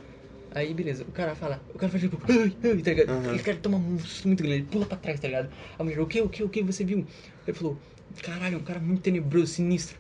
Aí, 0.54 0.74
beleza, 0.74 1.06
o 1.08 1.12
cara 1.14 1.34
fala, 1.34 1.66
o 1.74 1.78
cara 1.78 1.90
faz 1.92 2.04
tipo, 2.04 2.18
ai, 2.30 2.58
ai, 2.64 2.82
tá 2.82 2.92
ligado? 2.92 3.10
Aham. 3.10 3.34
Ele 3.34 3.44
cara 3.44 3.58
toma 3.58 3.78
um 3.78 3.98
susto 4.00 4.28
muito 4.28 4.44
grande, 4.44 4.64
ele 4.64 4.70
pula 4.70 4.86
pra 4.86 4.98
trás, 4.98 5.20
tá 5.20 5.28
ligado? 5.28 5.54
A 5.78 5.84
mulher, 5.84 6.00
o 6.02 6.08
que, 6.08 6.22
o 6.22 6.30
que, 6.30 6.44
o 6.44 6.50
que 6.50 6.62
você 6.64 6.84
viu? 6.84 7.06
Ele 7.48 7.58
falou, 7.58 7.82
caralho, 8.22 8.56
é 8.56 8.58
um 8.58 8.64
cara 8.64 8.80
muito 8.80 9.02
tenebroso, 9.02 9.48
sinistro, 9.54 9.98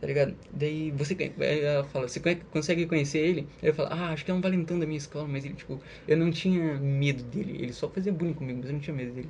tá 0.00 0.06
ligado? 0.06 0.34
Daí 0.52 0.90
você, 0.92 1.16
ela 1.38 1.84
fala, 1.84 2.08
você 2.08 2.20
consegue 2.50 2.86
conhecer 2.86 3.18
ele? 3.18 3.46
Ele 3.62 3.72
fala, 3.72 3.90
ah, 3.90 4.08
acho 4.12 4.24
que 4.24 4.30
é 4.30 4.34
um 4.34 4.40
valentão 4.40 4.78
da 4.78 4.86
minha 4.86 4.98
escola, 4.98 5.28
mas 5.28 5.44
ele, 5.44 5.54
tipo, 5.54 5.80
eu 6.08 6.16
não 6.16 6.30
tinha 6.30 6.78
medo 6.78 7.22
dele, 7.24 7.56
ele 7.60 7.72
só 7.72 7.88
fazia 7.88 8.12
bullying 8.12 8.34
comigo, 8.34 8.58
mas 8.60 8.68
eu 8.68 8.72
não 8.74 8.80
tinha 8.80 8.96
medo 8.96 9.12
dele. 9.12 9.28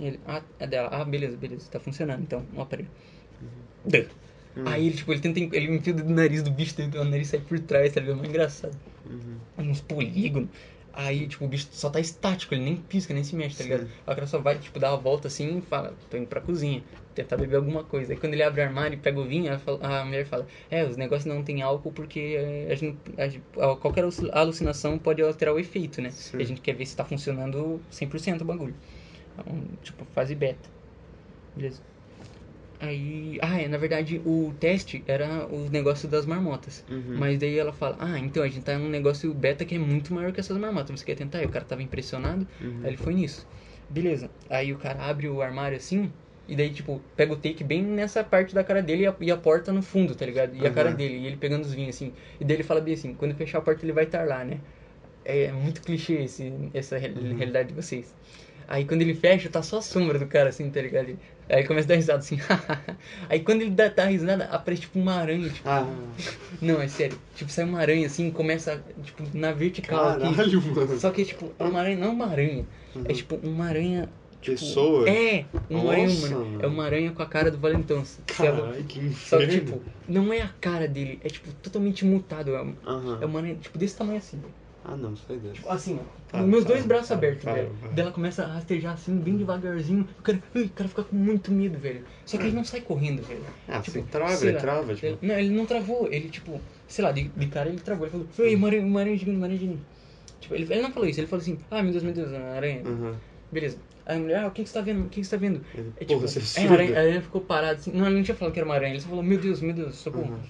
Ele, 0.00 0.18
ah, 0.26 0.42
é 0.58 0.66
dela, 0.66 0.88
ah, 0.90 1.04
beleza, 1.04 1.36
beleza, 1.36 1.66
tá 1.70 1.78
funcionando, 1.78 2.22
então, 2.22 2.42
um 2.54 2.60
aparelho. 2.60 2.88
Duh. 3.84 4.04
Uhum. 4.56 4.66
Aí 4.66 4.86
ele, 4.86 4.96
tipo, 4.96 5.12
ele 5.12 5.20
tenta, 5.20 5.38
ele 5.38 5.74
enfia 5.74 5.92
o 5.92 5.96
dedo 5.96 6.08
no 6.08 6.14
nariz 6.16 6.42
do 6.42 6.50
bicho, 6.50 6.74
o 6.80 7.04
nariz 7.04 7.28
sai 7.28 7.40
por 7.40 7.58
trás, 7.60 7.92
tá 7.92 8.00
ligado? 8.00 8.24
É 8.24 8.28
engraçado 8.28 8.76
Uhum. 9.04 9.70
uns 9.70 9.80
polígonos. 9.80 10.48
Aí, 10.98 11.28
tipo, 11.28 11.44
o 11.44 11.48
bicho 11.48 11.68
só 11.72 11.90
tá 11.90 12.00
estático, 12.00 12.54
ele 12.54 12.64
nem 12.64 12.76
pisca, 12.82 13.12
nem 13.12 13.22
se 13.22 13.36
mexe, 13.36 13.56
tá 13.58 13.64
Sim. 13.64 13.70
ligado? 13.70 13.88
Aí 14.06 14.12
o 14.12 14.16
cara 14.16 14.26
só 14.26 14.40
vai, 14.40 14.58
tipo, 14.58 14.78
dar 14.78 14.92
uma 14.92 15.00
volta 15.02 15.28
assim 15.28 15.58
e 15.58 15.62
fala, 15.62 15.94
tô 16.08 16.16
indo 16.16 16.26
pra 16.26 16.40
cozinha, 16.40 16.84
tentar 17.14 17.36
beber 17.36 17.56
alguma 17.56 17.84
coisa. 17.84 18.12
Aí 18.14 18.18
quando 18.18 18.32
ele 18.32 18.42
abre 18.42 18.62
o 18.62 18.64
armário 18.64 18.96
e 18.96 19.00
pega 19.00 19.20
o 19.20 19.26
vinho, 19.26 19.52
a 19.82 20.04
mulher 20.06 20.26
fala, 20.26 20.46
é, 20.70 20.84
os 20.84 20.96
negócios 20.96 21.26
não 21.26 21.44
tem 21.44 21.60
álcool 21.62 21.92
porque 21.92 22.18
é, 22.38 22.72
a 22.72 22.74
gente, 22.74 23.02
a 23.18 23.28
gente- 23.28 23.44
a- 23.58 23.76
qualquer 23.76 24.02
aluci- 24.04 24.30
alucinação 24.32 24.98
pode 24.98 25.20
alterar 25.22 25.54
o 25.54 25.58
efeito, 25.58 26.00
né? 26.00 26.10
Sim. 26.10 26.38
E 26.38 26.42
a 26.42 26.46
gente 26.46 26.60
quer 26.62 26.72
ver 26.74 26.86
se 26.86 26.96
tá 26.96 27.04
funcionando 27.04 27.84
100% 27.90 28.40
o 28.42 28.44
bagulho. 28.46 28.78
Então, 29.32 29.76
tipo, 29.82 30.04
fase 30.06 30.34
beta. 30.34 30.70
Beleza. 31.54 31.82
Aí, 32.78 33.38
ah, 33.40 33.60
é, 33.60 33.68
na 33.68 33.78
verdade 33.78 34.20
o 34.24 34.52
teste 34.60 35.02
era 35.06 35.46
o 35.46 35.68
negócio 35.70 36.08
das 36.08 36.26
marmotas. 36.26 36.84
Uhum. 36.90 37.16
Mas 37.18 37.38
daí 37.38 37.58
ela 37.58 37.72
fala, 37.72 37.96
ah, 38.00 38.18
então 38.18 38.42
a 38.42 38.48
gente 38.48 38.64
tá 38.64 38.78
num 38.78 38.88
negócio 38.88 39.32
beta 39.34 39.64
que 39.64 39.74
é 39.74 39.78
muito 39.78 40.12
maior 40.12 40.32
que 40.32 40.40
essas 40.40 40.56
marmotas. 40.58 40.98
Você 41.00 41.04
quer 41.06 41.14
tentar? 41.16 41.42
E 41.42 41.46
o 41.46 41.48
cara 41.48 41.64
tava 41.64 41.82
impressionado, 41.82 42.46
Uhum. 42.60 42.80
aí 42.82 42.90
ele 42.90 42.96
foi 42.96 43.14
nisso. 43.14 43.46
Beleza. 43.88 44.30
Aí 44.50 44.72
o 44.72 44.78
cara 44.78 45.02
abre 45.04 45.28
o 45.28 45.40
armário 45.40 45.76
assim, 45.76 46.12
e 46.48 46.54
daí, 46.54 46.72
tipo, 46.72 47.00
pega 47.16 47.32
o 47.32 47.36
take 47.36 47.64
bem 47.64 47.82
nessa 47.82 48.22
parte 48.22 48.54
da 48.54 48.62
cara 48.62 48.82
dele 48.82 49.02
e 49.02 49.06
a, 49.06 49.16
e 49.20 49.30
a 49.30 49.36
porta 49.36 49.72
no 49.72 49.82
fundo, 49.82 50.14
tá 50.14 50.24
ligado? 50.26 50.54
E 50.56 50.64
a 50.66 50.68
Uhum. 50.68 50.74
cara 50.74 50.92
dele, 50.92 51.16
e 51.18 51.26
ele 51.26 51.36
pegando 51.36 51.64
os 51.64 51.72
vinhos 51.74 51.96
assim. 51.96 52.14
E 52.38 52.44
daí 52.44 52.56
ele 52.56 52.62
fala 52.62 52.80
bem 52.80 52.94
assim, 52.94 53.14
quando 53.14 53.34
fechar 53.34 53.58
a 53.58 53.62
porta 53.62 53.84
ele 53.84 53.92
vai 53.92 54.04
estar 54.04 54.26
lá, 54.26 54.44
né? 54.44 54.60
É 55.24 55.50
muito 55.52 55.82
clichê 55.82 56.14
esse, 56.24 56.70
essa 56.72 56.96
Uhum. 56.96 57.34
realidade 57.36 57.68
de 57.70 57.74
vocês. 57.74 58.14
Aí 58.68 58.84
quando 58.84 59.02
ele 59.02 59.14
fecha, 59.14 59.48
tá 59.48 59.62
só 59.62 59.78
a 59.78 59.82
sombra 59.82 60.18
do 60.18 60.26
cara 60.26 60.48
assim, 60.48 60.70
tá 60.70 60.80
ligado? 60.82 61.16
Aí 61.48 61.64
começa 61.64 61.86
a 61.86 61.88
dar 61.90 61.94
risada 61.96 62.18
assim. 62.18 62.38
Aí 63.28 63.40
quando 63.40 63.62
ele 63.62 63.70
dá, 63.70 63.88
dá 63.88 64.06
risada, 64.06 64.44
aparece 64.46 64.82
tipo 64.82 64.98
uma 64.98 65.14
aranha, 65.14 65.48
tipo. 65.48 65.68
Ah, 65.68 65.86
Não, 66.60 66.80
é 66.80 66.88
sério. 66.88 67.18
Tipo, 67.34 67.50
sai 67.50 67.64
uma 67.64 67.78
aranha 67.80 68.06
assim, 68.06 68.30
começa, 68.30 68.82
tipo, 69.02 69.22
na 69.36 69.52
vertical 69.52 70.10
aqui. 70.10 70.34
caralho, 70.34 70.62
mano. 70.62 70.98
Só 70.98 71.10
que, 71.10 71.24
tipo, 71.24 71.52
é 71.58 71.64
uma 71.64 71.80
aranha, 71.80 71.96
não 71.96 72.12
uma 72.12 72.26
aranha. 72.26 72.64
É 73.08 73.12
tipo 73.12 73.36
uma 73.36 73.66
aranha. 73.66 74.08
Tipo, 74.40 74.58
Pessoa? 74.58 75.08
É, 75.08 75.44
uma 75.68 75.90
aranha 75.90 76.06
Nossa, 76.08 76.26
humana. 76.26 76.44
mano. 76.44 76.62
É 76.62 76.66
uma 76.66 76.84
aranha 76.84 77.12
com 77.12 77.22
a 77.22 77.26
cara 77.26 77.50
do 77.50 77.58
Valentão. 77.58 78.02
Caralho, 78.26 78.84
que 78.84 79.10
Só 79.12 79.38
que, 79.38 79.46
tipo, 79.48 79.82
não 80.08 80.32
é 80.32 80.40
a 80.42 80.48
cara 80.60 80.86
dele, 80.86 81.20
é 81.22 81.28
tipo 81.28 81.52
totalmente 81.62 82.04
mutado. 82.04 82.54
É 82.54 82.60
uma, 82.60 82.74
Aham. 82.86 83.18
é 83.22 83.26
uma 83.26 83.38
aranha, 83.40 83.56
tipo, 83.56 83.76
desse 83.78 83.96
tamanho 83.96 84.18
assim. 84.18 84.40
Ah, 84.88 84.96
não, 84.96 85.16
sai 85.16 85.38
dessa. 85.38 85.68
Assim. 85.72 85.98
Tá, 86.28 86.42
meus 86.42 86.64
tá, 86.64 86.70
dois 86.70 86.86
braços 86.86 87.08
tá, 87.08 87.14
abertos, 87.14 87.44
tá, 87.44 87.52
velho. 87.52 87.70
Daí 87.92 88.00
ela 88.04 88.12
começa 88.12 88.44
a 88.44 88.46
rastejar 88.46 88.94
assim, 88.94 89.18
bem 89.18 89.36
devagarzinho. 89.36 90.06
O 90.18 90.22
cara, 90.22 90.40
o 90.54 90.68
cara 90.70 90.88
fica 90.88 91.02
com 91.02 91.16
muito 91.16 91.50
medo, 91.50 91.78
velho. 91.78 92.04
Só 92.24 92.36
que 92.36 92.44
ele 92.44 92.56
não 92.56 92.64
sai 92.64 92.80
correndo, 92.82 93.22
velho. 93.22 93.44
Ah, 93.68 93.80
Tipo, 93.80 93.98
você 93.98 94.02
trava, 94.10 94.44
ele 94.44 94.52
lá, 94.52 94.60
trava, 94.60 94.94
tipo. 94.94 95.26
Não, 95.26 95.38
ele 95.38 95.50
não 95.50 95.66
travou, 95.66 96.08
ele 96.12 96.28
tipo, 96.28 96.60
sei 96.86 97.04
lá, 97.04 97.12
de, 97.12 97.24
de 97.24 97.46
cara 97.48 97.68
ele 97.68 97.80
travou. 97.80 98.06
Ele 98.06 98.12
falou, 98.12 98.48
ei, 98.48 98.54
uma 98.54 98.68
aranha, 98.68 98.86
uma 98.86 99.00
aranha 99.00 99.16
gigante, 99.16 99.36
uma 99.38 99.46
aranha 99.46 99.58
gigante. 99.60 99.82
Tipo, 100.40 100.54
ele, 100.54 100.72
ele 100.72 100.82
não 100.82 100.92
falou 100.92 101.08
isso, 101.08 101.20
ele 101.20 101.26
falou 101.26 101.42
assim, 101.42 101.58
ah, 101.70 101.82
meu 101.82 101.92
Deus, 101.92 102.04
meu 102.04 102.12
Deus, 102.12 102.30
uma 102.30 102.38
aranha. 102.50 102.82
Aham. 102.86 103.16
Beleza. 103.50 103.78
Aí 104.04 104.16
a 104.16 104.20
mulher, 104.20 104.44
ah, 104.44 104.46
o 104.46 104.50
que, 104.52 104.62
que 104.62 104.68
você 104.68 104.74
tá 104.74 104.80
vendo? 104.82 105.00
O 105.00 105.08
que, 105.08 105.20
que 105.20 105.24
você 105.24 105.30
tá 105.30 105.36
vendo? 105.36 105.60
Ele, 105.74 105.94
É, 105.96 106.04
Porra, 106.04 106.26
tipo, 106.26 106.28
você 106.28 106.60
é 106.60 106.64
é, 106.64 106.68
a 106.68 106.72
aranha, 106.72 106.96
a 106.96 107.00
aranha 107.00 107.22
ficou 107.22 107.40
parada 107.40 107.78
assim. 107.78 107.90
Não, 107.92 108.06
ele 108.06 108.16
não 108.16 108.22
tinha 108.22 108.36
falado 108.36 108.52
que 108.54 108.60
era 108.60 108.68
uma 108.68 108.74
aranha, 108.74 108.92
ele 108.92 109.00
só 109.00 109.08
falou, 109.08 109.22
meu 109.22 109.38
Deus, 109.38 109.60
meu 109.60 109.74
Deus, 109.74 109.96
socorro. 109.96 110.26
Uhum. 110.26 110.40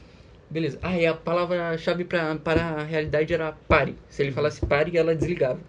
Beleza. 0.48 0.78
Ah, 0.82 0.96
e 0.96 1.06
a 1.06 1.14
palavra-chave 1.14 2.04
pra, 2.04 2.36
para 2.36 2.62
a 2.62 2.82
realidade 2.84 3.34
era 3.34 3.52
pare. 3.52 3.96
Se 4.08 4.22
ele 4.22 4.32
falasse 4.32 4.64
pare, 4.64 4.96
ela 4.96 5.14
desligava. 5.14 5.60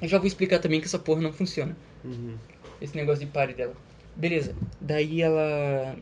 Eu 0.00 0.08
já 0.08 0.18
vou 0.18 0.26
explicar 0.26 0.58
também 0.58 0.80
que 0.80 0.86
essa 0.86 0.98
porra 0.98 1.20
não 1.20 1.32
funciona. 1.32 1.76
Uhum. 2.04 2.36
Esse 2.80 2.96
negócio 2.96 3.24
de 3.24 3.30
pare 3.30 3.54
dela. 3.54 3.74
Beleza. 4.14 4.54
Daí 4.80 5.22
ela. 5.22 5.96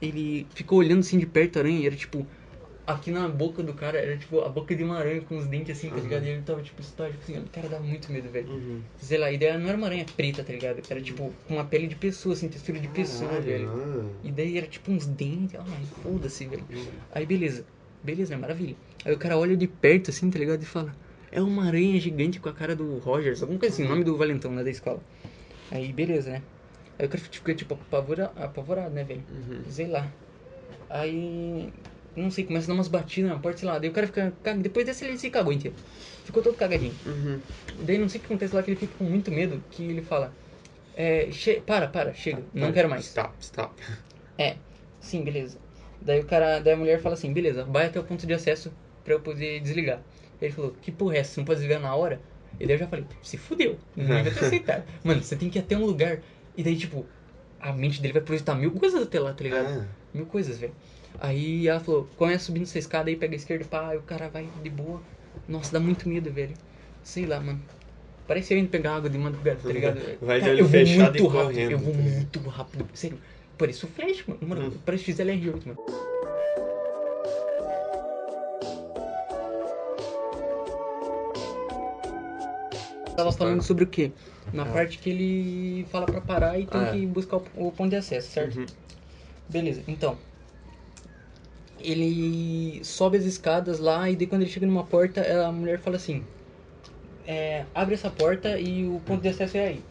Ele 0.00 0.46
ficou 0.54 0.78
olhando 0.78 1.00
assim 1.00 1.18
de 1.18 1.26
perto 1.26 1.56
a 1.56 1.60
aranha 1.60 1.80
e 1.80 1.86
era 1.86 1.96
tipo. 1.96 2.26
Aqui 2.88 3.10
na 3.10 3.28
boca 3.28 3.62
do 3.62 3.74
cara 3.74 3.98
era 3.98 4.16
tipo 4.16 4.40
a 4.40 4.48
boca 4.48 4.74
de 4.74 4.82
uma 4.82 4.96
aranha 4.98 5.20
com 5.20 5.36
os 5.36 5.46
dentes 5.46 5.76
assim, 5.76 5.90
tá 5.90 5.96
Uhum. 5.96 6.02
ligado? 6.02 6.24
E 6.24 6.28
ele 6.30 6.40
tava 6.42 6.62
tipo 6.62 6.80
estático 6.80 7.18
assim. 7.22 7.38
O 7.38 7.42
cara 7.50 7.68
dava 7.68 7.84
muito 7.84 8.10
medo, 8.10 8.30
velho. 8.30 8.48
Uhum. 8.48 8.80
Sei 8.98 9.18
lá, 9.18 9.26
a 9.26 9.32
ideia 9.32 9.58
não 9.58 9.68
era 9.68 9.76
uma 9.76 9.86
aranha 9.88 10.06
preta, 10.16 10.42
tá 10.42 10.50
ligado? 10.54 10.82
Era 10.88 10.98
tipo 11.02 11.30
com 11.46 11.54
uma 11.54 11.64
pele 11.66 11.86
de 11.86 11.96
pessoa, 11.96 12.32
assim, 12.32 12.48
textura 12.48 12.78
de 12.78 12.88
pessoa, 12.88 13.28
Caralho, 13.28 13.44
velho. 13.44 13.68
ah. 13.68 14.26
E 14.26 14.32
daí 14.32 14.56
era 14.56 14.66
tipo 14.66 14.90
uns 14.90 15.06
dentes. 15.06 15.54
Ai, 15.54 15.84
foda-se, 16.02 16.46
velho. 16.46 16.64
Uhum. 16.72 16.86
Aí 17.12 17.26
beleza. 17.26 17.66
Beleza, 18.02 18.34
né? 18.34 18.40
Maravilha. 18.40 18.74
Aí 19.04 19.12
o 19.12 19.18
cara 19.18 19.36
olha 19.36 19.54
de 19.54 19.66
perto 19.66 20.08
assim, 20.10 20.30
tá 20.30 20.38
ligado? 20.38 20.62
E 20.62 20.66
fala: 20.66 20.94
É 21.30 21.42
uma 21.42 21.66
aranha 21.66 22.00
gigante 22.00 22.40
com 22.40 22.48
a 22.48 22.54
cara 22.54 22.74
do 22.74 22.96
Rogers, 23.00 23.42
alguma 23.42 23.60
coisa 23.60 23.74
assim, 23.74 23.84
o 23.84 23.88
nome 23.90 24.02
do 24.02 24.16
Valentão 24.16 24.54
lá 24.54 24.62
da 24.62 24.70
escola. 24.70 25.00
Aí 25.70 25.92
beleza, 25.92 26.30
né? 26.30 26.42
Aí 26.98 27.04
o 27.04 27.08
cara 27.10 27.22
fica 27.22 27.54
tipo 27.54 27.74
apavora, 27.74 28.32
apavorado, 28.34 28.94
né, 28.94 29.04
velho? 29.04 29.22
Uhum. 29.30 29.60
Sei 29.68 29.86
lá. 29.88 30.10
Aí. 30.88 31.70
Não 32.16 32.30
sei, 32.30 32.44
começa 32.44 32.66
a 32.66 32.68
dar 32.68 32.74
umas 32.74 32.88
batidas 32.88 33.30
na 33.30 33.38
porta, 33.38 33.58
sei 33.58 33.68
lá. 33.68 33.78
Daí 33.78 33.88
o 33.90 33.92
cara 33.92 34.06
fica. 34.06 34.32
Depois 34.60 34.84
desse 34.84 35.04
ele 35.04 35.18
se 35.18 35.30
cagou 35.30 35.52
inteiro. 35.52 35.76
Ficou 36.24 36.42
todo 36.42 36.56
cagadinho. 36.56 36.94
Uhum. 37.06 37.40
Daí 37.84 37.98
não 37.98 38.08
sei 38.08 38.18
o 38.18 38.22
que 38.22 38.26
acontece 38.26 38.54
lá 38.54 38.62
que 38.62 38.70
ele 38.70 38.78
fica 38.80 38.94
com 38.96 39.04
muito 39.04 39.30
medo, 39.30 39.62
que 39.70 39.84
ele 39.84 40.02
fala. 40.02 40.32
É, 40.94 41.30
che 41.30 41.60
para, 41.60 41.86
para, 41.86 42.12
chega, 42.12 42.42
não 42.52 42.62
Vai, 42.62 42.72
quero 42.72 42.88
mais. 42.88 43.06
Stop, 43.06 43.34
stop. 43.40 43.82
É, 44.36 44.56
sim, 45.00 45.22
beleza. 45.22 45.58
Daí 46.00 46.20
o 46.20 46.24
cara, 46.24 46.60
daí 46.60 46.74
a 46.74 46.76
mulher 46.76 47.00
fala 47.00 47.14
assim, 47.14 47.32
beleza, 47.32 47.64
vai 47.64 47.86
até 47.86 48.00
o 48.00 48.04
ponto 48.04 48.26
de 48.26 48.34
acesso 48.34 48.72
pra 49.04 49.14
eu 49.14 49.20
poder 49.20 49.60
desligar. 49.60 50.00
Ele 50.40 50.52
falou, 50.52 50.72
que 50.80 50.90
porra 50.92 51.16
é 51.16 51.18
essa? 51.20 51.32
Você 51.34 51.40
não 51.40 51.44
pode 51.44 51.60
desligar 51.60 51.80
na 51.80 51.94
hora? 51.94 52.20
E 52.58 52.66
daí 52.66 52.74
eu 52.74 52.78
já 52.80 52.88
falei, 52.88 53.04
se 53.22 53.36
fudeu, 53.36 53.78
não 53.96 54.06
vai 54.06 54.24
ter 54.24 54.38
aceitado. 54.40 54.84
Mano, 55.04 55.22
você 55.22 55.36
tem 55.36 55.48
que 55.50 55.58
ir 55.58 55.62
até 55.62 55.76
um 55.76 55.84
lugar. 55.84 56.20
E 56.56 56.62
daí, 56.62 56.76
tipo, 56.76 57.06
a 57.60 57.72
mente 57.72 58.00
dele 58.00 58.14
vai 58.14 58.22
projetar 58.22 58.54
mil 58.54 58.72
coisas 58.72 59.02
até 59.02 59.20
lá, 59.20 59.32
tá 59.32 59.44
ligado? 59.44 59.68
Ah, 59.68 59.86
Mil 60.12 60.26
coisas, 60.26 60.58
velho. 60.58 60.72
Aí 61.20 61.66
ela 61.66 61.80
falou, 61.80 62.08
começa 62.16 62.44
subindo 62.44 62.64
essa 62.64 62.78
escada 62.78 63.08
aí, 63.10 63.16
pega 63.16 63.34
a 63.34 63.36
esquerda, 63.36 63.64
pá, 63.64 63.88
aí 63.88 63.96
o 63.98 64.02
cara 64.02 64.28
vai 64.28 64.48
de 64.62 64.70
boa. 64.70 65.02
Nossa, 65.48 65.72
dá 65.72 65.80
muito 65.80 66.08
medo, 66.08 66.30
velho. 66.32 66.54
Sei 67.02 67.26
lá, 67.26 67.40
mano. 67.40 67.60
Parece 68.26 68.52
eu 68.52 68.58
indo 68.58 68.68
pegar 68.68 68.96
água 68.96 69.08
de 69.08 69.16
madrugada, 69.16 69.58
tá 69.62 69.72
ligado? 69.72 69.98
Vai 70.20 70.38
de 70.42 70.50
olho 70.50 70.68
fechado 70.68 71.16
muito 71.16 71.16
e 71.16 71.28
rápido, 71.28 71.32
correndo, 71.32 71.70
eu 71.70 71.78
vou 71.78 71.94
tá 71.94 71.98
muito 72.02 72.40
rápido. 72.40 72.86
Sério, 72.92 73.18
parece 73.56 73.84
o 73.86 73.88
Flash, 73.88 74.24
mano. 74.26 74.40
Mano, 74.46 74.62
Hum. 74.66 74.78
parece 74.84 75.04
XLR8, 75.12 75.66
mano. 75.66 75.78
Tava 83.16 83.32
falando 83.32 83.62
sobre 83.62 83.84
o 83.84 83.86
quê? 83.86 84.12
Na 84.52 84.62
Ah. 84.62 84.66
parte 84.66 84.98
que 84.98 85.10
ele 85.10 85.86
fala 85.90 86.06
pra 86.06 86.20
parar 86.20 86.58
e 86.58 86.66
tem 86.66 86.80
Ah, 86.80 86.84
é. 86.84 86.90
que 86.92 87.06
buscar 87.06 87.38
o, 87.38 87.44
o 87.68 87.72
ponto 87.72 87.90
de 87.90 87.96
acesso, 87.96 88.30
certo? 88.30 88.58
Uhum. 88.58 88.66
Beleza, 89.48 89.82
então. 89.88 90.18
Ele 91.78 92.84
sobe 92.84 93.18
as 93.18 93.24
escadas 93.24 93.78
lá 93.78 94.10
e 94.10 94.16
daí 94.16 94.26
quando 94.26 94.42
ele 94.42 94.50
chega 94.50 94.66
numa 94.66 94.86
porta, 94.86 95.22
a 95.46 95.52
mulher 95.52 95.80
fala 95.80 95.96
assim: 95.96 96.28
é, 97.24 97.66
abre 97.74 97.94
essa 97.94 98.10
porta 98.10 98.58
e 98.60 98.86
o 98.86 99.00
ponto 99.00 99.22
de 99.22 99.28
acesso 99.28 99.56
é 99.56 99.68
aí. 99.68 99.88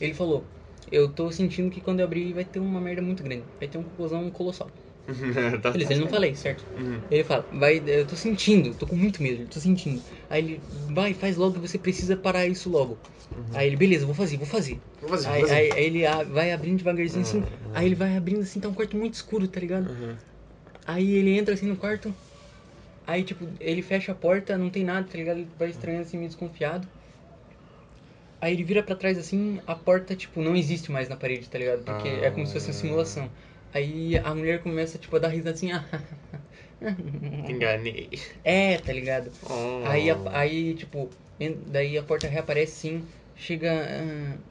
Ele 0.00 0.14
falou: 0.14 0.52
Eu 0.90 1.14
tô 1.14 1.30
sentindo 1.32 1.70
que 1.70 1.80
quando 1.82 2.00
eu 2.00 2.06
abrir 2.06 2.34
vai 2.34 2.44
ter 2.44 2.60
uma 2.60 2.80
merda 2.80 3.02
muito 3.02 3.22
grande, 3.24 3.50
vai 3.60 3.68
ter 3.68 3.78
um 3.78 3.84
cocôzão 3.84 4.30
colossal. 4.32 4.74
tá, 5.62 5.70
Beleza, 5.72 5.92
ele 5.92 6.00
não 6.00 6.08
falei, 6.08 6.34
certo? 6.34 6.66
Uhum. 6.76 7.02
Ele 7.10 7.24
fala, 7.24 7.48
vai, 7.52 7.78
eu 7.86 8.06
tô 8.06 8.16
sentindo, 8.16 8.74
tô 8.74 8.86
com 8.86 8.96
muito 8.96 9.22
medo, 9.22 9.48
tô 9.48 9.60
sentindo. 9.60 10.04
Aí 10.28 10.42
ele, 10.44 10.68
vai, 10.94 11.14
faz 11.14 11.36
logo, 11.36 11.60
você 11.60 11.78
precisa 11.78 12.16
parar 12.16 12.46
isso 12.46 12.68
logo. 12.70 13.00
Aí 13.52 13.66
ele, 13.68 13.76
beleza, 13.76 14.06
vou 14.06 14.14
fazer, 14.14 14.36
vou 14.36 14.46
fazer. 14.46 14.82
Vou 15.00 15.10
fazer, 15.10 15.26
vou 15.28 15.34
Aí, 15.34 15.40
fazer. 15.40 15.54
aí- 15.54 15.72
aí 15.74 15.84
ele 15.86 16.06
a- 16.06 16.24
vai 16.24 16.52
abrindo 16.52 16.78
devagarzinho 16.78 17.22
assim, 17.22 17.42
Ah, 17.42 17.78
ah. 17.78 17.78
aí 17.78 17.86
ele 17.86 17.94
vai 17.94 18.16
abrindo 18.16 18.40
assim, 18.42 18.60
tá 18.60 18.68
um 18.68 18.74
quarto 18.74 18.96
muito 18.96 19.14
escuro, 19.14 19.48
tá 19.48 19.60
ligado? 19.60 19.90
Aí 20.86 21.12
ele 21.14 21.36
entra 21.36 21.54
assim 21.54 21.66
no 21.66 21.76
quarto, 21.76 22.14
aí 23.06 23.24
tipo, 23.24 23.46
ele 23.60 23.82
fecha 23.82 24.12
a 24.12 24.14
porta, 24.14 24.58
não 24.58 24.70
tem 24.70 24.84
nada, 24.84 25.06
tá 25.08 25.16
ligado? 25.18 25.38
Ele 25.40 25.50
vai 25.58 25.70
estranhando 25.70 26.02
assim, 26.02 26.18
meio 26.18 26.28
desconfiado. 26.30 26.88
Aí 28.40 28.52
ele 28.52 28.64
vira 28.64 28.82
pra 28.82 28.94
trás 28.94 29.18
assim, 29.18 29.60
a 29.66 29.74
porta, 29.74 30.14
tipo, 30.14 30.42
não 30.42 30.54
existe 30.54 30.90
mais 30.92 31.08
na 31.08 31.16
parede, 31.16 31.48
tá 31.48 31.58
ligado? 31.58 31.84
Porque 31.84 32.08
é 32.08 32.30
como 32.30 32.46
se 32.46 32.52
fosse 32.52 32.68
uma 32.68 32.72
simulação. 32.74 33.30
Aí 33.72 34.18
a 34.18 34.34
mulher 34.34 34.62
começa, 34.62 34.98
tipo, 34.98 35.16
a 35.16 35.18
dar 35.18 35.28
risada 35.28 35.50
assim, 35.54 35.72
ah, 35.72 35.84
Enganei. 37.48 38.10
é, 38.44 38.78
tá 38.78 38.92
ligado? 38.92 39.30
Oh. 39.42 39.88
Aí, 39.88 40.08
aí, 40.32 40.74
tipo, 40.74 41.10
daí 41.68 41.96
a 41.98 42.02
porta 42.02 42.26
reaparece 42.28 42.72
sim, 42.76 43.06
chega. 43.34 43.70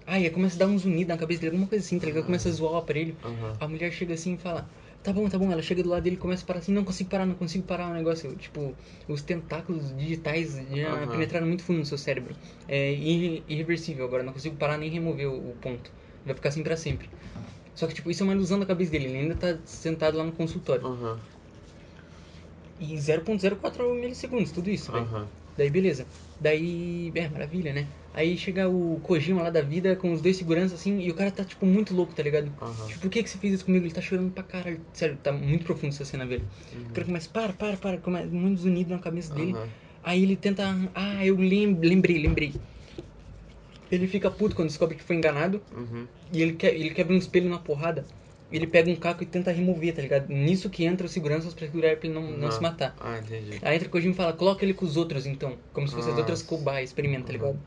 ah, 0.08 0.14
Ai, 0.14 0.30
começa 0.30 0.56
a 0.56 0.60
dar 0.60 0.68
um 0.68 0.78
zunido 0.78 1.10
na 1.10 1.18
cabeça 1.18 1.42
dele, 1.42 1.52
alguma 1.52 1.68
coisa 1.68 1.86
assim, 1.86 2.00
tá 2.00 2.06
ligado? 2.08 2.26
Começa 2.26 2.50
a 2.50 2.52
zoar 2.52 2.74
o 2.74 2.78
aparelho. 2.78 3.16
Uhum. 3.24 3.54
A 3.60 3.68
mulher 3.68 3.92
chega 3.92 4.14
assim 4.14 4.34
e 4.36 4.38
fala: 4.38 4.70
Tá 5.06 5.14
bom, 5.14 5.30
tá 5.30 5.38
bom. 5.38 5.52
Ela 5.52 5.62
chega 5.62 5.84
do 5.84 5.90
lado 5.90 6.04
dele 6.04 6.16
e 6.16 6.20
começa 6.20 6.44
a 6.44 6.48
parar 6.48 6.60
assim: 6.60 6.72
Não 6.74 6.84
consigo 6.84 7.10
parar, 7.10 7.26
não 7.26 7.36
consigo 7.36 7.64
parar. 7.66 7.90
O 7.92 7.94
negócio, 7.94 8.36
tipo, 8.36 8.76
os 9.08 9.22
tentáculos 9.22 9.96
digitais 9.96 10.54
já 10.56 10.90
Aham. 10.90 11.08
penetraram 11.12 11.48
muito 11.48 11.64
fundo 11.64 11.80
no 11.80 11.86
seu 11.86 11.98
cérebro. 11.98 12.36
É 12.68 12.92
irre- 12.94 13.44
irreversível 13.48 14.06
agora, 14.06 14.24
não 14.24 14.34
consigo 14.34 14.56
parar 14.58 14.78
nem 14.78 14.90
remover 14.90 15.28
o, 15.30 15.52
o 15.52 15.56
ponto. 15.58 15.92
Vai 16.26 16.34
ficar 16.34 16.50
assim 16.50 16.64
pra 16.64 16.76
sempre. 16.76 17.08
Só 17.76 17.88
que, 17.88 17.94
tipo, 17.94 18.10
isso 18.10 18.24
é 18.24 18.26
uma 18.26 18.34
ilusão 18.34 18.60
da 18.60 18.66
cabeça 18.66 18.92
dele. 18.92 19.06
Ele 19.08 19.18
ainda 19.20 19.36
tá 19.36 19.60
sentado 19.66 20.18
lá 20.18 20.24
no 20.24 20.32
consultório. 20.34 20.84
Uhum. 20.86 21.20
E 22.80 22.98
0.04 23.00 23.94
milissegundos, 23.96 24.52
tudo 24.52 24.70
isso, 24.70 24.92
velho. 24.92 25.06
Uhum. 25.06 25.28
Daí 25.58 25.70
beleza. 25.70 26.06
Daí, 26.40 27.12
é, 27.16 27.30
maravilha, 27.30 27.72
né? 27.74 27.88
Aí 28.14 28.38
chega 28.38 28.68
o 28.68 29.00
Kojima 29.02 29.42
lá 29.42 29.50
da 29.50 29.62
vida 29.62 29.96
com 29.96 30.12
os 30.12 30.22
dois 30.22 30.36
seguranças 30.36 30.80
assim, 30.80 31.00
e 31.00 31.10
o 31.10 31.14
cara 31.14 31.32
tá 31.32 31.44
tipo 31.44 31.66
muito 31.66 31.94
louco, 31.94 32.14
tá 32.14 32.24
ligado? 32.24 32.52
Uhum. 32.62 32.88
Tipo, 32.88 33.00
por 33.02 33.10
que 33.10 33.24
que 33.24 33.30
você 33.30 33.38
fez 33.38 33.54
isso 33.54 33.66
comigo? 33.66 33.86
Ele 33.86 33.94
tá 33.94 34.02
chorando 34.02 34.32
pra 34.32 34.44
caralho. 34.44 34.80
Sério, 34.94 35.18
tá 35.22 35.32
muito 35.32 35.66
profundo 35.66 35.94
essa 35.94 36.04
cena, 36.06 36.26
velho. 36.26 36.44
Uhum. 36.74 36.82
O 36.90 36.94
cara 36.94 37.06
começa, 37.06 37.30
para, 37.30 37.54
para, 37.54 37.78
para, 37.78 37.98
começa 37.98 38.28
muito 38.28 38.64
unido 38.64 38.90
na 38.90 39.00
cabeça 39.00 39.34
dele. 39.34 39.54
Uhum. 39.54 39.68
Aí 40.04 40.24
ele 40.24 40.36
tenta. 40.36 40.64
Ah, 40.94 41.26
eu 41.26 41.36
lem- 41.38 41.78
lembrei, 41.82 42.20
lembrei. 42.20 42.54
Ele 43.92 44.08
fica 44.08 44.30
puto 44.32 44.56
quando 44.56 44.68
descobre 44.70 44.96
que 44.96 45.04
foi 45.04 45.16
enganado. 45.16 45.62
Uhum. 45.76 46.06
E 46.32 46.42
ele, 46.42 46.54
que, 46.54 46.66
ele 46.66 46.90
quebra 46.90 47.14
um 47.14 47.18
espelho 47.18 47.50
na 47.50 47.60
porrada. 47.60 48.06
Ele 48.56 48.68
pega 48.68 48.90
um 48.90 48.96
caco 48.96 49.22
e 49.22 49.26
tenta 49.26 49.52
remover, 49.52 49.94
tá 49.94 50.02
ligado? 50.02 50.30
Nisso 50.30 50.70
que 50.70 50.86
entra 50.86 51.06
os 51.06 51.12
seguranças 51.12 51.54
pra 51.54 51.66
segurar 51.66 51.98
pra 51.98 52.08
ele 52.08 52.16
não, 52.16 52.24
não 52.32 52.48
Ah. 52.48 52.52
se 52.52 52.62
matar. 52.62 52.96
Ah, 53.02 53.18
entendi. 53.18 53.60
Aí 53.62 53.76
entra 53.76 53.88
o 53.90 53.92
Kojima 53.92 54.14
e 54.14 54.16
fala, 54.16 54.32
coloca 54.32 54.64
ele 54.64 54.74
com 54.74 54.86
os 54.86 54.96
outros 54.96 55.26
então. 55.26 55.58
Como 55.74 55.86
se 55.88 55.94
fossem 55.94 56.14
as 56.14 56.18
Ah. 56.18 56.22
outras 56.22 56.42
cobaias, 56.42 56.90
experimenta, 56.90 57.26
tá 57.26 57.34
Uhum. 57.34 57.40
ligado? 57.40 57.60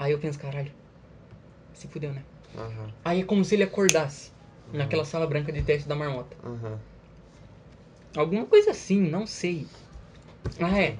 Aí 0.00 0.10
eu 0.10 0.18
penso, 0.18 0.36
caralho. 0.38 0.72
Se 1.74 1.86
fudeu, 1.86 2.12
né? 2.12 2.24
Aham. 2.56 2.90
Aí 3.04 3.20
é 3.20 3.24
como 3.24 3.44
se 3.44 3.54
ele 3.54 3.62
acordasse 3.62 4.32
naquela 4.72 5.04
sala 5.04 5.26
branca 5.28 5.52
de 5.52 5.62
teste 5.62 5.88
da 5.88 5.94
marmota. 5.94 6.36
Alguma 8.16 8.46
coisa 8.46 8.72
assim, 8.72 9.00
não 9.00 9.26
sei. 9.28 9.68
Ah, 10.60 10.76
é. 10.76 10.96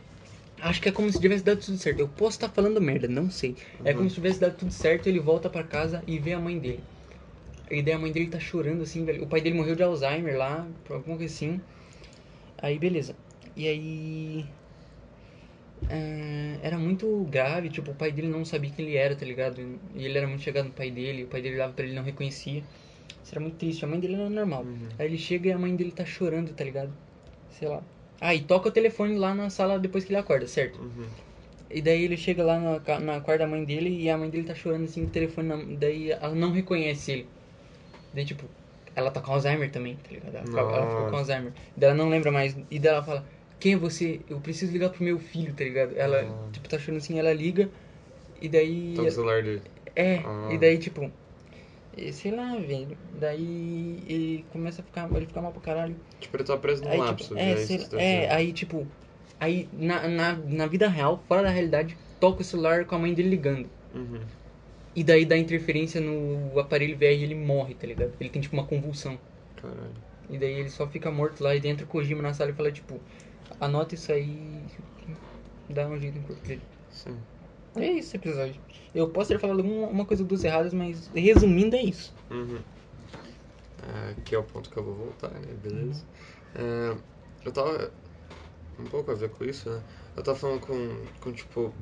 Acho 0.60 0.80
que 0.80 0.88
é 0.88 0.92
como 0.92 1.10
se 1.10 1.20
tivesse 1.20 1.42
dado 1.42 1.60
tudo 1.60 1.76
certo. 1.78 1.98
Eu 2.00 2.08
posso 2.08 2.36
estar 2.36 2.48
falando 2.48 2.80
merda, 2.80 3.08
não 3.08 3.28
sei. 3.28 3.56
É 3.84 3.90
Uhum. 3.90 3.96
como 3.98 4.08
se 4.08 4.14
tivesse 4.14 4.38
dado 4.38 4.56
tudo 4.56 4.72
certo, 4.72 5.08
ele 5.08 5.18
volta 5.18 5.50
pra 5.50 5.64
casa 5.64 6.02
e 6.06 6.18
vê 6.18 6.32
a 6.32 6.38
mãe 6.38 6.58
dele. 6.58 6.84
E 7.70 7.82
daí 7.82 7.94
a 7.94 7.98
mãe 7.98 8.10
dele 8.12 8.26
tá 8.28 8.40
chorando 8.40 8.82
assim, 8.82 9.04
velho. 9.04 9.24
O 9.24 9.26
pai 9.28 9.40
dele 9.40 9.56
morreu 9.56 9.76
de 9.76 9.82
Alzheimer 9.82 10.36
lá, 10.36 10.66
por 10.84 10.96
alguma 10.96 11.16
coisa 11.16 11.32
assim. 11.32 11.60
Aí 12.58 12.78
beleza. 12.78 13.14
E 13.56 13.68
aí. 13.68 14.44
é, 15.88 16.58
era 16.62 16.78
muito 16.78 17.24
grave, 17.30 17.68
tipo, 17.70 17.90
o 17.90 17.94
pai 17.94 18.12
dele 18.12 18.28
não 18.28 18.44
sabia 18.44 18.70
quem 18.70 18.84
ele 18.86 18.96
era, 18.96 19.14
tá 19.14 19.24
ligado? 19.24 19.60
E 19.94 20.04
ele 20.04 20.18
era 20.18 20.26
muito 20.26 20.42
chegado 20.42 20.66
no 20.66 20.72
pai 20.72 20.90
dele, 20.90 21.24
o 21.24 21.26
pai 21.26 21.40
dele 21.42 21.56
olhava 21.56 21.72
pra 21.72 21.84
ele 21.84 21.94
não 21.94 22.02
reconhecia. 22.02 22.62
Isso 23.22 23.32
era 23.32 23.40
muito 23.40 23.56
triste, 23.56 23.84
a 23.84 23.88
mãe 23.88 24.00
dele 24.00 24.14
era 24.14 24.28
normal. 24.28 24.62
Uhum. 24.62 24.88
Aí 24.98 25.06
ele 25.06 25.18
chega 25.18 25.48
e 25.48 25.52
a 25.52 25.58
mãe 25.58 25.74
dele 25.74 25.92
tá 25.92 26.04
chorando, 26.04 26.52
tá 26.52 26.64
ligado? 26.64 26.92
Sei 27.50 27.68
lá. 27.68 27.82
Ah, 28.20 28.34
e 28.34 28.40
toca 28.40 28.68
o 28.68 28.72
telefone 28.72 29.16
lá 29.16 29.34
na 29.34 29.48
sala 29.50 29.78
depois 29.78 30.04
que 30.04 30.10
ele 30.12 30.18
acorda, 30.18 30.46
certo? 30.46 30.80
Uhum. 30.80 31.06
E 31.70 31.80
daí 31.80 32.04
ele 32.04 32.16
chega 32.16 32.42
lá 32.42 32.58
na, 32.58 33.00
na 33.00 33.20
quarta 33.20 33.44
da 33.44 33.46
mãe 33.46 33.64
dele 33.64 33.90
e 33.90 34.10
a 34.10 34.18
mãe 34.18 34.28
dele 34.28 34.44
tá 34.44 34.54
chorando 34.54 34.84
assim, 34.84 35.04
o 35.04 35.08
telefone, 35.08 35.48
na, 35.48 35.56
daí 35.78 36.10
ela 36.10 36.34
não 36.34 36.50
reconhece 36.50 37.12
ele. 37.12 37.26
Daí 38.12 38.24
tipo, 38.24 38.44
ela 38.94 39.10
tá 39.10 39.20
com 39.20 39.32
Alzheimer 39.32 39.70
também, 39.70 39.96
tá 39.96 40.10
ligado? 40.10 40.34
Ela, 40.36 40.44
ficou- 40.46 40.58
ela 40.60 40.86
ficou 40.86 40.96
com 40.96 41.02
Nossa. 41.10 41.16
Alzheimer. 41.18 41.52
Daí 41.76 41.88
ela 41.90 41.98
não 41.98 42.08
lembra 42.08 42.30
mais. 42.32 42.56
E 42.70 42.78
daí 42.78 42.92
ela 42.92 43.02
fala, 43.02 43.24
quem 43.58 43.74
é 43.74 43.76
você? 43.76 44.20
Eu 44.28 44.40
preciso 44.40 44.72
ligar 44.72 44.90
pro 44.90 45.04
meu 45.04 45.18
filho, 45.18 45.52
tá 45.54 45.62
ligado? 45.64 45.92
Ela, 45.96 46.22
Ah. 46.22 46.48
tipo, 46.52 46.68
tá 46.68 46.78
chorando 46.78 46.98
assim, 46.98 47.18
ela 47.18 47.32
liga 47.32 47.68
e 48.40 48.48
daí... 48.48 48.94
Tá 48.96 49.02
no 49.02 49.10
celular 49.10 49.42
dele. 49.42 49.62
É, 49.94 50.16
Ah. 50.24 50.48
e 50.52 50.58
daí 50.58 50.78
tipo, 50.78 51.10
eh, 51.96 52.12
sei 52.12 52.30
lá, 52.32 52.56
velho. 52.56 52.96
Daí 53.18 54.02
ele 54.08 54.44
começa 54.52 54.80
a 54.82 54.84
ficar, 54.84 55.08
ele 55.14 55.26
fica 55.26 55.40
mal 55.40 55.52
pra 55.52 55.60
caralho. 55.60 55.96
Tipo, 56.18 56.36
ele 56.36 56.44
tá 56.44 56.56
preso 56.56 56.82
num 56.82 56.90
Aí, 56.90 56.98
lapso. 56.98 57.28
tipo, 57.28 57.38
é, 57.38 57.56
sei 57.56 57.78
tá 57.78 57.84
é, 58.00 58.16
dizendo. 58.20 58.32
aí 58.32 58.52
tipo, 58.52 58.86
aí 59.38 59.68
na, 59.72 60.08
na, 60.08 60.32
na 60.34 60.66
vida 60.66 60.88
real, 60.88 61.22
fora 61.28 61.42
da 61.42 61.50
realidade, 61.50 61.96
toca 62.18 62.40
o 62.40 62.44
celular 62.44 62.84
com 62.86 62.94
a 62.94 62.98
mãe 62.98 63.12
dele 63.14 63.28
ligando. 63.30 63.68
Uhum. 63.94 64.20
E 64.94 65.04
daí 65.04 65.24
dá 65.24 65.36
interferência 65.36 66.00
no 66.00 66.58
aparelho 66.58 66.96
VR 66.96 67.04
e 67.04 67.22
ele 67.22 67.34
morre, 67.34 67.74
tá 67.74 67.86
ligado? 67.86 68.12
Ele 68.20 68.28
tem 68.28 68.42
tipo 68.42 68.56
uma 68.56 68.66
convulsão. 68.66 69.18
Caralho. 69.56 69.94
E 70.28 70.38
daí 70.38 70.52
ele 70.52 70.70
só 70.70 70.86
fica 70.86 71.10
morto 71.10 71.42
lá 71.42 71.54
e 71.54 71.66
entra 71.66 71.84
o 71.84 71.88
Kojima 71.88 72.22
na 72.22 72.34
sala 72.34 72.50
e 72.50 72.54
fala, 72.54 72.72
tipo, 72.72 73.00
anota 73.60 73.94
isso 73.94 74.12
aí 74.12 74.62
dá 75.68 75.86
um 75.86 75.98
jeito 75.98 76.18
no 76.18 76.26
corpo 76.26 76.46
dele. 76.46 76.62
Sim. 76.90 77.16
É 77.76 77.86
isso 77.86 78.08
esse 78.08 78.16
episódio. 78.16 78.60
Eu 78.94 79.08
posso 79.08 79.28
ter 79.28 79.38
falado 79.38 79.60
uma, 79.60 80.04
coisa 80.04 80.22
ou 80.22 80.28
duas 80.28 80.42
erradas, 80.42 80.74
mas 80.74 81.08
resumindo 81.14 81.76
é 81.76 81.82
isso. 81.82 82.12
Uhum. 82.30 82.58
Ah, 83.82 84.10
aqui 84.10 84.34
é 84.34 84.38
o 84.38 84.42
ponto 84.42 84.68
que 84.68 84.76
eu 84.76 84.82
vou 84.82 84.94
voltar, 84.94 85.30
né? 85.30 85.54
Beleza. 85.62 86.04
É, 86.56 86.96
eu 87.44 87.52
tava. 87.52 87.92
Um 88.78 88.84
pouco 88.84 89.10
a 89.10 89.14
ver 89.14 89.30
com 89.30 89.44
isso, 89.44 89.70
né? 89.70 89.82
Eu 90.16 90.22
tava 90.22 90.38
falando 90.38 90.60
com, 90.60 91.06
com 91.20 91.32
tipo, 91.32 91.72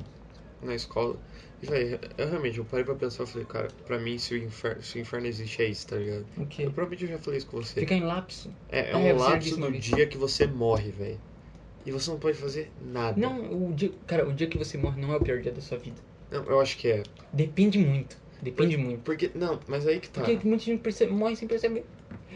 na 0.62 0.74
escola. 0.74 1.16
E, 1.62 1.66
véi, 1.66 1.98
eu 2.16 2.28
realmente, 2.28 2.58
eu 2.58 2.64
parei 2.64 2.84
pra 2.84 2.94
pensar 2.94 3.24
e 3.24 3.26
falei, 3.26 3.46
cara, 3.46 3.68
pra 3.86 3.98
mim, 3.98 4.16
se 4.16 4.34
o, 4.34 4.36
inferno, 4.36 4.82
se 4.82 4.98
o 4.98 5.00
inferno 5.00 5.26
existe, 5.26 5.62
é 5.62 5.66
isso, 5.66 5.88
tá 5.88 5.96
ligado? 5.96 6.24
O 6.36 6.46
quê? 6.46 6.62
Eu 6.62 6.70
provavelmente 6.70 7.10
já 7.10 7.18
falei 7.18 7.38
isso 7.38 7.46
com 7.48 7.56
você. 7.56 7.80
Fica 7.80 7.94
em 7.94 8.02
lapso. 8.02 8.52
É, 8.68 8.92
é 8.92 8.96
um 8.96 9.06
é, 9.06 9.12
lapso 9.12 9.56
do 9.56 9.72
dia 9.72 10.06
que 10.06 10.16
você 10.16 10.46
morre, 10.46 10.90
velho. 10.90 11.20
E 11.84 11.90
você 11.90 12.10
não 12.10 12.18
pode 12.18 12.36
fazer 12.36 12.70
nada. 12.80 13.18
Não, 13.18 13.68
o 13.68 13.72
dia, 13.72 13.90
cara, 14.06 14.28
o 14.28 14.32
dia 14.32 14.46
que 14.46 14.58
você 14.58 14.76
morre 14.76 15.00
não 15.00 15.12
é 15.12 15.16
o 15.16 15.20
pior 15.20 15.40
dia 15.40 15.52
da 15.52 15.60
sua 15.60 15.78
vida. 15.78 15.96
Não, 16.30 16.44
eu 16.44 16.60
acho 16.60 16.76
que 16.76 16.88
é. 16.88 17.02
Depende 17.32 17.78
muito. 17.78 18.16
Depende 18.40 18.76
muito. 18.76 19.00
Porque, 19.00 19.30
não, 19.34 19.58
mas 19.66 19.86
aí 19.86 19.98
que 19.98 20.08
tá. 20.08 20.22
Porque 20.22 20.46
muita 20.46 20.64
gente 20.64 20.80
percebe, 20.80 21.12
morre 21.12 21.34
sem 21.34 21.48
perceber. 21.48 21.84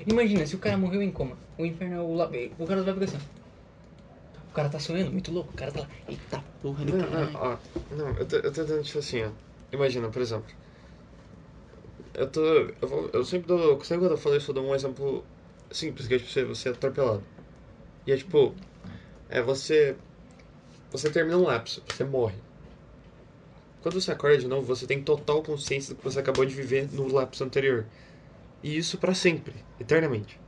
Imagina, 0.06 0.46
se 0.46 0.56
o 0.56 0.58
cara 0.58 0.76
morreu 0.76 1.02
em 1.02 1.10
coma, 1.10 1.36
o 1.56 1.64
inferno 1.64 1.96
é 1.96 2.00
o. 2.00 2.14
O 2.58 2.66
cara 2.66 2.82
vai 2.82 2.94
ficar 2.94 3.04
assim. 3.04 3.18
O 4.52 4.54
cara 4.54 4.68
tá 4.68 4.78
sonhando, 4.78 5.10
muito 5.10 5.32
louco. 5.32 5.50
O 5.50 5.56
cara 5.56 5.72
tá 5.72 5.80
lá. 5.80 5.88
Eita 6.06 6.44
porra 6.60 6.84
do 6.84 6.94
Não, 6.94 7.06
caralho. 7.08 7.32
não, 7.32 7.40
ó, 7.40 7.56
não, 7.96 8.08
eu 8.18 8.26
tô, 8.26 8.36
eu 8.36 8.52
tô 8.52 8.64
dando 8.64 8.82
tipo 8.82 8.98
assim, 8.98 9.22
ó. 9.22 9.30
Imagina, 9.72 10.10
por 10.10 10.20
exemplo. 10.20 10.52
Eu 12.12 12.26
tô. 12.26 12.44
Eu, 12.44 12.86
vou, 12.88 13.10
eu 13.14 13.24
sempre 13.24 13.48
dou. 13.48 13.82
Sempre 13.82 14.04
quando 14.04 14.10
eu 14.12 14.18
falo 14.18 14.36
isso, 14.36 14.50
eu 14.50 14.54
dou 14.54 14.66
um 14.66 14.74
exemplo 14.74 15.24
simples, 15.70 16.06
que 16.06 16.14
é 16.14 16.18
tipo 16.18 16.30
você, 16.30 16.44
você 16.44 16.68
é 16.68 16.72
atropelado. 16.72 17.22
E 18.06 18.12
é 18.12 18.16
tipo. 18.18 18.54
É 19.30 19.40
você. 19.40 19.96
Você 20.90 21.08
termina 21.08 21.38
um 21.38 21.44
lapso, 21.44 21.82
você 21.88 22.04
morre. 22.04 22.36
Quando 23.80 23.98
você 23.98 24.12
acorda 24.12 24.36
de 24.36 24.46
novo, 24.46 24.66
você 24.66 24.86
tem 24.86 25.02
total 25.02 25.42
consciência 25.42 25.94
do 25.94 25.98
que 25.98 26.04
você 26.04 26.18
acabou 26.18 26.44
de 26.44 26.54
viver 26.54 26.90
no 26.92 27.10
lapso 27.10 27.42
anterior. 27.42 27.86
E 28.62 28.76
isso 28.76 28.98
pra 28.98 29.14
sempre, 29.14 29.54
eternamente. 29.80 30.41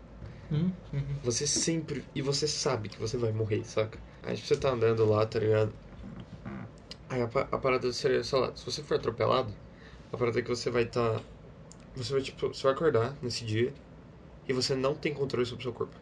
Hum, 0.51 0.73
uhum. 0.93 1.19
Você 1.23 1.47
sempre. 1.47 2.05
E 2.15 2.23
você 2.23 2.47
sabe 2.49 2.89
que 2.89 2.99
você 2.99 3.17
vai 3.19 3.33
morrer, 3.33 3.65
saca? 3.65 3.99
Aí 4.23 4.37
tipo, 4.37 4.49
você 4.49 4.57
tá 4.57 4.71
andando 4.71 5.05
lá, 5.05 5.27
tá 5.27 5.39
ligado? 5.39 5.73
Aí 7.09 7.21
a, 7.23 7.25
a 7.27 7.59
parada 7.59 7.91
seria, 7.93 8.23
sei 8.23 8.39
lá, 8.39 8.55
se 8.55 8.65
você 8.65 8.83
for 8.83 8.97
atropelado, 8.97 9.55
a 10.13 10.17
parada 10.19 10.39
é 10.41 10.43
que 10.43 10.49
você 10.49 10.71
vai 10.71 10.85
tá. 10.87 11.23
Você 11.97 12.13
vai, 12.15 12.23
tipo, 12.23 12.49
você 12.49 12.63
vai 12.65 12.73
acordar 12.75 13.17
nesse 13.23 13.45
dia 13.47 13.75
e 14.49 14.53
você 14.55 14.75
não 14.77 14.95
tem 14.97 15.15
controle 15.15 15.47
sobre 15.47 15.63
o 15.63 15.65
seu 15.65 15.75
corpo. 15.75 15.97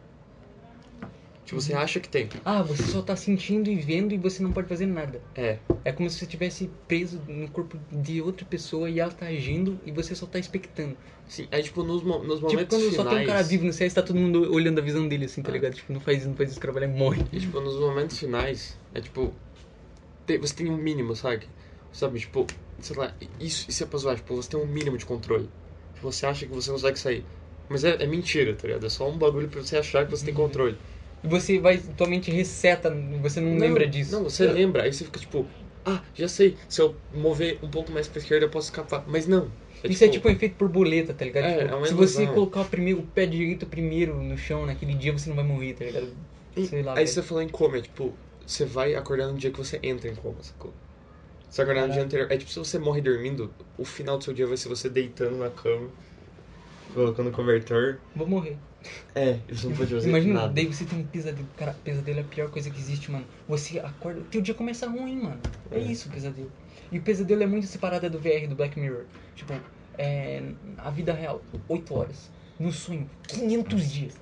Tipo, 1.45 1.59
você 1.59 1.73
acha 1.73 1.99
que 1.99 2.07
tem. 2.07 2.29
Ah, 2.45 2.61
você 2.63 2.83
só 2.83 3.01
tá 3.01 3.15
sentindo 3.17 3.69
e 3.69 3.75
vendo 3.75 4.13
e 4.13 4.17
você 4.17 4.41
não 4.41 4.51
pode 4.51 4.67
fazer 4.67 4.85
nada. 4.85 5.21
É. 5.35 5.57
É 5.83 5.91
como 5.91 6.09
se 6.09 6.17
você 6.17 6.23
estivesse 6.25 6.69
preso 6.87 7.21
no 7.27 7.49
corpo 7.49 7.77
de 7.91 8.21
outra 8.21 8.45
pessoa 8.45 8.89
e 8.89 8.99
ela 8.99 9.11
tá 9.11 9.25
agindo 9.25 9.77
e 9.85 9.91
você 9.91 10.15
só 10.15 10.25
tá 10.25 10.39
expectando. 10.39 10.95
Sim, 11.27 11.47
aí 11.51 11.61
tipo, 11.61 11.83
nos, 11.83 12.01
nos 12.03 12.21
Tipo, 12.39 12.41
momentos 12.47 12.67
quando 12.69 12.81
finais. 12.89 12.95
só 12.95 13.03
tem 13.05 13.23
um 13.23 13.25
cara 13.27 13.43
vivo 13.43 13.65
no 13.65 13.71
e 13.71 13.89
tá 13.89 14.01
todo 14.01 14.15
mundo 14.17 14.53
olhando 14.53 14.79
a 14.79 14.81
visão 14.81 15.05
dele 15.07 15.25
assim, 15.25 15.41
tá 15.41 15.49
Ah. 15.49 15.53
ligado? 15.53 15.73
Tipo, 15.75 15.91
não 15.91 15.99
faz 15.99 16.19
isso, 16.19 16.29
não 16.29 16.35
faz 16.35 16.49
isso, 16.49 16.59
o 16.59 16.61
cara 16.61 16.73
vai 16.73 16.87
morre. 16.87 17.23
E, 17.31 17.39
tipo, 17.41 17.59
nos 17.59 17.75
momentos 17.77 18.17
finais, 18.17 18.77
é 18.93 19.01
tipo. 19.01 19.33
tem- 20.25 20.37
você 20.39 20.53
tem 20.55 20.69
um 20.69 20.77
mínimo, 20.77 21.13
sabe? 21.15 21.45
Sabe, 21.91 22.19
tipo, 22.19 22.47
sei 22.79 22.95
lá, 22.95 23.13
isso, 23.39 23.65
isso 23.69 23.83
é 23.83 23.85
pra 23.85 23.99
zoar, 23.99 24.15
tipo, 24.15 24.33
você 24.35 24.49
tem 24.49 24.59
um 24.59 24.65
mínimo 24.65 24.97
de 24.97 25.05
controle. 25.05 25.49
Tipo, 25.95 26.11
você 26.11 26.25
acha 26.25 26.45
que 26.45 26.51
você 26.53 26.71
consegue 26.71 26.97
sair. 26.97 27.25
Mas 27.69 27.83
é, 27.83 28.01
é 28.01 28.07
mentira, 28.07 28.53
tá 28.55 28.67
ligado? 28.67 28.85
É 28.85 28.89
só 28.89 29.09
um 29.09 29.17
bagulho 29.17 29.47
pra 29.49 29.61
você 29.61 29.77
achar 29.77 30.05
que 30.05 30.11
você 30.11 30.25
tem 30.25 30.33
controle. 30.33 30.77
E 31.23 31.27
você 31.27 31.59
vai, 31.59 31.77
tua 31.77 32.07
mente 32.07 32.29
reseta, 32.29 32.93
você 33.21 33.39
não, 33.39 33.57
lembra 33.57 33.87
disso. 33.87 34.11
Não, 34.11 34.23
você 34.23 34.45
lembra, 34.45 34.83
aí 34.83 34.91
você 34.93 35.05
fica 35.05 35.19
tipo, 35.19 35.45
ah, 35.85 36.01
já 36.13 36.27
sei, 36.27 36.57
se 36.67 36.81
eu 36.81 36.95
mover 37.13 37.59
um 37.63 37.69
pouco 37.69 37.91
mais 37.91 38.07
pra 38.07 38.19
esquerda 38.19 38.45
eu 38.45 38.49
posso 38.49 38.67
escapar. 38.67 39.03
Mas 39.07 39.27
não. 39.27 39.49
Isso 39.83 40.03
é 40.03 40.07
tipo 40.07 40.27
um 40.27 40.31
efeito 40.31 40.55
borboleta, 40.57 41.13
tá 41.13 41.25
ligado? 41.25 41.45
É, 41.45 41.57
Tipo, 41.59 41.73
é 41.73 41.75
uma 41.75 41.87
se 41.87 41.93
você 41.93 42.25
colocar 42.27 42.61
o, 42.61 42.65
primeiro, 42.65 42.99
o 42.99 43.03
pé 43.03 43.25
direito 43.25 43.65
primeiro 43.65 44.21
no 44.21 44.37
chão 44.37 44.65
naquele 44.65 44.93
dia, 44.93 45.11
você 45.11 45.27
não 45.29 45.35
vai 45.35 45.45
morrer, 45.45 45.73
tá 45.73 45.85
ligado? 45.85 46.07
Sei 46.55 46.83
lá, 46.83 46.91
aí 46.91 46.97
velho. 46.97 47.07
você 47.07 47.21
falou 47.21 47.43
em 47.43 47.49
coma, 47.49 47.77
é 47.77 47.81
tipo, 47.81 48.13
você 48.45 48.65
vai 48.65 48.95
acordar 48.95 49.27
no 49.27 49.37
dia 49.37 49.51
que 49.51 49.57
você 49.57 49.79
entra 49.83 50.09
em 50.09 50.15
coma, 50.15 50.35
sacou? 50.41 50.73
Você 51.49 51.63
vai 51.63 51.71
acordar 51.71 51.87
no 51.87 51.93
dia 51.93 52.03
anterior. 52.03 52.31
É 52.31 52.37
tipo, 52.37 52.49
se 52.49 52.59
você 52.59 52.79
morre 52.79 53.01
dormindo, 53.01 53.53
o 53.77 53.83
final 53.83 54.17
do 54.17 54.23
seu 54.23 54.33
dia 54.33 54.47
vai 54.47 54.55
ser 54.57 54.69
você 54.69 54.89
deitando 54.89 55.37
na 55.37 55.49
cama, 55.49 55.89
colocando 56.93 57.29
o 57.29 57.31
cobertor. 57.31 57.97
Vou 58.15 58.27
morrer. 58.27 58.57
É, 59.15 59.39
você 59.49 59.67
não 59.67 59.75
pode 59.75 59.93
fazer 59.93 60.09
Imagina, 60.09 60.33
nada. 60.41 60.53
daí 60.53 60.65
você 60.65 60.85
tem 60.85 60.99
um 60.99 61.03
pesadelo. 61.05 61.47
Cara, 61.57 61.73
pesadelo 61.83 62.19
é 62.19 62.21
a 62.21 62.25
pior 62.25 62.49
coisa 62.49 62.69
que 62.69 62.79
existe, 62.79 63.11
mano. 63.11 63.25
Você 63.47 63.79
acorda, 63.79 64.21
teu 64.31 64.41
dia 64.41 64.53
começa 64.53 64.87
ruim, 64.87 65.21
mano. 65.21 65.39
É, 65.71 65.77
É. 65.77 65.81
isso 65.81 66.09
o 66.09 66.11
pesadelo. 66.11 66.51
E 66.91 66.97
o 66.97 67.01
pesadelo 67.01 67.43
é 67.43 67.45
muito 67.47 67.67
separado 67.67 68.09
do 68.09 68.19
VR, 68.19 68.47
do 68.47 68.55
Black 68.55 68.79
Mirror. 68.79 69.05
Tipo, 69.35 69.53
é, 69.97 70.41
a 70.77 70.89
vida 70.89 71.13
real, 71.13 71.41
8 71.67 71.93
horas. 71.95 72.29
No 72.59 72.71
sonho, 72.71 73.09
500 73.27 73.91
dias. 73.91 74.13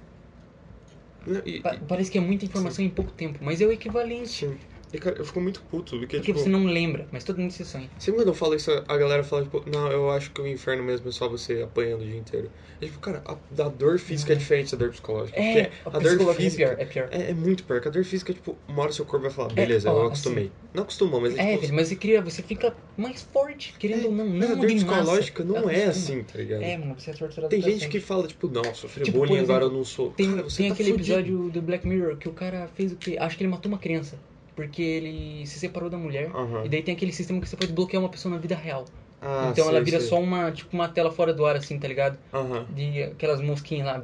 Não, 1.25 1.41
e, 1.45 1.59
Pa- 1.61 1.77
parece 1.87 2.09
que 2.09 2.17
é 2.17 2.21
muita 2.21 2.45
informação 2.45 2.83
em 2.83 2.89
pouco 2.89 3.11
tempo, 3.11 3.39
mas 3.41 3.61
é 3.61 3.65
o 3.65 3.71
equivalente. 3.71 4.29
sim. 4.47 4.57
E, 4.93 4.97
cara, 4.97 5.15
eu 5.17 5.23
fico 5.25 5.39
muito 5.39 5.61
puto, 5.63 5.91
porque, 5.97 6.17
Porque 6.17 6.33
tipo... 6.33 6.39
você 6.39 6.49
não 6.49 6.65
lembra, 6.65 7.07
mas 7.11 7.23
todo 7.23 7.39
mundo 7.39 7.51
se 7.51 7.63
sonha. 7.63 7.89
Sempre 7.97 8.19
quando 8.21 8.27
eu 8.27 8.33
falo 8.33 8.55
isso, 8.55 8.69
a 8.87 8.97
galera 8.97 9.23
fala, 9.23 9.43
tipo, 9.43 9.63
não, 9.69 9.89
eu 9.89 10.11
acho 10.11 10.31
que 10.31 10.41
o 10.41 10.47
inferno 10.47 10.83
mesmo 10.83 11.07
é 11.07 11.11
só 11.13 11.29
você 11.29 11.61
apanhando 11.61 12.01
o 12.01 12.05
dia 12.05 12.17
inteiro. 12.17 12.51
É 12.81 12.85
tipo, 12.85 12.99
cara, 12.99 13.23
a, 13.25 13.33
a 13.63 13.69
dor 13.69 13.99
física 13.99 14.33
é 14.33 14.35
diferente 14.35 14.71
da 14.71 14.77
dor 14.79 14.89
psicológica. 14.89 15.39
É, 15.39 15.65
porque 15.65 15.77
a 15.85 15.89
a 15.89 15.99
dor 15.99 16.01
psicológica 16.09 16.31
é 16.41 16.43
física 16.45 16.67
pior, 16.67 16.79
é 16.81 16.85
pior. 16.85 17.07
é, 17.11 17.29
é 17.29 17.33
muito 17.33 17.63
pior. 17.63 17.79
Que 17.79 17.87
a 17.87 17.91
dor 17.91 18.03
física, 18.03 18.33
tipo, 18.33 18.57
uma 18.67 18.83
hora 18.83 18.91
seu 18.91 19.05
corpo 19.05 19.23
vai 19.23 19.31
falar, 19.31 19.53
beleza, 19.53 19.89
ó, 19.89 19.93
eu 19.93 19.97
assim, 19.99 20.07
acostumei. 20.07 20.51
Não 20.73 20.83
acostumou, 20.83 21.21
mas 21.21 21.37
é, 21.37 21.53
É, 21.53 21.57
tipo... 21.57 21.73
mas 21.73 21.87
você 21.87 21.95
cria, 21.95 22.21
você 22.21 22.41
fica 22.43 22.75
mais 22.97 23.21
forte, 23.21 23.73
querendo 23.79 24.07
ou 24.07 24.11
não. 24.11 24.25
mas 24.27 24.39
Não 24.39 24.51
a 24.51 24.55
dor 24.55 24.63
massa. 24.63 24.75
psicológica 24.75 25.43
não 25.45 25.55
é 25.69 25.83
Acostuma. 25.85 25.89
assim, 25.91 26.23
tá 26.23 26.37
ligado? 26.37 26.61
É, 26.63 26.77
mano, 26.77 26.95
você 26.97 27.11
é 27.11 27.13
torturado 27.13 27.49
Tem 27.49 27.61
gente 27.61 27.87
que 27.87 27.99
fala, 28.01 28.27
tipo, 28.27 28.49
não, 28.49 28.63
sofri 28.75 29.03
Tipo, 29.05 29.19
bullying, 29.19 29.35
por 29.37 29.39
agora 29.43 29.63
eu 29.63 29.67
exemplo, 29.67 29.77
não 29.77 29.85
sou. 29.85 30.11
Tem, 30.11 30.29
cara, 30.31 30.43
você 30.43 30.57
tem 30.57 30.67
tá 30.67 30.73
aquele 30.73 30.91
fudido. 30.91 31.13
episódio 31.19 31.49
do 31.49 31.61
Black 31.61 31.87
Mirror 31.87 32.17
que 32.17 32.27
o 32.27 32.33
cara 32.33 32.67
fez 32.75 32.91
o 32.91 32.95
quê? 32.97 33.15
Acho 33.19 33.37
que 33.37 33.43
ele 33.43 33.51
matou 33.51 33.71
uma 33.71 33.77
criança. 33.77 34.17
Porque 34.61 34.81
ele 34.81 35.45
se 35.47 35.59
separou 35.59 35.89
da 35.89 35.97
mulher. 35.97 36.27
Aham. 36.35 36.65
E 36.65 36.69
daí 36.69 36.83
tem 36.83 36.93
aquele 36.93 37.11
sistema 37.11 37.41
que 37.41 37.49
você 37.49 37.57
pode 37.57 37.73
bloquear 37.73 38.01
uma 38.01 38.09
pessoa 38.09 38.33
na 38.33 38.39
vida 38.39 38.55
real. 38.55 38.85
Ah, 39.21 39.49
então 39.51 39.67
ela 39.67 39.81
vira 39.81 39.99
sei. 39.99 40.09
só 40.09 40.19
uma, 40.19 40.51
tipo, 40.51 40.75
uma 40.75 40.87
tela 40.87 41.11
fora 41.11 41.33
do 41.33 41.45
ar, 41.45 41.55
assim, 41.55 41.79
tá 41.79 41.87
ligado? 41.87 42.17
Aham. 42.33 42.65
De 42.75 43.03
aquelas 43.03 43.41
mosquinhas 43.41 43.85
lá 43.87 43.97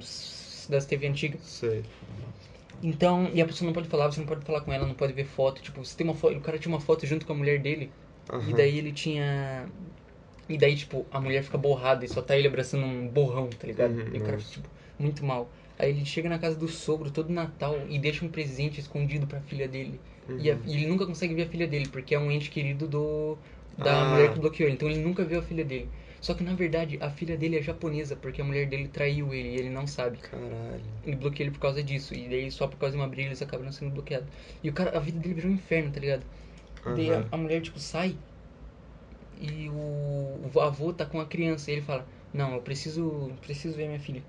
das 0.69 0.85
TV 0.85 1.07
antigas. 1.07 1.41
Sei. 1.41 1.83
Então, 2.81 3.29
e 3.33 3.41
a 3.41 3.45
pessoa 3.45 3.65
não 3.65 3.73
pode 3.73 3.87
falar, 3.87 4.11
você 4.11 4.19
não 4.19 4.27
pode 4.27 4.45
falar 4.45 4.61
com 4.61 4.71
ela, 4.71 4.85
não 4.85 4.93
pode 4.95 5.13
ver 5.13 5.25
foto. 5.25 5.61
Tipo, 5.61 5.83
você 5.83 5.95
tem 5.95 6.05
uma 6.05 6.13
foto, 6.15 6.35
o 6.37 6.41
cara 6.41 6.59
tinha 6.59 6.71
uma 6.73 6.79
foto 6.79 7.05
junto 7.05 7.25
com 7.25 7.33
a 7.33 7.35
mulher 7.35 7.59
dele. 7.59 7.91
Aham. 8.31 8.49
E 8.49 8.53
daí 8.53 8.77
ele 8.77 8.91
tinha. 8.91 9.67
E 10.49 10.57
daí, 10.57 10.75
tipo, 10.75 11.05
a 11.11 11.19
mulher 11.19 11.43
fica 11.43 11.57
borrada 11.57 12.05
e 12.05 12.07
só 12.07 12.21
tá 12.21 12.37
ele 12.37 12.47
abraçando 12.47 12.85
um 12.85 13.07
borrão, 13.07 13.49
tá 13.49 13.67
ligado? 13.67 13.91
Uhum, 13.91 14.15
e 14.15 14.17
o 14.19 14.23
cara 14.23 14.37
fica, 14.37 14.51
tipo, 14.51 14.69
muito 14.97 15.25
mal. 15.25 15.51
Aí 15.77 15.89
ele 15.89 16.05
chega 16.05 16.29
na 16.29 16.39
casa 16.39 16.55
do 16.57 16.67
sogro 16.67 17.11
todo 17.11 17.31
Natal 17.31 17.75
e 17.87 17.99
deixa 17.99 18.25
um 18.25 18.29
presente 18.29 18.79
escondido 18.79 19.27
pra 19.27 19.41
filha 19.41 19.67
dele. 19.67 20.01
E, 20.37 20.49
a- 20.51 20.55
Uhum. 20.55 20.63
e 20.65 20.75
ele 20.75 20.87
nunca 20.87 21.05
consegue 21.05 21.33
ver 21.35 21.43
a 21.43 21.49
filha 21.49 21.67
dele, 21.67 21.87
porque 21.87 22.13
é 22.15 22.19
um 22.19 22.31
ente 22.31 22.49
querido 22.49 22.87
do 22.87 23.37
da 23.77 24.03
Ah. 24.03 24.05
mulher 24.05 24.31
que 24.31 24.39
bloqueou 24.39 24.67
ele. 24.67 24.75
Então 24.75 24.89
ele 24.89 24.99
nunca 24.99 25.23
viu 25.25 25.39
a 25.39 25.43
filha 25.43 25.63
dele. 25.63 25.91
Só 26.21 26.33
que 26.33 26.43
na 26.43 26.55
verdade 26.55 26.97
a 27.01 27.09
filha 27.11 27.37
dele 27.37 27.57
é 27.59 27.61
japonesa, 27.61 28.15
porque 28.15 28.41
a 28.41 28.43
mulher 28.45 28.67
dele 28.67 28.87
traiu 28.89 29.33
ele 29.33 29.49
e 29.49 29.57
ele 29.57 29.69
não 29.69 29.85
sabe. 29.87 30.19
Caralho. 30.21 30.93
Ele 31.03 31.15
bloqueia 31.15 31.45
ele 31.47 31.53
por 31.53 31.59
causa 31.61 31.83
disso. 31.83 32.13
E 32.15 32.29
daí 32.29 32.51
só 32.51 32.67
por 32.67 32.77
causa 32.77 32.95
de 32.95 33.01
uma 33.01 33.07
briga 33.09 33.29
eles 33.29 33.41
acabam 33.41 33.71
sendo 33.71 33.91
bloqueados. 33.91 34.29
E 34.63 34.69
o 34.69 34.73
cara, 34.73 34.97
a 34.97 34.99
vida 35.01 35.19
dele 35.19 35.35
virou 35.35 35.51
um 35.51 35.55
inferno, 35.55 35.91
tá 35.91 35.99
ligado? 35.99 36.25
Daí 36.87 37.13
a, 37.13 37.21
Aham. 37.21 37.31
a 37.31 37.37
mulher, 37.37 37.61
tipo, 37.61 37.79
sai 37.79 38.19
e 39.33 39.69
o, 39.69 40.49
o 40.53 40.59
avô 40.61 40.93
tá 40.93 41.05
com 41.05 41.19
a 41.19 41.25
criança. 41.25 41.69
E 41.71 41.75
ele 41.75 41.81
fala, 41.81 42.07
não, 42.33 42.53
eu 42.55 42.61
preciso, 42.61 43.37
preciso 43.41 43.75
ver 43.77 43.87
minha 43.87 43.99
filha. 43.99 44.23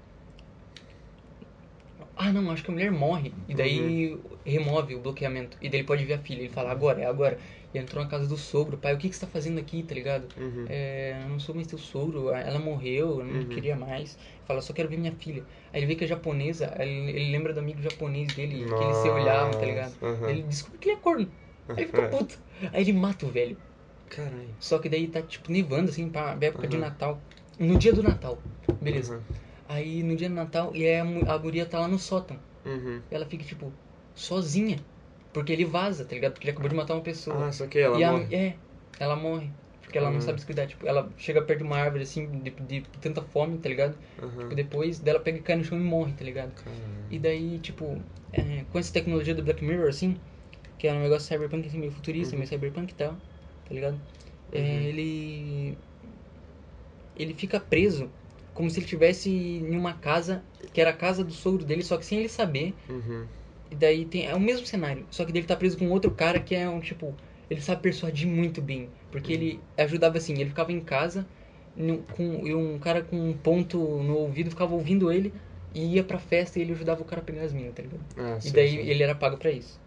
Ah, 2.17 2.33
não, 2.33 2.51
acho 2.51 2.63
que 2.65 2.71
a 2.71 2.75
mulher 2.75 2.91
morre. 2.93 3.35
E 3.49 3.55
daí 3.55 4.13
remove 4.49 4.95
o 4.95 5.01
bloqueamento. 5.01 5.57
E 5.61 5.69
daí 5.69 5.81
ele 5.81 5.87
pode 5.87 6.05
ver 6.05 6.15
a 6.15 6.19
filha. 6.19 6.41
Ele 6.41 6.49
fala, 6.49 6.71
agora, 6.71 7.01
é 7.01 7.07
agora. 7.07 7.39
E 7.73 7.79
entrou 7.79 8.03
na 8.03 8.09
casa 8.09 8.27
do 8.27 8.37
sogro. 8.37 8.79
Pai, 8.79 8.95
o 8.95 8.99
que, 8.99 9.09
que 9.09 9.15
você 9.15 9.21
tá 9.21 9.27
fazendo 9.27 9.59
aqui, 9.59 9.83
tá 9.83 9.95
ligado? 9.95 10.27
Uhum. 10.41 10.65
É, 10.69 11.21
eu 11.23 11.29
não 11.29 11.39
sou 11.39 11.55
mais 11.55 11.67
teu 11.67 11.79
sogro, 11.79 12.31
ela 12.31 12.59
morreu, 12.59 13.19
eu 13.21 13.25
não 13.25 13.41
Uhum. 13.43 13.49
queria 13.49 13.77
mais. 13.77 14.17
Fala, 14.47 14.63
só 14.63 14.73
quero 14.73 14.89
ver 14.89 14.97
minha 14.97 15.13
filha. 15.13 15.45
Aí 15.73 15.81
ele 15.81 15.87
vê 15.87 15.95
que 15.95 16.05
é 16.05 16.07
japonesa, 16.07 16.75
ele, 16.79 17.11
ele 17.11 17.31
lembra 17.31 17.53
do 17.53 17.61
amigo 17.61 17.83
japonês 17.83 18.33
dele, 18.33 18.65
que 18.65 18.85
eles 18.85 18.97
se 18.97 19.09
olhavam, 19.11 19.51
tá 19.53 19.67
ligado? 19.67 19.95
Nossa. 20.01 20.27
Aí 20.27 20.33
ele 20.33 20.43
descobre 20.45 20.79
que 20.79 20.89
ele 20.89 20.97
é 20.97 21.01
corno. 21.01 21.31
Aí 21.69 21.77
ele 21.77 21.87
fica 21.87 22.03
puto. 22.09 22.39
Aí 22.73 22.83
ele 22.83 22.93
mata 22.95 23.27
o 23.27 23.29
velho. 23.29 23.57
Caralho. 24.09 24.49
Só 24.59 24.79
que 24.79 24.89
daí 24.89 25.07
tá, 25.09 25.21
tipo, 25.21 25.53
nevando, 25.53 25.91
assim, 25.91 26.09
pra 26.09 26.37
época 26.41 26.67
de 26.67 26.77
Uhum. 26.77 26.83
Natal. 26.83 27.21
No 27.59 27.77
dia 27.77 27.93
do 27.93 28.03
Natal. 28.03 28.39
Beleza. 28.81 29.17
Uhum. 29.17 29.21
Aí 29.69 30.03
no 30.03 30.17
dia 30.17 30.31
do 30.31 30.35
Natal, 30.35 30.75
e 30.75 30.87
aí 30.87 30.97
a, 30.97 31.33
a 31.35 31.37
guria 31.37 31.67
tá 31.67 31.79
lá 31.81 31.89
no 31.89 31.99
sótão. 31.99 32.39
Uhum. 32.65 33.03
E 33.11 33.15
ela 33.15 33.27
fica, 33.27 33.45
tipo, 33.45 33.71
sozinha. 34.19 34.85
Porque 35.33 35.53
ele 35.53 35.65
vaza, 35.65 36.05
tá 36.05 36.15
ligado? 36.15 36.33
Porque 36.33 36.47
ele 36.47 36.53
acabou 36.53 36.69
de 36.69 36.75
matar 36.77 36.95
uma 36.95 37.03
pessoa. 37.03 37.47
Ah, 37.47 37.53
só 37.53 37.67
que 37.67 37.79
ela 37.79 37.99
e 37.99 38.03
a- 38.05 38.11
morre. 38.13 38.29
é, 38.31 38.59
ela 38.99 39.17
morre. 39.17 39.53
Porque 39.81 39.99
ela 39.99 40.11
não 40.11 40.17
Uhum. 40.17 40.21
sabe 40.21 40.41
se 40.41 40.47
cuidar. 40.47 40.67
Tipo, 40.67 40.87
ela 40.87 41.13
chega 41.17 41.43
perto 41.43 41.61
de 41.61 41.65
uma 41.65 41.77
árvore, 41.79 42.03
assim, 42.03 42.43
de, 42.43 42.51
de 42.51 42.83
tanta 43.01 43.23
fome, 43.23 43.59
tá 43.59 43.69
ligado? 43.69 43.99
Aham. 44.19 44.39
Tipo, 44.39 44.55
depois 44.55 45.01
dela 45.01 45.21
pega 45.21 45.39
e 45.39 45.43
cai 45.43 45.57
no 45.57 45.65
chão 45.65 45.79
e 45.79 45.83
morre, 45.83 46.15
tá 46.15 46.25
ligado? 46.25 46.55
E 47.11 47.19
daí, 47.19 47.59
tipo, 47.61 48.05
é, 48.33 48.65
com 48.65 48.79
essa 48.79 48.93
tecnologia 48.93 49.35
do 49.35 49.43
Black 49.43 49.65
Mirror, 49.65 49.89
assim, 49.89 50.21
que 50.79 50.89
é 50.89 50.93
um 50.95 51.03
negócio 51.03 51.29
cyberpunk, 51.29 51.69
assim, 51.69 51.79
meio 51.79 51.93
futurista, 51.93 52.37
Uhum. 52.37 52.39
meio 52.39 52.49
cyberpunk 52.49 52.93
e 52.93 52.97
tal, 52.97 53.15
tá 53.65 53.75
ligado? 53.75 54.01
É, 54.53 54.59
Uhum. 54.59 54.89
ele. 54.89 55.79
Ele 57.15 57.35
fica 57.35 57.61
preso 57.61 58.13
como 58.55 58.71
se 58.71 58.81
ele 58.81 58.87
tivesse 58.87 59.31
em 59.31 59.77
uma 59.77 59.95
casa, 59.99 60.45
que 60.73 60.81
era 60.81 60.91
a 60.91 60.97
casa 60.97 61.23
do 61.25 61.33
sogro 61.33 61.65
dele, 61.65 61.83
só 61.83 61.97
que 61.97 62.05
sem 62.07 62.19
ele 62.19 62.29
saber. 62.29 62.77
Uhum. 62.89 63.31
E 63.71 63.75
daí 63.77 64.05
tem. 64.07 64.27
É 64.27 64.35
o 64.35 64.41
mesmo 64.41 64.67
cenário, 64.67 65.07
só 65.11 65.25
que 65.25 65.31
ele 65.33 65.47
tá 65.47 65.57
preso 65.57 65.79
com 65.79 65.89
outro 65.91 66.11
cara 66.11 66.41
que 66.41 66.55
é 66.55 66.69
um 66.69 66.81
tipo. 66.81 67.15
Ele 67.51 67.61
sabe 67.61 67.83
persuadir 67.83 68.27
muito 68.29 68.61
bem. 68.61 68.91
Porque 69.11 69.33
Uhum. 69.33 69.39
ele 69.39 69.61
ajudava 69.77 70.19
assim, 70.19 70.35
ele 70.35 70.51
ficava 70.51 70.71
em 70.73 70.81
casa 70.81 71.27
no- 71.75 72.03
com, 72.15 72.47
e 72.47 72.55
um 72.55 72.79
cara 72.79 73.03
com 73.03 73.17
um 73.17 73.33
ponto 73.33 73.79
no 74.03 74.17
ouvido 74.17 74.51
ficava 74.51 74.75
ouvindo 74.75 75.11
ele 75.11 75.33
e 75.75 75.95
ia 75.95 76.05
pra 76.05 76.19
festa 76.19 76.59
e 76.59 76.63
ele 76.63 76.73
ajudava 76.73 77.01
o 77.03 77.05
cara 77.05 77.23
a 77.23 77.25
pegar 77.25 77.43
as 77.43 77.53
minas, 77.53 77.75
tá 77.75 77.83
ligado? 77.83 78.01
Ah, 78.17 78.39
E 78.45 78.51
sei, 78.51 78.53
daí 78.53 78.71
sei. 78.75 78.91
ele 78.91 79.03
era 79.03 79.15
pago 79.15 79.37
pra 79.39 79.51
isso. 79.51 79.79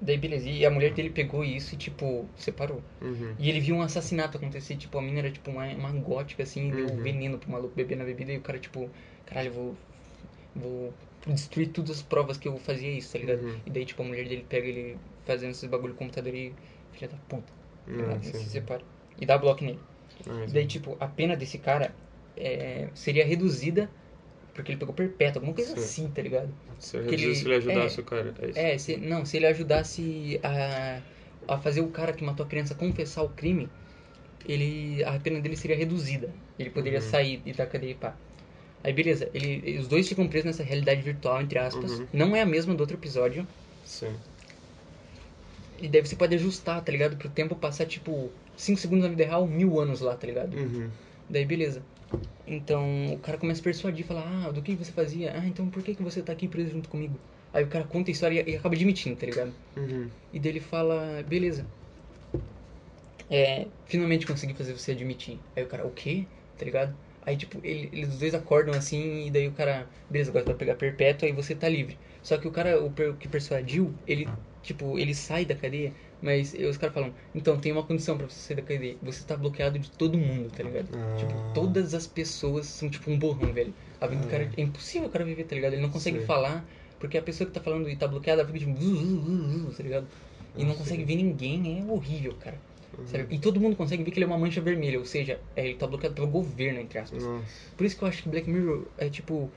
Daí 0.00 0.16
beleza, 0.18 0.48
e 0.48 0.64
a 0.64 0.70
mulher 0.70 0.92
dele 0.92 1.10
pegou 1.10 1.42
isso 1.44 1.74
e 1.74 1.78
tipo, 1.78 2.28
separou. 2.36 2.82
Uhum. 3.02 3.34
E 3.38 3.48
ele 3.48 3.60
viu 3.60 3.76
um 3.76 3.82
assassinato 3.82 4.36
acontecer, 4.36 4.76
tipo, 4.76 4.98
a 4.98 5.02
mina 5.02 5.20
era 5.20 5.30
tipo 5.30 5.50
uma, 5.50 5.64
uma 5.66 5.90
gótica 5.92 6.42
assim, 6.42 6.68
e 6.68 6.72
deu 6.72 6.86
Uhum. 6.86 7.02
veneno 7.02 7.38
pro 7.38 7.50
maluco 7.50 7.74
beber 7.74 7.96
na 7.96 8.04
bebida 8.04 8.32
e 8.32 8.36
o 8.36 8.40
cara 8.42 8.58
tipo, 8.58 8.90
caralho, 9.24 9.48
eu 9.48 9.52
vou. 9.52 9.76
Vou 10.54 10.94
destruir 11.34 11.72
todas 11.72 11.90
as 11.98 12.02
provas 12.02 12.36
que 12.38 12.48
eu 12.48 12.58
fazia 12.58 12.90
isso, 12.90 13.12
tá 13.12 13.18
ligado? 13.18 13.42
Uhum. 13.42 13.60
E 13.66 13.70
daí, 13.70 13.84
tipo, 13.84 14.02
a 14.02 14.06
mulher 14.06 14.28
dele 14.28 14.44
pega 14.44 14.66
ele 14.68 15.00
fazendo 15.24 15.50
esses 15.52 15.68
bagulho 15.68 15.92
no 15.92 15.98
computador 15.98 16.34
e. 16.34 16.56
Filha 16.92 17.08
da 17.08 17.18
puta. 17.18 17.52
tá 17.84 18.22
se 18.22 18.48
separa. 18.50 18.82
E 19.20 19.26
dá 19.26 19.36
bloco 19.38 19.62
nele. 19.64 19.78
Ah, 20.28 20.44
E 20.46 20.52
daí, 20.52 20.66
tipo, 20.66 20.96
a 21.00 21.08
pena 21.08 21.36
desse 21.36 21.58
cara 21.58 21.94
é, 22.36 22.90
seria 22.94 23.24
reduzida 23.24 23.90
porque 24.54 24.72
ele 24.72 24.78
pegou 24.78 24.94
perpétuo, 24.94 25.40
alguma 25.40 25.54
coisa 25.54 25.74
Sim. 25.74 25.80
assim, 25.80 26.10
tá 26.12 26.22
ligado? 26.22 26.54
Se 26.78 26.96
que 27.06 27.14
reduzisse, 27.14 27.44
ele- 27.44 27.44
ele 27.46 27.54
ajudasse 27.56 28.00
é. 28.00 28.00
o 28.00 28.04
cara. 28.04 28.34
É 28.40 28.48
isso. 28.50 28.58
É, 28.58 28.78
se, 28.78 28.96
não, 28.96 29.24
se 29.26 29.36
ele 29.36 29.46
ajudasse 29.46 30.40
a, 30.42 31.02
a 31.54 31.58
fazer 31.60 31.80
o 31.82 31.90
cara 31.90 32.12
que 32.12 32.24
matou 32.24 32.44
a 32.46 32.48
criança 32.48 32.74
confessar 32.74 33.22
o 33.22 33.30
crime, 33.30 33.70
ele 34.44 35.04
a 35.04 35.18
pena 35.20 35.40
dele 35.40 35.56
seria 35.56 35.76
reduzida. 35.76 36.34
Ele 36.58 36.70
poderia 36.70 37.00
Uhum. 37.00 37.10
sair 37.10 37.42
e 37.46 37.52
da 37.54 37.66
cadeia 37.66 37.92
e 37.92 37.94
pá. 37.96 38.20
Aí 38.84 38.92
beleza, 38.92 39.28
ele, 39.34 39.78
os 39.78 39.88
dois 39.88 40.08
ficam 40.08 40.28
presos 40.28 40.46
nessa 40.46 40.62
realidade 40.62 41.02
virtual, 41.02 41.40
entre 41.42 41.58
aspas. 41.58 41.98
Uhum. 41.98 42.06
Não 42.12 42.36
é 42.36 42.42
a 42.42 42.46
mesma 42.46 42.74
do 42.74 42.80
outro 42.80 42.96
episódio. 42.96 43.46
Sim. 43.84 44.14
E 45.80 45.88
daí 45.88 46.00
você 46.00 46.16
pode 46.16 46.34
ajustar, 46.34 46.82
tá 46.82 46.92
ligado? 46.92 47.16
Pro 47.16 47.28
tempo 47.28 47.54
passar, 47.54 47.86
tipo, 47.86 48.30
5 48.56 48.80
segundos 48.80 49.04
na 49.04 49.10
vida 49.10 49.24
real, 49.24 49.46
mil 49.46 49.78
anos 49.80 50.00
lá, 50.00 50.16
tá 50.16 50.26
ligado? 50.26 50.56
Uhum. 50.56 50.88
Daí 51.28 51.44
beleza. 51.44 51.82
Então 52.46 53.12
o 53.14 53.18
cara 53.18 53.36
começa 53.36 53.60
a 53.60 53.64
persuadir, 53.64 54.06
fala, 54.06 54.24
ah, 54.24 54.52
do 54.52 54.62
que 54.62 54.74
você 54.74 54.92
fazia? 54.92 55.34
Ah, 55.36 55.46
então 55.46 55.68
por 55.68 55.82
que, 55.82 55.94
que 55.94 56.02
você 56.02 56.22
tá 56.22 56.32
aqui 56.32 56.46
preso 56.46 56.70
junto 56.70 56.88
comigo? 56.88 57.18
Aí 57.52 57.64
o 57.64 57.68
cara 57.68 57.84
conta 57.84 58.10
a 58.10 58.12
história 58.12 58.44
e, 58.46 58.52
e 58.52 58.56
acaba 58.56 58.74
admitindo, 58.74 59.16
tá 59.16 59.26
ligado? 59.26 59.52
Uhum. 59.76 60.08
E 60.32 60.38
dele 60.38 60.60
fala, 60.60 61.24
beleza. 61.26 61.66
É, 63.28 63.66
finalmente 63.86 64.26
consegui 64.26 64.54
fazer 64.54 64.72
você 64.72 64.92
admitir. 64.92 65.38
Aí 65.56 65.64
o 65.64 65.66
cara, 65.66 65.84
o 65.84 65.90
quê? 65.90 66.24
Tá 66.56 66.64
ligado? 66.64 66.94
Aí, 67.26 67.36
tipo, 67.36 67.58
ele- 67.64 67.90
eles 67.92 68.10
os 68.10 68.18
dois 68.20 68.34
acordam 68.34 68.74
assim, 68.76 69.26
e 69.26 69.30
daí 69.32 69.48
o 69.48 69.54
cara, 69.54 69.90
beleza, 70.08 70.30
agora 70.30 70.44
tu 70.44 70.48
vai 70.48 70.56
pegar 70.56 70.76
perpétuo, 70.76 71.26
aí 71.28 71.34
você 71.34 71.56
tá 71.56 71.68
livre. 71.68 72.00
Só 72.22 72.38
que 72.38 72.48
o 72.48 72.52
cara, 72.52 72.82
o 72.82 72.94
que 73.18 73.28
persuadiu, 73.28 74.00
ele, 74.06 74.38
tipo, 74.62 74.98
ele 74.98 75.14
sai 75.14 75.44
da 75.44 75.56
cadeia, 75.56 75.96
mas 76.20 76.54
os 76.54 76.76
caras 76.76 76.94
falam, 76.94 77.14
então, 77.34 77.60
tem 77.60 77.72
uma 77.72 77.86
condição 77.86 78.16
pra 78.16 78.28
você 78.28 78.38
sair 78.40 78.56
da 78.56 78.62
cadeia. 78.62 78.98
Você 79.02 79.24
tá 79.24 79.36
bloqueado 79.36 79.78
de 79.78 79.90
todo 79.92 80.16
mundo, 80.18 80.50
tá 80.52 80.62
ligado? 80.62 80.90
Ah. 80.92 81.06
Tipo, 81.16 81.40
todas 81.52 81.94
as 81.94 82.06
pessoas 82.06 82.66
são 82.66 82.88
tipo 82.90 83.10
um 83.10 83.18
borrão, 83.18 83.52
velho. 83.52 83.74
A 84.00 84.06
vida 84.06 84.22
do 84.22 84.28
cara 84.28 84.44
é 84.56 84.60
impossível 84.62 85.08
o 85.08 85.10
cara 85.12 85.24
viver, 85.24 85.44
tá 85.44 85.54
ligado? 85.54 85.72
Ele 85.74 85.82
não 85.82 85.90
consegue 85.90 86.18
Sim. 86.18 86.20
falar, 86.20 86.70
porque 86.98 87.18
a 87.18 87.22
pessoa 87.22 87.46
que 87.48 87.52
tá 87.54 87.60
falando 87.62 87.88
e 87.88 87.96
tá 87.96 88.06
bloqueada, 88.08 88.42
ela 88.42 88.48
fica 88.52 88.58
tipo, 88.66 88.80
"Zu, 88.80 88.94
zu, 88.96 89.22
zu, 89.24 89.70
zu", 89.70 89.76
tá 89.76 89.82
ligado? 89.82 90.08
E 90.56 90.64
não 90.64 90.74
Ah, 90.74 90.76
consegue 90.76 91.04
ver 91.04 91.16
ninguém, 91.16 91.80
é 91.80 91.84
horrível, 91.84 92.36
cara. 92.38 92.62
Uhum. 92.98 93.26
E 93.30 93.38
todo 93.38 93.60
mundo 93.60 93.76
consegue 93.76 94.02
ver 94.02 94.10
que 94.10 94.18
ele 94.18 94.24
é 94.24 94.26
uma 94.26 94.38
mancha 94.38 94.60
vermelha, 94.60 94.98
ou 94.98 95.04
seja, 95.04 95.38
é, 95.54 95.66
ele 95.66 95.74
tá 95.74 95.86
bloqueado 95.86 96.14
pelo 96.14 96.26
governo, 96.26 96.80
entre 96.80 96.98
aspas. 96.98 97.22
Nossa. 97.22 97.44
Por 97.76 97.84
isso 97.86 97.96
que 97.96 98.02
eu 98.02 98.08
acho 98.08 98.22
que 98.22 98.28
Black 98.28 98.48
Mirror 98.48 98.86
é 98.98 99.08
tipo, 99.08 99.50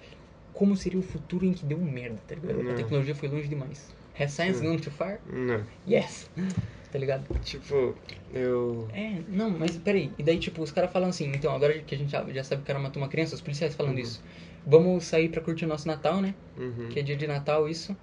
como 0.53 0.75
seria 0.75 0.99
o 0.99 1.03
futuro 1.03 1.45
em 1.45 1.53
que 1.53 1.65
deu 1.65 1.77
merda, 1.77 2.19
tá 2.27 2.35
ligado? 2.35 2.61
Não. 2.63 2.71
A 2.71 2.75
tecnologia 2.75 3.15
foi 3.15 3.29
longe 3.29 3.47
demais. 3.47 3.93
Has 4.19 4.33
science 4.33 4.59
Sim. 4.59 4.65
gone 4.65 4.79
too 4.79 4.91
far? 4.91 5.19
Não. 5.31 5.63
Yes! 5.87 6.29
Tá 6.91 6.97
ligado? 6.97 7.23
Tipo, 7.43 7.95
eu. 8.33 8.87
É, 8.91 9.21
não, 9.27 9.51
mas 9.51 9.77
peraí. 9.77 10.11
E 10.17 10.23
daí, 10.23 10.39
tipo, 10.39 10.59
os 10.63 10.71
caras 10.71 10.91
falam 10.91 11.09
assim, 11.09 11.31
então, 11.35 11.53
agora 11.53 11.77
que 11.81 11.93
a 11.93 11.97
gente 11.97 12.09
já, 12.11 12.25
já 12.31 12.43
sabe 12.43 12.61
que 12.61 12.63
o 12.63 12.67
cara 12.67 12.79
matou 12.79 12.99
uma 12.99 13.07
criança, 13.07 13.35
os 13.35 13.41
policiais 13.41 13.75
falando 13.75 13.97
Uhum. 13.97 14.01
isso. 14.01 14.23
Vamos 14.65 15.03
sair 15.03 15.29
pra 15.29 15.39
curtir 15.39 15.65
o 15.65 15.67
nosso 15.67 15.87
Natal, 15.87 16.19
né? 16.19 16.33
Uhum. 16.57 16.89
Que 16.89 16.99
é 16.99 17.03
dia 17.03 17.15
de 17.15 17.27
Natal, 17.27 17.69
isso. 17.69 17.95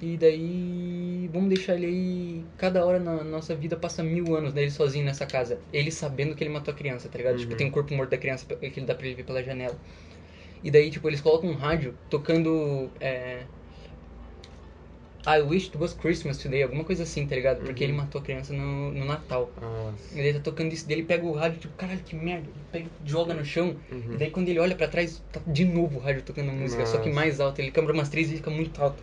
E 0.00 0.16
daí, 0.18 1.28
vamos 1.32 1.48
deixar 1.48 1.74
ele 1.74 1.86
aí. 1.86 2.44
Cada 2.58 2.84
hora 2.84 3.00
na 3.00 3.24
nossa 3.24 3.54
vida 3.54 3.76
passa 3.76 4.02
mil 4.02 4.34
anos 4.36 4.52
dele 4.52 4.70
sozinho 4.70 5.04
nessa 5.04 5.26
casa. 5.26 5.58
Ele 5.72 5.90
sabendo 5.90 6.34
que 6.36 6.44
ele 6.44 6.50
matou 6.52 6.72
a 6.72 6.76
criança, 6.76 7.08
tá 7.08 7.16
ligado? 7.16 7.34
Uhum. 7.34 7.40
Tipo, 7.40 7.56
tem 7.56 7.66
um 7.66 7.70
corpo 7.70 7.94
morto 7.94 8.10
da 8.10 8.18
criança 8.18 8.44
que 8.46 8.66
ele 8.66 8.86
dá 8.86 8.94
pra 8.94 9.06
ele 9.06 9.16
ver 9.16 9.24
pela 9.24 9.42
janela. 9.42 9.78
E 10.62 10.70
daí, 10.70 10.90
tipo, 10.90 11.08
eles 11.08 11.20
colocam 11.20 11.50
um 11.50 11.54
rádio 11.54 11.94
tocando. 12.10 12.90
É, 13.00 13.44
I 15.26 15.40
wish 15.42 15.66
it 15.68 15.76
was 15.76 15.92
Christmas 15.92 16.38
today, 16.38 16.62
alguma 16.62 16.84
coisa 16.84 17.02
assim, 17.02 17.26
tá 17.26 17.34
ligado? 17.34 17.58
Porque 17.64 17.82
Uhum. 17.82 17.90
ele 17.90 17.98
matou 17.98 18.20
a 18.20 18.24
criança 18.24 18.52
no, 18.52 18.92
no 18.92 19.04
Natal. 19.04 19.50
Nossa. 19.60 20.14
E 20.16 20.22
daí 20.22 20.32
tá 20.34 20.40
tocando 20.40 20.72
isso, 20.72 20.86
daí 20.86 20.98
ele 20.98 21.06
pega 21.06 21.24
o 21.24 21.32
rádio, 21.32 21.58
tipo, 21.60 21.74
caralho, 21.74 22.00
que 22.04 22.14
merda. 22.14 22.48
Ele 22.54 22.64
pega, 22.70 22.90
joga 23.04 23.34
no 23.34 23.44
chão, 23.44 23.76
Uhum. 23.90 24.14
e 24.14 24.16
daí 24.18 24.30
quando 24.30 24.48
ele 24.48 24.60
olha 24.60 24.76
pra 24.76 24.86
trás, 24.86 25.20
tá 25.32 25.40
de 25.46 25.64
novo 25.64 25.96
o 25.98 26.00
rádio 26.00 26.22
tocando 26.22 26.52
música, 26.52 26.86
só 26.86 26.98
que 26.98 27.08
Nossa. 27.08 27.20
mais 27.20 27.40
alto. 27.40 27.60
Ele 27.60 27.72
câmera 27.72 27.92
umas 27.94 28.08
três 28.08 28.30
e 28.30 28.36
fica 28.36 28.50
muito 28.50 28.80
alto. 28.80 29.02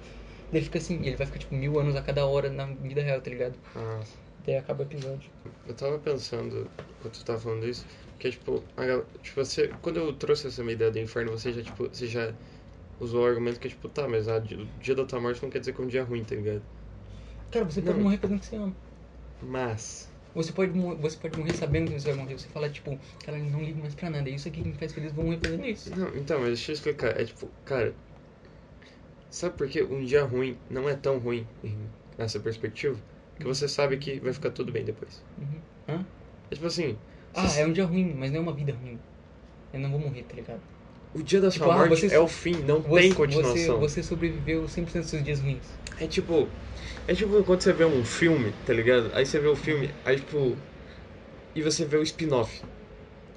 Daí 0.54 0.62
fica 0.62 0.78
assim, 0.78 1.02
e 1.02 1.08
ele 1.08 1.18
vai 1.18 1.26
ficar 1.28 1.40
tipo 1.40 1.56
mil 1.56 1.80
anos 1.80 1.96
a 1.96 2.02
cada 2.02 2.26
hora 2.26 2.50
na 2.50 2.66
vida 2.68 3.02
real, 3.02 3.20
tá 3.22 3.30
ligado? 3.30 3.56
Nossa. 3.76 4.14
Daí 4.46 4.56
acaba 4.58 4.84
o 4.84 4.86
episódio. 4.86 5.30
Eu 5.68 5.76
tava 5.76 5.98
pensando, 6.00 6.70
quando 7.02 7.14
tu 7.14 7.26
tava 7.26 7.40
falando 7.40 7.68
isso, 7.68 7.86
que 8.20 8.28
é 8.28 8.32
tipo, 8.32 8.64
a 8.78 9.20
tipo, 9.20 9.44
você, 9.44 9.68
quando 9.82 9.98
eu 9.98 10.14
trouxe 10.14 10.48
essa 10.48 10.62
minha 10.64 10.74
ideia 10.74 10.92
do 10.92 11.00
inferno, 11.00 11.32
você 11.32 11.52
já, 11.52 11.62
tipo, 11.62 11.88
você 11.88 12.08
já 12.08 12.34
usou 13.00 13.24
o 13.24 13.28
argumento 13.28 13.60
que 13.60 13.68
é 13.68 13.70
tipo, 13.70 13.90
tá, 13.90 14.08
mas 14.08 14.28
o 14.28 14.40
dia 14.82 14.96
da 14.96 15.06
tua 15.06 15.20
morte 15.20 15.42
não 15.44 15.50
quer 15.50 15.60
dizer 15.60 15.74
que 15.74 15.82
é 15.82 15.84
um 15.84 15.88
dia 15.88 16.04
ruim, 16.04 16.24
tá 16.24 16.36
ligado? 16.36 16.62
Cara, 17.52 17.66
você 17.66 17.82
pode 17.82 17.98
Não. 17.98 18.04
morrer 18.04 18.18
fazendo 18.18 18.38
o 18.38 18.40
que 18.40 18.46
você 18.46 18.56
ama. 18.56 18.76
Mas. 19.42 20.08
Você 20.34 20.52
pode, 20.52 20.72
você 20.74 21.18
pode 21.18 21.38
morrer 21.38 21.54
sabendo 21.54 21.92
que 21.92 22.00
você 22.00 22.12
vai 22.12 22.24
morrer. 22.24 22.40
Você 22.40 22.48
fala, 22.48 22.70
tipo, 22.70 22.98
cara, 23.24 23.38
não 23.38 23.62
ligo 23.62 23.80
mais 23.80 23.94
pra 23.94 24.10
nada. 24.10 24.30
É 24.30 24.34
isso 24.34 24.48
aqui 24.48 24.62
que 24.64 24.70
me 24.70 24.74
faz 24.76 24.92
feliz, 24.94 25.12
vou 25.12 25.26
morrer 25.26 25.40
fazendo 25.40 25.66
isso. 25.66 25.92
Não, 25.96 26.08
então, 26.16 26.40
mas 26.40 26.50
deixa 26.50 26.72
eu 26.72 26.74
explicar. 26.74 27.20
É 27.20 27.26
tipo, 27.26 27.48
cara. 27.66 27.94
Sabe 29.34 29.58
por 29.58 29.68
que 29.68 29.82
um 29.82 30.06
dia 30.06 30.24
ruim 30.24 30.56
não 30.70 30.88
é 30.88 30.96
tão 30.96 31.18
ruim 31.18 31.44
nessa 32.20 32.40
perspectiva? 32.40 32.96
Que 33.36 33.46
você 33.46 33.68
sabe 33.68 33.98
que 33.98 34.20
vai 34.20 34.32
ficar 34.32 34.52
tudo 34.52 34.72
bem 34.72 34.86
depois. 34.86 35.24
Uhum. 35.40 35.60
Hã? 35.90 36.06
É 36.52 36.56
tipo 36.56 36.68
assim. 36.68 36.96
Ah, 37.34 37.48
você- 37.48 37.62
é 37.62 37.66
um 37.66 37.74
dia 37.74 37.84
ruim, 37.84 38.14
mas 38.14 38.30
não 38.32 38.38
é 38.38 38.42
uma 38.44 38.54
vida 38.54 38.74
ruim. 38.74 39.00
Eu 39.74 39.80
não 39.80 39.90
vou 39.90 40.00
morrer, 40.00 40.22
tá 40.22 40.36
ligado? 40.36 40.62
O 41.16 41.24
dia 41.24 41.42
da 41.42 41.50
Tipo, 41.50 41.66
sua 41.66 41.74
ah, 41.74 41.78
morte 41.80 42.08
você- 42.08 42.16
é 42.16 42.20
o 42.20 42.28
fim, 42.28 42.54
não 42.62 42.80
Você, 42.82 43.02
tem 43.02 43.10
você, 43.10 43.16
continuação. 43.16 43.80
você 43.80 44.04
sobreviveu 44.04 44.68
100% 44.68 45.02
dos 45.02 45.10
seus 45.10 45.24
dias 45.24 45.40
ruins. 45.40 45.66
É 46.00 46.08
tipo. 46.08 46.48
É 47.08 47.16
tipo 47.16 47.44
quando 47.44 47.62
você 47.62 47.74
vê 47.74 47.86
um 47.86 48.06
filme, 48.06 48.52
tá 48.68 48.74
ligado? 48.74 49.10
Aí 49.16 49.26
você 49.26 49.40
vê 49.40 49.48
o 49.48 49.56
filme, 49.56 49.90
aí 50.06 50.18
tipo. 50.20 50.56
E 51.56 51.62
você 51.64 51.86
vê 51.86 51.98
o 51.98 52.04
spin-off. 52.04 52.62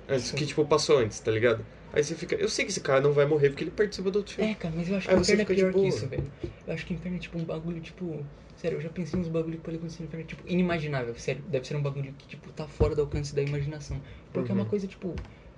Antes, 0.09 0.31
Sim. 0.31 0.37
que 0.37 0.47
tipo 0.47 0.65
passou 0.67 0.99
antes, 0.99 1.21
tá 1.21 1.31
ligado? 1.31 1.65
Aí 1.97 2.05
você 2.05 2.15
fica. 2.15 2.35
Eu 2.37 2.49
sei 2.51 2.67
que 2.67 2.71
esse 2.71 2.81
cara 2.83 3.01
não 3.01 3.13
vai 3.13 3.25
morrer 3.25 3.49
porque 3.49 3.65
ele 3.65 3.71
participa 3.71 4.11
do 4.11 4.17
outro 4.19 4.35
filme. 4.35 4.51
É, 4.51 4.55
cara, 4.55 4.75
mas 4.77 4.87
eu 4.91 4.97
acho 4.97 5.09
que 5.09 5.15
o 5.15 5.19
inferno 5.19 5.43
é 5.43 5.45
pior 5.47 5.73
que 5.73 5.89
isso, 5.89 6.07
velho. 6.07 6.31
Eu 6.67 6.75
acho 6.75 6.85
que 6.87 6.93
o 6.93 6.95
inferno 6.97 7.17
é 7.17 7.21
tipo 7.21 7.39
um 7.39 7.45
bagulho, 7.45 7.81
tipo. 7.81 8.23
Sério, 8.55 8.77
eu 8.77 8.83
já 8.83 8.91
pensei 8.91 9.19
nos 9.19 9.29
bagulho 9.29 9.57
que 9.57 9.65
pode 9.65 9.79
acontecer 9.79 10.03
no 10.03 10.09
inferno, 10.09 10.27
tipo, 10.27 10.43
inimaginável. 10.47 11.15
Sério, 11.17 11.43
deve 11.49 11.67
ser 11.67 11.75
um 11.75 11.83
bagulho 11.83 12.13
que, 12.13 12.27
tipo, 12.29 12.53
tá 12.53 12.69
fora 12.69 12.95
do 12.95 13.01
alcance 13.01 13.35
da 13.35 13.43
imaginação. 13.43 13.99
Porque 14.33 14.51
é 14.51 14.55
uma 14.55 14.65
Uhum. 14.65 14.69
coisa, 14.69 14.87
tipo, 14.87 15.15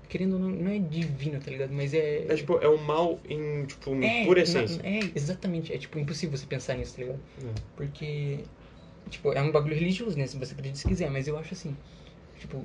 querendo 0.08 0.34
ou 0.34 0.38
não, 0.38 0.48
não 0.50 0.70
é 0.70 0.78
divino, 0.78 1.40
tá 1.40 1.50
ligado? 1.50 1.72
Mas 1.72 1.92
é. 1.92 2.26
É 2.28 2.34
tipo, 2.36 2.56
é 2.58 2.68
o 2.68 2.78
mal 2.78 3.20
em, 3.28 3.66
tipo, 3.66 3.92
É, 4.02 4.24
pura 4.24 4.38
na- 4.40 4.42
essência. 4.44 4.80
é, 4.84 5.00
exatamente. 5.14 5.72
É, 5.72 5.78
tipo, 5.78 5.98
impossível 5.98 6.36
você 6.38 6.46
pensar 6.46 6.76
nisso, 6.76 6.94
tá 6.96 7.02
ligado? 7.02 7.20
É. 7.44 7.52
Porque, 7.76 8.38
tipo, 9.10 9.32
é 9.32 9.42
um 9.42 9.50
bagulho 9.50 9.74
religioso, 9.74 10.16
né? 10.16 10.26
Se 10.26 10.36
você 10.36 10.52
acredita 10.52 10.78
se 10.78 10.86
quiser, 10.86 11.10
mas 11.10 11.26
eu 11.26 11.36
acho 11.36 11.54
assim, 11.54 11.76
tipo, 12.38 12.64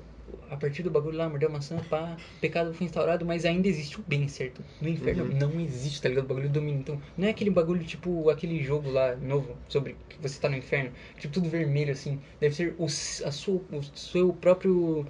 a 0.50 0.58
partir 0.58 0.84
do 0.84 0.90
bagulho 0.92 1.18
lá, 1.18 1.28
mordeu 1.30 1.50
a 1.50 1.52
maçã, 1.52 1.78
pá, 1.90 2.16
pecado 2.42 2.74
foi 2.74 2.86
instaurado, 2.86 3.26
mas 3.26 3.46
ainda 3.46 3.68
existe 3.68 4.00
o 4.00 4.04
bem, 4.08 4.28
certo? 4.28 4.64
No 4.82 4.88
inferno 4.90 5.24
Uhum. 5.26 5.38
não 5.38 5.60
existe, 5.60 6.02
tá 6.02 6.10
ligado? 6.10 6.26
O 6.26 6.28
bagulho 6.28 6.50
domina. 6.50 6.80
Então, 6.80 7.00
não 7.18 7.28
é 7.28 7.32
aquele 7.32 7.50
bagulho, 7.50 7.84
tipo, 7.84 8.30
aquele 8.30 8.62
jogo 8.64 8.90
lá, 8.90 9.16
novo, 9.16 9.58
sobre 9.68 9.96
que 10.10 10.22
você 10.22 10.40
tá 10.40 10.50
no 10.50 10.58
inferno, 10.58 10.92
tipo, 11.20 11.34
tudo 11.34 11.50
vermelho, 11.50 11.92
assim. 11.92 12.20
Deve 12.40 12.56
ser 12.56 12.76
o, 12.78 12.86
a 12.86 13.32
sua, 13.32 13.62
o 13.72 13.84
seu 13.96 14.34
próprio, 14.34 15.06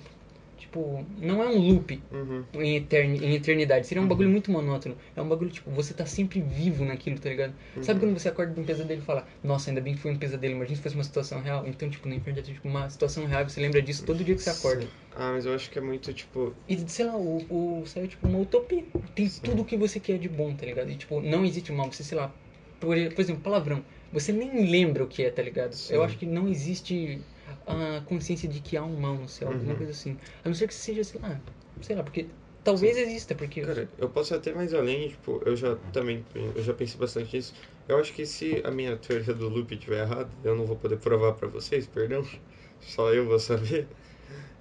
tipo, 0.73 1.05
não 1.21 1.43
é 1.43 1.47
um 1.47 1.57
loop, 1.59 1.99
Uhum. 2.11 2.43
em, 2.55 2.77
em 2.77 3.35
eternidade. 3.35 3.85
Seria 3.85 4.01
um 4.01 4.03
Uhum. 4.05 4.09
bagulho 4.09 4.29
muito 4.29 4.51
monótono. 4.51 4.95
É 5.15 5.21
um 5.21 5.27
bagulho, 5.29 5.51
tipo, 5.51 5.69
você 5.71 5.93
tá 5.93 6.05
sempre 6.05 6.41
vivo 6.41 6.83
naquilo, 6.83 7.19
tá 7.19 7.29
ligado? 7.29 7.53
Sabe 7.81 7.99
Uhum. 7.99 8.07
quando 8.11 8.19
você 8.19 8.29
acorda 8.29 8.53
de 8.53 8.59
um 8.59 8.63
pesadelo 8.63 9.01
e 9.01 9.03
fala, 9.05 9.25
nossa, 9.43 9.69
ainda 9.69 9.81
bem 9.81 9.93
que 9.93 10.01
foi 10.01 10.11
um 10.11 10.17
pesadelo, 10.17 10.55
imagina 10.55 10.75
se 10.77 10.81
fosse 10.83 10.95
uma 10.95 11.03
situação 11.03 11.41
real. 11.41 11.65
Então, 11.67 11.89
tipo, 11.89 12.07
inferno 12.09 12.35
deve 12.35 12.47
ser 12.47 12.53
tipo, 12.53 12.67
uma 12.67 12.89
situação 12.89 13.25
real, 13.25 13.47
você 13.47 13.61
lembra 13.61 13.81
disso 13.81 14.03
todo 14.05 14.23
dia 14.23 14.35
que 14.35 14.41
você 14.41 14.49
acorda. 14.49 14.87
Ah, 15.15 15.31
mas 15.31 15.45
eu 15.45 15.53
acho 15.53 15.69
que 15.69 15.77
é 15.77 15.81
muito, 15.81 16.11
tipo. 16.13 16.53
E, 16.67 16.77
sei 16.89 17.05
lá, 17.05 17.15
o, 17.15 17.81
o 17.81 17.85
céu 17.85 18.03
é 18.03 18.07
tipo 18.07 18.27
uma 18.27 18.39
utopia. 18.39 18.83
Tem 19.15 19.27
Sim. 19.27 19.41
tudo 19.43 19.61
o 19.61 19.65
que 19.65 19.77
você 19.77 19.99
quer 19.99 20.17
de 20.17 20.27
bom, 20.27 20.53
tá 20.55 20.65
ligado? 20.65 20.89
E, 20.89 20.95
tipo, 20.95 21.21
não 21.21 21.45
existe 21.45 21.71
mal. 21.71 21.91
Você, 21.91 22.03
sei 22.03 22.17
lá, 22.17 22.33
por, 22.79 22.95
por 23.13 23.21
exemplo, 23.21 23.41
palavrão. 23.41 23.83
Você 24.11 24.31
nem 24.31 24.69
lembra 24.69 25.03
o 25.03 25.07
que 25.07 25.23
é, 25.23 25.29
tá 25.29 25.41
ligado? 25.41 25.73
Sim. 25.73 25.95
Eu 25.95 26.03
acho 26.03 26.17
que 26.17 26.25
não 26.25 26.47
existe 26.47 27.19
a 27.65 28.01
consciência 28.01 28.47
de 28.49 28.61
que 28.61 28.77
há 28.77 28.83
um 28.83 28.99
mal 28.99 29.15
no 29.15 29.27
céu, 29.27 29.49
alguma 29.49 29.71
Uhum. 29.71 29.77
coisa 29.77 29.91
assim. 29.91 30.17
A 30.43 30.49
não 30.49 30.55
ser 30.55 30.67
que 30.67 30.73
seja, 30.73 31.03
sei 31.03 31.19
lá, 31.21 31.39
sei 31.81 31.95
lá, 31.95 32.03
porque 32.03 32.27
talvez 32.63 32.97
exista, 32.97 33.35
porque... 33.35 33.61
Cara, 33.61 33.89
eu 33.97 34.09
posso 34.09 34.33
ir 34.33 34.37
até 34.37 34.53
mais 34.53 34.73
além, 34.73 35.09
tipo, 35.09 35.41
eu 35.45 35.55
já 35.55 35.75
também. 35.91 36.23
Eu 36.55 36.63
já 36.63 36.73
pensei 36.73 36.99
bastante 36.99 37.35
nisso. 37.35 37.53
Eu 37.87 37.97
acho 37.99 38.13
que 38.13 38.25
se 38.25 38.61
a 38.65 38.71
minha 38.71 38.97
teoria 38.97 39.33
do 39.33 39.49
loop 39.49 39.73
estiver 39.73 40.01
errada, 40.01 40.29
eu 40.43 40.55
não 40.55 40.65
vou 40.65 40.75
poder 40.77 40.97
provar 40.97 41.33
pra 41.33 41.47
vocês, 41.47 41.87
perdão. 41.87 42.23
Só 42.79 43.13
eu 43.13 43.25
vou 43.25 43.39
saber. 43.39 43.87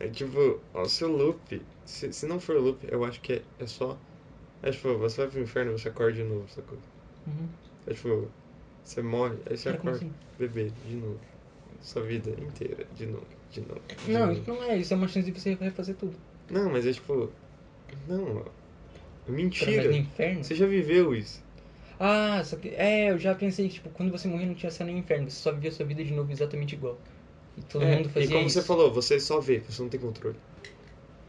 É 0.01 0.09
tipo, 0.09 0.61
ó, 0.75 0.85
se 0.87 1.05
o 1.05 1.09
loop. 1.09 1.61
Se, 1.85 2.13
se 2.13 2.27
não 2.27 2.41
for 2.41 2.57
loop, 2.59 2.87
eu 2.91 3.05
acho 3.05 3.21
que 3.21 3.35
é, 3.35 3.43
é 3.59 3.67
só. 3.67 3.99
É 4.63 4.71
tipo, 4.71 4.97
você 4.99 5.23
vai 5.23 5.29
pro 5.31 5.41
inferno 5.41 5.73
você 5.79 5.89
acorda 5.89 6.13
de 6.15 6.25
novo, 6.25 6.49
sacou? 6.49 6.79
Uhum. 7.27 7.49
É 7.87 7.95
tipo, 7.95 8.29
você 8.85 9.03
morre, 9.03 9.37
aí 9.49 9.57
você 9.57 9.69
acorda, 9.69 9.97
assim? 9.99 10.13
bebê, 10.39 10.71
de 10.71 10.97
novo. 10.97 11.21
Sua 11.83 12.03
vida 12.03 12.31
inteira, 12.31 12.85
de 12.97 13.07
novo, 13.07 13.27
de 13.51 13.61
novo. 13.61 13.83
de 14.07 14.13
Não, 14.13 14.29
novo. 14.29 14.33
isso 14.33 14.43
não 14.49 14.63
é. 14.63 14.77
Isso 14.79 14.93
é 14.95 14.97
uma 14.97 15.09
chance 15.09 15.31
de 15.31 15.39
você 15.41 15.55
refazer 15.55 15.97
tudo. 15.97 16.15
Não, 16.51 16.71
mas 16.71 16.87
é 16.87 16.93
tipo. 16.93 17.29
Não, 18.09 18.45
Mentira. 19.29 19.89
no 19.91 19.97
inferno. 19.97 20.45
Você 20.45 20.55
já 20.55 20.67
viveu 20.67 21.15
isso. 21.15 21.41
Ah, 21.99 22.43
só 22.45 22.57
que. 22.57 22.69
É, 22.71 23.11
eu 23.11 23.19
já 23.19 23.35
pensei 23.35 23.69
que, 23.69 23.75
tipo, 23.75 23.89
quando 23.91 24.11
você 24.11 24.29
morrer 24.29 24.47
não 24.47 24.55
tinha 24.55 24.71
céu 24.71 24.87
nem 24.87 24.99
inferno. 24.99 25.31
Você 25.31 25.37
só 25.41 25.53
vivia 25.53 25.71
sua 25.73 25.87
vida 25.87 26.05
de 26.05 26.13
novo 26.13 26.31
exatamente 26.33 26.75
igual. 26.75 26.99
E 27.57 27.63
todo 27.63 27.85
É, 27.85 27.95
mundo 27.95 28.09
fazia 28.09 28.27
e 28.27 28.33
como 28.33 28.47
isso. 28.47 28.59
você 28.59 28.63
falou, 28.63 28.93
você 28.93 29.21
só 29.21 29.41
vê, 29.41 29.61
você 29.61 29.83
não 29.83 29.89
tem 29.89 30.01
controle. 30.01 30.37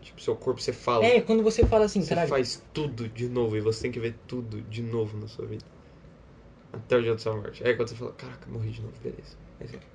Tipo, 0.02 0.22
seu 0.22 0.36
corpo 0.36 0.62
você 0.62 0.74
fala. 0.74 1.06
É, 1.06 1.22
quando 1.22 1.44
você 1.44 1.66
fala 1.66 1.86
assim, 1.86 2.02
você 2.02 2.10
caralho. 2.10 2.30
faz 2.30 2.62
tudo 2.74 3.08
de 3.10 3.28
novo 3.30 3.56
e 3.58 3.62
você 3.62 3.84
tem 3.84 3.92
que 3.92 4.00
ver 4.00 4.16
tudo 4.28 4.62
de 4.62 4.82
novo 4.82 5.18
na 5.18 5.28
sua 5.28 5.46
vida. 5.46 5.66
Até 6.74 6.98
o 6.98 7.02
dia 7.02 7.14
da 7.14 7.18
sua 7.20 7.36
morte. 7.38 7.64
Aí 7.66 7.74
quando 7.76 7.90
você 7.90 7.96
fala, 7.96 8.12
caraca, 8.14 8.50
morri 8.52 8.72
de 8.72 8.82
novo, 8.82 8.94
beleza. 9.02 9.38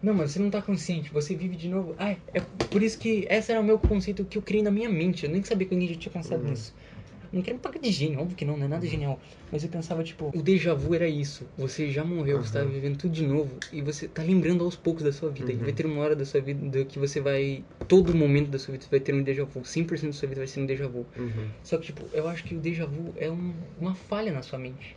Não, 0.00 0.14
mas 0.14 0.30
você 0.32 0.38
não 0.38 0.50
tá 0.50 0.62
consciente, 0.62 1.10
você 1.12 1.34
vive 1.34 1.56
de 1.56 1.68
novo. 1.68 1.94
Ah, 1.98 2.16
é 2.32 2.40
por 2.70 2.82
isso 2.82 2.98
que 2.98 3.26
esse 3.28 3.50
era 3.52 3.60
o 3.60 3.64
meu 3.64 3.78
conceito 3.78 4.24
que 4.24 4.38
eu 4.38 4.42
criei 4.42 4.62
na 4.62 4.70
minha 4.70 4.88
mente. 4.88 5.24
Eu 5.24 5.30
nem 5.30 5.42
sabia 5.42 5.66
que 5.66 5.74
alguém 5.74 5.88
já 5.88 5.96
tinha 5.96 6.12
pensado 6.12 6.42
Uhum. 6.44 6.50
nisso. 6.50 6.74
Não 7.30 7.42
quero 7.42 7.56
me 7.56 7.62
pagar 7.62 7.78
de 7.80 7.90
gênio, 7.90 8.20
óbvio 8.20 8.36
que 8.36 8.44
não, 8.44 8.56
não 8.56 8.64
é 8.64 8.68
nada 8.68 8.86
genial. 8.86 9.20
Mas 9.52 9.62
eu 9.62 9.68
pensava, 9.68 10.02
tipo, 10.02 10.30
o 10.34 10.42
déjà 10.42 10.72
vu 10.72 10.94
era 10.94 11.06
isso. 11.06 11.46
Você 11.58 11.90
já 11.90 12.02
morreu, 12.04 12.42
você 12.42 12.52
tá 12.54 12.62
Uhum. 12.62 12.70
vivendo 12.70 12.96
tudo 12.96 13.12
de 13.12 13.26
novo. 13.26 13.58
E 13.70 13.82
você 13.82 14.08
tá 14.08 14.22
lembrando 14.22 14.64
aos 14.64 14.76
poucos 14.76 15.02
da 15.02 15.12
sua 15.12 15.30
vida. 15.30 15.52
E 15.52 15.56
Uhum. 15.56 15.60
vai 15.64 15.72
ter 15.72 15.84
uma 15.84 16.00
hora 16.00 16.16
da 16.16 16.24
sua 16.24 16.40
vida 16.40 16.84
que 16.86 16.98
você 16.98 17.20
vai. 17.20 17.64
Todo 17.86 18.14
momento 18.14 18.48
da 18.50 18.58
sua 18.58 18.72
vida 18.72 18.84
você 18.84 18.90
vai 18.90 19.00
ter 19.00 19.14
um 19.14 19.22
déjà 19.22 19.44
vu. 19.44 19.62
100% 19.64 20.12
da 20.12 20.12
sua 20.18 20.28
vida 20.28 20.40
vai 20.40 20.46
ser 20.48 20.60
um 20.60 20.66
déjà 20.66 20.86
vu. 20.88 21.06
Uhum. 21.18 21.48
Só 21.62 21.76
que, 21.76 21.86
tipo, 21.86 22.08
eu 22.14 22.26
acho 22.28 22.44
que 22.44 22.54
o 22.54 22.60
déjà 22.60 22.86
vu 22.86 23.12
é 23.16 23.30
um- 23.30 23.54
uma 23.78 23.94
falha 23.94 24.32
na 24.32 24.40
sua 24.42 24.58
mente. 24.58 24.94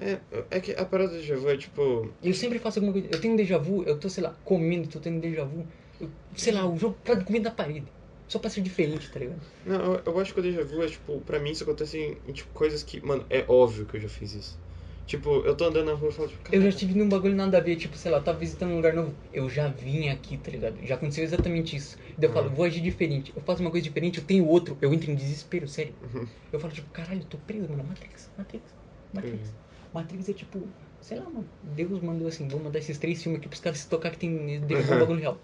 É, 0.00 0.18
é 0.50 0.60
que 0.60 0.72
a 0.72 0.84
parada 0.84 1.10
do 1.10 1.16
déjà 1.18 1.36
vu 1.36 1.50
é 1.50 1.56
tipo. 1.56 2.08
Eu 2.22 2.32
sempre 2.34 2.58
faço 2.58 2.78
alguma 2.78 2.92
coisa. 2.92 3.08
Eu 3.10 3.20
tenho 3.20 3.34
um 3.34 3.36
déjà 3.36 3.58
vu, 3.58 3.82
eu 3.84 3.98
tô, 3.98 4.08
sei 4.08 4.22
lá, 4.24 4.34
comendo, 4.44 4.88
tô 4.88 4.98
tendo 5.00 5.20
déjà 5.20 5.44
vu. 5.44 5.66
Eu, 6.00 6.08
sei 6.34 6.52
lá, 6.52 6.66
o 6.66 6.76
jogo 6.78 6.96
de 7.04 7.24
comida 7.24 7.50
na 7.50 7.54
parede. 7.54 7.86
Só 8.28 8.38
pra 8.38 8.48
ser 8.48 8.60
diferente, 8.62 9.08
tá 9.10 9.18
ligado? 9.18 9.40
Não, 9.66 9.94
eu, 9.94 10.02
eu 10.06 10.18
acho 10.20 10.32
que 10.32 10.38
o 10.40 10.42
déjà 10.42 10.62
vu 10.62 10.82
é 10.82 10.86
tipo, 10.86 11.20
pra 11.20 11.38
mim 11.40 11.50
isso 11.50 11.64
acontece 11.64 11.98
em, 11.98 12.16
em, 12.26 12.32
tipo, 12.32 12.48
coisas 12.54 12.82
que. 12.82 13.04
Mano, 13.04 13.24
é 13.28 13.44
óbvio 13.48 13.84
que 13.86 13.96
eu 13.96 14.00
já 14.00 14.08
fiz 14.08 14.32
isso. 14.34 14.58
Tipo, 15.06 15.40
eu 15.40 15.56
tô 15.56 15.64
andando 15.64 15.86
na 15.86 15.92
rua 15.94 16.10
e 16.10 16.12
falo, 16.12 16.28
tipo, 16.28 16.40
Eu 16.46 16.52
já 16.52 16.58
"Caraca, 16.58 16.68
estive 16.68 16.94
num 16.96 17.08
bagulho 17.08 17.34
nada 17.34 17.58
a 17.58 17.60
ver, 17.60 17.74
tipo, 17.74 17.96
sei 17.96 18.12
lá, 18.12 18.18
eu 18.18 18.22
tava 18.22 18.38
visitando 18.38 18.70
um 18.70 18.76
lugar 18.76 18.94
novo. 18.94 19.12
Eu 19.32 19.50
já 19.50 19.66
vim 19.66 20.08
aqui, 20.08 20.36
tá 20.38 20.52
ligado? 20.52 20.76
Já 20.86 20.94
aconteceu 20.94 21.24
exatamente 21.24 21.74
isso. 21.74 21.96
Daí 22.16 22.28
eu 22.30 22.32
falo, 22.32 22.48
Uhum. 22.48 22.54
vou 22.54 22.64
agir 22.64 22.80
diferente. 22.80 23.32
Eu 23.34 23.42
faço 23.42 23.60
uma 23.60 23.72
coisa 23.72 23.82
diferente, 23.82 24.18
eu 24.20 24.24
tenho 24.24 24.46
outro. 24.46 24.78
Eu 24.80 24.94
entro 24.94 25.10
em 25.10 25.16
desespero, 25.16 25.66
sério. 25.66 25.94
Uhum. 26.00 26.26
Eu 26.52 26.60
falo, 26.60 26.72
tipo, 26.72 26.88
caralho, 26.90 27.20
eu 27.22 27.26
tô 27.26 27.36
preso, 27.38 27.68
mano. 27.68 27.82
Matrix, 27.82 28.30
Matrix, 28.38 28.64
Matrix. 29.12 29.48
Uhum. 29.48 29.54
Matrix 29.94 30.28
é 30.28 30.32
tipo, 30.32 30.66
sei 31.00 31.18
lá, 31.18 31.24
mano. 31.24 31.48
Deus 31.62 32.00
mandou 32.02 32.28
assim, 32.28 32.46
vou 32.48 32.60
mandar 32.60 32.78
esses 32.78 32.98
três 32.98 33.22
filmes 33.22 33.40
aqui 33.40 33.48
pros 33.48 33.60
caras 33.60 33.78
se 33.78 33.88
tocar 33.88 34.10
que 34.10 34.18
tem 34.18 34.30
um 34.30 34.60
Uhum. 34.62 34.98
bagulho 34.98 35.20
real. 35.20 35.38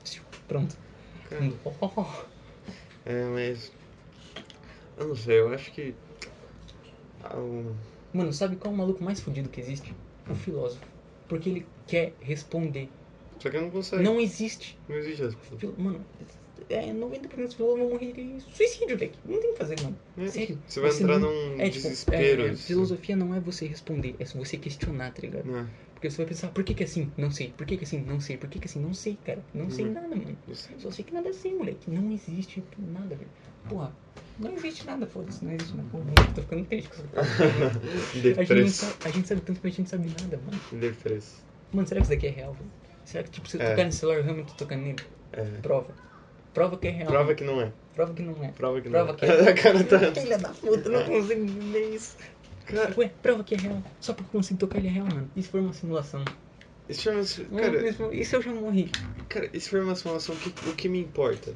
Pronto. 0.47 0.77
Cara, 1.29 1.51
Oh, 1.65 1.73
oh, 1.81 1.91
oh. 1.97 2.25
É, 3.05 3.25
mas. 3.27 3.73
Eu 4.97 5.09
não 5.09 5.17
sei, 5.17 5.41
eu 5.41 5.53
acho 5.53 5.71
que. 5.73 5.95
ah, 7.25 7.35
Mano, 8.13 8.33
sabe 8.33 8.57
qual 8.57 8.73
é 8.73 8.75
o 8.75 8.79
maluco 8.79 9.03
mais 9.05 9.21
fudido 9.21 9.49
que 9.49 9.61
existe? 9.61 9.93
O 10.31 10.35
filósofo. 10.35 10.85
Porque 11.29 11.49
ele 11.49 11.67
quer 11.87 12.15
responder. 12.21 12.89
Só 13.41 13.51
que 13.51 13.61
não 13.61 13.71
consegue. 13.71 14.03
Não 14.03 14.19
existe. 14.21 14.79
Não 14.89 14.97
existe 14.97 15.23
resposta. 15.23 15.67
Mano, 15.77 16.05
é, 16.69 16.93
90% 16.93 17.21
dos 17.21 17.55
filósofos 17.55 17.79
vão 17.79 17.91
morrer 17.91 18.13
de 18.13 18.41
suicídio, 18.41 18.97
velho. 18.99 19.13
Não 19.25 19.41
tem 19.41 19.51
o 19.51 19.53
que 19.53 19.59
fazer, 19.59 19.77
mano. 19.83 19.97
É, 20.19 20.27
Sério. 20.29 20.59
Você 20.67 20.81
vai 20.81 20.91
entrar 20.91 21.19
não- 21.19 21.31
num 21.33 21.61
É, 21.61 21.69
tipo, 21.71 21.83
desespero. 21.89 22.43
é, 22.47 22.51
assim. 22.51 22.63
filosofia 22.63 23.17
não 23.17 23.35
é 23.35 23.41
você 23.41 23.67
responder, 23.67 24.15
é 24.19 24.25
você 24.25 24.57
questionar, 24.57 25.13
tá 25.13 25.23
ligado? 25.23 25.45
Não, 25.47 25.67
Porque 25.95 26.11
você 26.11 26.19
vai 26.19 26.27
pensar, 26.27 26.49
por 26.49 26.63
que 26.63 26.75
que 26.75 26.83
é 26.83 26.87
assim? 26.87 27.11
Não 27.17 27.31
sei. 27.31 27.55
Por 27.57 27.67
que 27.67 27.77
que 27.79 27.85
é 27.85 27.87
assim? 27.87 28.01
Não 28.03 28.21
sei. 28.21 28.37
Por 28.37 28.51
que 28.51 28.59
que 28.59 28.67
é 28.67 28.69
assim? 28.69 28.81
Não 28.81 28.93
sei, 28.93 29.19
cara. 29.25 29.43
Não 29.55 29.71
sei 29.71 29.87
Uhum. 29.87 29.93
nada, 29.95 30.09
mano. 30.09 30.37
isso- 30.47 30.69
Só 30.79 30.91
sei 30.91 31.05
que 31.05 31.15
nada 31.15 31.29
é 31.29 31.31
assim, 31.31 31.55
moleque. 31.55 31.91
Não 31.91 32.13
existe 32.13 32.63
nada, 32.79 33.15
velho. 33.17 33.31
Porra, 33.67 33.93
não 34.39 34.53
existe 34.55 34.85
nada, 34.87 35.07
foda-se. 35.07 35.43
Não 35.45 35.53
existe 35.55 35.75
nada. 35.75 35.89
Porra, 35.91 36.05
tô 36.35 36.43
ficando 36.43 36.65
triste 36.67 36.91
com 36.91 37.19
essa. 37.19 37.43
A 38.41 38.45
gente, 38.45 38.71
sabe, 38.71 38.95
a 39.05 39.09
gente 39.11 39.27
sabe 39.29 39.41
tanto 39.41 39.61
que 39.61 39.67
a 39.67 39.71
gente 39.71 39.79
não 39.81 39.87
sabe 39.87 40.09
nada, 40.23 40.37
mano. 40.45 40.61
Depresso. 40.73 41.37
Mano, 41.73 41.89
será 41.89 42.01
que 42.01 42.05
isso 42.07 42.15
daqui 42.15 42.27
é 42.27 42.31
real, 42.31 42.53
velho? 42.53 42.71
Será 43.05 43.25
que, 43.25 43.31
tipo, 43.31 43.49
se 43.49 43.57
eu 43.57 43.63
É. 43.63 43.71
tocar 43.71 43.85
nesse 43.85 43.99
celular, 43.99 44.19
eu 44.19 44.25
realmente 44.25 44.49
tô 44.49 44.55
tocando 44.55 44.83
nele? 44.83 44.99
É. 45.33 45.45
Prova. 45.63 45.95
Prova 46.57 46.79
que 46.79 46.89
é 46.89 46.91
real. 46.91 47.09
Prova 47.09 47.35
que 47.35 47.45
não 47.45 47.61
é. 47.61 47.71
Prova 47.95 48.15
que 48.15 48.23
não 48.23 48.43
é. 48.43 48.51
Prova 48.53 48.81
que 48.81 48.89
Prova 48.89 49.13
não 49.13 49.19
que 49.19 49.27
é. 49.27 49.29
é. 49.29 49.41
A 49.51 49.55
cara 49.55 49.85
tá. 49.85 50.15
Filha 50.15 50.39
da 50.39 50.49
puta, 50.49 50.89
não 50.89 51.05
consigo 51.05 51.45
entender 51.45 51.95
isso. 51.95 52.17
Cara, 52.65 52.95
Ué, 52.97 53.09
prova 53.09 53.45
que 53.45 53.55
é 53.55 53.59
real. 53.59 53.83
Só 54.01 54.15
porque 54.15 54.29
eu 54.29 54.33
consigo 54.41 54.59
tocar 54.59 54.79
ele 54.79 54.89
é 54.89 54.91
real, 54.91 55.07
mano. 55.07 55.31
Se 55.37 55.43
for 55.43 55.61
uma 55.61 55.75
simulação? 55.75 56.25
isso 56.89 57.03
foi 57.03 57.13
uma. 57.13 57.61
Cara, 57.61 57.87
isso- 57.87 58.25
se 58.25 58.37
eu 58.37 58.41
já 58.41 58.55
morri? 58.55 58.91
cara, 59.29 59.51
isso 59.53 59.69
foi 59.69 59.83
uma 59.83 59.95
simulação. 59.95 60.35
O 60.35 60.39
que, 60.39 60.49
o 60.71 60.77
que 60.77 60.89
me 60.89 60.99
importa? 60.99 61.51
O 61.51 61.55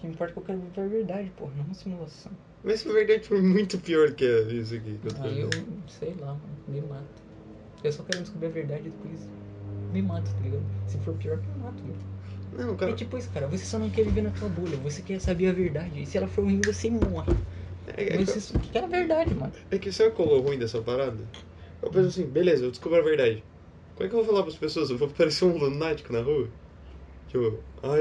que 0.00 0.06
importa 0.06 0.30
é 0.30 0.34
que 0.34 0.38
eu 0.38 0.44
quero 0.44 0.60
viver 0.60 0.80
a 0.80 0.86
verdade, 0.86 1.30
porra, 1.30 1.52
não 1.56 1.64
uma 1.64 1.74
simulação. 1.74 2.30
Mas 2.62 2.84
na 2.84 2.92
verdade 2.92 3.26
foi 3.26 3.42
muito 3.42 3.76
pior 3.78 4.12
que 4.12 4.24
isso 4.24 4.72
aqui 4.72 4.98
que 4.98 5.08
eu 5.08 5.14
tô 5.14 5.22
Aí 5.24 5.40
eu, 5.40 5.50
sei 5.88 6.14
lá, 6.14 6.28
mano, 6.28 6.44
me 6.68 6.80
mato. 6.80 7.24
Eu 7.82 7.92
só 7.92 8.04
quero 8.04 8.20
descobrir 8.20 8.46
a 8.46 8.50
verdade 8.50 8.86
e 8.86 8.90
depois 8.90 9.18
me 9.92 10.00
mata, 10.00 10.30
tá 10.30 10.40
ligado? 10.40 10.62
Se 10.88 10.96
for 10.98 11.12
pior, 11.14 11.38
me 11.38 11.62
mata, 11.62 11.82
mano. 11.82 12.13
Não, 12.56 12.76
cara. 12.76 12.92
É 12.92 12.94
tipo 12.94 13.16
isso, 13.18 13.30
cara. 13.30 13.46
Você 13.48 13.64
só 13.64 13.78
não 13.78 13.90
quer 13.90 14.04
viver 14.04 14.22
na 14.22 14.30
tua 14.30 14.48
bolha. 14.48 14.76
Você 14.78 15.02
quer 15.02 15.20
saber 15.20 15.48
a 15.48 15.52
verdade. 15.52 16.02
E 16.02 16.06
se 16.06 16.16
ela 16.16 16.28
for 16.28 16.44
ruim, 16.44 16.60
você 16.60 16.90
morre. 16.90 17.32
É, 17.96 18.14
é, 18.14 18.16
Mas 18.16 18.30
você 18.30 18.58
quer 18.72 18.84
a 18.84 18.86
verdade, 18.86 19.34
mano. 19.34 19.52
é 19.70 19.78
que 19.78 19.92
sabe 19.92 20.14
qual 20.14 20.28
é 20.30 20.32
o 20.38 20.40
ruim 20.40 20.58
dessa 20.58 20.80
parada? 20.82 21.28
Eu 21.82 21.90
penso 21.90 22.08
assim, 22.08 22.26
beleza, 22.26 22.64
eu 22.64 22.70
descubro 22.70 22.98
a 22.98 23.02
verdade. 23.02 23.44
Como 23.94 24.06
é 24.06 24.08
que 24.08 24.14
eu 24.16 24.24
vou 24.24 24.24
falar 24.24 24.42
pras 24.42 24.56
pessoas? 24.56 24.90
Eu 24.90 24.98
vou 24.98 25.08
parecer 25.08 25.44
um 25.44 25.56
lunático 25.56 26.12
na 26.12 26.22
rua? 26.22 26.48
Tipo, 27.28 27.62
ai, 27.82 28.00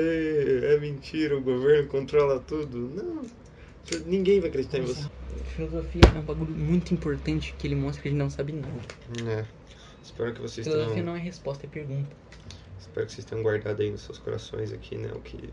é 0.75 0.79
mentira, 0.79 1.37
o 1.37 1.41
governo 1.41 1.89
controla 1.89 2.39
tudo. 2.39 2.77
Não. 2.89 3.21
Ninguém 4.05 4.39
vai 4.39 4.49
acreditar 4.49 4.79
em 4.79 4.83
você. 4.83 5.03
Filosofia 5.55 6.01
é 6.15 6.19
um 6.19 6.23
bagulho 6.23 6.51
muito 6.51 6.93
importante 6.93 7.53
que 7.57 7.67
ele 7.67 7.75
mostra 7.75 8.01
que 8.01 8.07
a 8.07 8.11
gente 8.11 8.19
não 8.19 8.29
sabe 8.29 8.53
nada. 8.53 8.79
É. 9.29 9.45
Espero 10.01 10.33
que 10.33 10.41
vocês 10.41 10.65
Filosofia 10.65 10.93
tenham. 10.95 11.05
não 11.07 11.15
é 11.15 11.19
resposta, 11.19 11.65
é 11.65 11.69
pergunta. 11.69 12.22
Espero 12.93 13.07
que 13.07 13.13
vocês 13.13 13.25
tenham 13.25 13.41
guardado 13.41 13.81
aí 13.81 13.89
nos 13.89 14.01
seus 14.01 14.19
corações 14.19 14.71
aqui, 14.71 14.95
né? 14.97 15.09
O 15.15 15.19
que. 15.19 15.49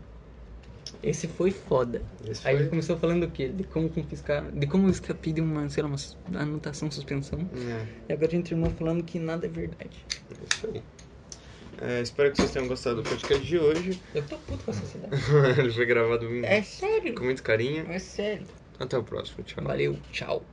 Esse 1.01 1.27
foi 1.27 1.49
foda. 1.49 2.01
Esse 2.27 2.47
Aí 2.47 2.53
foi. 2.53 2.61
ele 2.63 2.69
começou 2.69 2.97
falando 2.97 3.23
o 3.23 3.31
quê? 3.31 3.47
De 3.47 3.63
como 3.63 3.89
confiscar, 3.89 4.51
de 4.51 4.67
como 4.67 4.85
eu 4.87 4.91
escapei 4.91 5.33
de 5.33 5.41
uma, 5.41 5.67
sei 5.69 5.81
lá, 5.81 5.89
uma 5.89 6.39
anotação, 6.39 6.91
suspensão. 6.91 7.39
É, 7.55 7.85
E 8.09 8.13
agora 8.13 8.27
a 8.27 8.31
gente 8.31 8.49
terminou 8.49 8.71
falando 8.73 9.03
que 9.03 9.17
nada 9.17 9.47
é 9.47 9.49
verdade. 9.49 10.05
é 10.29 10.53
isso 10.55 10.67
aí. 10.71 10.83
É, 11.81 12.01
espero 12.01 12.29
que 12.31 12.37
vocês 12.37 12.51
tenham 12.51 12.67
gostado 12.67 13.01
do 13.01 13.09
podcast 13.09 13.43
de 13.43 13.57
hoje. 13.57 13.99
Eu 14.13 14.21
tô 14.27 14.37
puto 14.37 14.63
com 14.65 14.69
a 14.71 14.73
sociedade. 14.75 15.15
Ele 15.59 15.71
foi 15.71 15.85
gravado 15.87 16.27
É 16.45 16.61
sério. 16.61 17.15
com 17.15 17.23
muito 17.23 17.41
carinho. 17.41 17.89
É 17.89 17.97
sério. 17.97 18.45
Até 18.79 18.95
o 18.97 19.03
próximo. 19.03 19.43
Tchau. 19.43 19.63
Valeu, 19.63 19.97
tchau. 20.11 20.43